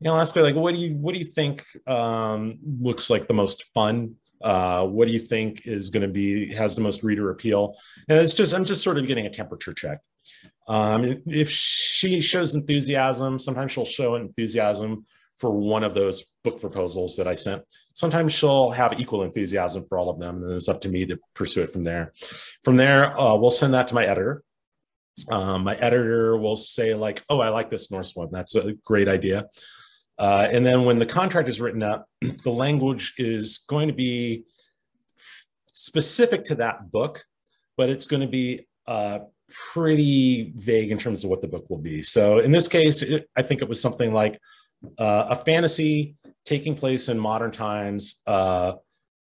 you 0.00 0.04
know, 0.04 0.16
ask 0.16 0.34
her 0.34 0.42
like, 0.42 0.54
what 0.54 0.74
do 0.74 0.80
you 0.80 0.94
what 0.94 1.14
do 1.14 1.20
you 1.20 1.26
think 1.26 1.64
um, 1.86 2.58
looks 2.80 3.10
like 3.10 3.26
the 3.26 3.34
most 3.34 3.64
fun? 3.74 4.14
Uh, 4.40 4.84
what 4.84 5.08
do 5.08 5.14
you 5.14 5.18
think 5.18 5.66
is 5.66 5.90
going 5.90 6.02
to 6.02 6.08
be 6.08 6.54
has 6.54 6.74
the 6.74 6.80
most 6.80 7.02
reader 7.02 7.30
appeal? 7.30 7.76
And 8.08 8.18
it's 8.18 8.34
just 8.34 8.54
I'm 8.54 8.64
just 8.64 8.82
sort 8.82 8.98
of 8.98 9.06
getting 9.06 9.26
a 9.26 9.30
temperature 9.30 9.74
check. 9.74 9.98
Um, 10.68 11.22
if 11.26 11.50
she 11.50 12.20
shows 12.20 12.54
enthusiasm, 12.54 13.38
sometimes 13.38 13.72
she'll 13.72 13.84
show 13.84 14.14
enthusiasm 14.16 15.06
for 15.38 15.50
one 15.50 15.84
of 15.84 15.94
those 15.94 16.32
book 16.44 16.60
proposals 16.60 17.16
that 17.16 17.28
I 17.28 17.34
sent. 17.34 17.62
Sometimes 17.94 18.32
she'll 18.32 18.70
have 18.70 19.00
equal 19.00 19.22
enthusiasm 19.22 19.84
for 19.88 19.98
all 19.98 20.10
of 20.10 20.18
them, 20.18 20.42
and 20.42 20.52
it's 20.52 20.68
up 20.68 20.80
to 20.82 20.88
me 20.88 21.06
to 21.06 21.18
pursue 21.34 21.62
it 21.62 21.70
from 21.70 21.84
there. 21.84 22.12
From 22.62 22.76
there, 22.76 23.18
uh, 23.18 23.34
we'll 23.34 23.50
send 23.50 23.74
that 23.74 23.88
to 23.88 23.94
my 23.94 24.04
editor. 24.04 24.42
Um, 25.30 25.64
my 25.64 25.74
editor 25.76 26.36
will 26.36 26.56
say 26.56 26.94
like, 26.94 27.22
"Oh, 27.28 27.40
I 27.40 27.48
like 27.48 27.70
this 27.70 27.90
Norse 27.90 28.14
one. 28.14 28.28
That's 28.30 28.54
a 28.54 28.74
great 28.84 29.08
idea." 29.08 29.46
Uh, 30.18 30.48
and 30.50 30.66
then 30.66 30.84
when 30.84 30.98
the 30.98 31.06
contract 31.06 31.48
is 31.48 31.60
written 31.60 31.82
up, 31.82 32.06
the 32.20 32.50
language 32.50 33.14
is 33.18 33.58
going 33.68 33.88
to 33.88 33.94
be 33.94 34.44
specific 35.72 36.44
to 36.44 36.56
that 36.56 36.90
book, 36.90 37.24
but 37.76 37.88
it's 37.88 38.06
going 38.06 38.20
to 38.20 38.28
be 38.28 38.66
uh, 38.86 39.20
pretty 39.72 40.52
vague 40.56 40.90
in 40.90 40.98
terms 40.98 41.24
of 41.24 41.30
what 41.30 41.40
the 41.40 41.48
book 41.48 41.70
will 41.70 41.78
be. 41.78 42.02
So 42.02 42.40
in 42.40 42.50
this 42.50 42.68
case, 42.68 43.02
it, 43.02 43.28
I 43.36 43.42
think 43.42 43.62
it 43.62 43.68
was 43.68 43.80
something 43.80 44.12
like 44.12 44.40
uh, 44.98 45.26
a 45.30 45.36
fantasy 45.36 46.16
taking 46.44 46.74
place 46.74 47.08
in 47.08 47.18
modern 47.18 47.50
times 47.50 48.22
uh, 48.26 48.72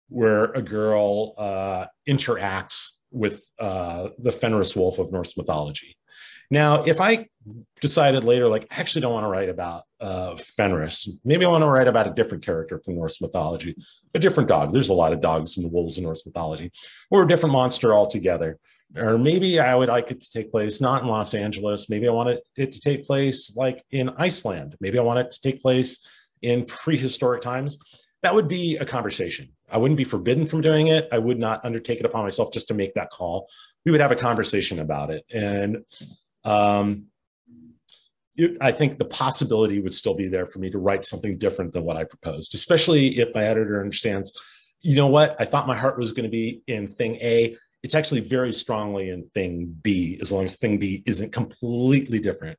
where 0.09 0.45
a 0.45 0.61
girl 0.61 1.33
uh, 1.37 1.85
interacts 2.07 2.97
with 3.11 3.43
uh, 3.59 4.09
the 4.17 4.31
Fenris 4.31 4.75
wolf 4.75 4.99
of 4.99 5.11
Norse 5.11 5.37
mythology. 5.37 5.97
Now, 6.51 6.83
if 6.83 7.01
I 7.01 7.27
decided 7.81 8.23
later, 8.23 8.47
like, 8.47 8.67
I 8.69 8.79
actually 8.79 9.01
don't 9.01 9.13
want 9.13 9.23
to 9.23 9.29
write 9.29 9.49
about 9.49 9.83
uh, 9.99 10.35
Fenris, 10.35 11.09
maybe 11.25 11.45
I 11.45 11.49
want 11.49 11.63
to 11.63 11.67
write 11.67 11.87
about 11.87 12.07
a 12.07 12.13
different 12.13 12.45
character 12.45 12.79
from 12.83 12.95
Norse 12.95 13.21
mythology, 13.21 13.75
a 14.13 14.19
different 14.19 14.49
dog. 14.49 14.71
There's 14.71 14.89
a 14.89 14.93
lot 14.93 15.13
of 15.13 15.21
dogs 15.21 15.57
and 15.57 15.71
wolves 15.71 15.97
in 15.97 16.03
Norse 16.03 16.25
mythology, 16.25 16.71
or 17.09 17.23
a 17.23 17.27
different 17.27 17.53
monster 17.53 17.93
altogether. 17.93 18.59
Or 18.95 19.17
maybe 19.17 19.59
I 19.59 19.73
would 19.75 19.89
like 19.89 20.11
it 20.11 20.21
to 20.21 20.29
take 20.29 20.51
place 20.51 20.79
not 20.79 21.01
in 21.01 21.07
Los 21.07 21.33
Angeles. 21.33 21.89
Maybe 21.89 22.07
I 22.07 22.11
want 22.11 22.37
it 22.55 22.71
to 22.71 22.79
take 22.79 23.05
place 23.05 23.55
like 23.55 23.83
in 23.91 24.09
Iceland. 24.17 24.75
Maybe 24.79 24.99
I 24.99 25.01
want 25.01 25.19
it 25.19 25.31
to 25.31 25.41
take 25.41 25.61
place 25.61 26.05
in 26.41 26.65
prehistoric 26.65 27.41
times. 27.41 27.79
That 28.21 28.35
would 28.35 28.47
be 28.47 28.77
a 28.77 28.85
conversation. 28.85 29.49
I 29.69 29.77
wouldn't 29.77 29.97
be 29.97 30.03
forbidden 30.03 30.45
from 30.45 30.61
doing 30.61 30.87
it. 30.87 31.09
I 31.11 31.17
would 31.17 31.39
not 31.39 31.65
undertake 31.65 31.99
it 31.99 32.05
upon 32.05 32.23
myself 32.23 32.53
just 32.53 32.67
to 32.67 32.73
make 32.73 32.93
that 32.93 33.09
call. 33.09 33.49
We 33.85 33.91
would 33.91 34.01
have 34.01 34.11
a 34.11 34.15
conversation 34.15 34.79
about 34.79 35.09
it. 35.09 35.25
And 35.33 35.83
um, 36.45 37.07
it, 38.35 38.57
I 38.61 38.71
think 38.71 38.99
the 38.99 39.05
possibility 39.05 39.79
would 39.79 39.93
still 39.93 40.13
be 40.13 40.27
there 40.27 40.45
for 40.45 40.59
me 40.59 40.69
to 40.69 40.77
write 40.77 41.03
something 41.03 41.37
different 41.37 41.73
than 41.73 41.83
what 41.83 41.97
I 41.97 42.03
proposed, 42.03 42.55
especially 42.55 43.19
if 43.19 43.33
my 43.33 43.43
editor 43.43 43.81
understands, 43.81 44.39
you 44.81 44.95
know 44.95 45.07
what, 45.07 45.35
I 45.39 45.45
thought 45.45 45.67
my 45.67 45.77
heart 45.77 45.97
was 45.97 46.11
going 46.11 46.25
to 46.25 46.29
be 46.29 46.61
in 46.67 46.87
thing 46.87 47.15
A. 47.15 47.57
It's 47.83 47.95
actually 47.95 48.21
very 48.21 48.51
strongly 48.51 49.09
in 49.09 49.29
thing 49.33 49.75
B, 49.81 50.17
as 50.21 50.31
long 50.31 50.45
as 50.45 50.55
thing 50.55 50.77
B 50.77 51.03
isn't 51.05 51.31
completely 51.33 52.19
different 52.19 52.57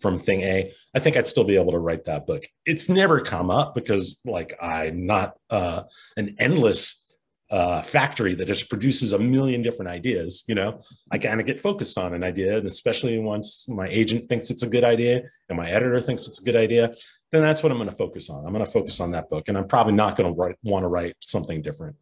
from 0.00 0.18
thing 0.18 0.42
A, 0.42 0.72
I 0.94 0.98
think 0.98 1.16
I'd 1.16 1.28
still 1.28 1.44
be 1.44 1.56
able 1.56 1.72
to 1.72 1.78
write 1.78 2.04
that 2.06 2.26
book. 2.26 2.44
It's 2.66 2.88
never 2.88 3.20
come 3.20 3.50
up 3.50 3.74
because 3.74 4.20
like 4.24 4.54
I'm 4.60 5.06
not 5.06 5.34
uh, 5.48 5.84
an 6.16 6.36
endless 6.38 7.04
uh, 7.50 7.82
factory 7.82 8.34
that 8.34 8.46
just 8.46 8.68
produces 8.68 9.12
a 9.12 9.18
million 9.18 9.62
different 9.62 9.90
ideas. 9.90 10.44
You 10.46 10.56
know, 10.56 10.80
I 11.10 11.18
kind 11.18 11.40
of 11.40 11.46
get 11.46 11.60
focused 11.60 11.96
on 11.98 12.12
an 12.12 12.24
idea, 12.24 12.58
and 12.58 12.66
especially 12.66 13.18
once 13.18 13.68
my 13.68 13.86
agent 13.88 14.24
thinks 14.24 14.50
it's 14.50 14.62
a 14.62 14.66
good 14.66 14.84
idea 14.84 15.22
and 15.48 15.56
my 15.56 15.70
editor 15.70 16.00
thinks 16.00 16.26
it's 16.26 16.40
a 16.40 16.44
good 16.44 16.56
idea, 16.56 16.94
then 17.32 17.42
that's 17.42 17.62
what 17.62 17.70
I'm 17.70 17.78
going 17.78 17.90
to 17.90 17.96
focus 17.96 18.28
on. 18.30 18.44
I'm 18.44 18.52
going 18.52 18.64
to 18.64 18.70
focus 18.70 19.00
on 19.00 19.12
that 19.12 19.30
book, 19.30 19.48
and 19.48 19.56
I'm 19.56 19.68
probably 19.68 19.94
not 19.94 20.16
going 20.16 20.34
to 20.34 20.54
want 20.62 20.82
to 20.82 20.88
write 20.88 21.16
something 21.20 21.62
different. 21.62 21.96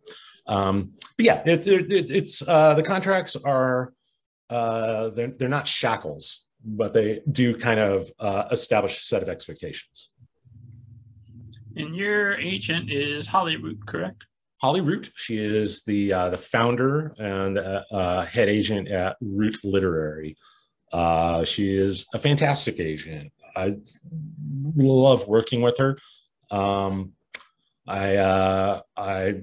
Um, 0.46 0.92
but 1.16 1.26
yeah, 1.26 1.42
it's 1.46 1.66
it, 1.66 1.86
it's 1.90 2.46
uh, 2.46 2.74
the 2.74 2.82
contracts 2.82 3.36
are 3.36 3.92
uh, 4.50 5.10
they're 5.10 5.32
they're 5.38 5.48
not 5.48 5.68
shackles 5.68 6.48
but 6.64 6.92
they 6.92 7.20
do 7.30 7.56
kind 7.56 7.80
of 7.80 8.10
uh, 8.18 8.44
establish 8.50 8.96
a 8.96 9.00
set 9.00 9.22
of 9.22 9.28
expectations. 9.28 10.12
And 11.76 11.96
your 11.96 12.34
agent 12.34 12.90
is 12.90 13.26
Holly 13.26 13.56
Root, 13.56 13.86
correct? 13.86 14.24
Holly 14.60 14.80
Root. 14.80 15.10
She 15.16 15.38
is 15.38 15.82
the 15.84 16.12
uh, 16.12 16.28
the 16.30 16.36
founder 16.36 17.14
and 17.18 17.58
uh, 17.58 17.82
uh 17.90 18.24
head 18.26 18.48
agent 18.48 18.88
at 18.88 19.16
Root 19.20 19.58
Literary. 19.64 20.36
Uh, 20.92 21.44
she 21.44 21.74
is 21.74 22.06
a 22.14 22.18
fantastic 22.18 22.78
agent. 22.78 23.32
I 23.56 23.76
love 24.76 25.26
working 25.26 25.62
with 25.62 25.78
her. 25.78 25.98
Um, 26.50 27.12
I 27.88 28.16
uh, 28.16 28.80
I 28.96 29.42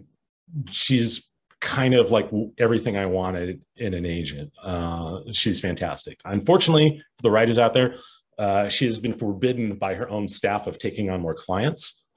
she's 0.72 1.32
kind 1.60 1.94
of 1.94 2.12
like 2.12 2.30
everything 2.58 2.98
I 2.98 3.06
wanted 3.06 3.62
in 3.76 3.94
an 3.94 4.06
agent. 4.06 4.52
Uh, 4.64 5.20
she's 5.32 5.60
fantastic. 5.60 6.20
Unfortunately, 6.26 7.02
for 7.18 7.22
the 7.22 7.32
writers 7.32 7.58
out 7.58 7.74
there, 7.74 7.96
uh, 8.38 8.70
she 8.70 8.86
has 8.86 9.00
been 9.00 9.14
forbidden 9.14 9.76
by 9.76 9.96
her 9.96 10.10
own 10.10 10.28
staff 10.28 10.68
of 10.68 10.80
taking 10.80 11.10
on 11.10 11.22
more 11.22 11.34
clients. 11.34 12.08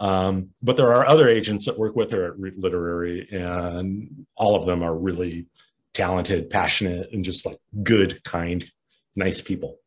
Um, 0.00 0.50
but 0.62 0.76
there 0.76 0.92
are 0.92 1.06
other 1.06 1.28
agents 1.28 1.66
that 1.66 1.78
work 1.78 1.96
with 1.96 2.10
her 2.10 2.26
at 2.26 2.38
Root 2.38 2.58
Literary, 2.58 3.28
and 3.30 4.26
all 4.36 4.56
of 4.56 4.66
them 4.66 4.82
are 4.82 4.94
really 4.94 5.46
talented, 5.94 6.50
passionate, 6.50 7.12
and 7.12 7.24
just 7.24 7.46
like 7.46 7.58
good, 7.82 8.22
kind, 8.24 8.64
nice 9.16 9.40
people. 9.40 9.78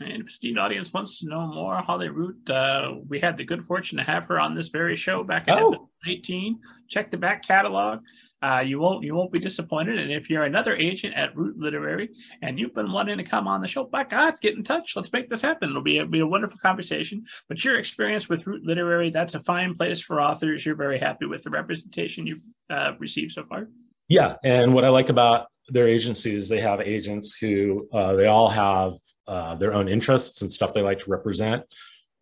And 0.00 0.10
if 0.10 0.20
a 0.22 0.24
esteemed 0.24 0.58
audience 0.58 0.92
wants 0.92 1.20
to 1.20 1.28
know 1.28 1.46
more, 1.46 1.76
Holly 1.76 2.08
Root, 2.08 2.48
uh, 2.48 2.94
we 3.08 3.20
had 3.20 3.36
the 3.36 3.44
good 3.44 3.64
fortune 3.64 3.98
to 3.98 4.04
have 4.04 4.24
her 4.24 4.40
on 4.40 4.54
this 4.54 4.68
very 4.68 4.96
show 4.96 5.22
back 5.22 5.48
in 5.48 5.54
oh. 5.58 5.88
18. 6.08 6.58
Check 6.88 7.10
the 7.10 7.18
back 7.18 7.46
catalog. 7.46 8.00
Uh, 8.40 8.60
you 8.66 8.80
won't 8.80 9.04
you 9.04 9.14
won't 9.14 9.30
be 9.30 9.38
disappointed. 9.38 9.98
And 10.00 10.10
if 10.10 10.28
you're 10.28 10.42
another 10.42 10.74
agent 10.74 11.14
at 11.14 11.36
Root 11.36 11.56
Literary 11.58 12.08
and 12.42 12.58
you've 12.58 12.74
been 12.74 12.90
wanting 12.90 13.18
to 13.18 13.24
come 13.24 13.46
on 13.46 13.60
the 13.60 13.68
show, 13.68 13.84
by 13.84 14.02
God, 14.02 14.40
get 14.40 14.56
in 14.56 14.64
touch. 14.64 14.96
Let's 14.96 15.12
make 15.12 15.28
this 15.28 15.42
happen. 15.42 15.70
It'll 15.70 15.82
be 15.82 15.98
a, 15.98 16.06
be 16.06 16.18
a 16.18 16.26
wonderful 16.26 16.58
conversation. 16.58 17.24
But 17.48 17.64
your 17.64 17.78
experience 17.78 18.28
with 18.28 18.44
Root 18.46 18.64
Literary, 18.64 19.10
that's 19.10 19.36
a 19.36 19.40
fine 19.40 19.74
place 19.74 20.00
for 20.00 20.20
authors. 20.20 20.66
You're 20.66 20.74
very 20.74 20.98
happy 20.98 21.26
with 21.26 21.44
the 21.44 21.50
representation 21.50 22.26
you've 22.26 22.42
uh, 22.68 22.92
received 22.98 23.32
so 23.32 23.44
far. 23.44 23.68
Yeah, 24.08 24.34
and 24.42 24.74
what 24.74 24.84
I 24.84 24.88
like 24.88 25.08
about 25.08 25.46
their 25.68 25.86
agency 25.86 26.34
is 26.34 26.48
they 26.48 26.60
have 26.60 26.80
agents 26.80 27.36
who 27.40 27.88
uh, 27.92 28.16
they 28.16 28.26
all 28.26 28.48
have 28.48 28.94
uh, 29.26 29.54
their 29.54 29.72
own 29.72 29.88
interests 29.88 30.42
and 30.42 30.52
stuff 30.52 30.74
they 30.74 30.82
like 30.82 31.00
to 31.00 31.10
represent. 31.10 31.64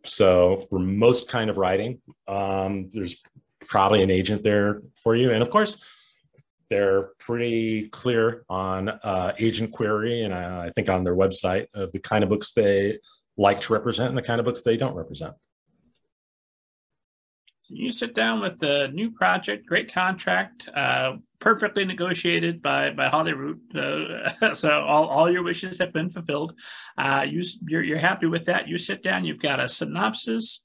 So 0.04 0.66
for 0.70 0.78
most 0.78 1.28
kind 1.28 1.50
of 1.50 1.58
writing, 1.58 2.00
um, 2.26 2.88
there's 2.90 3.22
probably 3.66 4.02
an 4.02 4.10
agent 4.10 4.42
there 4.42 4.80
for 5.02 5.14
you. 5.14 5.30
And 5.30 5.42
of 5.42 5.50
course, 5.50 5.82
they're 6.70 7.10
pretty 7.18 7.88
clear 7.88 8.44
on 8.48 8.88
uh, 8.88 9.32
AgentQuery 9.38 10.24
and 10.24 10.32
uh, 10.32 10.62
I 10.66 10.70
think 10.70 10.88
on 10.88 11.04
their 11.04 11.16
website 11.16 11.66
of 11.74 11.92
the 11.92 11.98
kind 11.98 12.22
of 12.22 12.30
books 12.30 12.52
they 12.52 12.98
like 13.36 13.60
to 13.62 13.72
represent 13.72 14.10
and 14.10 14.18
the 14.18 14.22
kind 14.22 14.38
of 14.38 14.46
books 14.46 14.62
they 14.62 14.76
don't 14.76 14.94
represent. 14.94 15.34
You 17.72 17.90
sit 17.90 18.14
down 18.14 18.40
with 18.40 18.58
the 18.58 18.88
new 18.88 19.12
project, 19.12 19.66
great 19.66 19.92
contract, 19.92 20.68
uh, 20.74 21.16
perfectly 21.38 21.84
negotiated 21.84 22.60
by 22.60 22.90
by 22.90 23.08
Holly 23.08 23.32
Root. 23.32 23.60
Uh, 23.74 24.54
so 24.54 24.82
all, 24.82 25.06
all 25.06 25.30
your 25.30 25.44
wishes 25.44 25.78
have 25.78 25.92
been 25.92 26.10
fulfilled. 26.10 26.54
Uh, 26.98 27.24
you 27.28 27.42
you're, 27.66 27.82
you're 27.82 27.98
happy 27.98 28.26
with 28.26 28.46
that. 28.46 28.68
You 28.68 28.76
sit 28.76 29.02
down. 29.02 29.24
You've 29.24 29.40
got 29.40 29.60
a 29.60 29.68
synopsis. 29.68 30.62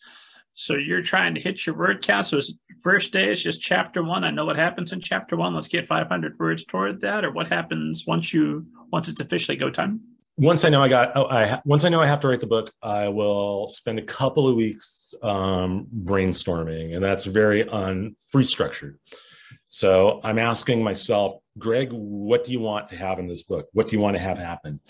So 0.55 0.75
you're 0.75 1.01
trying 1.01 1.35
to 1.35 1.41
hit 1.41 1.65
your 1.65 1.77
word 1.77 2.01
count. 2.01 2.27
So 2.27 2.39
first 2.81 3.11
day 3.11 3.29
is 3.29 3.43
just 3.43 3.61
chapter 3.61 4.01
one. 4.01 4.23
I 4.23 4.31
know 4.31 4.45
what 4.45 4.55
happens 4.55 4.93
in 4.93 5.01
chapter 5.01 5.35
one. 5.35 5.53
Let's 5.53 5.67
get 5.67 5.85
500 5.85 6.39
words 6.39 6.63
toward 6.65 7.01
that. 7.01 7.25
Or 7.25 7.31
what 7.31 7.47
happens 7.47 8.05
once 8.07 8.33
you 8.33 8.65
once 8.91 9.09
it's 9.09 9.19
officially 9.19 9.57
go 9.57 9.69
time? 9.69 10.14
Once 10.37 10.65
I 10.65 10.69
know 10.69 10.83
I 10.83 10.89
got, 10.89 11.13
oh, 11.15 11.27
I 11.27 11.61
once 11.63 11.85
I 11.85 11.89
know 11.89 12.01
I 12.01 12.07
have 12.07 12.19
to 12.21 12.27
write 12.27 12.41
the 12.41 12.47
book, 12.47 12.73
I 12.81 13.07
will 13.07 13.67
spend 13.67 13.99
a 13.99 14.03
couple 14.03 14.47
of 14.49 14.55
weeks 14.55 15.13
um, 15.21 15.87
brainstorming, 16.03 16.93
and 16.93 17.03
that's 17.03 17.23
very 17.25 17.67
un 17.67 18.15
free 18.27 18.43
structured. 18.43 18.99
So 19.65 20.19
I'm 20.23 20.37
asking 20.37 20.83
myself, 20.83 21.35
Greg, 21.57 21.89
what 21.91 22.43
do 22.43 22.51
you 22.51 22.59
want 22.59 22.89
to 22.89 22.97
have 22.97 23.19
in 23.19 23.27
this 23.27 23.43
book? 23.43 23.67
What 23.73 23.87
do 23.87 23.95
you 23.95 24.01
want 24.01 24.17
to 24.17 24.21
have 24.21 24.37
happen? 24.37 24.81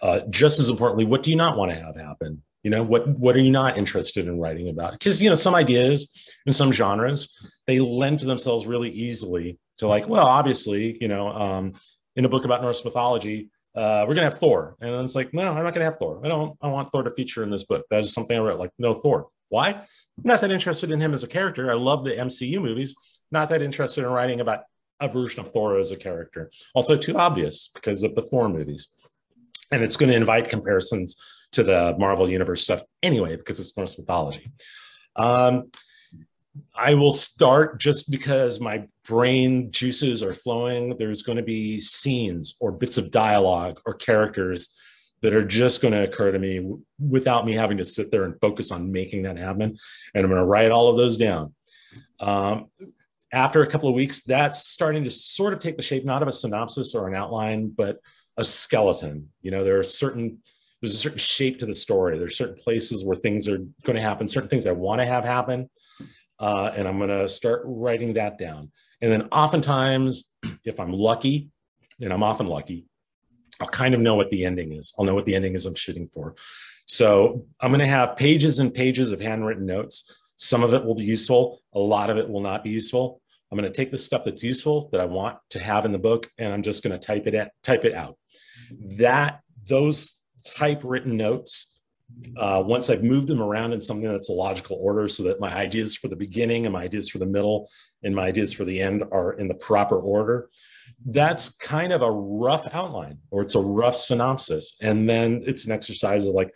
Uh, 0.00 0.20
just 0.30 0.60
as 0.60 0.70
importantly, 0.70 1.04
what 1.04 1.22
do 1.22 1.30
you 1.30 1.36
not 1.36 1.56
want 1.56 1.72
to 1.72 1.76
have 1.76 1.96
happen? 1.96 2.42
You 2.62 2.70
know, 2.70 2.82
what 2.82 3.08
what 3.08 3.36
are 3.36 3.40
you 3.40 3.50
not 3.50 3.76
interested 3.76 4.26
in 4.26 4.38
writing 4.38 4.68
about? 4.68 4.92
Because 4.92 5.20
you 5.20 5.28
know, 5.28 5.34
some 5.34 5.54
ideas 5.54 6.12
in 6.46 6.52
some 6.52 6.72
genres 6.72 7.36
they 7.66 7.80
lend 7.80 8.20
to 8.20 8.26
themselves 8.26 8.66
really 8.66 8.90
easily 8.90 9.58
to 9.78 9.86
like, 9.86 10.08
well, 10.08 10.26
obviously, 10.26 10.96
you 11.00 11.08
know, 11.08 11.28
um, 11.28 11.72
in 12.16 12.24
a 12.24 12.28
book 12.28 12.44
about 12.44 12.62
Norse 12.62 12.84
mythology, 12.84 13.50
uh, 13.74 14.04
we're 14.06 14.14
gonna 14.14 14.30
have 14.30 14.38
Thor, 14.38 14.76
and 14.80 14.94
it's 15.04 15.14
like, 15.14 15.34
no, 15.34 15.52
I'm 15.52 15.64
not 15.64 15.74
gonna 15.74 15.84
have 15.84 15.96
Thor. 15.96 16.20
I 16.24 16.28
don't. 16.28 16.56
I 16.62 16.68
want 16.68 16.90
Thor 16.90 17.02
to 17.02 17.10
feature 17.10 17.42
in 17.42 17.50
this 17.50 17.64
book. 17.64 17.84
That 17.90 18.00
is 18.00 18.12
something 18.12 18.36
I 18.36 18.40
wrote. 18.40 18.60
Like, 18.60 18.70
no 18.78 18.94
Thor. 18.94 19.28
Why? 19.48 19.82
Not 20.22 20.40
that 20.40 20.52
interested 20.52 20.90
in 20.90 21.00
him 21.00 21.14
as 21.14 21.24
a 21.24 21.28
character. 21.28 21.70
I 21.70 21.74
love 21.74 22.04
the 22.04 22.12
MCU 22.12 22.60
movies. 22.60 22.94
Not 23.30 23.50
that 23.50 23.62
interested 23.62 24.04
in 24.04 24.10
writing 24.10 24.40
about 24.40 24.60
a 25.00 25.08
version 25.08 25.40
of 25.40 25.52
Thor 25.52 25.78
as 25.78 25.90
a 25.90 25.96
character. 25.96 26.50
Also, 26.74 26.96
too 26.96 27.16
obvious 27.16 27.70
because 27.74 28.02
of 28.02 28.14
the 28.14 28.22
Thor 28.22 28.48
movies, 28.48 28.90
and 29.70 29.82
it's 29.82 29.96
going 29.96 30.10
to 30.10 30.16
invite 30.16 30.48
comparisons 30.48 31.16
to 31.52 31.62
the 31.62 31.94
Marvel 31.98 32.28
Universe 32.28 32.62
stuff 32.62 32.82
anyway, 33.02 33.36
because 33.36 33.58
it's 33.60 33.76
Norse 33.76 33.98
mythology. 33.98 34.52
Um, 35.16 35.70
I 36.74 36.94
will 36.94 37.12
start 37.12 37.80
just 37.80 38.10
because 38.10 38.60
my 38.60 38.86
brain 39.06 39.70
juices 39.72 40.22
are 40.22 40.34
flowing. 40.34 40.96
There's 40.98 41.22
going 41.22 41.38
to 41.38 41.42
be 41.42 41.80
scenes 41.80 42.56
or 42.60 42.72
bits 42.72 42.96
of 42.96 43.10
dialogue 43.10 43.80
or 43.86 43.94
characters 43.94 44.74
that 45.22 45.34
are 45.34 45.44
just 45.44 45.80
going 45.82 45.94
to 45.94 46.04
occur 46.04 46.30
to 46.32 46.38
me 46.38 46.76
without 46.98 47.46
me 47.46 47.54
having 47.54 47.78
to 47.78 47.84
sit 47.84 48.10
there 48.10 48.24
and 48.24 48.38
focus 48.40 48.70
on 48.70 48.92
making 48.92 49.22
that 49.22 49.38
happen. 49.38 49.76
And 50.14 50.24
I'm 50.24 50.30
going 50.30 50.40
to 50.40 50.46
write 50.46 50.70
all 50.70 50.88
of 50.88 50.96
those 50.96 51.16
down. 51.16 51.54
Um, 52.20 52.66
after 53.32 53.62
a 53.62 53.66
couple 53.66 53.88
of 53.88 53.94
weeks, 53.94 54.22
that's 54.22 54.66
starting 54.66 55.02
to 55.04 55.10
sort 55.10 55.54
of 55.54 55.60
take 55.60 55.76
the 55.76 55.82
shape 55.82 56.04
not 56.04 56.22
of 56.22 56.28
a 56.28 56.32
synopsis 56.32 56.94
or 56.94 57.08
an 57.08 57.16
outline, 57.16 57.68
but 57.68 57.98
a 58.36 58.44
skeleton. 58.44 59.30
You 59.42 59.50
know, 59.50 59.64
there 59.64 59.78
are 59.78 59.84
certain 59.84 60.38
there's 60.80 60.94
a 60.94 60.98
certain 60.98 61.18
shape 61.18 61.58
to 61.60 61.66
the 61.66 61.72
story. 61.72 62.18
There's 62.18 62.36
certain 62.36 62.56
places 62.56 63.04
where 63.04 63.16
things 63.16 63.48
are 63.48 63.58
going 63.84 63.96
to 63.96 64.02
happen, 64.02 64.28
certain 64.28 64.50
things 64.50 64.66
I 64.66 64.72
want 64.72 65.00
to 65.00 65.06
have 65.06 65.24
happen, 65.24 65.70
uh, 66.38 66.72
and 66.74 66.86
I'm 66.86 66.98
going 66.98 67.10
to 67.10 67.28
start 67.28 67.62
writing 67.64 68.14
that 68.14 68.38
down. 68.38 68.70
And 69.00 69.12
then 69.12 69.28
oftentimes, 69.32 70.32
if 70.64 70.80
I'm 70.80 70.92
lucky, 70.92 71.50
and 72.00 72.12
I'm 72.12 72.22
often 72.22 72.46
lucky, 72.46 72.86
I'll 73.60 73.68
kind 73.68 73.94
of 73.94 74.00
know 74.00 74.16
what 74.16 74.30
the 74.30 74.44
ending 74.44 74.72
is. 74.72 74.92
I'll 74.98 75.04
know 75.04 75.14
what 75.14 75.26
the 75.26 75.34
ending 75.34 75.54
is 75.54 75.64
I'm 75.64 75.74
shooting 75.74 76.08
for. 76.08 76.34
So 76.86 77.46
I'm 77.60 77.70
going 77.70 77.80
to 77.80 77.86
have 77.86 78.16
pages 78.16 78.58
and 78.58 78.74
pages 78.74 79.12
of 79.12 79.20
handwritten 79.20 79.64
notes. 79.64 80.12
Some 80.36 80.62
of 80.62 80.74
it 80.74 80.84
will 80.84 80.96
be 80.96 81.04
useful. 81.04 81.62
A 81.72 81.78
lot 81.78 82.10
of 82.10 82.18
it 82.18 82.28
will 82.28 82.40
not 82.40 82.64
be 82.64 82.70
useful. 82.70 83.20
I'm 83.50 83.58
going 83.58 83.70
to 83.70 83.76
take 83.76 83.90
the 83.90 83.98
stuff 83.98 84.24
that's 84.24 84.42
useful 84.42 84.88
that 84.90 85.00
I 85.00 85.04
want 85.04 85.38
to 85.50 85.60
have 85.60 85.84
in 85.84 85.92
the 85.92 85.98
book, 85.98 86.28
and 86.38 86.52
I'm 86.52 86.62
just 86.62 86.82
going 86.82 86.98
to 86.98 87.04
type 87.04 87.26
it 87.26 87.34
at, 87.34 87.52
type 87.62 87.84
it 87.84 87.94
out. 87.94 88.18
That 88.98 89.40
those 89.68 90.20
typewritten 90.44 91.16
notes, 91.16 91.73
uh, 92.36 92.62
once 92.64 92.90
I've 92.90 93.04
moved 93.04 93.28
them 93.28 93.42
around 93.42 93.72
in 93.72 93.80
something 93.80 94.08
that's 94.08 94.28
a 94.28 94.32
logical 94.32 94.78
order, 94.80 95.08
so 95.08 95.22
that 95.24 95.40
my 95.40 95.54
ideas 95.54 95.94
for 95.96 96.08
the 96.08 96.16
beginning 96.16 96.66
and 96.66 96.72
my 96.72 96.84
ideas 96.84 97.08
for 97.08 97.18
the 97.18 97.26
middle 97.26 97.68
and 98.02 98.14
my 98.14 98.26
ideas 98.26 98.52
for 98.52 98.64
the 98.64 98.80
end 98.80 99.04
are 99.12 99.32
in 99.32 99.48
the 99.48 99.54
proper 99.54 99.98
order. 99.98 100.48
That's 101.06 101.56
kind 101.56 101.92
of 101.92 102.02
a 102.02 102.10
rough 102.10 102.66
outline, 102.74 103.18
or 103.30 103.42
it's 103.42 103.54
a 103.54 103.60
rough 103.60 103.96
synopsis, 103.96 104.76
and 104.80 105.08
then 105.08 105.42
it's 105.46 105.66
an 105.66 105.72
exercise 105.72 106.24
of 106.24 106.34
like, 106.34 106.52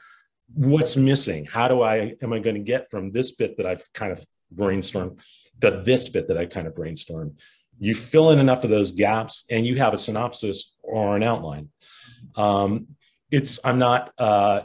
what's 0.55 0.97
missing? 0.97 1.45
How 1.45 1.69
do 1.69 1.83
I 1.83 2.15
am 2.23 2.33
I 2.33 2.39
going 2.39 2.57
to 2.57 2.63
get 2.63 2.91
from 2.91 3.13
this 3.13 3.33
bit 3.33 3.57
that 3.57 3.67
I've 3.67 3.85
kind 3.93 4.13
of 4.13 4.25
brainstormed 4.55 5.19
to 5.61 5.83
this 5.85 6.09
bit 6.09 6.29
that 6.29 6.39
I 6.39 6.47
kind 6.47 6.67
of 6.67 6.75
brainstormed? 6.75 7.35
You 7.79 7.95
fill 7.95 8.31
in 8.31 8.39
enough 8.39 8.65
of 8.65 8.71
those 8.71 8.93
gaps, 8.93 9.45
and 9.51 9.67
you 9.67 9.77
have 9.77 9.95
a 9.95 9.99
synopsis 9.99 10.77
or 10.83 11.17
an 11.17 11.23
outline. 11.23 11.69
Um, 12.35 12.89
it's 13.31 13.65
I'm 13.65 13.79
not 13.79 14.13
uh, 14.19 14.63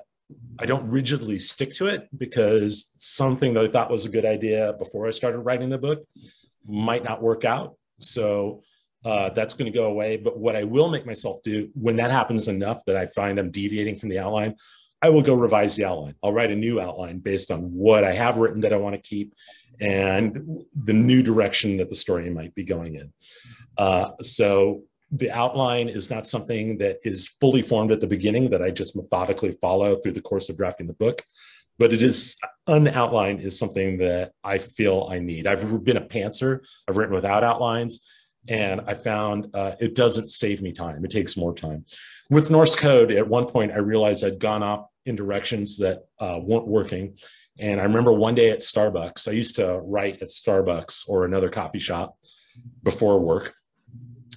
I 0.60 0.66
don't 0.66 0.90
rigidly 0.90 1.40
stick 1.40 1.74
to 1.76 1.88
it 1.88 2.10
because 2.18 2.92
something 2.96 3.54
that 3.54 3.64
I 3.64 3.68
thought 3.68 3.92
was 3.92 4.06
a 4.06 4.10
good 4.10 4.26
idea 4.26 4.74
before 4.74 5.08
I 5.08 5.12
started 5.12 5.40
writing 5.40 5.70
the 5.70 5.78
book 5.78 6.04
might 6.66 7.04
not 7.04 7.22
work 7.22 7.46
out. 7.46 7.76
So 8.00 8.62
uh, 9.06 9.30
that's 9.30 9.54
going 9.54 9.72
to 9.72 9.78
go 9.78 9.86
away. 9.86 10.18
But 10.18 10.38
what 10.38 10.56
I 10.56 10.64
will 10.64 10.90
make 10.90 11.06
myself 11.06 11.42
do 11.44 11.70
when 11.74 11.98
that 11.98 12.12
happens 12.12 12.48
enough 12.48 12.84
that 12.86 12.96
I 12.96 13.08
find 13.08 13.40
I'm 13.40 13.52
deviating 13.52 13.96
from 13.96 14.10
the 14.10 14.20
outline, 14.20 14.56
I 15.02 15.10
will 15.10 15.22
go 15.22 15.34
revise 15.34 15.76
the 15.76 15.86
outline. 15.86 16.16
I'll 16.24 16.32
write 16.32 16.52
a 16.52 16.56
new 16.56 16.80
outline 16.80 17.20
based 17.20 17.52
on 17.52 17.74
what 17.74 18.04
I 18.04 18.14
have 18.14 18.38
written 18.38 18.62
that 18.62 18.74
I 18.74 18.78
want 18.78 18.96
to 18.96 19.02
keep 19.02 19.34
and 19.80 20.64
the 20.74 20.94
new 20.94 21.24
direction 21.24 21.78
that 21.78 21.90
the 21.90 21.96
story 21.96 22.30
might 22.30 22.56
be 22.56 22.64
going 22.64 22.96
in. 22.96 23.12
Uh, 23.78 24.12
so 24.22 24.84
the 25.16 25.30
outline 25.30 25.90
is 25.90 26.10
not 26.10 26.28
something 26.28 26.80
that 26.80 26.98
is 27.04 27.28
fully 27.40 27.62
formed 27.62 27.92
at 27.92 28.02
the 28.02 28.08
beginning 28.08 28.50
that 28.50 28.64
I 28.64 28.72
just 28.72 28.96
methodically 28.96 29.52
follow 29.62 29.96
through 29.96 30.14
the 30.14 30.22
course 30.22 30.50
of 30.50 30.58
drafting 30.58 30.88
the 30.88 30.94
book. 30.94 31.22
But 31.78 31.94
it 31.94 32.02
is 32.02 32.38
an 32.68 32.88
outline 32.88 33.40
is 33.40 33.58
something 33.58 34.00
that 34.00 34.32
I 34.44 34.58
feel 34.58 35.08
I 35.12 35.20
need. 35.20 35.46
I've 35.46 35.84
been 35.84 35.98
a 35.98 36.02
pantser. 36.02 36.62
I've 36.88 36.98
written 36.98 37.14
without 37.14 37.44
outlines, 37.44 38.08
and 38.48 38.82
I 38.88 38.96
found 38.96 39.48
uh, 39.54 39.74
it 39.80 39.96
doesn't 39.96 40.30
save 40.30 40.62
me 40.62 40.72
time. 40.72 41.06
It 41.06 41.12
takes 41.12 41.38
more 41.38 41.54
time. 41.54 41.86
With 42.30 42.50
Norse 42.50 42.76
code, 42.76 43.12
at 43.12 43.28
one 43.28 43.48
point 43.48 43.72
I 43.72 43.78
realized 43.78 44.24
I'd 44.24 44.40
gone 44.40 44.64
off 44.64 44.88
in 45.06 45.16
directions 45.16 45.78
that 45.78 46.00
uh, 46.20 46.40
weren't 46.42 46.68
working. 46.68 47.18
And 47.60 47.80
I 47.80 47.84
remember 47.84 48.14
one 48.14 48.34
day 48.34 48.50
at 48.50 48.60
Starbucks, 48.60 49.28
I 49.28 49.32
used 49.32 49.58
to 49.58 49.80
write 49.80 50.24
at 50.24 50.30
Starbucks 50.30 51.08
or 51.08 51.26
another 51.26 51.50
coffee 51.50 51.80
shop 51.80 52.18
before 52.84 53.20
work 53.20 53.54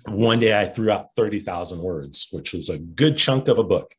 one 0.08 0.40
day 0.40 0.58
I 0.58 0.66
threw 0.66 0.90
out 0.90 1.14
30,000 1.16 1.78
words, 1.78 2.28
which 2.30 2.52
was 2.52 2.68
a 2.68 2.78
good 2.78 3.16
chunk 3.16 3.48
of 3.48 3.58
a 3.58 3.64
book. 3.64 3.94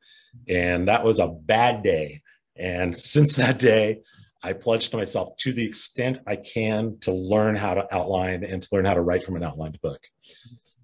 And 0.48 0.88
that 0.88 1.04
was 1.04 1.20
a 1.20 1.28
bad 1.28 1.84
day. 1.84 2.22
And 2.56 2.98
since 3.14 3.36
that 3.36 3.60
day, 3.60 4.02
I 4.44 4.54
pledged 4.54 4.92
to 4.92 4.98
myself 4.98 5.36
to 5.38 5.54
the 5.54 5.66
extent 5.66 6.20
I 6.28 6.36
can 6.36 7.00
to 7.02 7.12
learn 7.12 7.56
how 7.56 7.74
to 7.74 7.94
outline 7.94 8.44
and 8.44 8.62
to 8.62 8.70
learn 8.72 8.86
how 8.86 8.94
to 8.94 9.02
write 9.02 9.24
from 9.24 9.36
an 9.36 9.44
outlined 9.44 9.82
book. 9.82 10.02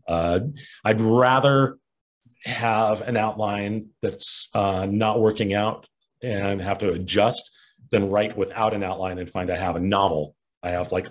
Uh, 0.07 0.39
I'd 0.83 0.99
rather 0.99 1.77
have 2.43 3.01
an 3.01 3.15
outline 3.15 3.89
that's 4.01 4.49
uh, 4.53 4.85
not 4.85 5.21
working 5.21 5.53
out 5.53 5.87
and 6.21 6.61
have 6.61 6.79
to 6.79 6.91
adjust 6.91 7.51
than 7.91 8.09
write 8.09 8.35
without 8.35 8.73
an 8.73 8.83
outline 8.83 9.19
and 9.19 9.29
find 9.29 9.51
I 9.51 9.57
have 9.57 9.75
a 9.75 9.79
novel. 9.79 10.35
I 10.61 10.71
have 10.71 10.91
like 10.91 11.07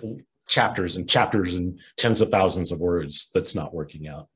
chapters 0.53 0.95
and 0.95 1.09
chapters 1.09 1.55
and 1.55 1.79
tens 1.97 2.21
of 2.21 2.29
thousands 2.29 2.71
of 2.71 2.79
words 2.79 3.31
that's 3.33 3.55
not 3.55 3.73
working 3.73 4.07
out. 4.07 4.27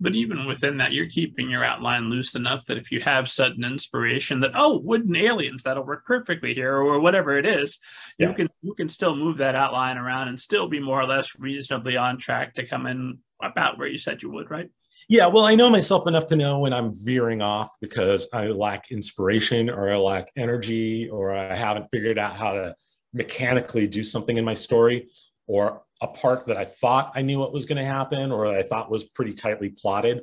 But 0.00 0.14
even 0.14 0.46
within 0.46 0.76
that, 0.78 0.92
you're 0.92 1.08
keeping 1.08 1.50
your 1.50 1.64
outline 1.64 2.08
loose 2.08 2.34
enough 2.34 2.64
that 2.66 2.78
if 2.78 2.92
you 2.92 3.00
have 3.00 3.28
sudden 3.28 3.64
inspiration 3.64 4.40
that, 4.40 4.52
oh, 4.54 4.78
wooden 4.78 5.16
aliens, 5.16 5.62
that'll 5.62 5.86
work 5.86 6.04
perfectly 6.06 6.54
here, 6.54 6.76
or 6.76 7.00
whatever 7.00 7.36
it 7.36 7.46
is, 7.46 7.78
yeah. 8.16 8.28
you 8.28 8.34
can 8.34 8.48
you 8.62 8.74
can 8.74 8.88
still 8.88 9.16
move 9.16 9.38
that 9.38 9.56
outline 9.56 9.96
around 9.96 10.28
and 10.28 10.38
still 10.38 10.68
be 10.68 10.78
more 10.78 11.00
or 11.00 11.06
less 11.06 11.36
reasonably 11.38 11.96
on 11.96 12.16
track 12.16 12.54
to 12.54 12.66
come 12.66 12.86
in 12.86 13.18
about 13.42 13.78
where 13.78 13.88
you 13.88 13.98
said 13.98 14.22
you 14.22 14.30
would, 14.30 14.50
right? 14.50 14.70
Yeah, 15.08 15.26
well, 15.26 15.44
I 15.44 15.54
know 15.54 15.70
myself 15.70 16.06
enough 16.06 16.26
to 16.26 16.36
know 16.36 16.60
when 16.60 16.72
I'm 16.72 16.92
veering 16.92 17.42
off 17.42 17.70
because 17.80 18.28
I 18.32 18.46
lack 18.48 18.90
inspiration 18.90 19.68
or 19.68 19.92
I 19.92 19.96
lack 19.96 20.30
energy 20.36 21.08
or 21.08 21.34
I 21.34 21.56
haven't 21.56 21.88
figured 21.92 22.18
out 22.18 22.36
how 22.36 22.52
to 22.52 22.74
mechanically 23.12 23.86
do 23.86 24.04
something 24.04 24.36
in 24.36 24.44
my 24.44 24.54
story 24.54 25.08
or 25.46 25.82
a 26.00 26.06
part 26.06 26.46
that 26.46 26.56
I 26.56 26.64
thought 26.64 27.12
I 27.14 27.22
knew 27.22 27.38
what 27.38 27.52
was 27.52 27.66
going 27.66 27.78
to 27.78 27.84
happen 27.84 28.30
or 28.30 28.46
I 28.46 28.62
thought 28.62 28.90
was 28.90 29.04
pretty 29.04 29.32
tightly 29.32 29.70
plotted 29.70 30.22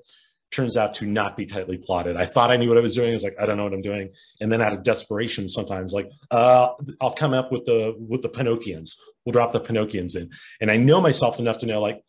turns 0.52 0.78
out 0.78 0.94
to 0.96 1.06
not 1.06 1.36
be 1.36 1.46
tightly 1.46 1.78
plotted. 1.78 2.16
I 2.16 2.26
thought 2.26 2.50
I 2.50 2.56
knew 2.56 2.70
what 2.70 2.78
I 2.78 2.82
was 2.82 2.96
doing. 2.96 3.10
I 3.10 3.14
was 3.14 3.24
like, 3.24 3.36
I 3.40 3.46
don't 3.46 3.58
know 3.58 3.66
what 3.66 3.74
I'm 3.74 3.82
doing. 3.82 4.10
And 4.40 4.52
then 4.52 4.62
out 4.62 4.74
of 4.74 4.84
desperation, 4.84 5.48
sometimes 5.48 5.92
like, 5.92 6.10
uh, 6.32 6.70
I'll 7.02 7.12
come 7.12 7.34
up 7.34 7.52
with 7.52 7.66
the, 7.66 7.94
with 7.98 8.22
the 8.22 8.30
Pinocchians. 8.30 8.98
We'll 9.26 9.34
drop 9.34 9.52
the 9.52 9.60
Pinocchians 9.60 10.16
in. 10.16 10.30
And 10.62 10.72
I 10.72 10.78
know 10.78 11.02
myself 11.02 11.40
enough 11.40 11.60
to 11.60 11.66
know 11.66 11.82
like, 11.82 12.02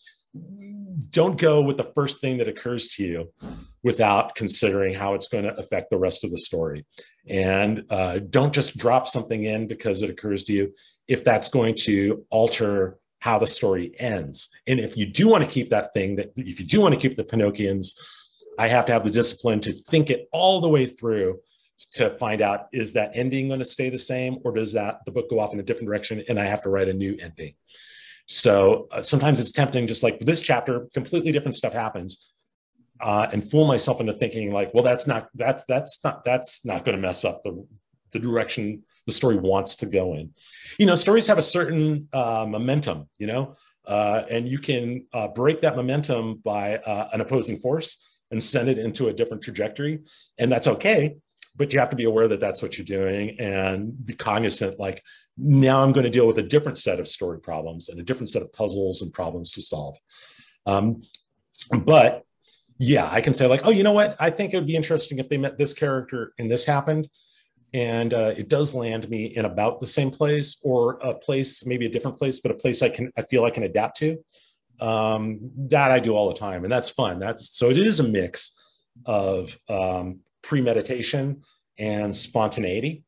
don't 1.11 1.41
go 1.41 1.61
with 1.61 1.77
the 1.77 1.91
first 1.95 2.21
thing 2.21 2.39
that 2.39 2.49
occurs 2.49 2.91
to 2.95 3.05
you 3.05 3.33
without 3.83 4.35
considering 4.35 4.95
how 4.95 5.15
it's 5.15 5.29
going 5.29 5.45
to 5.45 5.57
affect 5.57 5.91
the 5.91 5.99
rest 5.99 6.25
of 6.25 6.31
the 6.31 6.39
story. 6.39 6.85
And 7.29 7.85
uh, 7.91 8.19
don't 8.19 8.53
just 8.53 8.77
drop 8.77 9.09
something 9.09 9.45
in 9.45 9.67
because 9.67 10.03
it 10.03 10.11
occurs 10.11 10.45
to 10.45 10.53
you 10.53 10.73
if 11.09 11.25
that's 11.25 11.49
going 11.49 11.75
to 11.75 12.25
alter 12.31 12.99
how 13.19 13.39
the 13.39 13.47
story 13.47 13.95
ends. 13.99 14.49
And 14.67 14.79
if 14.79 14.97
you 14.97 15.07
do 15.07 15.29
want 15.29 15.45
to 15.45 15.51
keep 15.51 15.71
that 15.71 15.93
thing, 15.93 16.17
that 16.17 16.33
if 16.37 16.61
you 16.61 16.67
do 16.67 16.81
want 16.81 16.95
to 16.95 17.01
keep 17.01 17.17
the 17.17 17.25
Pinocchians, 17.25 17.99
I 18.59 18.69
have 18.69 18.87
to 18.87 18.93
have 18.93 19.05
the 19.05 19.11
discipline 19.11 19.61
to 19.61 19.73
think 19.73 20.11
it 20.11 20.29
all 20.33 20.61
the 20.61 20.69
way 20.69 20.87
through 20.87 21.41
to 21.93 22.17
find 22.19 22.41
out 22.41 22.69
is 22.73 22.95
that 22.95 23.11
ending 23.15 23.49
going 23.49 23.59
to 23.59 23.65
stay 23.65 23.91
the 23.91 23.99
same 23.99 24.39
or 24.45 24.53
does 24.53 24.73
that 24.73 25.01
the 25.05 25.13
book 25.13 25.29
go 25.29 25.41
off 25.41 25.53
in 25.53 25.61
a 25.61 25.63
different 25.63 25.89
direction 25.89 26.23
and 26.29 26.39
I 26.39 26.47
have 26.47 26.63
to 26.63 26.71
write 26.71 26.89
a 26.89 26.95
new 26.95 27.17
ending. 27.21 27.55
So 28.27 28.89
uh, 28.91 29.03
sometimes 29.03 29.41
it's 29.41 29.53
tempting, 29.53 29.87
just 29.87 30.03
like 30.03 30.19
this 30.19 30.41
chapter, 30.41 30.89
completely 30.95 31.33
different 31.33 31.55
stuff 31.55 31.73
happens, 31.73 32.33
uh, 33.01 33.29
and 33.33 33.49
fool 33.49 33.67
myself 33.67 34.01
into 34.01 34.13
thinking 34.13 34.53
like, 34.53 34.73
well, 34.75 34.85
that's 34.85 35.07
not 35.07 35.29
that's 35.35 35.65
that's 35.65 36.03
not 36.05 36.25
that's 36.25 36.65
not 36.65 36.85
going 36.85 36.97
to 36.97 37.03
mess 37.03 37.25
up 37.25 37.43
the 37.43 37.67
the 38.13 38.19
direction 38.19 38.83
the 39.07 39.13
story 39.13 39.37
wants 39.37 39.77
to 39.77 39.87
go 39.87 40.15
in. 40.15 40.31
You 40.79 40.87
know, 40.87 40.95
stories 40.95 41.27
have 41.27 41.39
a 41.39 41.43
certain 41.43 42.09
uh, 42.13 42.47
momentum. 42.49 43.09
You 43.19 43.27
know, 43.27 43.57
uh, 43.87 44.23
and 44.31 44.49
you 44.49 44.59
can 44.59 45.07
uh, 45.13 45.29
break 45.29 45.61
that 45.63 45.77
momentum 45.77 46.41
by 46.45 46.77
uh, 46.77 47.09
an 47.13 47.21
opposing 47.21 47.59
force 47.59 48.21
and 48.31 48.43
send 48.43 48.69
it 48.69 48.79
into 48.79 49.09
a 49.09 49.13
different 49.13 49.43
trajectory, 49.43 50.01
and 50.39 50.51
that's 50.51 50.67
okay 50.67 51.17
but 51.57 51.73
you 51.73 51.79
have 51.79 51.91
to 51.91 51.97
be 51.97 52.05
aware 52.05 52.29
that 52.29 52.41
that's 52.41 52.61
what 52.61 52.77
you're 52.77 52.85
doing 52.85 53.41
and 53.41 54.05
be 54.05 54.15
cognizant 54.15 54.79
like 54.79 55.03
now 55.37 55.83
i'm 55.83 55.93
going 55.93 56.05
to 56.05 56.11
deal 56.11 56.27
with 56.27 56.39
a 56.39 56.43
different 56.43 56.79
set 56.79 57.01
of 57.01 57.09
story 57.09 57.41
problems 57.41 57.89
and 57.89 57.99
a 57.99 58.03
different 58.03 58.31
set 58.31 58.43
of 58.43 58.53
puzzles 58.53 59.03
and 59.03 59.13
problems 59.13 59.51
to 59.51 59.63
solve 59.63 59.99
um, 60.67 61.03
but 61.85 62.26
yeah 62.79 63.09
i 63.11 63.21
can 63.21 63.35
say 63.35 63.47
like 63.47 63.63
oh 63.65 63.71
you 63.71 63.83
know 63.83 63.93
what? 63.93 64.17
I 64.19 64.31
think 64.31 64.53
it 64.53 64.57
would 64.57 64.67
be 64.67 64.77
interesting 64.77 65.19
if 65.19 65.29
they 65.29 65.37
met 65.37 65.59
this 65.59 65.73
character 65.73 66.33
and 66.39 66.51
this 66.51 66.65
happened. 66.65 67.09
And 67.75 68.15
uh, 68.15 68.33
it 68.37 68.49
does 68.49 68.73
land 68.75 69.11
me 69.11 69.27
in 69.27 69.45
about 69.45 69.81
the 69.81 69.87
same 69.87 70.11
place 70.11 70.59
or 70.63 70.99
a 71.03 71.15
place 71.15 71.67
maybe 71.67 71.85
a 71.87 71.91
different 71.91 72.17
place 72.17 72.41
but 72.41 72.51
a 72.51 72.55
place 72.55 72.81
i 72.81 72.89
can 72.89 73.13
i 73.17 73.23
feel 73.23 73.45
i 73.45 73.51
can 73.51 73.65
adapt 73.65 73.99
to. 73.99 74.19
Um, 74.81 75.51
that 75.69 75.91
i 75.91 75.99
do 75.99 76.15
all 76.15 76.29
the 76.29 76.39
time 76.39 76.65
and 76.65 76.73
that's 76.73 76.91
fun. 76.91 77.19
That's 77.19 77.57
so 77.57 77.71
it 77.71 77.79
is 77.79 78.01
a 78.01 78.05
mix 78.05 78.57
of 79.05 79.59
um, 79.69 80.21
premeditation 80.43 81.43
and 81.79 82.15
spontaneity. 82.15 83.05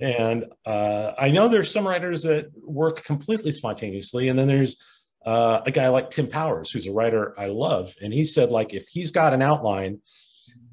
And 0.00 0.46
uh, 0.64 1.12
I 1.18 1.30
know 1.30 1.48
there's 1.48 1.72
some 1.72 1.86
writers 1.86 2.22
that 2.22 2.50
work 2.62 3.04
completely 3.04 3.52
spontaneously, 3.52 4.28
and 4.28 4.38
then 4.38 4.48
there's 4.48 4.82
uh, 5.24 5.60
a 5.66 5.70
guy 5.70 5.88
like 5.88 6.10
Tim 6.10 6.28
Powers, 6.28 6.70
who's 6.70 6.86
a 6.86 6.92
writer 6.92 7.34
I 7.38 7.46
love, 7.46 7.94
and 8.00 8.12
he 8.12 8.24
said 8.24 8.50
like 8.50 8.74
if 8.74 8.86
he's 8.88 9.10
got 9.10 9.34
an 9.34 9.42
outline 9.42 10.00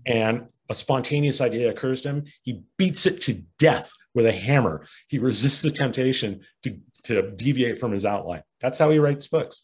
and 0.06 0.50
a 0.70 0.74
spontaneous 0.74 1.42
idea 1.42 1.70
occurs 1.70 2.02
to 2.02 2.10
him, 2.10 2.26
he 2.44 2.62
beats 2.78 3.06
it 3.06 3.22
to 3.22 3.44
death 3.60 3.92
with 4.14 4.26
a 4.26 4.32
hammer. 4.32 4.86
He 5.08 5.20
resists 5.20 5.62
the 5.62 5.72
temptation 5.72 6.42
to 6.64 6.80
to 7.04 7.32
deviate 7.32 7.80
from 7.80 7.92
his 7.92 8.06
outline. 8.06 8.44
That's 8.60 8.78
how 8.78 8.90
he 8.92 9.00
writes 9.00 9.28
books. 9.28 9.62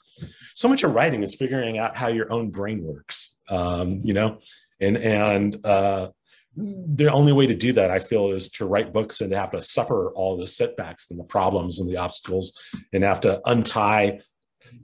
So 0.56 0.68
much 0.68 0.84
of 0.84 0.94
writing 0.94 1.22
is 1.22 1.36
figuring 1.36 1.78
out 1.78 1.96
how 1.96 2.08
your 2.08 2.32
own 2.32 2.50
brain 2.50 2.84
works, 2.84 3.40
um, 3.50 4.00
you 4.04 4.14
know, 4.14 4.40
and 4.80 4.98
and 4.98 5.66
uh, 5.66 6.10
the 6.56 7.12
only 7.12 7.34
way 7.34 7.46
to 7.48 7.56
do 7.56 7.74
that, 7.74 7.92
I 7.92 8.00
feel, 8.00 8.32
is 8.32 8.50
to 8.54 8.66
write 8.66 8.92
books 8.92 9.22
and 9.22 9.30
to 9.32 9.38
have 9.38 9.52
to 9.52 9.62
suffer 9.62 10.12
all 10.14 10.38
the 10.38 10.48
setbacks 10.48 11.12
and 11.12 11.20
the 11.20 11.24
problems 11.24 11.80
and 11.80 11.90
the 11.90 11.98
obstacles, 11.98 12.60
and 12.92 13.04
have 13.04 13.22
to 13.22 13.42
untie 13.46 14.22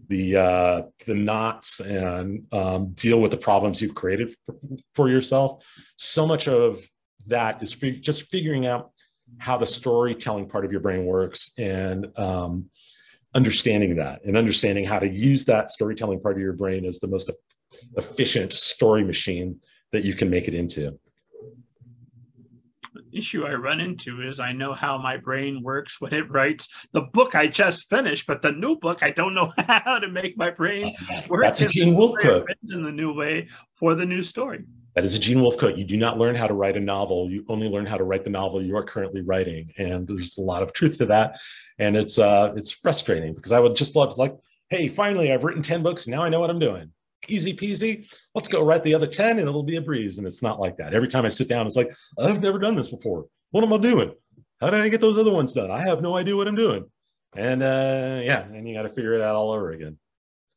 the 0.08 0.38
uh, 0.38 0.82
the 1.06 1.16
knots 1.16 1.80
and 1.80 2.46
um, 2.52 2.92
deal 2.94 3.20
with 3.22 3.32
the 3.32 3.38
problems 3.38 3.82
you've 3.82 3.96
created 3.96 4.34
for, 4.46 4.56
for 4.96 5.10
yourself. 5.10 5.64
So 5.98 6.26
much 6.26 6.48
of 6.48 6.86
that 7.28 7.62
is 7.64 7.74
fig- 7.74 8.02
just 8.02 8.24
figuring 8.24 8.66
out 8.66 8.92
how 9.38 9.58
the 9.58 9.66
storytelling 9.66 10.48
part 10.48 10.66
of 10.66 10.72
your 10.72 10.82
brain 10.82 11.06
works 11.06 11.52
and 11.58 12.08
um, 12.18 12.70
understanding 13.34 13.96
that 13.96 14.24
and 14.26 14.38
understanding 14.38 14.86
how 14.86 15.00
to 15.00 15.10
use 15.10 15.46
that 15.46 15.70
storytelling 15.70 16.20
part 16.20 16.36
of 16.36 16.42
your 16.42 16.54
brain 16.54 16.86
as 16.86 17.00
the 17.00 17.08
most 17.08 17.32
efficient 17.98 18.54
story 18.54 19.04
machine 19.04 19.60
that 19.92 20.04
you 20.04 20.14
can 20.14 20.30
make 20.30 20.48
it 20.48 20.54
into 20.54 21.00
issue 23.16 23.45
I 23.45 23.53
run 23.53 23.80
into 23.80 24.22
is 24.22 24.39
I 24.39 24.51
know 24.51 24.74
how 24.74 24.97
my 24.97 25.18
brain 25.18 25.61
works 25.64 25.99
when 25.99 26.14
it 26.14 26.30
writes 26.30 26.68
the 26.91 27.01
book 27.01 27.36
I 27.36 27.47
just 27.47 27.89
finished, 27.89 28.28
but 28.28 28.41
the 28.41 28.51
new 28.51 28.78
book 28.78 29.03
I 29.03 29.11
don't 29.11 29.34
know 29.34 29.51
how 29.68 29.99
to 29.99 30.07
make 30.07 30.38
my 30.38 30.51
brain 30.51 30.95
work. 31.30 31.43
That's 31.43 31.61
a 31.61 31.68
Gene 31.68 31.95
Wolfe 31.95 32.20
quote. 32.20 32.49
In 32.70 32.84
the 32.84 32.91
new 32.91 33.14
way 33.14 33.49
for 33.76 33.95
the 33.95 34.05
new 34.05 34.24
story. 34.24 34.64
That 34.95 35.05
is 35.05 35.16
a 35.16 35.20
Gene 35.20 35.41
Wolfe 35.41 35.57
quote. 35.57 35.76
You 35.76 35.86
do 35.86 35.97
not 35.97 36.18
learn 36.18 36.36
how 36.36 36.47
to 36.47 36.53
write 36.53 36.78
a 36.78 36.80
novel. 36.80 37.30
You 37.30 37.43
only 37.49 37.68
learn 37.68 37.86
how 37.86 37.97
to 37.97 38.03
write 38.03 38.24
the 38.24 38.30
novel 38.30 38.64
you 38.64 38.78
are 38.78 38.84
currently 38.84 39.22
writing. 39.22 39.72
And 39.78 40.07
there's 40.07 40.38
a 40.38 40.41
lot 40.41 40.61
of 40.61 40.72
truth 40.72 40.99
to 40.99 41.07
that. 41.07 41.39
And 41.80 41.97
it's 41.97 42.20
uh 42.20 42.53
it's 42.55 42.72
frustrating 42.72 43.34
because 43.34 43.51
I 43.51 43.59
would 43.59 43.76
just 43.76 43.95
love 43.95 44.14
to 44.14 44.20
like, 44.20 44.36
hey, 44.70 44.89
finally 44.89 45.34
I've 45.34 45.43
written 45.43 45.64
10 45.64 45.84
books. 45.84 46.07
Now 46.07 46.24
I 46.24 46.30
know 46.30 46.39
what 46.39 46.49
I'm 46.49 46.59
doing. 46.59 46.93
Easy 47.28 47.55
peasy. 47.55 48.07
Let's 48.36 48.47
go 48.47 48.63
write 48.63 48.84
the 48.84 48.93
other 48.93 49.07
10 49.07 49.39
and 49.39 49.47
it'll 49.47 49.63
be 49.63 49.78
a 49.78 49.82
breeze. 49.82 50.17
And 50.17 50.28
it's 50.28 50.43
not 50.43 50.59
like 50.59 50.78
that. 50.78 50.93
Every 50.93 51.07
time 51.07 51.26
I 51.26 51.30
sit 51.30 51.47
down, 51.47 51.65
it's 51.65 51.76
like, 51.76 51.91
I've 52.19 52.41
never 52.41 52.59
done 52.59 52.76
this 52.76 52.89
before. 52.89 53.26
What 53.51 53.63
am 53.63 53.74
I 53.74 53.78
doing? 53.78 54.13
How 54.59 54.69
did 54.69 54.82
I 54.82 54.89
get 54.89 55.01
those 55.01 55.17
other 55.17 55.32
ones 55.32 55.53
done? 55.53 55.71
I 55.71 55.82
have 55.82 56.01
no 56.01 56.15
idea 56.17 56.36
what 56.36 56.47
I'm 56.47 56.55
doing. 56.55 56.86
And 57.36 57.63
uh 57.63 58.21
yeah, 58.24 58.43
and 58.43 58.67
you 58.67 58.76
got 58.76 58.84
to 58.84 58.89
figure 58.89 59.13
it 59.13 59.21
out 59.21 59.36
all 59.36 59.51
over 59.51 59.71
again. 59.71 59.97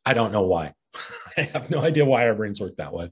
I 0.05 0.15
don't 0.15 0.33
know 0.33 0.43
why. 0.43 0.75
I 1.37 1.43
have 1.43 1.71
no 1.71 1.81
idea 1.81 2.05
why 2.05 2.27
our 2.27 2.35
brains 2.35 2.61
work 2.61 2.77
that 2.77 2.93
way. 2.93 3.11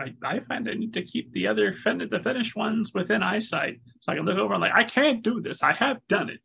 I, 0.00 0.14
I 0.22 0.40
find 0.40 0.68
I 0.68 0.74
need 0.74 0.94
to 0.94 1.02
keep 1.02 1.32
the 1.32 1.46
other 1.46 1.72
fin- 1.72 2.08
the 2.10 2.20
finished 2.20 2.56
ones 2.56 2.92
within 2.94 3.22
eyesight, 3.22 3.80
so 4.00 4.12
I 4.12 4.16
can 4.16 4.24
look 4.24 4.38
over 4.38 4.54
and 4.54 4.60
like 4.60 4.74
I 4.74 4.84
can't 4.84 5.22
do 5.22 5.40
this. 5.40 5.62
I 5.62 5.72
have 5.72 5.98
done 6.08 6.30
it. 6.30 6.40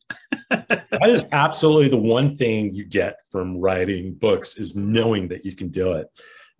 that 0.49 1.09
is 1.09 1.25
absolutely 1.31 1.89
the 1.89 1.97
one 1.97 2.35
thing 2.35 2.73
you 2.73 2.85
get 2.85 3.17
from 3.31 3.57
writing 3.57 4.13
books 4.13 4.57
is 4.57 4.75
knowing 4.75 5.27
that 5.29 5.45
you 5.45 5.55
can 5.55 5.69
do 5.69 5.93
it. 5.93 6.07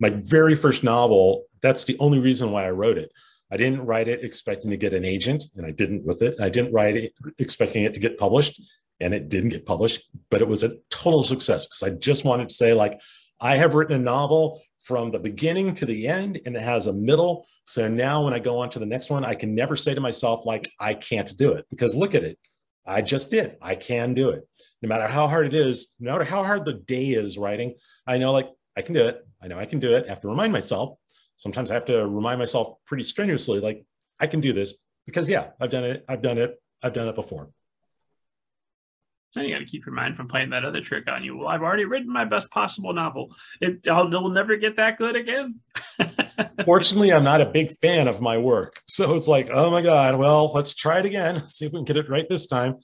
My 0.00 0.10
very 0.10 0.56
first 0.56 0.84
novel, 0.84 1.44
that's 1.60 1.84
the 1.84 1.96
only 1.98 2.18
reason 2.18 2.50
why 2.50 2.66
I 2.66 2.70
wrote 2.70 2.98
it. 2.98 3.10
I 3.50 3.56
didn't 3.56 3.86
write 3.86 4.08
it 4.08 4.24
expecting 4.24 4.70
to 4.70 4.76
get 4.76 4.94
an 4.94 5.04
agent, 5.04 5.44
and 5.56 5.66
I 5.66 5.70
didn't 5.70 6.04
with 6.04 6.22
it. 6.22 6.40
I 6.40 6.48
didn't 6.48 6.72
write 6.72 6.96
it 6.96 7.12
expecting 7.38 7.84
it 7.84 7.94
to 7.94 8.00
get 8.00 8.18
published, 8.18 8.60
and 9.00 9.14
it 9.14 9.28
didn't 9.28 9.50
get 9.50 9.66
published. 9.66 10.02
But 10.30 10.42
it 10.42 10.48
was 10.48 10.64
a 10.64 10.76
total 10.90 11.22
success 11.22 11.66
because 11.66 11.82
I 11.82 11.96
just 11.96 12.24
wanted 12.24 12.48
to 12.48 12.54
say, 12.54 12.74
like, 12.74 13.00
I 13.40 13.56
have 13.56 13.74
written 13.74 13.94
a 13.94 14.02
novel 14.02 14.60
from 14.84 15.10
the 15.10 15.18
beginning 15.18 15.74
to 15.74 15.86
the 15.86 16.06
end 16.06 16.40
and 16.44 16.54
it 16.54 16.62
has 16.62 16.86
a 16.86 16.92
middle. 16.92 17.46
So 17.66 17.88
now 17.88 18.24
when 18.24 18.34
I 18.34 18.38
go 18.38 18.58
on 18.58 18.70
to 18.70 18.78
the 18.78 18.86
next 18.86 19.10
one, 19.10 19.24
I 19.24 19.34
can 19.34 19.54
never 19.54 19.76
say 19.76 19.94
to 19.94 20.00
myself, 20.00 20.44
like, 20.44 20.70
I 20.78 20.94
can't 20.94 21.34
do 21.36 21.52
it 21.52 21.66
because 21.70 21.94
look 21.94 22.14
at 22.14 22.22
it. 22.22 22.38
I 22.86 23.00
just 23.00 23.30
did. 23.30 23.56
I 23.62 23.76
can 23.76 24.12
do 24.12 24.28
it. 24.28 24.46
No 24.82 24.88
matter 24.88 25.08
how 25.08 25.26
hard 25.26 25.46
it 25.46 25.54
is, 25.54 25.94
no 25.98 26.12
matter 26.12 26.24
how 26.24 26.44
hard 26.44 26.66
the 26.66 26.74
day 26.74 27.12
is 27.12 27.38
writing, 27.38 27.74
I 28.06 28.18
know 28.18 28.32
like 28.32 28.50
I 28.76 28.82
can 28.82 28.94
do 28.94 29.06
it. 29.06 29.26
I 29.42 29.48
know 29.48 29.58
I 29.58 29.64
can 29.64 29.80
do 29.80 29.94
it. 29.94 30.04
I 30.04 30.10
have 30.10 30.20
to 30.20 30.28
remind 30.28 30.52
myself. 30.52 30.98
Sometimes 31.36 31.70
I 31.70 31.74
have 31.74 31.86
to 31.86 32.06
remind 32.06 32.38
myself 32.38 32.74
pretty 32.86 33.04
strenuously, 33.04 33.60
like, 33.60 33.84
I 34.20 34.26
can 34.26 34.40
do 34.40 34.52
this 34.52 34.84
because 35.06 35.28
yeah, 35.28 35.48
I've 35.60 35.70
done 35.70 35.84
it. 35.84 36.04
I've 36.08 36.22
done 36.22 36.38
it. 36.38 36.60
I've 36.82 36.92
done 36.92 37.08
it 37.08 37.14
before. 37.14 37.48
Then 39.34 39.44
you 39.44 39.54
got 39.54 39.58
to 39.58 39.64
keep 39.64 39.84
your 39.84 39.94
mind 39.94 40.16
from 40.16 40.28
playing 40.28 40.50
that 40.50 40.64
other 40.64 40.80
trick 40.80 41.08
on 41.08 41.24
you. 41.24 41.36
Well, 41.36 41.48
I've 41.48 41.62
already 41.62 41.84
written 41.84 42.12
my 42.12 42.24
best 42.24 42.50
possible 42.50 42.92
novel. 42.92 43.34
It, 43.60 43.88
I'll, 43.88 44.06
it'll 44.06 44.28
never 44.28 44.56
get 44.56 44.76
that 44.76 44.96
good 44.96 45.16
again. 45.16 45.60
Fortunately, 46.64 47.12
I'm 47.12 47.24
not 47.24 47.40
a 47.40 47.46
big 47.46 47.72
fan 47.72 48.06
of 48.06 48.20
my 48.20 48.38
work. 48.38 48.80
So 48.86 49.14
it's 49.14 49.26
like, 49.26 49.50
oh 49.52 49.70
my 49.70 49.82
God, 49.82 50.16
well, 50.16 50.52
let's 50.52 50.74
try 50.74 51.00
it 51.00 51.06
again. 51.06 51.48
See 51.48 51.66
if 51.66 51.72
we 51.72 51.78
can 51.78 51.84
get 51.84 51.96
it 51.96 52.08
right 52.08 52.28
this 52.28 52.46
time. 52.46 52.76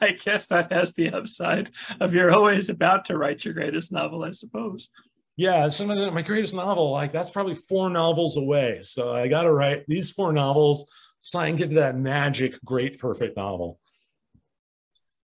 I 0.00 0.12
guess 0.12 0.46
that 0.48 0.72
has 0.72 0.92
the 0.92 1.10
upside 1.10 1.70
of 2.00 2.14
you're 2.14 2.32
always 2.32 2.68
about 2.68 3.06
to 3.06 3.16
write 3.16 3.44
your 3.44 3.54
greatest 3.54 3.92
novel, 3.92 4.24
I 4.24 4.30
suppose. 4.32 4.90
Yeah, 5.36 5.68
some 5.70 5.90
of 5.90 5.98
the, 5.98 6.10
my 6.10 6.22
greatest 6.22 6.54
novel, 6.54 6.90
like 6.90 7.10
that's 7.10 7.30
probably 7.30 7.54
four 7.54 7.88
novels 7.88 8.36
away. 8.36 8.80
So 8.82 9.14
I 9.14 9.28
got 9.28 9.42
to 9.42 9.52
write 9.52 9.84
these 9.86 10.10
four 10.10 10.32
novels 10.32 10.90
so 11.22 11.38
I 11.38 11.48
can 11.48 11.56
get 11.56 11.70
to 11.70 11.76
that 11.76 11.96
magic, 11.96 12.62
great, 12.64 12.98
perfect 12.98 13.36
novel. 13.36 13.78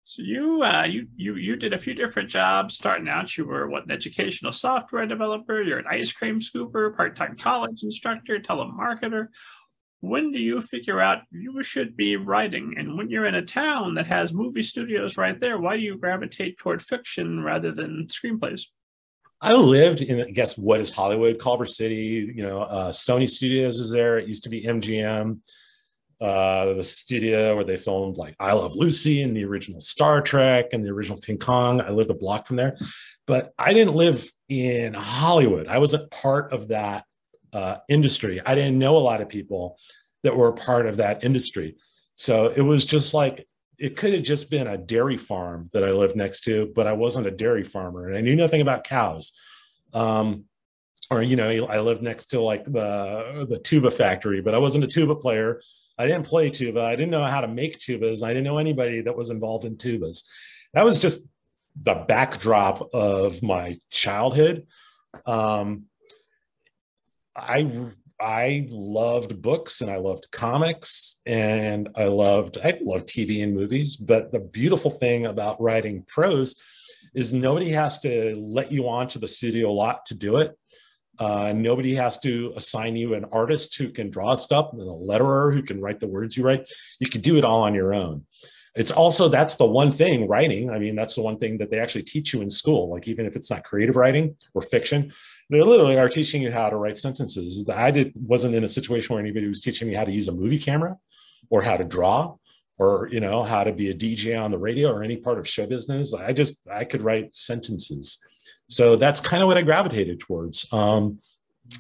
So 0.06 0.22
you 0.22 0.64
uh, 0.64 0.84
you 0.84 1.08
you 1.16 1.36
you 1.36 1.56
did 1.56 1.72
a 1.72 1.78
few 1.78 1.94
different 1.94 2.30
jobs. 2.30 2.76
Starting 2.76 3.08
out, 3.08 3.38
you 3.38 3.46
were 3.46 3.70
what 3.70 3.86
an 3.86 3.92
educational 3.92 4.52
software 4.52 5.06
developer. 5.06 5.62
You're 5.62 5.80
an 5.80 5.88
ice 5.90 6.12
cream 6.12 6.40
scooper, 6.40 6.96
part-time 6.96 7.38
college 7.38 7.84
instructor, 7.84 8.40
telemarketer. 8.40 9.28
When 10.02 10.34
do 10.34 10.40
you 10.40 10.60
figure 10.60 11.00
out 11.00 11.20
you 11.32 11.64
should 11.64 11.96
be 11.96 12.18
writing? 12.18 12.76
And 12.78 12.98
when 12.98 13.10
you're 13.10 13.26
in 13.26 13.36
a 13.36 13.46
town 13.46 13.94
that 13.94 14.08
has 14.08 14.34
movie 14.34 14.64
studios 14.64 15.16
right 15.16 15.40
there, 15.40 15.58
why 15.58 15.78
do 15.78 15.84
you 15.84 15.98
gravitate 15.98 16.58
toward 16.58 16.82
fiction 16.82 17.42
rather 17.42 17.72
than 17.72 18.08
screenplays? 18.08 18.64
I 19.40 19.54
lived 19.54 20.02
in, 20.02 20.20
I 20.20 20.32
guess, 20.32 20.58
what 20.58 20.82
is 20.82 20.94
Hollywood, 20.94 21.40
Culver 21.40 21.66
City. 21.66 22.30
You 22.36 22.44
know, 22.44 22.64
uh, 22.64 22.92
Sony 22.92 23.30
Studios 23.30 23.78
is 23.78 23.92
there. 23.92 24.18
It 24.18 24.28
used 24.28 24.44
to 24.44 24.50
be 24.50 24.66
MGM 24.66 25.40
uh, 26.24 26.74
the 26.76 26.84
studio 26.84 27.54
where 27.54 27.66
they 27.66 27.76
filmed 27.76 28.16
like 28.16 28.34
I 28.40 28.54
Love 28.54 28.76
Lucy 28.76 29.24
and 29.24 29.36
the 29.36 29.44
original 29.44 29.82
Star 29.82 30.22
Trek 30.22 30.68
and 30.72 30.84
the 30.84 30.90
original 30.90 31.18
King 31.18 31.38
Kong. 31.38 31.82
I 31.82 31.90
lived 31.90 32.10
a 32.12 32.14
block 32.14 32.48
from 32.48 32.56
there, 32.56 32.78
but 33.28 33.54
I 33.60 33.74
didn't 33.74 33.96
live 33.96 34.32
in 34.48 34.94
Hollywood. 34.94 35.68
I 35.68 35.80
wasn't 35.80 36.10
part 36.12 36.54
of 36.54 36.70
that 36.70 37.04
uh, 37.52 37.78
industry. 37.90 38.42
I 38.46 38.56
didn't 38.56 38.80
know 38.80 38.96
a 38.96 39.00
lot 39.00 39.20
of 39.20 39.28
people 39.28 39.78
that 40.24 40.34
were 40.34 40.54
part 40.54 40.86
of 40.86 40.98
that 40.98 41.26
industry. 41.26 41.76
So 42.16 42.48
it 42.48 42.62
was 42.62 42.86
just 42.86 43.14
like 43.14 43.46
it 43.78 43.98
could 43.98 44.14
have 44.14 44.24
just 44.24 44.50
been 44.50 44.68
a 44.68 44.78
dairy 44.78 45.18
farm 45.18 45.70
that 45.74 45.84
I 45.84 45.92
lived 45.92 46.16
next 46.16 46.46
to, 46.46 46.72
but 46.74 46.88
I 46.88 46.94
wasn't 46.94 47.28
a 47.28 47.32
dairy 47.32 47.66
farmer 47.66 48.08
and 48.08 48.18
I 48.18 48.22
knew 48.22 48.36
nothing 48.36 48.62
about 48.62 48.86
cows. 48.86 49.34
Um, 49.94 50.46
or 51.12 51.22
you 51.22 51.36
know, 51.36 51.50
I 51.68 51.82
lived 51.82 52.02
next 52.02 52.28
to 52.28 52.40
like 52.40 52.64
the 52.64 53.46
the 53.50 53.60
tuba 53.60 53.92
factory, 53.92 54.42
but 54.42 54.56
I 54.56 54.60
wasn't 54.60 54.86
a 54.86 54.88
tuba 54.88 55.16
player. 55.16 55.60
I 55.98 56.08
didn't 56.08 56.26
play 56.26 56.50
tuba. 56.50 56.82
I 56.82 56.96
didn't 56.96 57.12
know 57.12 57.26
how 57.26 57.42
to 57.42 57.48
make 57.48 57.80
tubas. 57.80 58.24
I 58.24 58.30
didn't 58.30 58.46
know 58.46 58.58
anybody 58.58 59.02
that 59.02 59.16
was 59.16 59.30
involved 59.30 59.66
in 59.66 59.78
tubas. 59.78 60.24
That 60.74 60.86
was 60.86 61.00
just 61.00 61.30
the 61.82 61.94
backdrop 61.94 62.94
of 62.94 63.44
my 63.44 63.80
childhood. 63.92 64.68
Um, 65.26 65.86
I 67.36 67.92
I 68.20 68.68
loved 68.70 69.42
books 69.42 69.82
and 69.82 69.92
I 69.92 69.98
loved 69.98 70.32
comics 70.32 71.22
and 71.26 71.90
I 71.96 72.06
loved 72.06 72.58
I 72.64 72.80
loved 72.82 73.08
TV 73.08 73.44
and 73.44 73.54
movies. 73.54 73.96
But 73.96 74.32
the 74.32 74.40
beautiful 74.40 74.92
thing 74.92 75.26
about 75.26 75.62
writing 75.62 76.04
prose 76.08 76.56
is 77.14 77.34
nobody 77.34 77.70
has 77.70 78.00
to 78.00 78.36
let 78.36 78.72
you 78.72 78.88
onto 78.88 79.20
the 79.20 79.28
studio 79.28 79.72
lot 79.72 80.06
to 80.08 80.16
do 80.16 80.38
it. 80.38 80.58
Uh, 81.20 81.54
nobody 81.56 81.94
has 81.94 82.20
to 82.20 82.54
assign 82.56 82.96
you 82.96 83.14
an 83.14 83.26
artist 83.32 83.78
who 83.78 83.90
can 83.90 84.10
draw 84.10 84.36
stuff 84.36 84.70
and 84.74 84.82
a 84.82 84.86
letterer 84.86 85.54
who 85.54 85.62
can 85.62 85.80
write 85.80 86.00
the 86.00 86.08
words 86.08 86.36
you 86.36 86.44
write. 86.44 86.68
You 87.00 87.08
can 87.08 87.22
do 87.22 87.38
it 87.38 87.44
all 87.44 87.62
on 87.62 87.76
your 87.76 87.94
own. 87.94 88.26
It's 88.76 88.90
also 88.90 89.30
that's 89.30 89.56
the 89.56 89.68
one 89.68 89.92
thing 89.92 90.28
writing. 90.28 90.72
I 90.72 90.80
mean, 90.80 90.96
that's 90.96 91.14
the 91.14 91.22
one 91.22 91.38
thing 91.38 91.60
that 91.60 91.70
they 91.70 91.80
actually 91.80 92.04
teach 92.04 92.34
you 92.34 92.42
in 92.42 92.50
school. 92.50 92.90
Like 92.90 93.08
even 93.08 93.28
if 93.28 93.36
it's 93.36 93.52
not 93.52 93.64
creative 93.64 93.96
writing 93.96 94.36
or 94.56 94.64
fiction, 94.64 95.14
they 95.52 95.62
literally 95.62 96.00
are 96.00 96.10
teaching 96.10 96.42
you 96.42 96.52
how 96.52 96.70
to 96.70 96.76
write 96.76 96.98
sentences. 96.98 97.70
I 97.70 97.92
did 97.92 98.14
wasn't 98.16 98.56
in 98.56 98.64
a 98.64 98.68
situation 98.68 99.14
where 99.14 99.24
anybody 99.24 99.48
was 99.48 99.62
teaching 99.62 99.88
me 99.88 99.94
how 99.94 100.06
to 100.06 100.12
use 100.12 100.28
a 100.28 100.32
movie 100.32 100.58
camera 100.58 100.98
or 101.52 101.62
how 101.62 101.78
to 101.78 101.84
draw 101.84 102.36
or 102.80 103.08
you 103.12 103.20
know 103.20 103.44
how 103.44 103.64
to 103.64 103.72
be 103.72 103.92
a 103.92 103.94
DJ 103.94 104.42
on 104.42 104.50
the 104.50 104.58
radio 104.58 104.92
or 104.92 105.04
any 105.04 105.18
part 105.18 105.38
of 105.38 105.48
show 105.48 105.68
business. 105.68 106.14
I 106.14 106.34
just 106.34 106.68
I 106.68 106.84
could 106.84 107.04
write 107.04 107.36
sentences 107.36 108.18
so 108.74 108.96
that's 108.96 109.20
kind 109.20 109.44
of 109.44 109.48
what 109.48 109.58
I 109.58 109.62
gravitated 109.62 110.20
towards. 110.20 110.72
Um, 110.74 111.20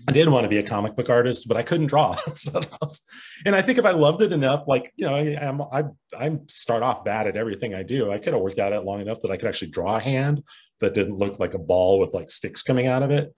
I 0.08 0.12
did 0.12 0.30
want 0.30 0.46
to 0.46 0.50
be 0.50 0.60
a 0.60 0.64
comic 0.64 0.96
book 0.96 1.10
artist, 1.10 1.48
but 1.48 1.58
I 1.58 1.64
couldn't 1.64 1.88
draw. 1.88 2.16
so 2.34 2.62
was, 2.82 3.02
and 3.46 3.56
I 3.56 3.64
think 3.64 3.80
if 3.80 3.86
I 3.86 3.92
loved 3.92 4.22
it 4.22 4.32
enough, 4.32 4.66
like 4.68 4.94
you 4.96 5.06
know, 5.06 5.16
I, 5.16 5.22
am 5.42 5.62
I 5.62 5.86
I 6.16 6.40
start 6.48 6.84
off 6.84 7.04
bad 7.04 7.26
at 7.26 7.36
everything 7.36 7.74
I 7.74 7.82
do. 7.82 8.12
I 8.12 8.20
could 8.20 8.34
have 8.34 8.42
worked 8.42 8.60
at 8.60 8.74
it 8.74 8.86
long 8.86 9.02
enough 9.02 9.22
that 9.22 9.32
I 9.32 9.38
could 9.38 9.50
actually 9.50 9.72
draw 9.72 9.96
a 9.98 10.00
hand 10.00 10.44
that 10.82 10.94
didn't 10.94 11.18
look 11.18 11.40
like 11.40 11.56
a 11.56 11.60
ball 11.60 12.00
with 12.00 12.14
like 12.14 12.30
sticks 12.30 12.62
coming 12.62 12.86
out 12.86 13.02
of 13.02 13.10
it. 13.10 13.36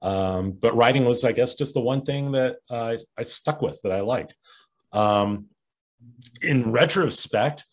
Um, 0.00 0.52
but 0.52 0.76
writing 0.76 1.04
was, 1.04 1.24
I 1.24 1.32
guess, 1.32 1.54
just 1.54 1.74
the 1.74 1.80
one 1.80 2.04
thing 2.04 2.32
that 2.32 2.56
uh, 2.70 2.96
I 3.18 3.22
stuck 3.22 3.62
with 3.62 3.80
that 3.82 3.92
I 3.92 4.00
liked. 4.00 4.34
Um, 4.92 5.46
in 6.40 6.70
retrospect, 6.70 7.64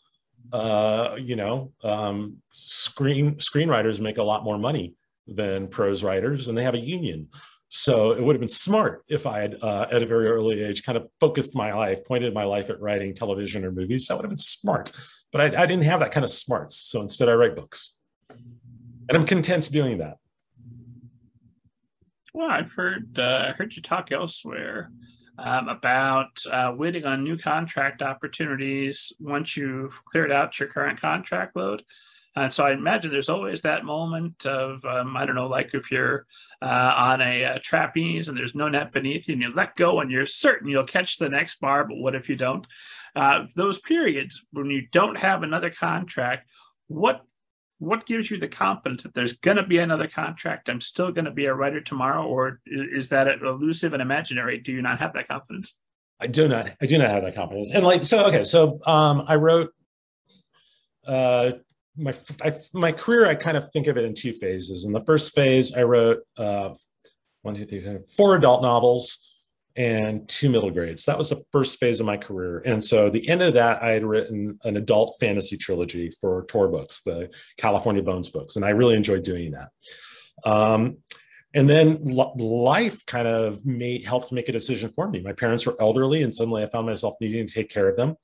uh, 0.52 1.16
you 1.20 1.36
know, 1.36 1.74
um, 1.84 2.38
screen 2.52 3.36
screenwriters 3.36 4.00
make 4.00 4.18
a 4.18 4.24
lot 4.24 4.44
more 4.44 4.58
money 4.58 4.96
than 5.36 5.68
prose 5.68 6.04
writers, 6.04 6.48
and 6.48 6.58
they 6.58 6.64
have 6.64 6.76
a 6.76 6.80
union. 6.80 7.28
So 7.70 8.12
it 8.12 8.24
would 8.24 8.34
have 8.34 8.40
been 8.40 8.48
smart 8.48 9.04
if 9.08 9.28
I 9.28 9.42
had, 9.42 9.58
uh, 9.62 9.86
at 9.92 10.02
a 10.02 10.06
very 10.06 10.28
early 10.28 10.64
age, 10.64 10.84
kind 10.84 10.98
of 10.98 11.08
focused 11.20 11.56
my 11.56 11.72
life, 11.72 12.04
pointed 12.04 12.34
my 12.34 12.44
life 12.44 12.70
at 12.72 12.82
writing 12.82 13.14
television 13.14 13.64
or 13.64 13.72
movies. 13.72 14.08
That 14.08 14.16
would 14.16 14.24
have 14.24 14.32
been 14.32 14.38
smart, 14.38 14.92
but 15.32 15.42
I, 15.42 15.64
I 15.64 15.66
didn't 15.68 15.84
have 15.84 16.00
that 16.00 16.12
kind 16.12 16.24
of 16.24 16.32
smarts. 16.32 16.78
So 16.78 17.02
instead, 17.02 17.30
I 17.30 17.34
write 17.34 17.56
books, 17.56 18.02
and 18.30 19.12
I'm 19.18 19.26
content 19.26 19.72
doing 19.72 20.00
that. 20.00 20.18
Well, 22.34 22.50
I've 22.50 22.74
heard 22.74 23.20
uh, 23.20 23.54
heard 23.54 23.76
you 23.76 23.82
talk 23.82 24.12
elsewhere 24.12 24.92
um, 25.38 25.68
about 25.68 26.40
uh, 26.52 26.74
waiting 26.76 27.06
on 27.06 27.24
new 27.24 27.38
contract 27.38 28.02
opportunities 28.02 29.14
once 29.20 29.56
you've 29.56 30.04
cleared 30.06 30.32
out 30.32 30.60
your 30.60 30.70
current 30.70 31.00
contract 31.00 31.56
load. 31.56 31.84
And 32.36 32.54
so 32.54 32.66
I 32.66 32.72
imagine 32.72 33.12
there's 33.12 33.30
always 33.30 33.62
that 33.62 33.86
moment 33.86 34.46
of, 34.46 34.84
um, 34.86 35.18
I 35.18 35.26
don't 35.26 35.36
know, 35.36 35.48
like 35.48 35.74
if 35.74 35.92
you're 35.92 36.26
uh, 36.62 36.94
on 36.96 37.22
a, 37.22 37.42
a, 37.42 37.56
uh, 37.56 37.60
trapeze 37.62 38.30
and 38.30 38.38
there's 38.38 38.56
no 38.56 38.70
net 38.70 38.92
beneath 38.92 39.28
you 39.28 39.34
and 39.34 39.42
you 39.42 39.54
let 39.54 39.76
go 39.76 40.00
and 40.00 40.12
you're 40.12 40.26
certain 40.26 40.70
you'll 40.70 40.84
catch 40.84 41.18
the 41.18 41.30
next 41.30 41.60
bar, 41.60 41.86
but 41.86 41.98
what 41.98 42.16
if 42.16 42.30
you 42.30 42.36
don't? 42.36 42.68
Uh, 43.16 43.46
those 43.56 43.80
periods 43.80 44.46
when 44.52 44.68
you 44.68 44.88
don't 44.92 45.18
have 45.18 45.44
another 45.44 45.70
contract, 45.70 46.48
what 46.88 47.22
what 47.80 48.06
gives 48.06 48.30
you 48.30 48.38
the 48.38 48.48
confidence 48.48 49.04
that 49.04 49.14
there's 49.14 49.38
going 49.38 49.56
to 49.56 49.66
be 49.66 49.78
another 49.78 50.08
contract? 50.08 50.68
I'm 50.68 50.82
still 50.82 51.14
going 51.14 51.26
to 51.26 51.32
be 51.32 51.46
a 51.46 51.54
writer 51.54 51.80
tomorrow, 51.80 52.26
or 52.26 52.60
is 52.66 53.08
that 53.10 53.30
elusive 53.42 53.94
and 53.94 54.02
imaginary? 54.02 54.58
Do 54.58 54.74
you 54.74 54.82
not 54.82 55.00
have 55.00 55.14
that 55.14 55.30
confidence? 55.30 55.76
I 56.20 56.28
do 56.28 56.50
not. 56.50 56.72
I 56.82 56.86
do 56.86 56.98
not 56.98 57.10
have 57.10 57.24
that 57.24 57.36
confidence. 57.36 57.72
And 57.74 57.86
like 57.86 58.04
so, 58.04 58.26
okay. 58.26 58.44
So 58.44 58.82
um, 58.86 59.24
I 59.28 59.36
wrote 59.36 59.74
uh, 61.08 61.52
my 62.00 62.14
I, 62.42 62.54
my 62.74 62.92
career. 62.92 63.26
I 63.26 63.36
kind 63.36 63.58
of 63.58 63.72
think 63.72 63.88
of 63.88 63.98
it 63.98 64.06
in 64.06 64.14
two 64.14 64.34
phases. 64.34 64.86
In 64.86 64.92
the 64.92 65.04
first 65.04 65.34
phase, 65.36 65.74
I 65.74 65.84
wrote 65.84 66.20
uh, 66.38 66.70
one, 67.42 67.56
two, 67.56 67.66
three, 67.66 67.98
four 68.16 68.36
adult 68.36 68.62
novels 68.62 69.26
and 69.76 70.28
two 70.28 70.50
middle 70.50 70.72
grades. 70.72 71.06
That 71.06 71.18
was 71.18 71.30
the 71.30 71.42
first 71.52 71.80
phase 71.80 72.00
of 72.00 72.06
my 72.06 72.18
career. 72.18 72.62
And 72.66 72.84
so 72.84 73.10
the 73.10 73.28
end 73.30 73.42
of 73.42 73.54
that, 73.54 73.82
I 73.82 73.90
had 73.90 74.04
written 74.04 74.60
an 74.64 74.78
adult 74.78 75.16
fantasy 75.20 75.58
trilogy 75.58 76.10
for 76.10 76.46
Tor 76.46 76.68
Books, 76.68 77.02
the 77.02 77.34
California 77.58 78.04
Bones 78.04 78.30
books, 78.30 78.56
and 78.56 78.66
I 78.66 78.72
really 78.72 78.96
enjoyed 78.96 79.24
doing 79.24 79.52
that. 79.52 79.70
Um, 80.44 80.98
and 81.54 81.68
then 81.68 81.98
life 82.04 83.06
kind 83.06 83.28
of 83.28 83.66
made 83.66 84.06
helped 84.06 84.32
make 84.32 84.50
a 84.50 84.52
decision 84.52 84.90
for 84.90 85.10
me. 85.10 85.22
My 85.22 85.34
parents 85.34 85.66
were 85.66 85.76
elderly, 85.80 86.24
and 86.24 86.34
suddenly 86.34 86.62
I 86.62 86.68
found 86.68 86.86
myself 86.86 87.16
needing 87.22 87.48
to 87.48 87.54
take 87.54 87.70
care 87.70 87.88
of 87.88 87.96
them. 87.96 88.16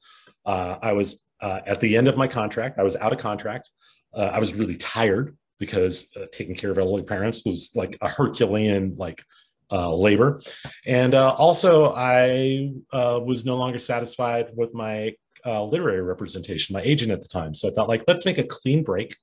Uh, 0.45 0.77
I 0.81 0.93
was 0.93 1.24
uh, 1.45 1.61
at 1.67 1.79
the 1.79 1.95
end 1.95 2.07
of 2.07 2.17
my 2.17 2.27
contract. 2.27 2.79
I 2.79 2.83
was 2.83 2.95
out 2.95 3.13
of 3.13 3.19
contract. 3.19 3.69
Uh, 4.13 4.31
I 4.33 4.39
was 4.39 4.55
really 4.55 4.77
tired 4.77 5.37
because 5.59 6.09
uh, 6.17 6.25
taking 6.31 6.55
care 6.55 6.71
of 6.71 6.79
elderly 6.79 7.03
parents 7.03 7.45
was 7.45 7.71
like 7.75 7.97
a 8.01 8.09
Herculean 8.09 8.95
like 8.97 9.23
uh, 9.71 9.93
labor. 9.93 10.41
And 10.85 11.13
uh, 11.13 11.29
also, 11.29 11.93
I 11.93 12.71
uh, 12.91 13.19
was 13.23 13.45
no 13.45 13.57
longer 13.57 13.77
satisfied 13.77 14.47
with 14.55 14.73
my 14.73 15.13
literary 15.45 16.01
representation, 16.01 16.73
my 16.73 16.81
agent 16.81 17.11
at 17.11 17.21
the 17.21 17.27
time. 17.27 17.53
So 17.53 17.69
I 17.69 17.71
thought, 17.71 17.87
like, 17.87 18.03
let's 18.07 18.25
make 18.25 18.39
a 18.39 18.43
clean 18.43 18.83
break 18.83 19.15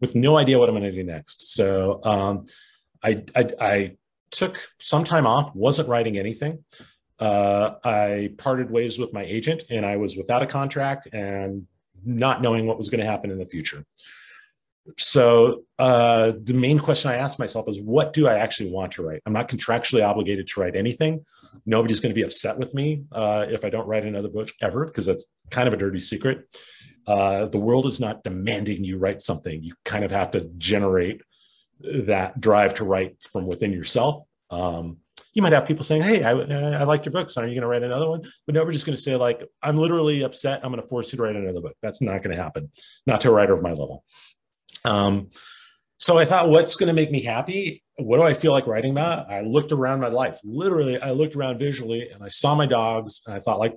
with 0.00 0.14
no 0.14 0.38
idea 0.38 0.58
what 0.58 0.70
I'm 0.70 0.74
going 0.74 0.90
to 0.90 0.92
do 0.92 1.04
next. 1.04 1.52
So 1.54 2.00
um, 2.02 2.46
I, 3.04 3.22
I, 3.34 3.50
I, 3.60 3.96
took 4.32 4.58
some 4.80 5.04
time 5.04 5.24
off, 5.24 5.54
wasn't 5.54 5.88
writing 5.88 6.18
anything. 6.18 6.64
Uh, 7.18 7.74
I 7.82 8.34
parted 8.36 8.70
ways 8.70 8.98
with 8.98 9.12
my 9.12 9.24
agent, 9.24 9.64
and 9.70 9.86
I 9.86 9.96
was 9.96 10.16
without 10.16 10.42
a 10.42 10.46
contract 10.46 11.08
and 11.12 11.66
not 12.04 12.42
knowing 12.42 12.66
what 12.66 12.76
was 12.76 12.88
going 12.88 13.00
to 13.00 13.06
happen 13.06 13.30
in 13.30 13.38
the 13.38 13.46
future 13.46 13.84
so 14.96 15.64
uh, 15.78 16.32
the 16.42 16.54
main 16.54 16.78
question 16.78 17.10
I 17.10 17.16
ask 17.16 17.38
myself 17.38 17.68
is, 17.68 17.80
what 17.80 18.12
do 18.12 18.28
I 18.28 18.38
actually 18.38 18.70
want 18.70 18.92
to 18.92 19.02
write? 19.02 19.22
I'm 19.26 19.32
not 19.32 19.48
contractually 19.48 20.06
obligated 20.06 20.46
to 20.48 20.60
write 20.60 20.76
anything. 20.76 21.24
Nobody's 21.64 22.00
going 22.00 22.10
to 22.10 22.14
be 22.14 22.22
upset 22.22 22.58
with 22.58 22.72
me 22.74 23.04
uh, 23.12 23.46
if 23.48 23.64
I 23.64 23.70
don't 23.70 23.86
write 23.86 24.04
another 24.04 24.28
book 24.28 24.50
ever, 24.60 24.84
because 24.84 25.06
that's 25.06 25.26
kind 25.50 25.66
of 25.66 25.74
a 25.74 25.76
dirty 25.76 26.00
secret. 26.00 26.46
Uh, 27.06 27.46
the 27.46 27.58
world 27.58 27.86
is 27.86 28.00
not 28.00 28.24
demanding 28.24 28.84
you 28.84 28.98
write 28.98 29.22
something. 29.22 29.62
You 29.62 29.74
kind 29.84 30.04
of 30.04 30.10
have 30.10 30.32
to 30.32 30.50
generate 30.58 31.22
that 31.80 32.40
drive 32.40 32.74
to 32.74 32.84
write 32.84 33.22
from 33.22 33.46
within 33.46 33.72
yourself. 33.72 34.24
Um, 34.50 34.98
you 35.36 35.42
might 35.42 35.52
have 35.52 35.66
people 35.66 35.84
saying, 35.84 36.02
"Hey, 36.02 36.22
I, 36.24 36.30
I 36.30 36.84
like 36.84 37.04
your 37.04 37.12
books. 37.12 37.36
Are 37.36 37.46
you 37.46 37.54
going 37.54 37.60
to 37.60 37.68
write 37.68 37.82
another 37.82 38.08
one?" 38.08 38.22
But 38.46 38.54
nobody's 38.54 38.84
going 38.84 38.96
to 38.96 39.02
say, 39.02 39.16
"Like, 39.16 39.44
I'm 39.62 39.76
literally 39.76 40.22
upset. 40.22 40.60
I'm 40.64 40.72
going 40.72 40.82
to 40.82 40.88
force 40.88 41.12
you 41.12 41.18
to 41.18 41.22
write 41.22 41.36
another 41.36 41.60
book." 41.60 41.76
That's 41.82 42.00
not 42.00 42.22
going 42.22 42.34
to 42.34 42.42
happen. 42.42 42.70
Not 43.06 43.20
to 43.20 43.28
a 43.28 43.32
writer 43.32 43.52
of 43.52 43.62
my 43.62 43.70
level. 43.70 44.02
Um, 44.84 45.28
so 45.98 46.18
I 46.18 46.24
thought, 46.24 46.48
what's 46.48 46.76
going 46.76 46.88
to 46.88 46.92
make 46.94 47.10
me 47.10 47.22
happy? 47.22 47.82
What 47.96 48.16
do 48.16 48.22
I 48.22 48.34
feel 48.34 48.52
like 48.52 48.66
writing 48.66 48.92
about? 48.92 49.30
I 49.30 49.40
looked 49.42 49.72
around 49.72 50.00
my 50.00 50.08
life. 50.08 50.38
Literally, 50.44 51.00
I 51.00 51.12
looked 51.12 51.36
around 51.36 51.58
visually 51.58 52.10
and 52.10 52.22
I 52.22 52.28
saw 52.28 52.54
my 52.54 52.66
dogs 52.66 53.22
and 53.26 53.34
I 53.34 53.40
thought, 53.40 53.58
like, 53.58 53.76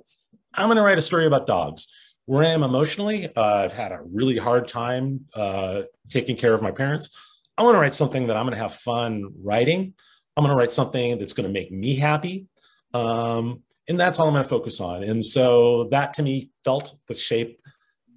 I'm 0.54 0.66
going 0.66 0.76
to 0.76 0.82
write 0.82 0.98
a 0.98 1.02
story 1.02 1.26
about 1.26 1.46
dogs. 1.46 1.88
Where 2.26 2.44
I 2.44 2.48
am 2.48 2.62
emotionally, 2.62 3.34
uh, 3.34 3.64
I've 3.64 3.72
had 3.72 3.92
a 3.92 4.00
really 4.04 4.36
hard 4.36 4.68
time 4.68 5.26
uh, 5.34 5.82
taking 6.08 6.36
care 6.36 6.54
of 6.54 6.62
my 6.62 6.70
parents. 6.70 7.10
I 7.56 7.62
want 7.62 7.74
to 7.74 7.80
write 7.80 7.94
something 7.94 8.28
that 8.28 8.36
I'm 8.36 8.44
going 8.44 8.56
to 8.56 8.62
have 8.62 8.74
fun 8.74 9.32
writing. 9.42 9.94
I'm 10.36 10.44
going 10.44 10.50
to 10.50 10.56
write 10.56 10.70
something 10.70 11.18
that's 11.18 11.32
going 11.32 11.46
to 11.46 11.52
make 11.52 11.72
me 11.72 11.96
happy. 11.96 12.46
Um, 12.94 13.62
and 13.88 13.98
that's 13.98 14.18
all 14.18 14.28
I'm 14.28 14.34
going 14.34 14.44
to 14.44 14.48
focus 14.48 14.80
on. 14.80 15.02
And 15.02 15.24
so 15.24 15.88
that 15.90 16.14
to 16.14 16.22
me 16.22 16.50
felt 16.64 16.96
the 17.08 17.14
shape 17.14 17.60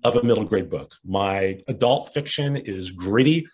of 0.04 0.16
a 0.16 0.24
middle 0.24 0.44
grade 0.44 0.70
book. 0.70 0.94
My 1.04 1.60
adult 1.68 2.14
fiction 2.14 2.58
is 2.58 2.92
gritty, 2.92 3.48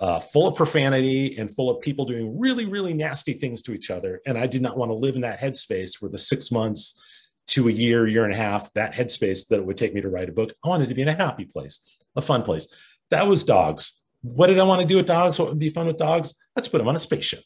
uh, 0.00 0.20
full 0.20 0.46
of 0.46 0.54
profanity, 0.54 1.36
and 1.36 1.54
full 1.54 1.68
of 1.68 1.82
people 1.82 2.04
doing 2.04 2.38
really, 2.38 2.66
really 2.66 2.94
nasty 2.94 3.34
things 3.34 3.62
to 3.62 3.72
each 3.72 3.90
other. 3.90 4.20
And 4.26 4.38
I 4.38 4.46
did 4.46 4.62
not 4.62 4.78
want 4.78 4.90
to 4.90 4.94
live 4.94 5.16
in 5.16 5.22
that 5.22 5.40
headspace 5.40 5.96
for 5.96 6.08
the 6.08 6.18
six 6.18 6.50
months 6.50 7.00
to 7.48 7.68
a 7.68 7.72
year, 7.72 8.06
year 8.06 8.24
and 8.24 8.34
a 8.34 8.36
half, 8.36 8.72
that 8.72 8.94
headspace 8.94 9.48
that 9.48 9.56
it 9.56 9.66
would 9.66 9.76
take 9.76 9.94
me 9.94 10.00
to 10.00 10.08
write 10.08 10.28
a 10.28 10.32
book. 10.32 10.52
I 10.64 10.68
wanted 10.68 10.88
to 10.88 10.94
be 10.94 11.02
in 11.02 11.08
a 11.08 11.14
happy 11.14 11.44
place, 11.44 11.98
a 12.16 12.22
fun 12.22 12.42
place. 12.42 12.68
That 13.10 13.26
was 13.26 13.44
dogs. 13.44 14.04
What 14.22 14.48
did 14.48 14.58
I 14.58 14.64
want 14.64 14.80
to 14.80 14.86
do 14.86 14.96
with 14.96 15.06
dogs? 15.06 15.38
What 15.38 15.48
would 15.48 15.58
be 15.58 15.68
fun 15.68 15.86
with 15.86 15.98
dogs? 15.98 16.34
Let's 16.56 16.68
put 16.68 16.78
them 16.78 16.88
on 16.88 16.96
a 16.96 17.00
spaceship. 17.00 17.44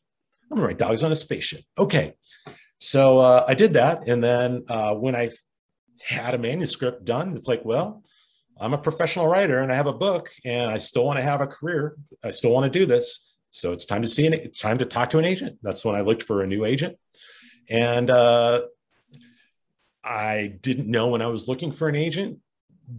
I'm 0.51 0.59
to 0.59 0.62
write 0.62 0.78
dogs 0.78 1.02
on 1.02 1.12
a 1.12 1.16
spaceship. 1.16 1.62
Okay. 1.78 2.14
So 2.78 3.18
uh, 3.18 3.44
I 3.47 3.55
did 3.55 3.74
that. 3.74 4.09
And 4.09 4.22
then 4.22 4.64
uh, 4.68 4.94
when 4.94 5.14
I 5.14 5.31
had 6.02 6.35
a 6.35 6.39
manuscript 6.39 7.05
done, 7.05 7.36
it's 7.36 7.47
like, 7.47 7.64
well, 7.64 8.02
I'm 8.59 8.74
a 8.74 8.78
professional 8.78 9.28
writer 9.28 9.60
and 9.60 9.70
I 9.70 9.74
have 9.74 9.86
a 9.86 9.93
book 9.93 10.28
and 10.44 10.70
I 10.70 10.78
still 10.78 11.05
want 11.05 11.18
to 11.18 11.22
have 11.22 11.40
a 11.40 11.47
career. 11.47 11.97
I 12.24 12.31
still 12.31 12.51
want 12.51 12.70
to 12.70 12.78
do 12.78 12.86
this. 12.86 13.35
So 13.51 13.72
it's 13.72 13.85
time 13.85 14.02
to 14.02 14.09
see 14.09 14.27
an 14.27 14.52
time 14.52 14.78
to 14.78 14.85
talk 14.85 15.10
to 15.10 15.18
an 15.18 15.24
agent. 15.24 15.59
That's 15.62 15.85
when 15.85 15.94
I 15.94 16.02
looked 16.02 16.22
for 16.22 16.43
a 16.43 16.47
new 16.47 16.64
agent. 16.64 16.97
And 17.68 18.10
uh, 18.10 18.62
I 20.05 20.59
didn't 20.60 20.89
know 20.89 21.09
when 21.09 21.22
I 21.22 21.27
was 21.27 21.48
looking 21.48 21.72
for 21.72 21.89
an 21.89 21.97
agent 21.97 22.39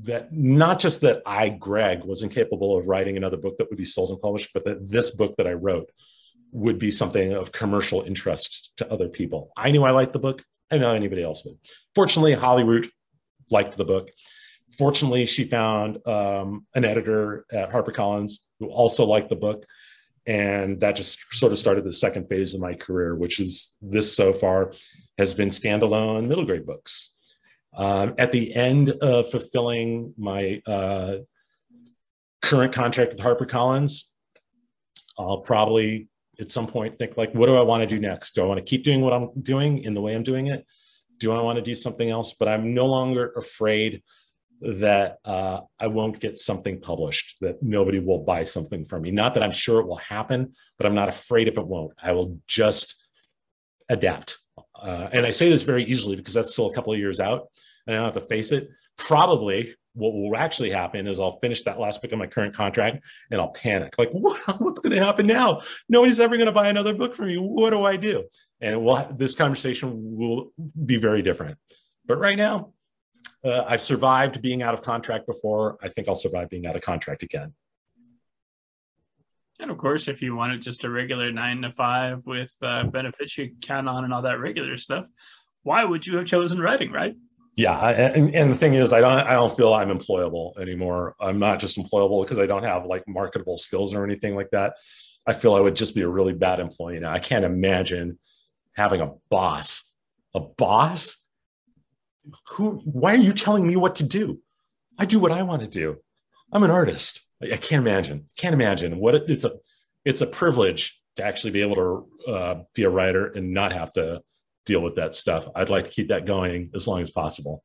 that 0.03 0.33
not 0.33 0.79
just 0.79 1.01
that 1.01 1.21
I, 1.25 1.49
Greg, 1.49 2.03
was 2.03 2.21
incapable 2.21 2.77
of 2.77 2.87
writing 2.87 3.17
another 3.17 3.37
book 3.37 3.57
that 3.57 3.69
would 3.69 3.77
be 3.77 3.85
sold 3.85 4.11
and 4.11 4.21
published, 4.21 4.51
but 4.53 4.63
that 4.65 4.89
this 4.89 5.11
book 5.11 5.35
that 5.37 5.47
I 5.47 5.53
wrote 5.53 5.89
would 6.51 6.79
be 6.79 6.91
something 6.91 7.33
of 7.33 7.51
commercial 7.51 8.01
interest 8.01 8.73
to 8.77 8.91
other 8.91 9.07
people. 9.07 9.51
I 9.55 9.71
knew 9.71 9.83
I 9.83 9.91
liked 9.91 10.13
the 10.13 10.19
book. 10.19 10.43
I 10.69 10.77
know 10.77 10.93
anybody 10.93 11.23
else 11.23 11.45
would. 11.45 11.57
Fortunately, 11.95 12.33
Holly 12.33 12.63
Root 12.63 12.91
liked 13.49 13.77
the 13.77 13.85
book 13.85 14.09
fortunately, 14.77 15.25
she 15.25 15.43
found 15.43 16.05
um, 16.07 16.65
an 16.73 16.85
editor 16.85 17.45
at 17.51 17.71
HarperCollins 17.71 18.33
who 18.59 18.67
also 18.67 19.05
liked 19.05 19.29
the 19.29 19.35
book. 19.35 19.65
And 20.25 20.79
that 20.81 20.95
just 20.95 21.19
sort 21.33 21.51
of 21.51 21.57
started 21.57 21.83
the 21.83 21.93
second 21.93 22.29
phase 22.29 22.53
of 22.53 22.61
my 22.61 22.75
career, 22.75 23.15
which 23.15 23.39
is 23.39 23.75
this 23.81 24.15
so 24.15 24.33
far 24.33 24.73
has 25.17 25.33
been 25.33 25.49
standalone 25.49 26.27
middle 26.27 26.45
grade 26.45 26.65
books. 26.65 27.17
Um, 27.75 28.15
at 28.17 28.31
the 28.31 28.53
end 28.53 28.89
of 28.89 29.29
fulfilling 29.31 30.13
my 30.17 30.61
uh, 30.67 31.17
current 32.41 32.73
contract 32.73 33.13
with 33.13 33.21
HarperCollins, 33.21 34.11
I'll 35.17 35.39
probably 35.39 36.07
at 36.41 36.51
some 36.51 36.67
point 36.67 36.97
think 36.97 37.17
like, 37.17 37.33
what 37.33 37.47
do 37.47 37.55
I 37.55 37.61
want 37.61 37.81
to 37.81 37.87
do 37.87 37.99
next? 37.99 38.33
Do 38.33 38.43
I 38.43 38.45
want 38.45 38.57
to 38.57 38.63
keep 38.63 38.83
doing 38.83 39.01
what 39.01 39.13
I'm 39.13 39.29
doing 39.41 39.83
in 39.83 39.93
the 39.93 40.01
way 40.01 40.13
I'm 40.15 40.23
doing 40.23 40.47
it? 40.47 40.65
Do 41.19 41.31
I 41.31 41.41
want 41.41 41.57
to 41.57 41.61
do 41.61 41.75
something 41.75 42.09
else? 42.09 42.33
But 42.33 42.47
I'm 42.47 42.73
no 42.73 42.87
longer 42.87 43.31
afraid 43.35 44.01
that 44.61 45.17
uh, 45.25 45.61
I 45.79 45.87
won't 45.87 46.19
get 46.19 46.37
something 46.37 46.79
published, 46.79 47.37
that 47.41 47.61
nobody 47.63 47.99
will 47.99 48.19
buy 48.19 48.43
something 48.43 48.85
from 48.85 49.01
me. 49.03 49.11
Not 49.11 49.33
that 49.33 49.43
I'm 49.43 49.51
sure 49.51 49.79
it 49.79 49.87
will 49.87 49.97
happen, 49.97 50.53
but 50.77 50.85
I'm 50.85 50.95
not 50.95 51.09
afraid 51.09 51.47
if 51.47 51.57
it 51.57 51.65
won't. 51.65 51.93
I 52.01 52.11
will 52.11 52.39
just 52.47 52.95
adapt. 53.89 54.37
Uh, 54.75 55.09
and 55.11 55.25
I 55.25 55.31
say 55.31 55.49
this 55.49 55.63
very 55.63 55.83
easily 55.83 56.15
because 56.15 56.33
that's 56.33 56.53
still 56.53 56.69
a 56.69 56.73
couple 56.73 56.93
of 56.93 56.99
years 56.99 57.19
out, 57.19 57.47
and 57.85 57.95
I 57.95 57.99
don't 57.99 58.13
have 58.13 58.23
to 58.23 58.29
face 58.29 58.51
it. 58.51 58.69
Probably 58.97 59.75
what 59.93 60.13
will 60.13 60.35
actually 60.35 60.69
happen 60.69 61.07
is 61.07 61.19
I'll 61.19 61.39
finish 61.39 61.63
that 61.63 61.79
last 61.79 62.01
book 62.01 62.11
of 62.11 62.19
my 62.19 62.27
current 62.27 62.55
contract 62.55 63.03
and 63.29 63.41
I'll 63.41 63.49
panic. 63.49 63.97
Like, 63.97 64.09
what, 64.11 64.39
what's 64.59 64.79
going 64.79 64.97
to 64.97 65.03
happen 65.03 65.27
now? 65.27 65.61
Nobody's 65.89 66.19
ever 66.19 66.35
going 66.35 66.47
to 66.47 66.53
buy 66.53 66.69
another 66.69 66.93
book 66.93 67.15
from 67.15 67.27
me. 67.27 67.37
What 67.37 67.71
do 67.71 67.83
I 67.83 67.97
do? 67.97 68.25
And 68.61 68.83
will 68.83 69.07
this 69.17 69.35
conversation 69.35 70.17
will 70.17 70.51
be 70.85 70.97
very 70.97 71.21
different. 71.21 71.57
But 72.05 72.19
right 72.19 72.37
now, 72.37 72.73
uh, 73.43 73.63
I've 73.67 73.81
survived 73.81 74.41
being 74.41 74.61
out 74.61 74.73
of 74.73 74.81
contract 74.81 75.25
before. 75.25 75.77
I 75.81 75.89
think 75.89 76.07
I'll 76.07 76.15
survive 76.15 76.49
being 76.49 76.67
out 76.67 76.75
of 76.75 76.83
contract 76.83 77.23
again. 77.23 77.53
And 79.59 79.69
of 79.69 79.77
course, 79.77 80.07
if 80.07 80.21
you 80.21 80.35
wanted 80.35 80.61
just 80.61 80.83
a 80.83 80.89
regular 80.89 81.31
nine 81.31 81.61
to 81.61 81.71
five 81.71 82.25
with 82.25 82.55
uh, 82.61 82.83
benefits 82.85 83.37
you 83.37 83.51
count 83.61 83.87
on 83.87 84.03
and 84.03 84.13
all 84.13 84.23
that 84.23 84.39
regular 84.39 84.77
stuff, 84.77 85.07
why 85.63 85.83
would 85.83 86.05
you 86.05 86.17
have 86.17 86.25
chosen 86.25 86.59
writing, 86.59 86.91
right? 86.91 87.15
Yeah, 87.55 87.77
and, 87.89 88.33
and 88.33 88.51
the 88.51 88.55
thing 88.55 88.75
is, 88.75 88.93
I 88.93 89.01
don't 89.01 89.19
I 89.19 89.33
don't 89.33 89.55
feel 89.55 89.73
I'm 89.73 89.89
employable 89.89 90.57
anymore. 90.57 91.15
I'm 91.19 91.37
not 91.37 91.59
just 91.59 91.77
employable 91.77 92.23
because 92.23 92.39
I 92.39 92.45
don't 92.45 92.63
have 92.63 92.85
like 92.85 93.03
marketable 93.07 93.57
skills 93.57 93.93
or 93.93 94.05
anything 94.05 94.35
like 94.35 94.49
that. 94.51 94.75
I 95.27 95.33
feel 95.33 95.53
I 95.53 95.59
would 95.59 95.75
just 95.75 95.93
be 95.93 96.01
a 96.01 96.07
really 96.07 96.33
bad 96.33 96.59
employee 96.59 96.99
now. 96.99 97.11
I 97.11 97.19
can't 97.19 97.45
imagine 97.45 98.17
having 98.73 99.01
a 99.01 99.11
boss. 99.29 99.93
A 100.33 100.39
boss? 100.39 101.27
Who? 102.51 102.81
Why 102.85 103.13
are 103.13 103.17
you 103.17 103.33
telling 103.33 103.67
me 103.67 103.75
what 103.75 103.97
to 103.97 104.03
do? 104.03 104.39
I 104.97 105.05
do 105.05 105.19
what 105.19 105.31
I 105.31 105.43
want 105.43 105.61
to 105.61 105.67
do. 105.67 105.97
I'm 106.53 106.63
an 106.63 106.71
artist. 106.71 107.21
I 107.41 107.57
can't 107.57 107.81
imagine. 107.81 108.25
Can't 108.37 108.53
imagine 108.53 108.97
what 108.97 109.15
it, 109.15 109.23
it's 109.27 109.43
a. 109.43 109.51
It's 110.03 110.21
a 110.21 110.25
privilege 110.25 110.99
to 111.17 111.23
actually 111.23 111.51
be 111.51 111.61
able 111.61 111.75
to 111.75 112.31
uh, 112.31 112.55
be 112.73 112.83
a 112.83 112.89
writer 112.89 113.27
and 113.27 113.53
not 113.53 113.71
have 113.71 113.93
to 113.93 114.21
deal 114.65 114.81
with 114.81 114.95
that 114.95 115.15
stuff. 115.15 115.47
I'd 115.55 115.69
like 115.69 115.85
to 115.85 115.91
keep 115.91 116.09
that 116.09 116.25
going 116.25 116.71
as 116.75 116.87
long 116.87 117.01
as 117.01 117.09
possible. 117.09 117.63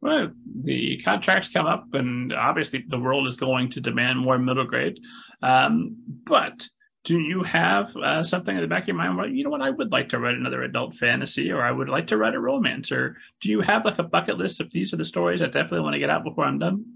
Well, 0.00 0.30
the 0.60 0.98
contracts 0.98 1.48
come 1.48 1.66
up, 1.66 1.94
and 1.94 2.32
obviously 2.32 2.84
the 2.86 2.98
world 2.98 3.26
is 3.26 3.36
going 3.36 3.70
to 3.70 3.80
demand 3.80 4.18
more 4.18 4.38
middle 4.38 4.64
grade. 4.64 5.00
Um, 5.42 5.96
but 6.24 6.68
do 7.04 7.18
you 7.20 7.42
have 7.44 7.96
uh, 7.96 8.22
something 8.22 8.54
in 8.54 8.60
the 8.60 8.68
back 8.68 8.82
of 8.82 8.88
your 8.88 8.96
mind? 8.96 9.16
Well, 9.16 9.28
you 9.28 9.44
know 9.44 9.50
what? 9.50 9.62
I 9.62 9.70
would 9.70 9.92
like 9.92 10.08
to 10.10 10.18
write 10.18 10.34
another 10.34 10.62
adult 10.62 10.94
fantasy, 10.94 11.50
or 11.52 11.62
I 11.62 11.70
would 11.70 11.88
like 11.88 12.08
to 12.08 12.16
write 12.16 12.34
a 12.34 12.40
romance. 12.40 12.92
Or 12.92 13.16
do 13.40 13.48
you 13.48 13.60
have 13.60 13.84
like 13.84 13.98
a 13.98 14.02
bucket 14.02 14.38
list 14.38 14.60
of 14.60 14.70
these 14.70 14.92
are 14.92 14.96
the 14.96 15.04
stories 15.04 15.40
I 15.40 15.46
definitely 15.46 15.80
want 15.80 15.94
to 15.94 16.00
get 16.00 16.10
out 16.10 16.24
before 16.24 16.44
I'm 16.44 16.58
done? 16.58 16.95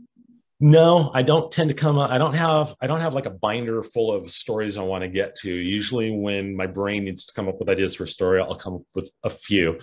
No, 0.63 1.11
I 1.15 1.23
don't 1.23 1.51
tend 1.51 1.69
to 1.71 1.75
come 1.75 1.99
up. 1.99 2.11
I 2.11 2.19
don't 2.19 2.35
have 2.35 2.75
I 2.83 2.87
don't 2.87 3.01
have 3.01 3.15
like 3.15 3.25
a 3.25 3.31
binder 3.31 3.83
full 3.83 4.13
of 4.13 4.31
stories 4.31 4.77
I 4.77 4.83
want 4.83 5.03
to 5.03 5.09
get 5.09 5.35
to. 5.37 5.51
Usually 5.51 6.15
when 6.15 6.55
my 6.55 6.67
brain 6.67 7.05
needs 7.05 7.25
to 7.27 7.33
come 7.33 7.49
up 7.49 7.59
with 7.59 7.71
ideas 7.71 7.95
for 7.95 8.05
a 8.05 8.09
story, 8.09 8.43
I'll 8.43 8.55
come 8.55 8.75
up 8.75 8.83
with 8.95 9.11
a 9.25 9.31
few. 9.31 9.79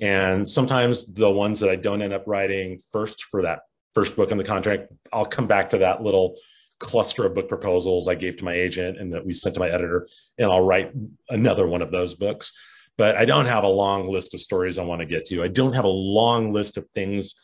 And 0.00 0.46
sometimes 0.46 1.12
the 1.14 1.30
ones 1.30 1.60
that 1.60 1.70
I 1.70 1.76
don't 1.76 2.02
end 2.02 2.12
up 2.12 2.24
writing 2.26 2.78
first 2.92 3.24
for 3.24 3.42
that 3.42 3.60
first 3.94 4.16
book 4.16 4.30
in 4.30 4.36
the 4.36 4.44
contract, 4.44 4.92
I'll 5.12 5.24
come 5.24 5.46
back 5.46 5.70
to 5.70 5.78
that 5.78 6.02
little 6.02 6.36
cluster 6.78 7.24
of 7.24 7.34
book 7.34 7.48
proposals 7.48 8.06
I 8.06 8.14
gave 8.14 8.36
to 8.36 8.44
my 8.44 8.54
agent 8.54 8.98
and 8.98 9.12
that 9.14 9.24
we 9.24 9.32
sent 9.32 9.54
to 9.54 9.60
my 9.60 9.70
editor, 9.70 10.06
and 10.36 10.50
I'll 10.50 10.64
write 10.64 10.92
another 11.28 11.66
one 11.66 11.82
of 11.82 11.90
those 11.90 12.14
books. 12.14 12.52
But 12.96 13.16
I 13.16 13.24
don't 13.24 13.46
have 13.46 13.64
a 13.64 13.68
long 13.68 14.08
list 14.08 14.34
of 14.34 14.40
stories 14.40 14.78
I 14.78 14.84
want 14.84 15.00
to 15.00 15.06
get 15.06 15.24
to. 15.26 15.42
I 15.42 15.48
don't 15.48 15.72
have 15.72 15.84
a 15.84 15.88
long 15.88 16.52
list 16.52 16.76
of 16.76 16.86
things 16.94 17.34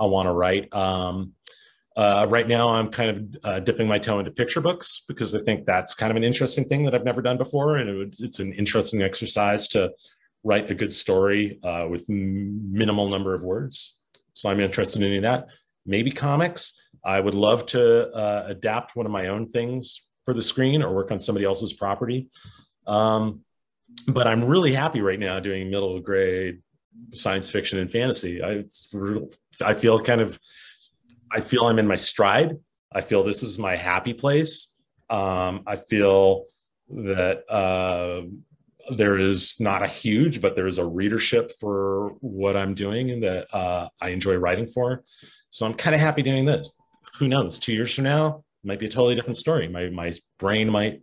I 0.00 0.06
want 0.06 0.28
to 0.28 0.32
write. 0.32 0.72
Um, 0.72 1.32
uh, 1.98 2.28
right 2.30 2.46
now, 2.46 2.68
I'm 2.68 2.90
kind 2.90 3.10
of 3.10 3.36
uh, 3.42 3.58
dipping 3.58 3.88
my 3.88 3.98
toe 3.98 4.20
into 4.20 4.30
picture 4.30 4.60
books 4.60 5.02
because 5.08 5.34
I 5.34 5.40
think 5.40 5.66
that's 5.66 5.96
kind 5.96 6.12
of 6.12 6.16
an 6.16 6.22
interesting 6.22 6.64
thing 6.64 6.84
that 6.84 6.94
I've 6.94 7.04
never 7.04 7.20
done 7.20 7.38
before, 7.38 7.78
and 7.78 7.90
it 7.90 7.94
would, 7.94 8.14
it's 8.20 8.38
an 8.38 8.52
interesting 8.52 9.02
exercise 9.02 9.66
to 9.70 9.90
write 10.44 10.70
a 10.70 10.76
good 10.76 10.92
story 10.92 11.58
uh, 11.64 11.88
with 11.90 12.08
minimal 12.08 13.10
number 13.10 13.34
of 13.34 13.42
words. 13.42 14.00
So 14.32 14.48
I'm 14.48 14.60
interested 14.60 15.02
in 15.02 15.22
that. 15.22 15.48
Maybe 15.84 16.12
comics. 16.12 16.80
I 17.04 17.18
would 17.18 17.34
love 17.34 17.66
to 17.66 18.08
uh, 18.12 18.44
adapt 18.46 18.94
one 18.94 19.04
of 19.04 19.10
my 19.10 19.26
own 19.26 19.48
things 19.48 20.06
for 20.24 20.32
the 20.34 20.42
screen 20.42 20.84
or 20.84 20.94
work 20.94 21.10
on 21.10 21.18
somebody 21.18 21.46
else's 21.46 21.72
property. 21.72 22.28
Um, 22.86 23.40
but 24.06 24.28
I'm 24.28 24.44
really 24.44 24.72
happy 24.72 25.00
right 25.00 25.18
now 25.18 25.40
doing 25.40 25.68
middle 25.68 25.98
grade 25.98 26.60
science 27.12 27.50
fiction 27.50 27.80
and 27.80 27.90
fantasy. 27.90 28.40
I, 28.40 28.62
I 29.64 29.74
feel 29.74 30.00
kind 30.00 30.20
of 30.20 30.38
I 31.30 31.40
feel 31.40 31.66
I'm 31.66 31.78
in 31.78 31.86
my 31.86 31.94
stride. 31.94 32.56
I 32.92 33.00
feel 33.00 33.22
this 33.22 33.42
is 33.42 33.58
my 33.58 33.76
happy 33.76 34.14
place. 34.14 34.74
Um, 35.10 35.62
I 35.66 35.76
feel 35.76 36.44
that 36.90 37.48
uh, 37.50 38.22
there 38.94 39.18
is 39.18 39.56
not 39.60 39.82
a 39.82 39.86
huge, 39.86 40.40
but 40.40 40.56
there 40.56 40.66
is 40.66 40.78
a 40.78 40.86
readership 40.86 41.52
for 41.60 42.14
what 42.20 42.56
I'm 42.56 42.74
doing 42.74 43.10
and 43.10 43.22
that 43.22 43.54
uh, 43.54 43.88
I 44.00 44.10
enjoy 44.10 44.36
writing 44.36 44.66
for. 44.66 45.04
So 45.50 45.66
I'm 45.66 45.74
kind 45.74 45.94
of 45.94 46.00
happy 46.00 46.22
doing 46.22 46.44
this. 46.44 46.78
Who 47.18 47.28
knows? 47.28 47.58
Two 47.58 47.72
years 47.72 47.94
from 47.94 48.04
now, 48.04 48.44
might 48.64 48.78
be 48.78 48.86
a 48.86 48.90
totally 48.90 49.14
different 49.14 49.36
story. 49.36 49.68
My 49.68 49.88
my 49.88 50.12
brain 50.38 50.70
might 50.70 51.00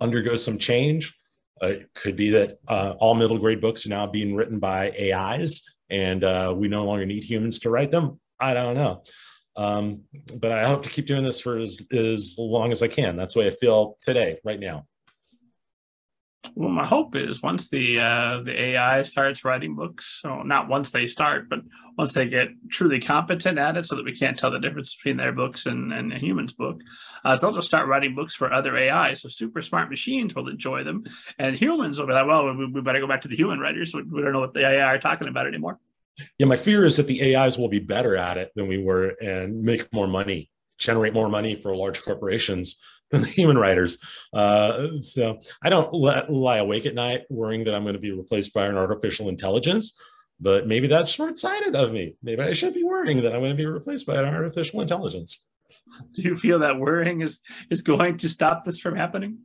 undergo 0.00 0.36
some 0.36 0.58
change. 0.58 1.14
Uh, 1.62 1.66
it 1.66 1.90
could 1.94 2.16
be 2.16 2.30
that 2.30 2.58
uh, 2.68 2.94
all 2.98 3.14
middle 3.14 3.38
grade 3.38 3.60
books 3.60 3.84
are 3.84 3.90
now 3.90 4.06
being 4.06 4.34
written 4.34 4.58
by 4.58 4.90
AIs, 4.92 5.62
and 5.90 6.24
uh, 6.24 6.54
we 6.56 6.68
no 6.68 6.84
longer 6.84 7.04
need 7.04 7.24
humans 7.24 7.58
to 7.60 7.70
write 7.70 7.90
them. 7.90 8.18
I 8.38 8.54
don't 8.54 8.74
know. 8.74 9.02
Um, 9.56 10.02
but 10.38 10.52
I 10.52 10.68
hope 10.68 10.82
to 10.84 10.88
keep 10.88 11.06
doing 11.06 11.24
this 11.24 11.40
for 11.40 11.58
as, 11.58 11.80
as 11.92 12.36
long 12.38 12.72
as 12.72 12.82
I 12.82 12.88
can. 12.88 13.16
That's 13.16 13.34
the 13.34 13.40
way 13.40 13.46
I 13.48 13.50
feel 13.50 13.98
today, 14.00 14.38
right 14.44 14.60
now. 14.60 14.86
Well, 16.54 16.70
my 16.70 16.86
hope 16.86 17.16
is 17.16 17.42
once 17.42 17.68
the 17.68 17.98
uh, 18.00 18.40
the 18.42 18.58
AI 18.58 19.02
starts 19.02 19.44
writing 19.44 19.76
books, 19.76 20.20
so 20.22 20.42
not 20.42 20.68
once 20.68 20.90
they 20.90 21.06
start, 21.06 21.48
but 21.48 21.60
once 21.98 22.12
they 22.12 22.26
get 22.26 22.48
truly 22.70 22.98
competent 22.98 23.58
at 23.58 23.76
it, 23.76 23.84
so 23.84 23.96
that 23.96 24.04
we 24.04 24.16
can't 24.16 24.38
tell 24.38 24.50
the 24.50 24.58
difference 24.58 24.96
between 24.96 25.16
their 25.16 25.32
books 25.32 25.66
and, 25.66 25.92
and 25.92 26.12
a 26.12 26.18
human's 26.18 26.54
book, 26.54 26.80
uh, 27.24 27.36
so 27.36 27.46
they'll 27.46 27.56
just 27.56 27.68
start 27.68 27.88
writing 27.88 28.14
books 28.14 28.34
for 28.34 28.52
other 28.52 28.76
AI. 28.76 29.12
So 29.12 29.28
super 29.28 29.60
smart 29.60 29.90
machines 29.90 30.34
will 30.34 30.48
enjoy 30.48 30.82
them, 30.82 31.04
and 31.38 31.54
humans 31.54 31.98
will 31.98 32.06
be 32.06 32.14
like, 32.14 32.26
"Well, 32.26 32.54
we, 32.54 32.66
we 32.66 32.80
better 32.80 33.00
go 33.00 33.06
back 33.06 33.22
to 33.22 33.28
the 33.28 33.36
human 33.36 33.58
writers. 33.58 33.92
So 33.92 34.02
we 34.10 34.22
don't 34.22 34.32
know 34.32 34.40
what 34.40 34.54
the 34.54 34.66
AI 34.66 34.94
are 34.94 34.98
talking 34.98 35.28
about 35.28 35.46
anymore." 35.46 35.78
Yeah, 36.38 36.46
my 36.46 36.56
fear 36.56 36.84
is 36.84 36.96
that 36.96 37.06
the 37.06 37.36
AIs 37.36 37.58
will 37.58 37.68
be 37.68 37.78
better 37.78 38.16
at 38.16 38.38
it 38.38 38.50
than 38.54 38.68
we 38.68 38.82
were 38.82 39.08
and 39.20 39.62
make 39.62 39.92
more 39.92 40.06
money, 40.06 40.50
generate 40.78 41.14
more 41.14 41.28
money 41.28 41.54
for 41.54 41.74
large 41.74 42.02
corporations 42.02 42.80
than 43.10 43.22
the 43.22 43.28
human 43.28 43.58
writers. 43.58 43.98
Uh, 44.32 44.98
so 45.00 45.40
I 45.62 45.68
don't 45.68 45.92
let, 45.92 46.30
lie 46.32 46.58
awake 46.58 46.86
at 46.86 46.94
night 46.94 47.22
worrying 47.28 47.64
that 47.64 47.74
I'm 47.74 47.82
going 47.82 47.94
to 47.94 48.00
be 48.00 48.12
replaced 48.12 48.54
by 48.54 48.66
an 48.66 48.76
artificial 48.76 49.28
intelligence. 49.28 49.98
But 50.42 50.66
maybe 50.66 50.86
that's 50.86 51.10
short 51.10 51.36
sighted 51.36 51.76
of 51.76 51.92
me. 51.92 52.14
Maybe 52.22 52.40
I 52.40 52.54
should 52.54 52.72
be 52.72 52.82
worrying 52.82 53.22
that 53.22 53.34
I'm 53.34 53.40
going 53.40 53.50
to 53.50 53.56
be 53.56 53.66
replaced 53.66 54.06
by 54.06 54.16
an 54.16 54.24
artificial 54.24 54.80
intelligence. 54.80 55.46
Do 56.12 56.22
you 56.22 56.36
feel 56.36 56.60
that 56.60 56.78
worrying 56.78 57.20
is 57.20 57.40
is 57.68 57.82
going 57.82 58.16
to 58.18 58.28
stop 58.28 58.64
this 58.64 58.78
from 58.78 58.96
happening? 58.96 59.38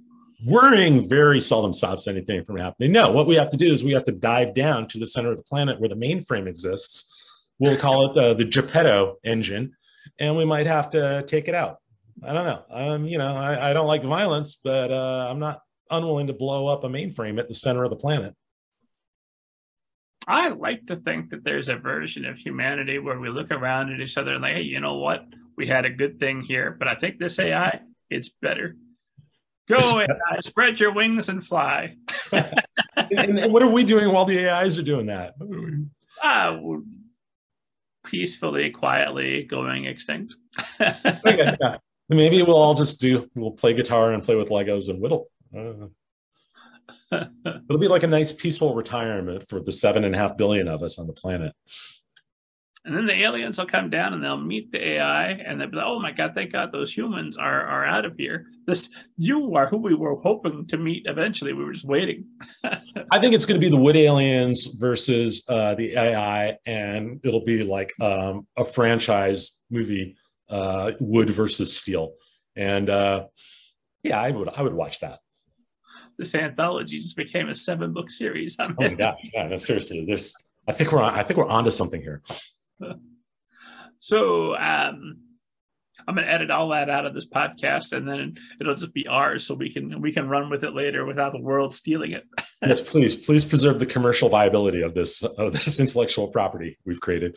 Worrying 0.44 1.08
very 1.08 1.40
seldom 1.40 1.74
stops 1.74 2.08
anything 2.08 2.44
from 2.44 2.58
happening. 2.58 2.92
No, 2.92 3.12
what 3.12 3.28
we 3.28 3.36
have 3.36 3.50
to 3.50 3.58
do 3.58 3.72
is 3.72 3.84
we 3.84 3.94
have 3.94 4.04
to 4.06 4.12
dive 4.12 4.54
down 4.54 4.88
to 4.90 5.00
the 5.00 5.06
center 5.06 5.32
of 5.32 5.38
the 5.38 5.44
planet 5.44 5.80
where 5.80 5.90
the 5.90 5.96
mainframe 5.96 6.48
exists. 6.48 7.50
We'll 7.60 7.78
call 7.78 8.12
it 8.12 8.18
uh, 8.18 8.34
the 8.34 8.44
Geppetto 8.44 9.18
engine, 9.24 9.76
and 10.20 10.36
we 10.36 10.46
might 10.46 10.68
have 10.68 10.90
to 10.92 11.24
take 11.28 11.48
it 11.48 11.56
out. 11.56 11.78
I 12.24 12.34
don't 12.34 12.46
know. 12.46 12.64
Um, 12.70 13.08
you 13.08 13.18
know, 13.18 13.36
I, 13.36 13.72
I 13.72 13.74
don't 13.74 13.88
like 13.88 14.04
violence, 14.04 14.58
but 14.62 14.92
uh, 14.92 15.28
I'm 15.30 15.40
not 15.40 15.62
unwilling 15.90 16.28
to 16.28 16.34
blow 16.34 16.68
up 16.68 16.84
a 16.84 16.90
mainframe 16.90 17.40
at 17.40 17.48
the 17.48 17.54
center 17.54 17.84
of 17.84 17.90
the 17.90 17.96
planet. 17.96 18.34
I 20.28 20.50
like 20.50 20.88
to 20.88 20.96
think 20.96 21.30
that 21.30 21.44
there's 21.44 21.70
a 21.70 21.76
version 21.76 22.26
of 22.26 22.38
humanity 22.38 22.98
where 22.98 23.20
we 23.20 23.30
look 23.30 23.52
around 23.52 23.94
at 23.94 24.00
each 24.00 24.18
other 24.18 24.34
and 24.34 24.42
like, 24.42 24.56
hey, 24.56 24.62
you 24.64 24.80
know 24.80 24.96
what? 24.96 25.26
We 25.56 25.68
had 25.68 25.86
a 25.86 25.90
good 25.90 26.20
thing 26.20 26.42
here, 26.42 26.76
but 26.78 26.88
I 26.88 26.96
think 26.96 27.20
this 27.20 27.38
AI, 27.38 27.82
it's 28.10 28.30
better. 28.42 28.76
Go 29.68 29.78
uh, 29.78 30.08
spread 30.44 30.80
your 30.80 30.94
wings 30.94 31.30
and 31.30 31.46
fly. 31.46 31.96
and, 32.32 33.40
and, 33.40 33.54
what 33.54 33.64
are 33.64 33.70
we 33.70 33.84
doing 33.84 34.12
while 34.12 34.26
the 34.26 34.48
AIs 34.48 34.78
are 34.78 34.84
doing 34.84 35.08
that? 35.08 35.34
Uh, 36.22 36.58
peacefully, 38.06 38.70
quietly 38.70 39.44
going 39.44 39.86
extinct. 39.86 40.36
okay, 40.82 41.56
yeah. 41.60 41.78
Maybe 42.08 42.44
we'll 42.44 42.56
all 42.56 42.76
just 42.76 43.02
do, 43.02 43.28
we'll 43.34 43.52
play 43.52 43.74
guitar 43.74 44.14
and 44.14 44.22
play 44.22 44.36
with 44.36 44.50
Legos 44.50 44.90
and 44.90 45.02
whittle. 45.02 45.30
It'll 47.12 47.80
be 47.80 47.88
like 47.88 48.04
a 48.04 48.08
nice 48.08 48.32
peaceful 48.32 48.76
retirement 48.76 49.50
for 49.50 49.60
the 49.60 49.72
seven 49.72 50.04
and 50.04 50.14
a 50.14 50.18
half 50.18 50.38
billion 50.38 50.68
of 50.68 50.84
us 50.84 51.00
on 51.00 51.08
the 51.08 51.14
planet. 51.14 51.54
And 52.86 52.96
then 52.96 53.08
the 53.08 53.24
aliens 53.24 53.58
will 53.58 53.66
come 53.66 53.90
down 53.90 54.14
and 54.14 54.24
they'll 54.24 54.38
meet 54.38 54.72
the 54.72 54.90
AI 54.90 55.30
and 55.30 55.60
they'll 55.60 55.70
be 55.70 55.78
like, 55.78 55.88
oh 55.88 56.00
my 56.00 56.12
God, 56.12 56.34
thank 56.36 56.52
God 56.52 56.72
those 56.72 56.96
humans 56.96 57.36
are, 57.36 57.66
are 57.66 57.84
out 57.84 58.06
of 58.06 58.14
here. 58.16 58.46
This 58.68 58.92
you 59.18 59.56
are 59.56 59.66
who 59.66 59.78
we 59.78 59.96
were 59.96 60.14
hoping 60.14 60.68
to 60.68 60.78
meet 60.78 61.08
eventually. 61.08 61.54
We 61.54 61.66
were 61.66 61.74
just 61.74 61.86
waiting. 61.86 62.26
I 62.64 63.20
think 63.20 63.34
it's 63.34 63.46
going 63.46 63.60
to 63.60 63.66
be 63.66 63.72
the 63.72 63.82
wood 63.82 63.96
aliens 63.96 64.68
versus 64.80 65.44
uh, 65.50 65.74
the 65.74 65.96
AI, 65.98 66.58
and 66.68 67.20
it'll 67.24 67.44
be 67.44 67.64
like 67.64 67.92
um, 68.00 68.46
a 68.56 68.64
franchise 68.64 69.62
movie, 69.72 70.16
uh, 70.50 70.92
wood 71.00 71.32
versus 71.32 71.76
steel. 71.76 72.14
And 72.56 72.90
uh, 72.90 73.26
yeah, 74.04 74.22
I 74.22 74.30
would 74.30 74.50
I 74.50 74.62
would 74.62 74.74
watch 74.74 75.00
that. 75.00 75.20
this 76.20 76.36
anthology 76.36 77.00
just 77.00 77.18
became 77.18 77.50
a 77.50 77.56
seven 77.56 77.94
book 77.94 78.12
series. 78.12 78.58
oh 78.60 78.74
my 78.78 78.94
god! 78.94 79.16
Yeah, 79.34 79.48
no, 79.48 79.58
seriously, 79.58 80.06
there's. 80.08 80.36
I 80.68 80.72
think 80.72 80.92
we're 80.92 81.02
on. 81.02 81.16
I 81.16 81.24
think 81.24 81.38
we're 81.38 81.48
onto 81.48 81.72
something 81.72 82.02
here. 82.02 82.22
So 84.00 84.56
um, 84.56 85.18
I'm 86.08 86.16
gonna 86.16 86.28
edit 86.28 86.52
all 86.52 86.70
that 86.70 86.90
out 86.90 87.06
of 87.06 87.14
this 87.14 87.28
podcast, 87.28 87.94
and 87.94 88.08
then 88.08 88.36
it'll 88.60 88.76
just 88.76 88.94
be 88.94 89.08
ours, 89.08 89.46
so 89.46 89.56
we 89.56 89.72
can 89.72 90.02
we 90.02 90.12
can 90.12 90.28
run 90.28 90.50
with 90.50 90.64
it 90.64 90.74
later 90.74 91.06
without 91.06 91.32
the 91.32 91.42
world 91.42 91.74
stealing 91.74 92.12
it. 92.12 92.24
yes, 92.62 92.82
please, 92.82 93.16
please 93.16 93.46
preserve 93.46 93.80
the 93.80 93.86
commercial 93.86 94.30
viability 94.30 94.82
of 94.82 94.94
this 94.94 95.24
of 95.24 95.54
this 95.54 95.80
intellectual 95.80 96.28
property 96.28 96.78
we've 96.86 97.02
created. 97.02 97.36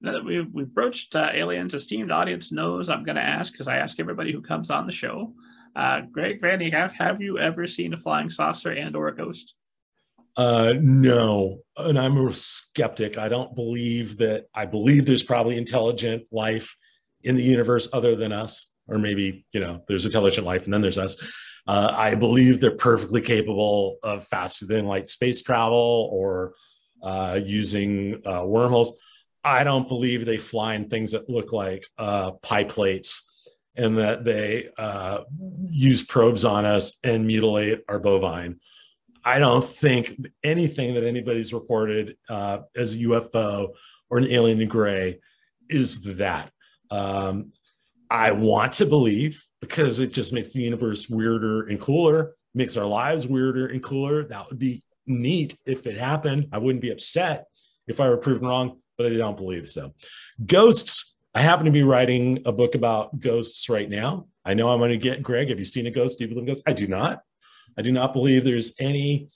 Now 0.00 0.12
that 0.12 0.24
we've 0.24 0.52
we've 0.52 0.72
broached 0.72 1.14
uh, 1.14 1.30
aliens, 1.32 1.74
esteemed 1.74 2.10
audience 2.10 2.52
knows 2.52 2.88
I'm 2.88 3.04
going 3.04 3.16
to 3.16 3.22
ask 3.22 3.52
because 3.52 3.68
I 3.68 3.78
ask 3.78 4.00
everybody 4.00 4.32
who 4.32 4.42
comes 4.42 4.70
on 4.70 4.86
the 4.86 4.92
show. 4.92 5.34
Uh, 5.76 6.00
Greg 6.10 6.40
Vanny, 6.40 6.70
have 6.70 6.92
have 6.92 7.20
you 7.20 7.38
ever 7.38 7.66
seen 7.66 7.94
a 7.94 7.98
flying 7.98 8.30
saucer 8.30 8.72
and 8.72 8.96
or 8.96 9.08
a 9.08 9.16
ghost? 9.16 9.54
Uh, 10.40 10.72
no, 10.80 11.58
and 11.76 11.98
I'm 11.98 12.16
a 12.16 12.32
skeptic. 12.32 13.18
I 13.18 13.28
don't 13.28 13.54
believe 13.54 14.16
that. 14.18 14.46
I 14.54 14.64
believe 14.64 15.04
there's 15.04 15.22
probably 15.22 15.58
intelligent 15.58 16.28
life 16.32 16.76
in 17.22 17.36
the 17.36 17.42
universe 17.42 17.90
other 17.92 18.16
than 18.16 18.32
us, 18.32 18.74
or 18.88 18.98
maybe 18.98 19.44
you 19.52 19.60
know 19.60 19.82
there's 19.86 20.06
intelligent 20.06 20.46
life 20.46 20.64
and 20.64 20.72
then 20.72 20.80
there's 20.80 20.96
us. 20.96 21.18
Uh, 21.66 21.92
I 21.94 22.14
believe 22.14 22.58
they're 22.58 22.74
perfectly 22.74 23.20
capable 23.20 23.98
of 24.02 24.26
faster 24.26 24.64
than 24.64 24.86
light 24.86 25.08
space 25.08 25.42
travel 25.42 26.08
or 26.10 26.54
uh, 27.02 27.38
using 27.44 28.22
uh, 28.26 28.42
wormholes. 28.46 28.96
I 29.44 29.62
don't 29.62 29.88
believe 29.88 30.24
they 30.24 30.38
fly 30.38 30.74
in 30.74 30.88
things 30.88 31.12
that 31.12 31.28
look 31.28 31.52
like 31.52 31.84
uh, 31.98 32.30
pie 32.30 32.64
plates 32.64 33.30
and 33.76 33.98
that 33.98 34.24
they 34.24 34.70
uh, 34.78 35.18
use 35.68 36.02
probes 36.02 36.46
on 36.46 36.64
us 36.64 36.98
and 37.04 37.26
mutilate 37.26 37.80
our 37.90 37.98
bovine. 37.98 38.58
I 39.30 39.38
don't 39.38 39.64
think 39.64 40.26
anything 40.42 40.94
that 40.94 41.04
anybody's 41.04 41.54
reported 41.54 42.16
uh, 42.28 42.58
as 42.74 42.94
a 42.94 42.98
UFO 42.98 43.68
or 44.10 44.18
an 44.18 44.24
alien 44.24 44.60
in 44.60 44.68
gray 44.68 45.20
is 45.68 46.02
that. 46.16 46.50
Um, 46.90 47.52
I 48.10 48.32
want 48.32 48.72
to 48.74 48.86
believe 48.86 49.46
because 49.60 50.00
it 50.00 50.12
just 50.12 50.32
makes 50.32 50.52
the 50.52 50.62
universe 50.62 51.08
weirder 51.08 51.68
and 51.68 51.78
cooler, 51.78 52.34
makes 52.56 52.76
our 52.76 52.86
lives 52.86 53.28
weirder 53.28 53.68
and 53.68 53.80
cooler. 53.80 54.24
That 54.24 54.50
would 54.50 54.58
be 54.58 54.82
neat 55.06 55.56
if 55.64 55.86
it 55.86 55.96
happened. 55.96 56.48
I 56.50 56.58
wouldn't 56.58 56.82
be 56.82 56.90
upset 56.90 57.46
if 57.86 58.00
I 58.00 58.08
were 58.08 58.16
proven 58.16 58.48
wrong, 58.48 58.80
but 58.98 59.06
I 59.06 59.10
don't 59.10 59.36
believe 59.36 59.68
so. 59.68 59.94
Ghosts. 60.44 61.16
I 61.36 61.42
happen 61.42 61.66
to 61.66 61.70
be 61.70 61.84
writing 61.84 62.42
a 62.46 62.50
book 62.50 62.74
about 62.74 63.20
ghosts 63.20 63.68
right 63.68 63.88
now. 63.88 64.26
I 64.44 64.54
know 64.54 64.70
I'm 64.70 64.80
going 64.80 64.90
to 64.90 64.96
get 64.96 65.22
Greg. 65.22 65.50
Have 65.50 65.60
you 65.60 65.64
seen 65.64 65.86
a 65.86 65.90
ghost? 65.92 66.18
Do 66.18 66.24
you 66.24 66.28
believe 66.28 66.42
in 66.42 66.46
ghosts? 66.46 66.64
I 66.66 66.72
do 66.72 66.88
not. 66.88 67.22
I 67.78 67.82
do 67.82 67.92
not 67.92 68.12
believe 68.12 68.44
there's 68.44 68.74
any 68.78 69.28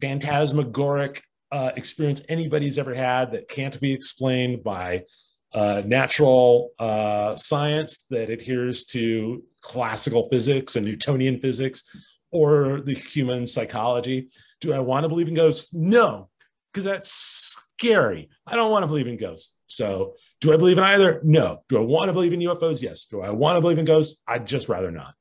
phantasmagoric 0.00 1.22
uh, 1.52 1.72
experience 1.76 2.22
anybody's 2.28 2.78
ever 2.78 2.94
had 2.94 3.32
that 3.32 3.48
can't 3.48 3.80
be 3.80 3.92
explained 3.92 4.62
by 4.62 5.04
uh, 5.52 5.82
natural 5.86 6.70
uh, 6.78 7.36
science 7.36 8.06
that 8.10 8.30
adheres 8.30 8.84
to 8.84 9.42
classical 9.62 10.28
physics 10.28 10.76
and 10.76 10.84
Newtonian 10.84 11.40
physics 11.40 11.84
or 12.30 12.80
the 12.80 12.94
human 12.94 13.46
psychology. 13.46 14.28
Do 14.60 14.72
I 14.72 14.80
want 14.80 15.04
to 15.04 15.08
believe 15.08 15.28
in 15.28 15.34
ghosts? 15.34 15.72
No, 15.72 16.28
because 16.72 16.84
that's 16.84 17.10
scary. 17.10 18.28
I 18.46 18.56
don't 18.56 18.70
want 18.70 18.82
to 18.82 18.88
believe 18.88 19.06
in 19.06 19.16
ghosts. 19.16 19.58
So, 19.66 20.14
do 20.40 20.52
I 20.52 20.56
believe 20.56 20.78
in 20.78 20.84
either? 20.84 21.20
No. 21.24 21.62
Do 21.68 21.78
I 21.78 21.80
want 21.80 22.08
to 22.08 22.12
believe 22.12 22.32
in 22.32 22.40
UFOs? 22.40 22.82
Yes. 22.82 23.06
Do 23.06 23.22
I 23.22 23.30
want 23.30 23.56
to 23.56 23.60
believe 23.60 23.78
in 23.78 23.84
ghosts? 23.86 24.22
I'd 24.28 24.46
just 24.46 24.68
rather 24.68 24.90
not. 24.90 25.14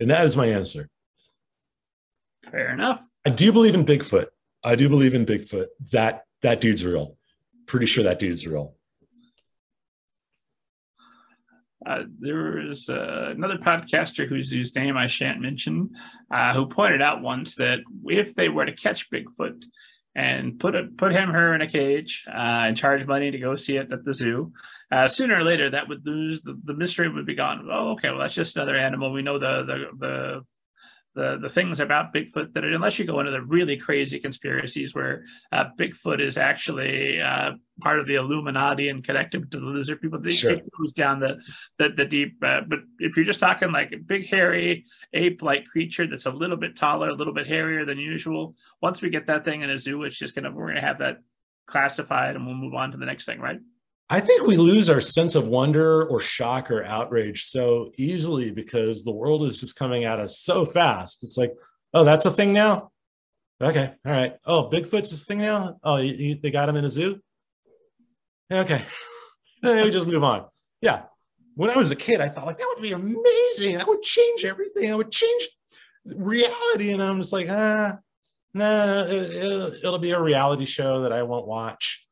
And 0.00 0.10
that 0.10 0.26
is 0.26 0.36
my 0.36 0.46
answer. 0.46 0.88
Fair 2.50 2.72
enough. 2.72 3.06
I 3.24 3.30
do 3.30 3.52
believe 3.52 3.74
in 3.74 3.84
Bigfoot. 3.84 4.26
I 4.64 4.74
do 4.74 4.88
believe 4.88 5.14
in 5.14 5.26
Bigfoot. 5.26 5.66
That 5.92 6.24
that 6.42 6.60
dude's 6.60 6.84
real. 6.84 7.16
Pretty 7.66 7.86
sure 7.86 8.04
that 8.04 8.18
dude's 8.18 8.46
real. 8.46 8.74
Uh, 11.84 12.04
there 12.20 12.62
was 12.68 12.88
uh, 12.88 13.32
another 13.34 13.58
podcaster 13.58 14.28
whose, 14.28 14.52
whose 14.52 14.74
name 14.76 14.96
I 14.96 15.08
shan't 15.08 15.40
mention, 15.40 15.90
uh, 16.32 16.54
who 16.54 16.66
pointed 16.66 17.02
out 17.02 17.22
once 17.22 17.56
that 17.56 17.80
if 18.06 18.36
they 18.36 18.48
were 18.48 18.64
to 18.64 18.72
catch 18.72 19.10
Bigfoot 19.10 19.64
and 20.14 20.60
put 20.60 20.76
a, 20.76 20.84
put 20.96 21.12
him 21.12 21.30
her 21.30 21.54
in 21.54 21.60
a 21.60 21.66
cage 21.66 22.24
uh, 22.28 22.66
and 22.66 22.76
charge 22.76 23.06
money 23.06 23.32
to 23.32 23.38
go 23.38 23.56
see 23.56 23.76
it 23.76 23.92
at 23.92 24.04
the 24.04 24.14
zoo, 24.14 24.52
uh, 24.92 25.08
sooner 25.08 25.36
or 25.36 25.42
later 25.42 25.70
that 25.70 25.88
would 25.88 26.06
lose 26.06 26.40
the, 26.42 26.60
the 26.64 26.74
mystery 26.74 27.08
would 27.08 27.26
be 27.26 27.34
gone. 27.34 27.66
Oh, 27.68 27.92
okay, 27.92 28.10
well 28.10 28.20
that's 28.20 28.34
just 28.34 28.56
another 28.56 28.76
animal. 28.76 29.12
We 29.12 29.22
know 29.22 29.38
the 29.38 29.64
the 29.64 29.84
the 29.98 30.44
the 31.14 31.38
the 31.38 31.48
things 31.48 31.80
about 31.80 32.14
Bigfoot 32.14 32.54
that 32.54 32.64
unless 32.64 32.98
you 32.98 33.04
go 33.04 33.20
into 33.20 33.32
the 33.32 33.42
really 33.42 33.76
crazy 33.76 34.18
conspiracies 34.18 34.94
where 34.94 35.24
uh, 35.50 35.66
Bigfoot 35.78 36.20
is 36.20 36.38
actually 36.38 37.20
uh, 37.20 37.52
part 37.80 37.98
of 37.98 38.06
the 38.06 38.14
Illuminati 38.14 38.88
and 38.88 39.04
connected 39.04 39.50
to 39.50 39.60
the 39.60 39.66
lizard 39.66 40.00
people, 40.00 40.18
they 40.20 40.30
sure. 40.30 40.56
goes 40.78 40.92
down 40.94 41.20
the 41.20 41.38
the, 41.78 41.90
the 41.90 42.06
deep. 42.06 42.36
Uh, 42.42 42.62
but 42.66 42.80
if 42.98 43.16
you're 43.16 43.26
just 43.26 43.40
talking 43.40 43.72
like 43.72 43.92
a 43.92 43.98
big 43.98 44.26
hairy 44.26 44.86
ape-like 45.12 45.66
creature 45.66 46.06
that's 46.06 46.26
a 46.26 46.30
little 46.30 46.56
bit 46.56 46.76
taller, 46.76 47.08
a 47.08 47.14
little 47.14 47.34
bit 47.34 47.46
hairier 47.46 47.84
than 47.84 47.98
usual, 47.98 48.54
once 48.80 49.02
we 49.02 49.10
get 49.10 49.26
that 49.26 49.44
thing 49.44 49.62
in 49.62 49.70
a 49.70 49.78
zoo, 49.78 50.04
it's 50.04 50.18
just 50.18 50.34
gonna 50.34 50.50
we're 50.50 50.68
gonna 50.68 50.80
have 50.80 50.98
that 50.98 51.18
classified 51.66 52.36
and 52.36 52.46
we'll 52.46 52.54
move 52.54 52.74
on 52.74 52.90
to 52.92 52.96
the 52.96 53.06
next 53.06 53.26
thing, 53.26 53.40
right? 53.40 53.60
I 54.10 54.20
think 54.20 54.46
we 54.46 54.56
lose 54.56 54.90
our 54.90 55.00
sense 55.00 55.34
of 55.34 55.48
wonder 55.48 56.06
or 56.06 56.20
shock 56.20 56.70
or 56.70 56.84
outrage 56.84 57.44
so 57.44 57.92
easily 57.96 58.50
because 58.50 59.04
the 59.04 59.12
world 59.12 59.44
is 59.44 59.58
just 59.58 59.76
coming 59.76 60.04
at 60.04 60.20
us 60.20 60.38
so 60.38 60.66
fast. 60.66 61.22
It's 61.24 61.38
like, 61.38 61.54
oh, 61.94 62.04
that's 62.04 62.26
a 62.26 62.30
thing 62.30 62.52
now. 62.52 62.90
Okay, 63.60 63.94
all 64.04 64.12
right. 64.12 64.36
Oh, 64.44 64.68
Bigfoot's 64.68 65.12
a 65.12 65.16
thing 65.16 65.38
now. 65.38 65.78
Oh, 65.84 65.96
you, 65.96 66.14
you, 66.14 66.38
they 66.42 66.50
got 66.50 66.68
him 66.68 66.76
in 66.76 66.84
a 66.84 66.90
zoo. 66.90 67.20
Okay, 68.52 68.84
we 69.62 69.90
just 69.90 70.06
move 70.06 70.24
on. 70.24 70.46
Yeah, 70.80 71.04
when 71.54 71.70
I 71.70 71.76
was 71.76 71.90
a 71.90 71.96
kid, 71.96 72.20
I 72.20 72.28
thought 72.28 72.46
like 72.46 72.58
that 72.58 72.72
would 72.74 72.82
be 72.82 72.92
amazing. 72.92 73.78
That 73.78 73.88
would 73.88 74.02
change 74.02 74.44
everything. 74.44 74.90
That 74.90 74.96
would 74.96 75.12
change 75.12 75.48
reality. 76.04 76.92
And 76.92 77.02
I'm 77.02 77.20
just 77.20 77.32
like, 77.32 77.48
ah, 77.48 77.98
nah, 78.54 79.02
it, 79.04 79.78
it'll 79.82 79.98
be 79.98 80.10
a 80.10 80.20
reality 80.20 80.64
show 80.64 81.02
that 81.02 81.12
I 81.12 81.22
won't 81.22 81.46
watch. 81.46 82.06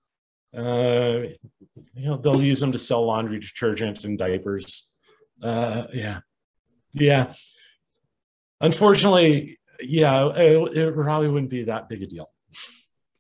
Uh, 0.57 1.23
you 1.95 2.07
know, 2.07 2.17
they'll 2.17 2.43
use 2.43 2.61
them 2.61 2.73
to 2.73 2.79
sell 2.79 3.07
laundry 3.07 3.39
detergent 3.39 4.05
and 4.05 4.19
diapers. 4.19 4.93
Uh, 5.43 5.85
yeah, 5.93 6.21
yeah. 6.93 7.33
Unfortunately, 8.61 9.59
yeah, 9.81 10.29
it, 10.35 10.77
it 10.77 10.95
probably 10.95 11.29
wouldn't 11.29 11.51
be 11.51 11.65
that 11.65 11.89
big 11.89 12.03
a 12.03 12.07
deal 12.07 12.29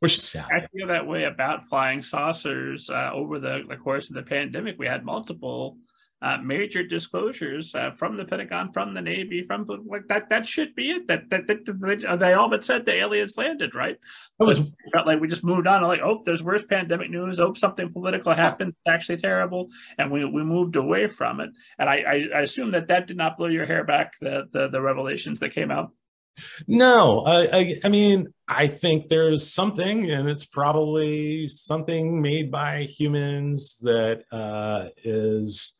which 0.00 0.16
is 0.16 0.24
sad. 0.24 0.46
I 0.50 0.66
feel 0.74 0.88
that 0.88 1.06
way 1.06 1.24
about 1.24 1.68
flying 1.68 2.02
saucers. 2.02 2.90
Uh, 2.90 3.10
over 3.12 3.38
the, 3.38 3.64
the, 3.68 3.76
course 3.76 4.10
of 4.10 4.16
the 4.16 4.22
pandemic, 4.22 4.78
we 4.78 4.86
had 4.86 5.04
multiple 5.04 5.76
uh, 6.22 6.38
major 6.42 6.82
disclosures 6.82 7.74
uh, 7.74 7.90
from 7.92 8.16
the 8.16 8.24
Pentagon, 8.24 8.72
from 8.72 8.92
the 8.92 9.00
Navy, 9.00 9.42
from 9.42 9.66
like 9.86 10.06
that. 10.08 10.28
That 10.28 10.46
should 10.46 10.74
be 10.74 10.90
it. 10.90 11.08
That 11.08 11.30
that, 11.30 11.46
that, 11.46 11.64
that 11.64 12.18
they 12.20 12.32
all 12.34 12.50
but 12.50 12.64
said 12.64 12.84
the 12.84 12.96
aliens 12.96 13.38
landed, 13.38 13.74
right? 13.74 13.96
It 14.38 14.44
was 14.44 14.58
felt 14.92 15.06
like 15.06 15.20
we 15.20 15.28
just 15.28 15.44
moved 15.44 15.66
on. 15.66 15.82
Like, 15.82 16.00
oh, 16.02 16.22
there's 16.24 16.42
worse 16.42 16.64
pandemic 16.64 17.10
news. 17.10 17.40
Oh, 17.40 17.54
something 17.54 17.92
political 17.92 18.34
happened. 18.34 18.70
It's 18.70 18.94
actually 18.94 19.18
terrible, 19.18 19.68
and 19.98 20.10
we 20.10 20.24
we 20.24 20.42
moved 20.42 20.76
away 20.76 21.06
from 21.06 21.40
it. 21.40 21.50
And 21.78 21.88
I, 21.88 21.96
I, 21.96 22.28
I 22.36 22.40
assume 22.42 22.72
that 22.72 22.88
that 22.88 23.06
did 23.06 23.16
not 23.16 23.38
blow 23.38 23.48
your 23.48 23.66
hair 23.66 23.84
back. 23.84 24.14
The 24.20 24.46
the, 24.52 24.68
the 24.68 24.82
revelations 24.82 25.40
that 25.40 25.54
came 25.54 25.70
out. 25.70 25.90
No, 26.66 27.20
I, 27.20 27.58
I, 27.58 27.80
I 27.84 27.88
mean 27.88 28.32
I 28.46 28.66
think 28.66 29.08
there's 29.08 29.52
something, 29.52 30.10
and 30.10 30.28
it's 30.28 30.44
probably 30.44 31.48
something 31.48 32.20
made 32.20 32.50
by 32.50 32.82
humans 32.82 33.76
that 33.82 34.24
uh, 34.32 34.88
is 35.04 35.79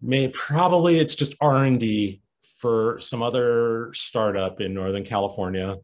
may 0.00 0.28
probably 0.28 0.98
it's 0.98 1.14
just 1.14 1.34
r&d 1.40 2.20
for 2.58 2.98
some 3.00 3.22
other 3.22 3.92
startup 3.94 4.60
in 4.60 4.74
northern 4.74 5.04
california. 5.04 5.76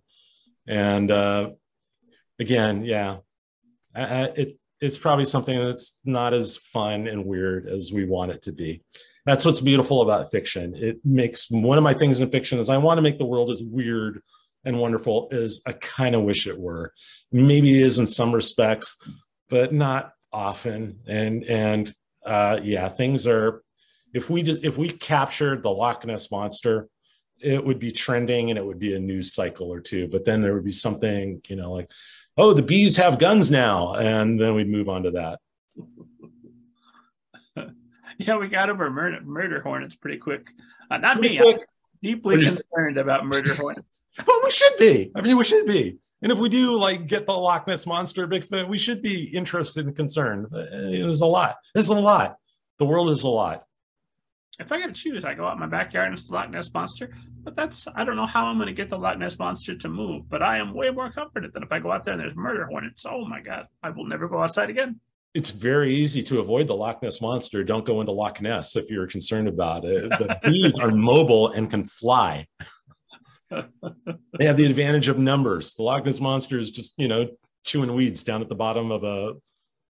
And 0.67 1.11
uh, 1.11 1.51
again 2.39 2.85
yeah 2.85 3.19
it, 3.95 4.57
it's 4.81 4.99
probably 4.99 5.25
something 5.25 5.57
that's 5.59 5.99
not 6.05 6.35
as 6.35 6.57
fun 6.57 7.07
and 7.07 7.25
weird 7.25 7.67
as 7.67 7.93
we 7.93 8.05
want 8.05 8.33
it 8.33 8.43
to 8.43 8.53
be. 8.53 8.83
That's 9.25 9.45
what's 9.45 9.61
beautiful 9.61 10.03
about 10.03 10.31
fiction. 10.31 10.75
It 10.77 10.99
makes 11.05 11.51
one 11.51 11.79
of 11.79 11.85
my 11.85 11.95
things 11.95 12.21
in 12.21 12.31
fiction 12.31 12.59
is 12.59 12.69
i 12.69 12.77
want 12.77 12.99
to 12.99 13.03
make 13.03 13.19
the 13.19 13.25
world 13.25 13.51
as 13.51 13.63
weird 13.63 14.21
and 14.65 14.79
wonderful 14.79 15.29
as 15.33 15.61
i 15.67 15.73
kind 15.73 16.15
of 16.15 16.23
wish 16.23 16.47
it 16.47 16.59
were. 16.59 16.93
Maybe 17.33 17.81
it 17.81 17.87
is 17.87 17.99
in 17.99 18.07
some 18.07 18.33
respects 18.33 18.97
but 19.49 19.73
not 19.73 20.13
often. 20.33 21.01
And 21.07 21.45
and 21.45 21.95
uh, 22.27 22.59
yeah 22.63 22.89
things 22.89 23.27
are 23.27 23.63
if 24.15 24.31
we 24.31 24.43
just 24.43 24.65
if 24.65 24.79
we 24.79 24.89
captured 24.89 25.63
the 25.63 25.71
Loch 25.71 26.07
Ness 26.07 26.31
monster, 26.31 26.89
it 27.41 27.63
would 27.63 27.81
be 27.81 27.93
trending 27.93 28.51
and 28.51 28.59
it 28.59 28.65
would 28.65 28.79
be 28.79 28.95
a 28.95 28.99
news 28.99 29.35
cycle 29.35 29.71
or 29.73 29.81
two. 29.81 30.09
But 30.09 30.25
then 30.25 30.41
there 30.41 30.55
would 30.55 30.65
be 30.65 30.73
something, 30.73 31.43
you 31.49 31.57
know, 31.57 31.73
like, 31.73 31.91
oh, 32.39 32.55
the 32.55 32.63
bees 32.63 32.97
have 32.97 33.19
guns 33.19 33.51
now, 33.51 33.95
and 33.95 34.41
then 34.41 34.55
we'd 34.55 34.69
move 34.69 34.89
on 34.89 35.03
to 35.03 35.11
that. 35.13 35.41
yeah, 38.19 38.37
we 38.37 38.49
got 38.49 38.71
over 38.71 38.89
murder, 38.89 39.21
murder 39.23 39.61
hornets 39.61 39.97
pretty 39.97 40.19
quick. 40.19 40.49
Uh, 40.91 40.99
not 40.99 41.19
pretty 41.19 41.39
me. 41.39 41.43
Quick. 41.43 41.65
deeply 42.03 42.45
concerned 42.45 42.99
about 42.99 43.27
murder 43.27 43.55
hornets. 43.55 44.05
well, 44.27 44.41
we 44.45 44.51
should 44.53 44.79
be. 44.79 45.11
I 45.15 45.21
mean, 45.23 45.37
we 45.37 45.45
should 45.45 45.67
be. 45.67 45.99
And 46.23 46.33
if 46.33 46.39
we 46.39 46.49
do 46.49 46.79
like 46.79 47.09
get 47.09 47.27
the 47.27 47.33
Loch 47.33 47.67
Ness 47.67 47.85
monster, 47.85 48.27
Bigfoot, 48.27 48.69
we 48.69 48.79
should 48.79 49.03
be 49.03 49.25
interested 49.25 49.87
and 49.87 49.95
concerned. 49.95 50.47
Uh, 50.47 50.65
there's 50.71 51.21
a 51.21 51.27
lot. 51.27 51.57
There's 51.75 51.89
a 51.89 51.95
lot. 51.95 52.39
The 52.79 52.87
world 52.87 53.11
is 53.11 53.25
a 53.25 53.29
lot. 53.29 53.67
If 54.59 54.71
I 54.71 54.81
got 54.81 54.87
to 54.87 54.93
choose, 54.93 55.25
I 55.25 55.35
go 55.35 55.47
out 55.47 55.55
in 55.55 55.61
my 55.61 55.67
backyard 55.67 56.07
and 56.07 56.15
it's 56.15 56.25
the 56.25 56.35
Loch 56.35 56.51
Ness 56.51 56.73
monster. 56.73 57.11
But 57.43 57.57
that's 57.57 57.87
I 57.95 58.05
don't 58.05 58.17
know 58.17 58.27
how 58.27 58.47
I'm 58.47 58.57
going 58.57 58.69
to 58.69 58.73
get 58.73 58.89
the 58.89 58.99
Loch 58.99 59.19
Ness 59.19 59.39
monster 59.39 59.75
to 59.75 59.89
move. 59.89 60.29
But 60.29 60.43
I 60.43 60.59
am 60.59 60.75
way 60.75 60.91
more 60.91 61.11
comforted 61.11 61.53
than 61.53 61.63
if 61.63 61.73
I 61.73 61.81
go 61.81 61.91
out 61.91 62.05
there 62.05 62.15
and 62.15 62.23
there's 62.23 62.37
murder 62.37 62.67
hornets. 62.67 63.05
Oh 63.09 63.25
my 63.25 63.41
god, 63.41 63.67
I 63.83 63.91
will 63.91 64.07
never 64.07 64.29
go 64.29 64.43
outside 64.43 64.71
again 64.71 65.01
it's 65.35 65.51
very 65.51 65.95
easy 65.97 66.23
to 66.23 66.39
avoid 66.39 66.69
the 66.69 66.77
Loch 66.77 67.03
Ness 67.03 67.21
monster. 67.21 67.65
Don't 67.65 67.85
go 67.85 68.01
into 68.01 68.13
Loch 68.13 68.41
Ness 68.41 68.77
if 68.77 68.89
you're 68.89 69.09
concerned 69.09 69.49
about 69.49 69.85
it. 69.85 70.09
The 70.11 70.39
bees 70.45 70.73
are 70.81 70.93
mobile 70.93 71.49
and 71.49 71.69
can 71.69 71.83
fly. 71.83 72.47
they 73.51 74.47
have 74.47 74.57
the 74.57 74.65
advantage 74.65 75.09
of 75.09 75.19
numbers. 75.19 75.75
The 75.75 75.83
Loch 75.83 76.05
Ness 76.05 76.21
monster 76.21 76.59
is 76.59 76.71
just, 76.71 76.97
you 76.99 77.09
know, 77.09 77.29
chewing 77.65 77.93
weeds 77.95 78.23
down 78.23 78.43
at 78.43 78.49
the 78.49 78.55
bottom 78.55 78.93
of 78.93 79.03
a 79.03 79.33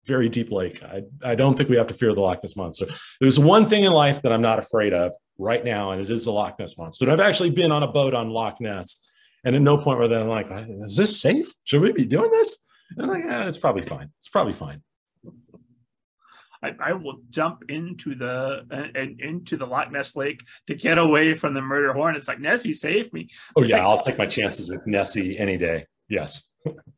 very 0.07 0.29
deep 0.29 0.51
lake. 0.51 0.83
I, 0.83 1.03
I 1.23 1.35
don't 1.35 1.57
think 1.57 1.69
we 1.69 1.77
have 1.77 1.87
to 1.89 1.95
fear 1.95 2.15
the 2.15 2.21
Loch 2.21 2.43
Ness 2.43 2.57
monster. 2.57 2.87
There's 3.21 3.39
one 3.39 3.69
thing 3.69 3.85
in 3.85 3.93
life 3.93 4.23
that 4.23 4.33
I'm 4.33 4.43
not 4.43 4.59
afraid 4.59 4.93
of 4.93 5.15
right 5.39 5.65
now, 5.65 5.91
and 5.91 6.01
it 6.01 6.11
is 6.11 6.25
the 6.25 6.33
Loch 6.33 6.59
Ness 6.59 6.79
monster. 6.79 7.05
And 7.05 7.13
I've 7.13 7.27
actually 7.27 7.51
been 7.51 7.73
on 7.73 7.83
a 7.83 7.89
boat 7.89 8.15
on 8.15 8.31
Loch 8.31 8.61
Ness, 8.61 9.09
and 9.45 9.55
at 9.57 9.63
no 9.63 9.77
point 9.77 9.99
where 9.99 10.13
I'm 10.13 10.29
like, 10.29 10.49
is 10.51 10.97
this 10.97 11.21
safe? 11.21 11.53
Should 11.65 11.83
we 11.83 11.93
be 11.93 12.07
doing 12.07 12.31
this? 12.31 12.65
And 12.91 13.03
I'm 13.03 13.09
like, 13.09 13.25
yeah, 13.25 13.47
it's 13.47 13.59
probably 13.59 13.83
fine. 13.83 14.11
It's 14.19 14.29
probably 14.29 14.53
fine. 14.53 14.83
I, 16.63 16.75
I 16.81 16.93
will 16.95 17.19
jump 17.29 17.65
into 17.69 18.15
the 18.15 18.65
uh, 18.71 19.01
into 19.19 19.57
the 19.59 19.67
Loch 19.67 19.93
Ness 19.93 20.17
Lake 20.17 20.43
to 20.67 20.75
get 20.75 20.97
away 20.97 21.35
from 21.35 21.53
the 21.53 21.61
murder 21.61 21.93
horn. 21.93 22.17
It's 22.17 22.29
like 22.29 22.41
Nessie, 22.41 22.73
save 22.73 23.13
me. 23.13 23.29
Oh 23.55 23.63
yeah, 23.63 23.87
I'll 23.87 24.03
take 24.03 24.17
my 24.17 24.27
chances 24.27 24.71
with 24.71 24.87
Nessie 24.87 25.39
any 25.39 25.59
day. 25.59 25.87
Yes. 26.09 26.55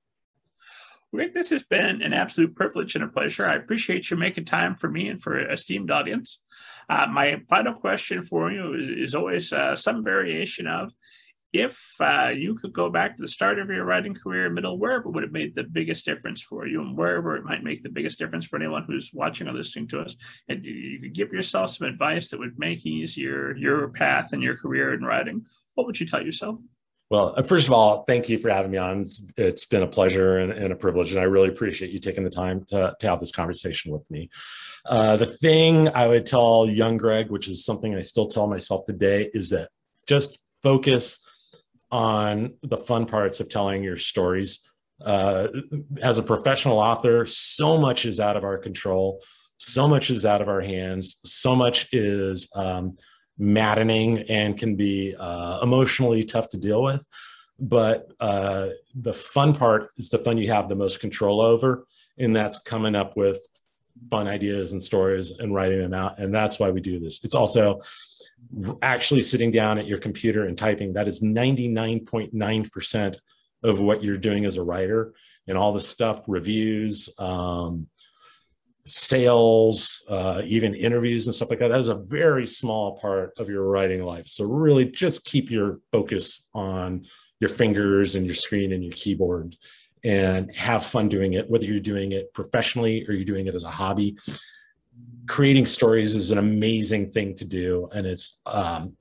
Greg, 1.16 1.32
this 1.32 1.48
has 1.48 1.62
been 1.62 2.02
an 2.02 2.12
absolute 2.12 2.54
privilege 2.54 2.94
and 2.94 3.02
a 3.02 3.08
pleasure. 3.08 3.46
I 3.46 3.54
appreciate 3.54 4.10
you 4.10 4.18
making 4.18 4.44
time 4.44 4.74
for 4.76 4.90
me 4.90 5.08
and 5.08 5.20
for 5.20 5.38
esteemed 5.50 5.90
audience. 5.90 6.42
Uh, 6.90 7.06
my 7.06 7.40
final 7.48 7.72
question 7.72 8.22
for 8.22 8.52
you 8.52 8.74
is, 8.98 9.14
always 9.14 9.50
uh, 9.50 9.74
some 9.74 10.04
variation 10.04 10.66
of 10.66 10.92
if 11.54 11.82
uh, 12.00 12.30
you 12.36 12.54
could 12.54 12.74
go 12.74 12.90
back 12.90 13.16
to 13.16 13.22
the 13.22 13.28
start 13.28 13.58
of 13.58 13.70
your 13.70 13.86
writing 13.86 14.14
career, 14.14 14.50
middle, 14.50 14.78
wherever 14.78 15.08
would 15.08 15.22
have 15.22 15.32
made 15.32 15.54
the 15.54 15.62
biggest 15.64 16.04
difference 16.04 16.42
for 16.42 16.66
you, 16.66 16.82
and 16.82 16.98
wherever 16.98 17.34
it 17.34 17.44
might 17.44 17.64
make 17.64 17.82
the 17.82 17.88
biggest 17.88 18.18
difference 18.18 18.44
for 18.44 18.56
anyone 18.56 18.84
who's 18.86 19.10
watching 19.14 19.48
or 19.48 19.54
listening 19.54 19.88
to 19.88 20.00
us, 20.00 20.16
and 20.50 20.66
you 20.66 21.00
could 21.00 21.14
give 21.14 21.32
yourself 21.32 21.70
some 21.70 21.88
advice 21.88 22.28
that 22.28 22.38
would 22.38 22.58
make 22.58 22.84
easier 22.84 23.56
your 23.56 23.88
path 23.88 24.34
and 24.34 24.42
your 24.42 24.58
career 24.58 24.92
in 24.92 25.00
writing, 25.00 25.46
what 25.76 25.86
would 25.86 25.98
you 25.98 26.04
tell 26.04 26.22
yourself? 26.22 26.58
Well, 27.08 27.34
uh, 27.36 27.42
first 27.42 27.68
of 27.68 27.72
all, 27.72 28.02
thank 28.02 28.28
you 28.28 28.38
for 28.38 28.50
having 28.50 28.72
me 28.72 28.78
on. 28.78 29.00
it's, 29.00 29.30
it's 29.36 29.64
been 29.64 29.82
a 29.82 29.86
pleasure 29.86 30.38
and, 30.38 30.52
and, 30.52 30.72
a 30.72 30.76
privilege, 30.76 31.12
and 31.12 31.20
I 31.20 31.24
really 31.24 31.48
appreciate 31.48 31.92
you 31.92 32.00
taking 32.00 32.24
the 32.24 32.30
time 32.30 32.64
to, 32.66 32.96
to 32.98 33.08
have 33.08 33.20
this 33.20 33.30
conversation 33.30 33.92
with 33.92 34.08
me. 34.10 34.28
Uh, 34.84 35.16
the 35.16 35.26
thing 35.26 35.88
I 35.88 36.08
would 36.08 36.26
tell 36.26 36.66
young 36.68 36.96
Greg, 36.96 37.30
which 37.30 37.48
is 37.48 37.64
something 37.64 37.94
I 37.94 38.00
still 38.00 38.26
tell 38.26 38.48
myself 38.48 38.86
today, 38.86 39.30
is 39.32 39.50
that 39.50 39.68
just 40.08 40.38
focus 40.62 41.24
on 41.92 42.54
the 42.62 42.76
fun 42.76 43.06
parts 43.06 43.38
of 43.38 43.48
telling 43.48 43.84
your 43.84 43.96
stories. 43.96 44.68
Uh, 45.04 45.48
as 46.00 46.18
a 46.18 46.22
professional 46.22 46.78
author, 46.78 47.26
so 47.26 47.78
much 47.78 48.04
is 48.04 48.18
out 48.18 48.36
of 48.36 48.42
our 48.42 48.58
control, 48.58 49.22
so 49.58 49.86
much 49.86 50.10
is 50.10 50.26
out 50.26 50.42
of 50.42 50.48
our 50.48 50.60
hands, 50.60 51.20
so 51.24 51.54
much 51.54 51.88
is 51.92 52.48
um, 52.54 52.96
maddening 53.38 54.20
and 54.28 54.56
can 54.56 54.76
be 54.76 55.14
uh, 55.18 55.60
emotionally 55.62 56.24
tough 56.24 56.48
to 56.50 56.58
deal 56.58 56.82
with. 56.82 57.06
But 57.58 58.10
uh, 58.20 58.68
the 58.94 59.12
fun 59.12 59.54
part 59.54 59.90
is 59.96 60.08
the 60.08 60.18
fun 60.18 60.38
you 60.38 60.52
have 60.52 60.68
the 60.68 60.74
most 60.74 61.00
control 61.00 61.40
over, 61.40 61.86
and 62.18 62.36
that's 62.36 62.58
coming 62.58 62.94
up 62.94 63.16
with 63.16 63.46
fun 64.10 64.28
ideas 64.28 64.72
and 64.72 64.82
stories 64.82 65.30
and 65.30 65.54
writing 65.54 65.78
them 65.80 65.94
out. 65.94 66.18
And 66.18 66.34
that's 66.34 66.58
why 66.58 66.70
we 66.70 66.80
do 66.80 66.98
this. 66.98 67.24
It's 67.24 67.34
also 67.34 67.80
actually 68.82 69.22
sitting 69.22 69.50
down 69.50 69.78
at 69.78 69.86
your 69.86 69.98
computer 69.98 70.44
and 70.44 70.56
typing, 70.56 70.92
that 70.92 71.08
is 71.08 71.22
99.9% 71.22 73.18
of 73.62 73.80
what 73.80 74.02
you're 74.02 74.18
doing 74.18 74.44
as 74.44 74.56
a 74.56 74.62
writer 74.62 75.14
and 75.48 75.56
all 75.56 75.72
the 75.72 75.80
stuff, 75.80 76.22
reviews, 76.26 77.08
um, 77.18 77.86
sales, 78.86 80.04
uh, 80.08 80.42
even 80.44 80.74
interviews 80.74 81.26
and 81.26 81.34
stuff 81.34 81.50
like 81.50 81.58
that. 81.58 81.68
That 81.68 81.78
is 81.78 81.88
a 81.88 81.94
very 81.94 82.46
small 82.46 82.96
part 82.98 83.32
of 83.38 83.48
your 83.48 83.64
writing 83.64 84.02
life. 84.02 84.28
So 84.28 84.44
really 84.44 84.86
just 84.86 85.24
keep 85.24 85.50
your 85.50 85.80
focus 85.92 86.48
on 86.54 87.04
your 87.40 87.50
fingers 87.50 88.14
and 88.14 88.24
your 88.24 88.34
screen 88.34 88.72
and 88.72 88.82
your 88.82 88.92
keyboard 88.92 89.56
and 90.04 90.54
have 90.54 90.86
fun 90.86 91.08
doing 91.08 91.32
it, 91.32 91.50
whether 91.50 91.64
you're 91.64 91.80
doing 91.80 92.12
it 92.12 92.32
professionally 92.32 93.04
or 93.08 93.12
you're 93.12 93.24
doing 93.24 93.46
it 93.46 93.54
as 93.54 93.64
a 93.64 93.70
hobby 93.70 94.16
creating 95.26 95.66
stories 95.66 96.14
is 96.14 96.30
an 96.30 96.38
amazing 96.38 97.10
thing 97.10 97.34
to 97.34 97.44
do 97.44 97.88
and 97.92 98.06
it's 98.06 98.40
um, 98.46 98.96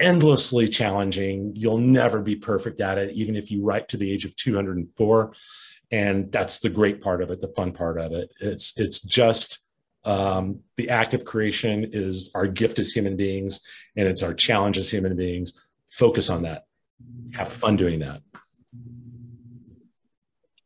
endlessly 0.00 0.68
challenging 0.68 1.52
you'll 1.54 1.78
never 1.78 2.20
be 2.20 2.36
perfect 2.36 2.80
at 2.80 2.98
it 2.98 3.12
even 3.12 3.36
if 3.36 3.50
you 3.50 3.62
write 3.62 3.88
to 3.88 3.96
the 3.96 4.10
age 4.10 4.24
of 4.24 4.34
204 4.36 5.32
and 5.92 6.32
that's 6.32 6.60
the 6.60 6.70
great 6.70 7.00
part 7.00 7.22
of 7.22 7.30
it 7.30 7.40
the 7.40 7.52
fun 7.54 7.70
part 7.70 8.00
of 8.00 8.12
it 8.12 8.30
it's 8.40 8.76
it's 8.78 9.00
just 9.00 9.60
um, 10.04 10.58
the 10.76 10.90
act 10.90 11.14
of 11.14 11.24
creation 11.24 11.88
is 11.92 12.32
our 12.34 12.48
gift 12.48 12.80
as 12.80 12.90
human 12.90 13.16
beings 13.16 13.60
and 13.94 14.08
it's 14.08 14.24
our 14.24 14.34
challenge 14.34 14.76
as 14.76 14.90
human 14.90 15.14
beings 15.14 15.62
focus 15.90 16.28
on 16.28 16.42
that 16.42 16.64
have 17.34 17.48
fun 17.48 17.76
doing 17.76 18.00
that 18.00 18.20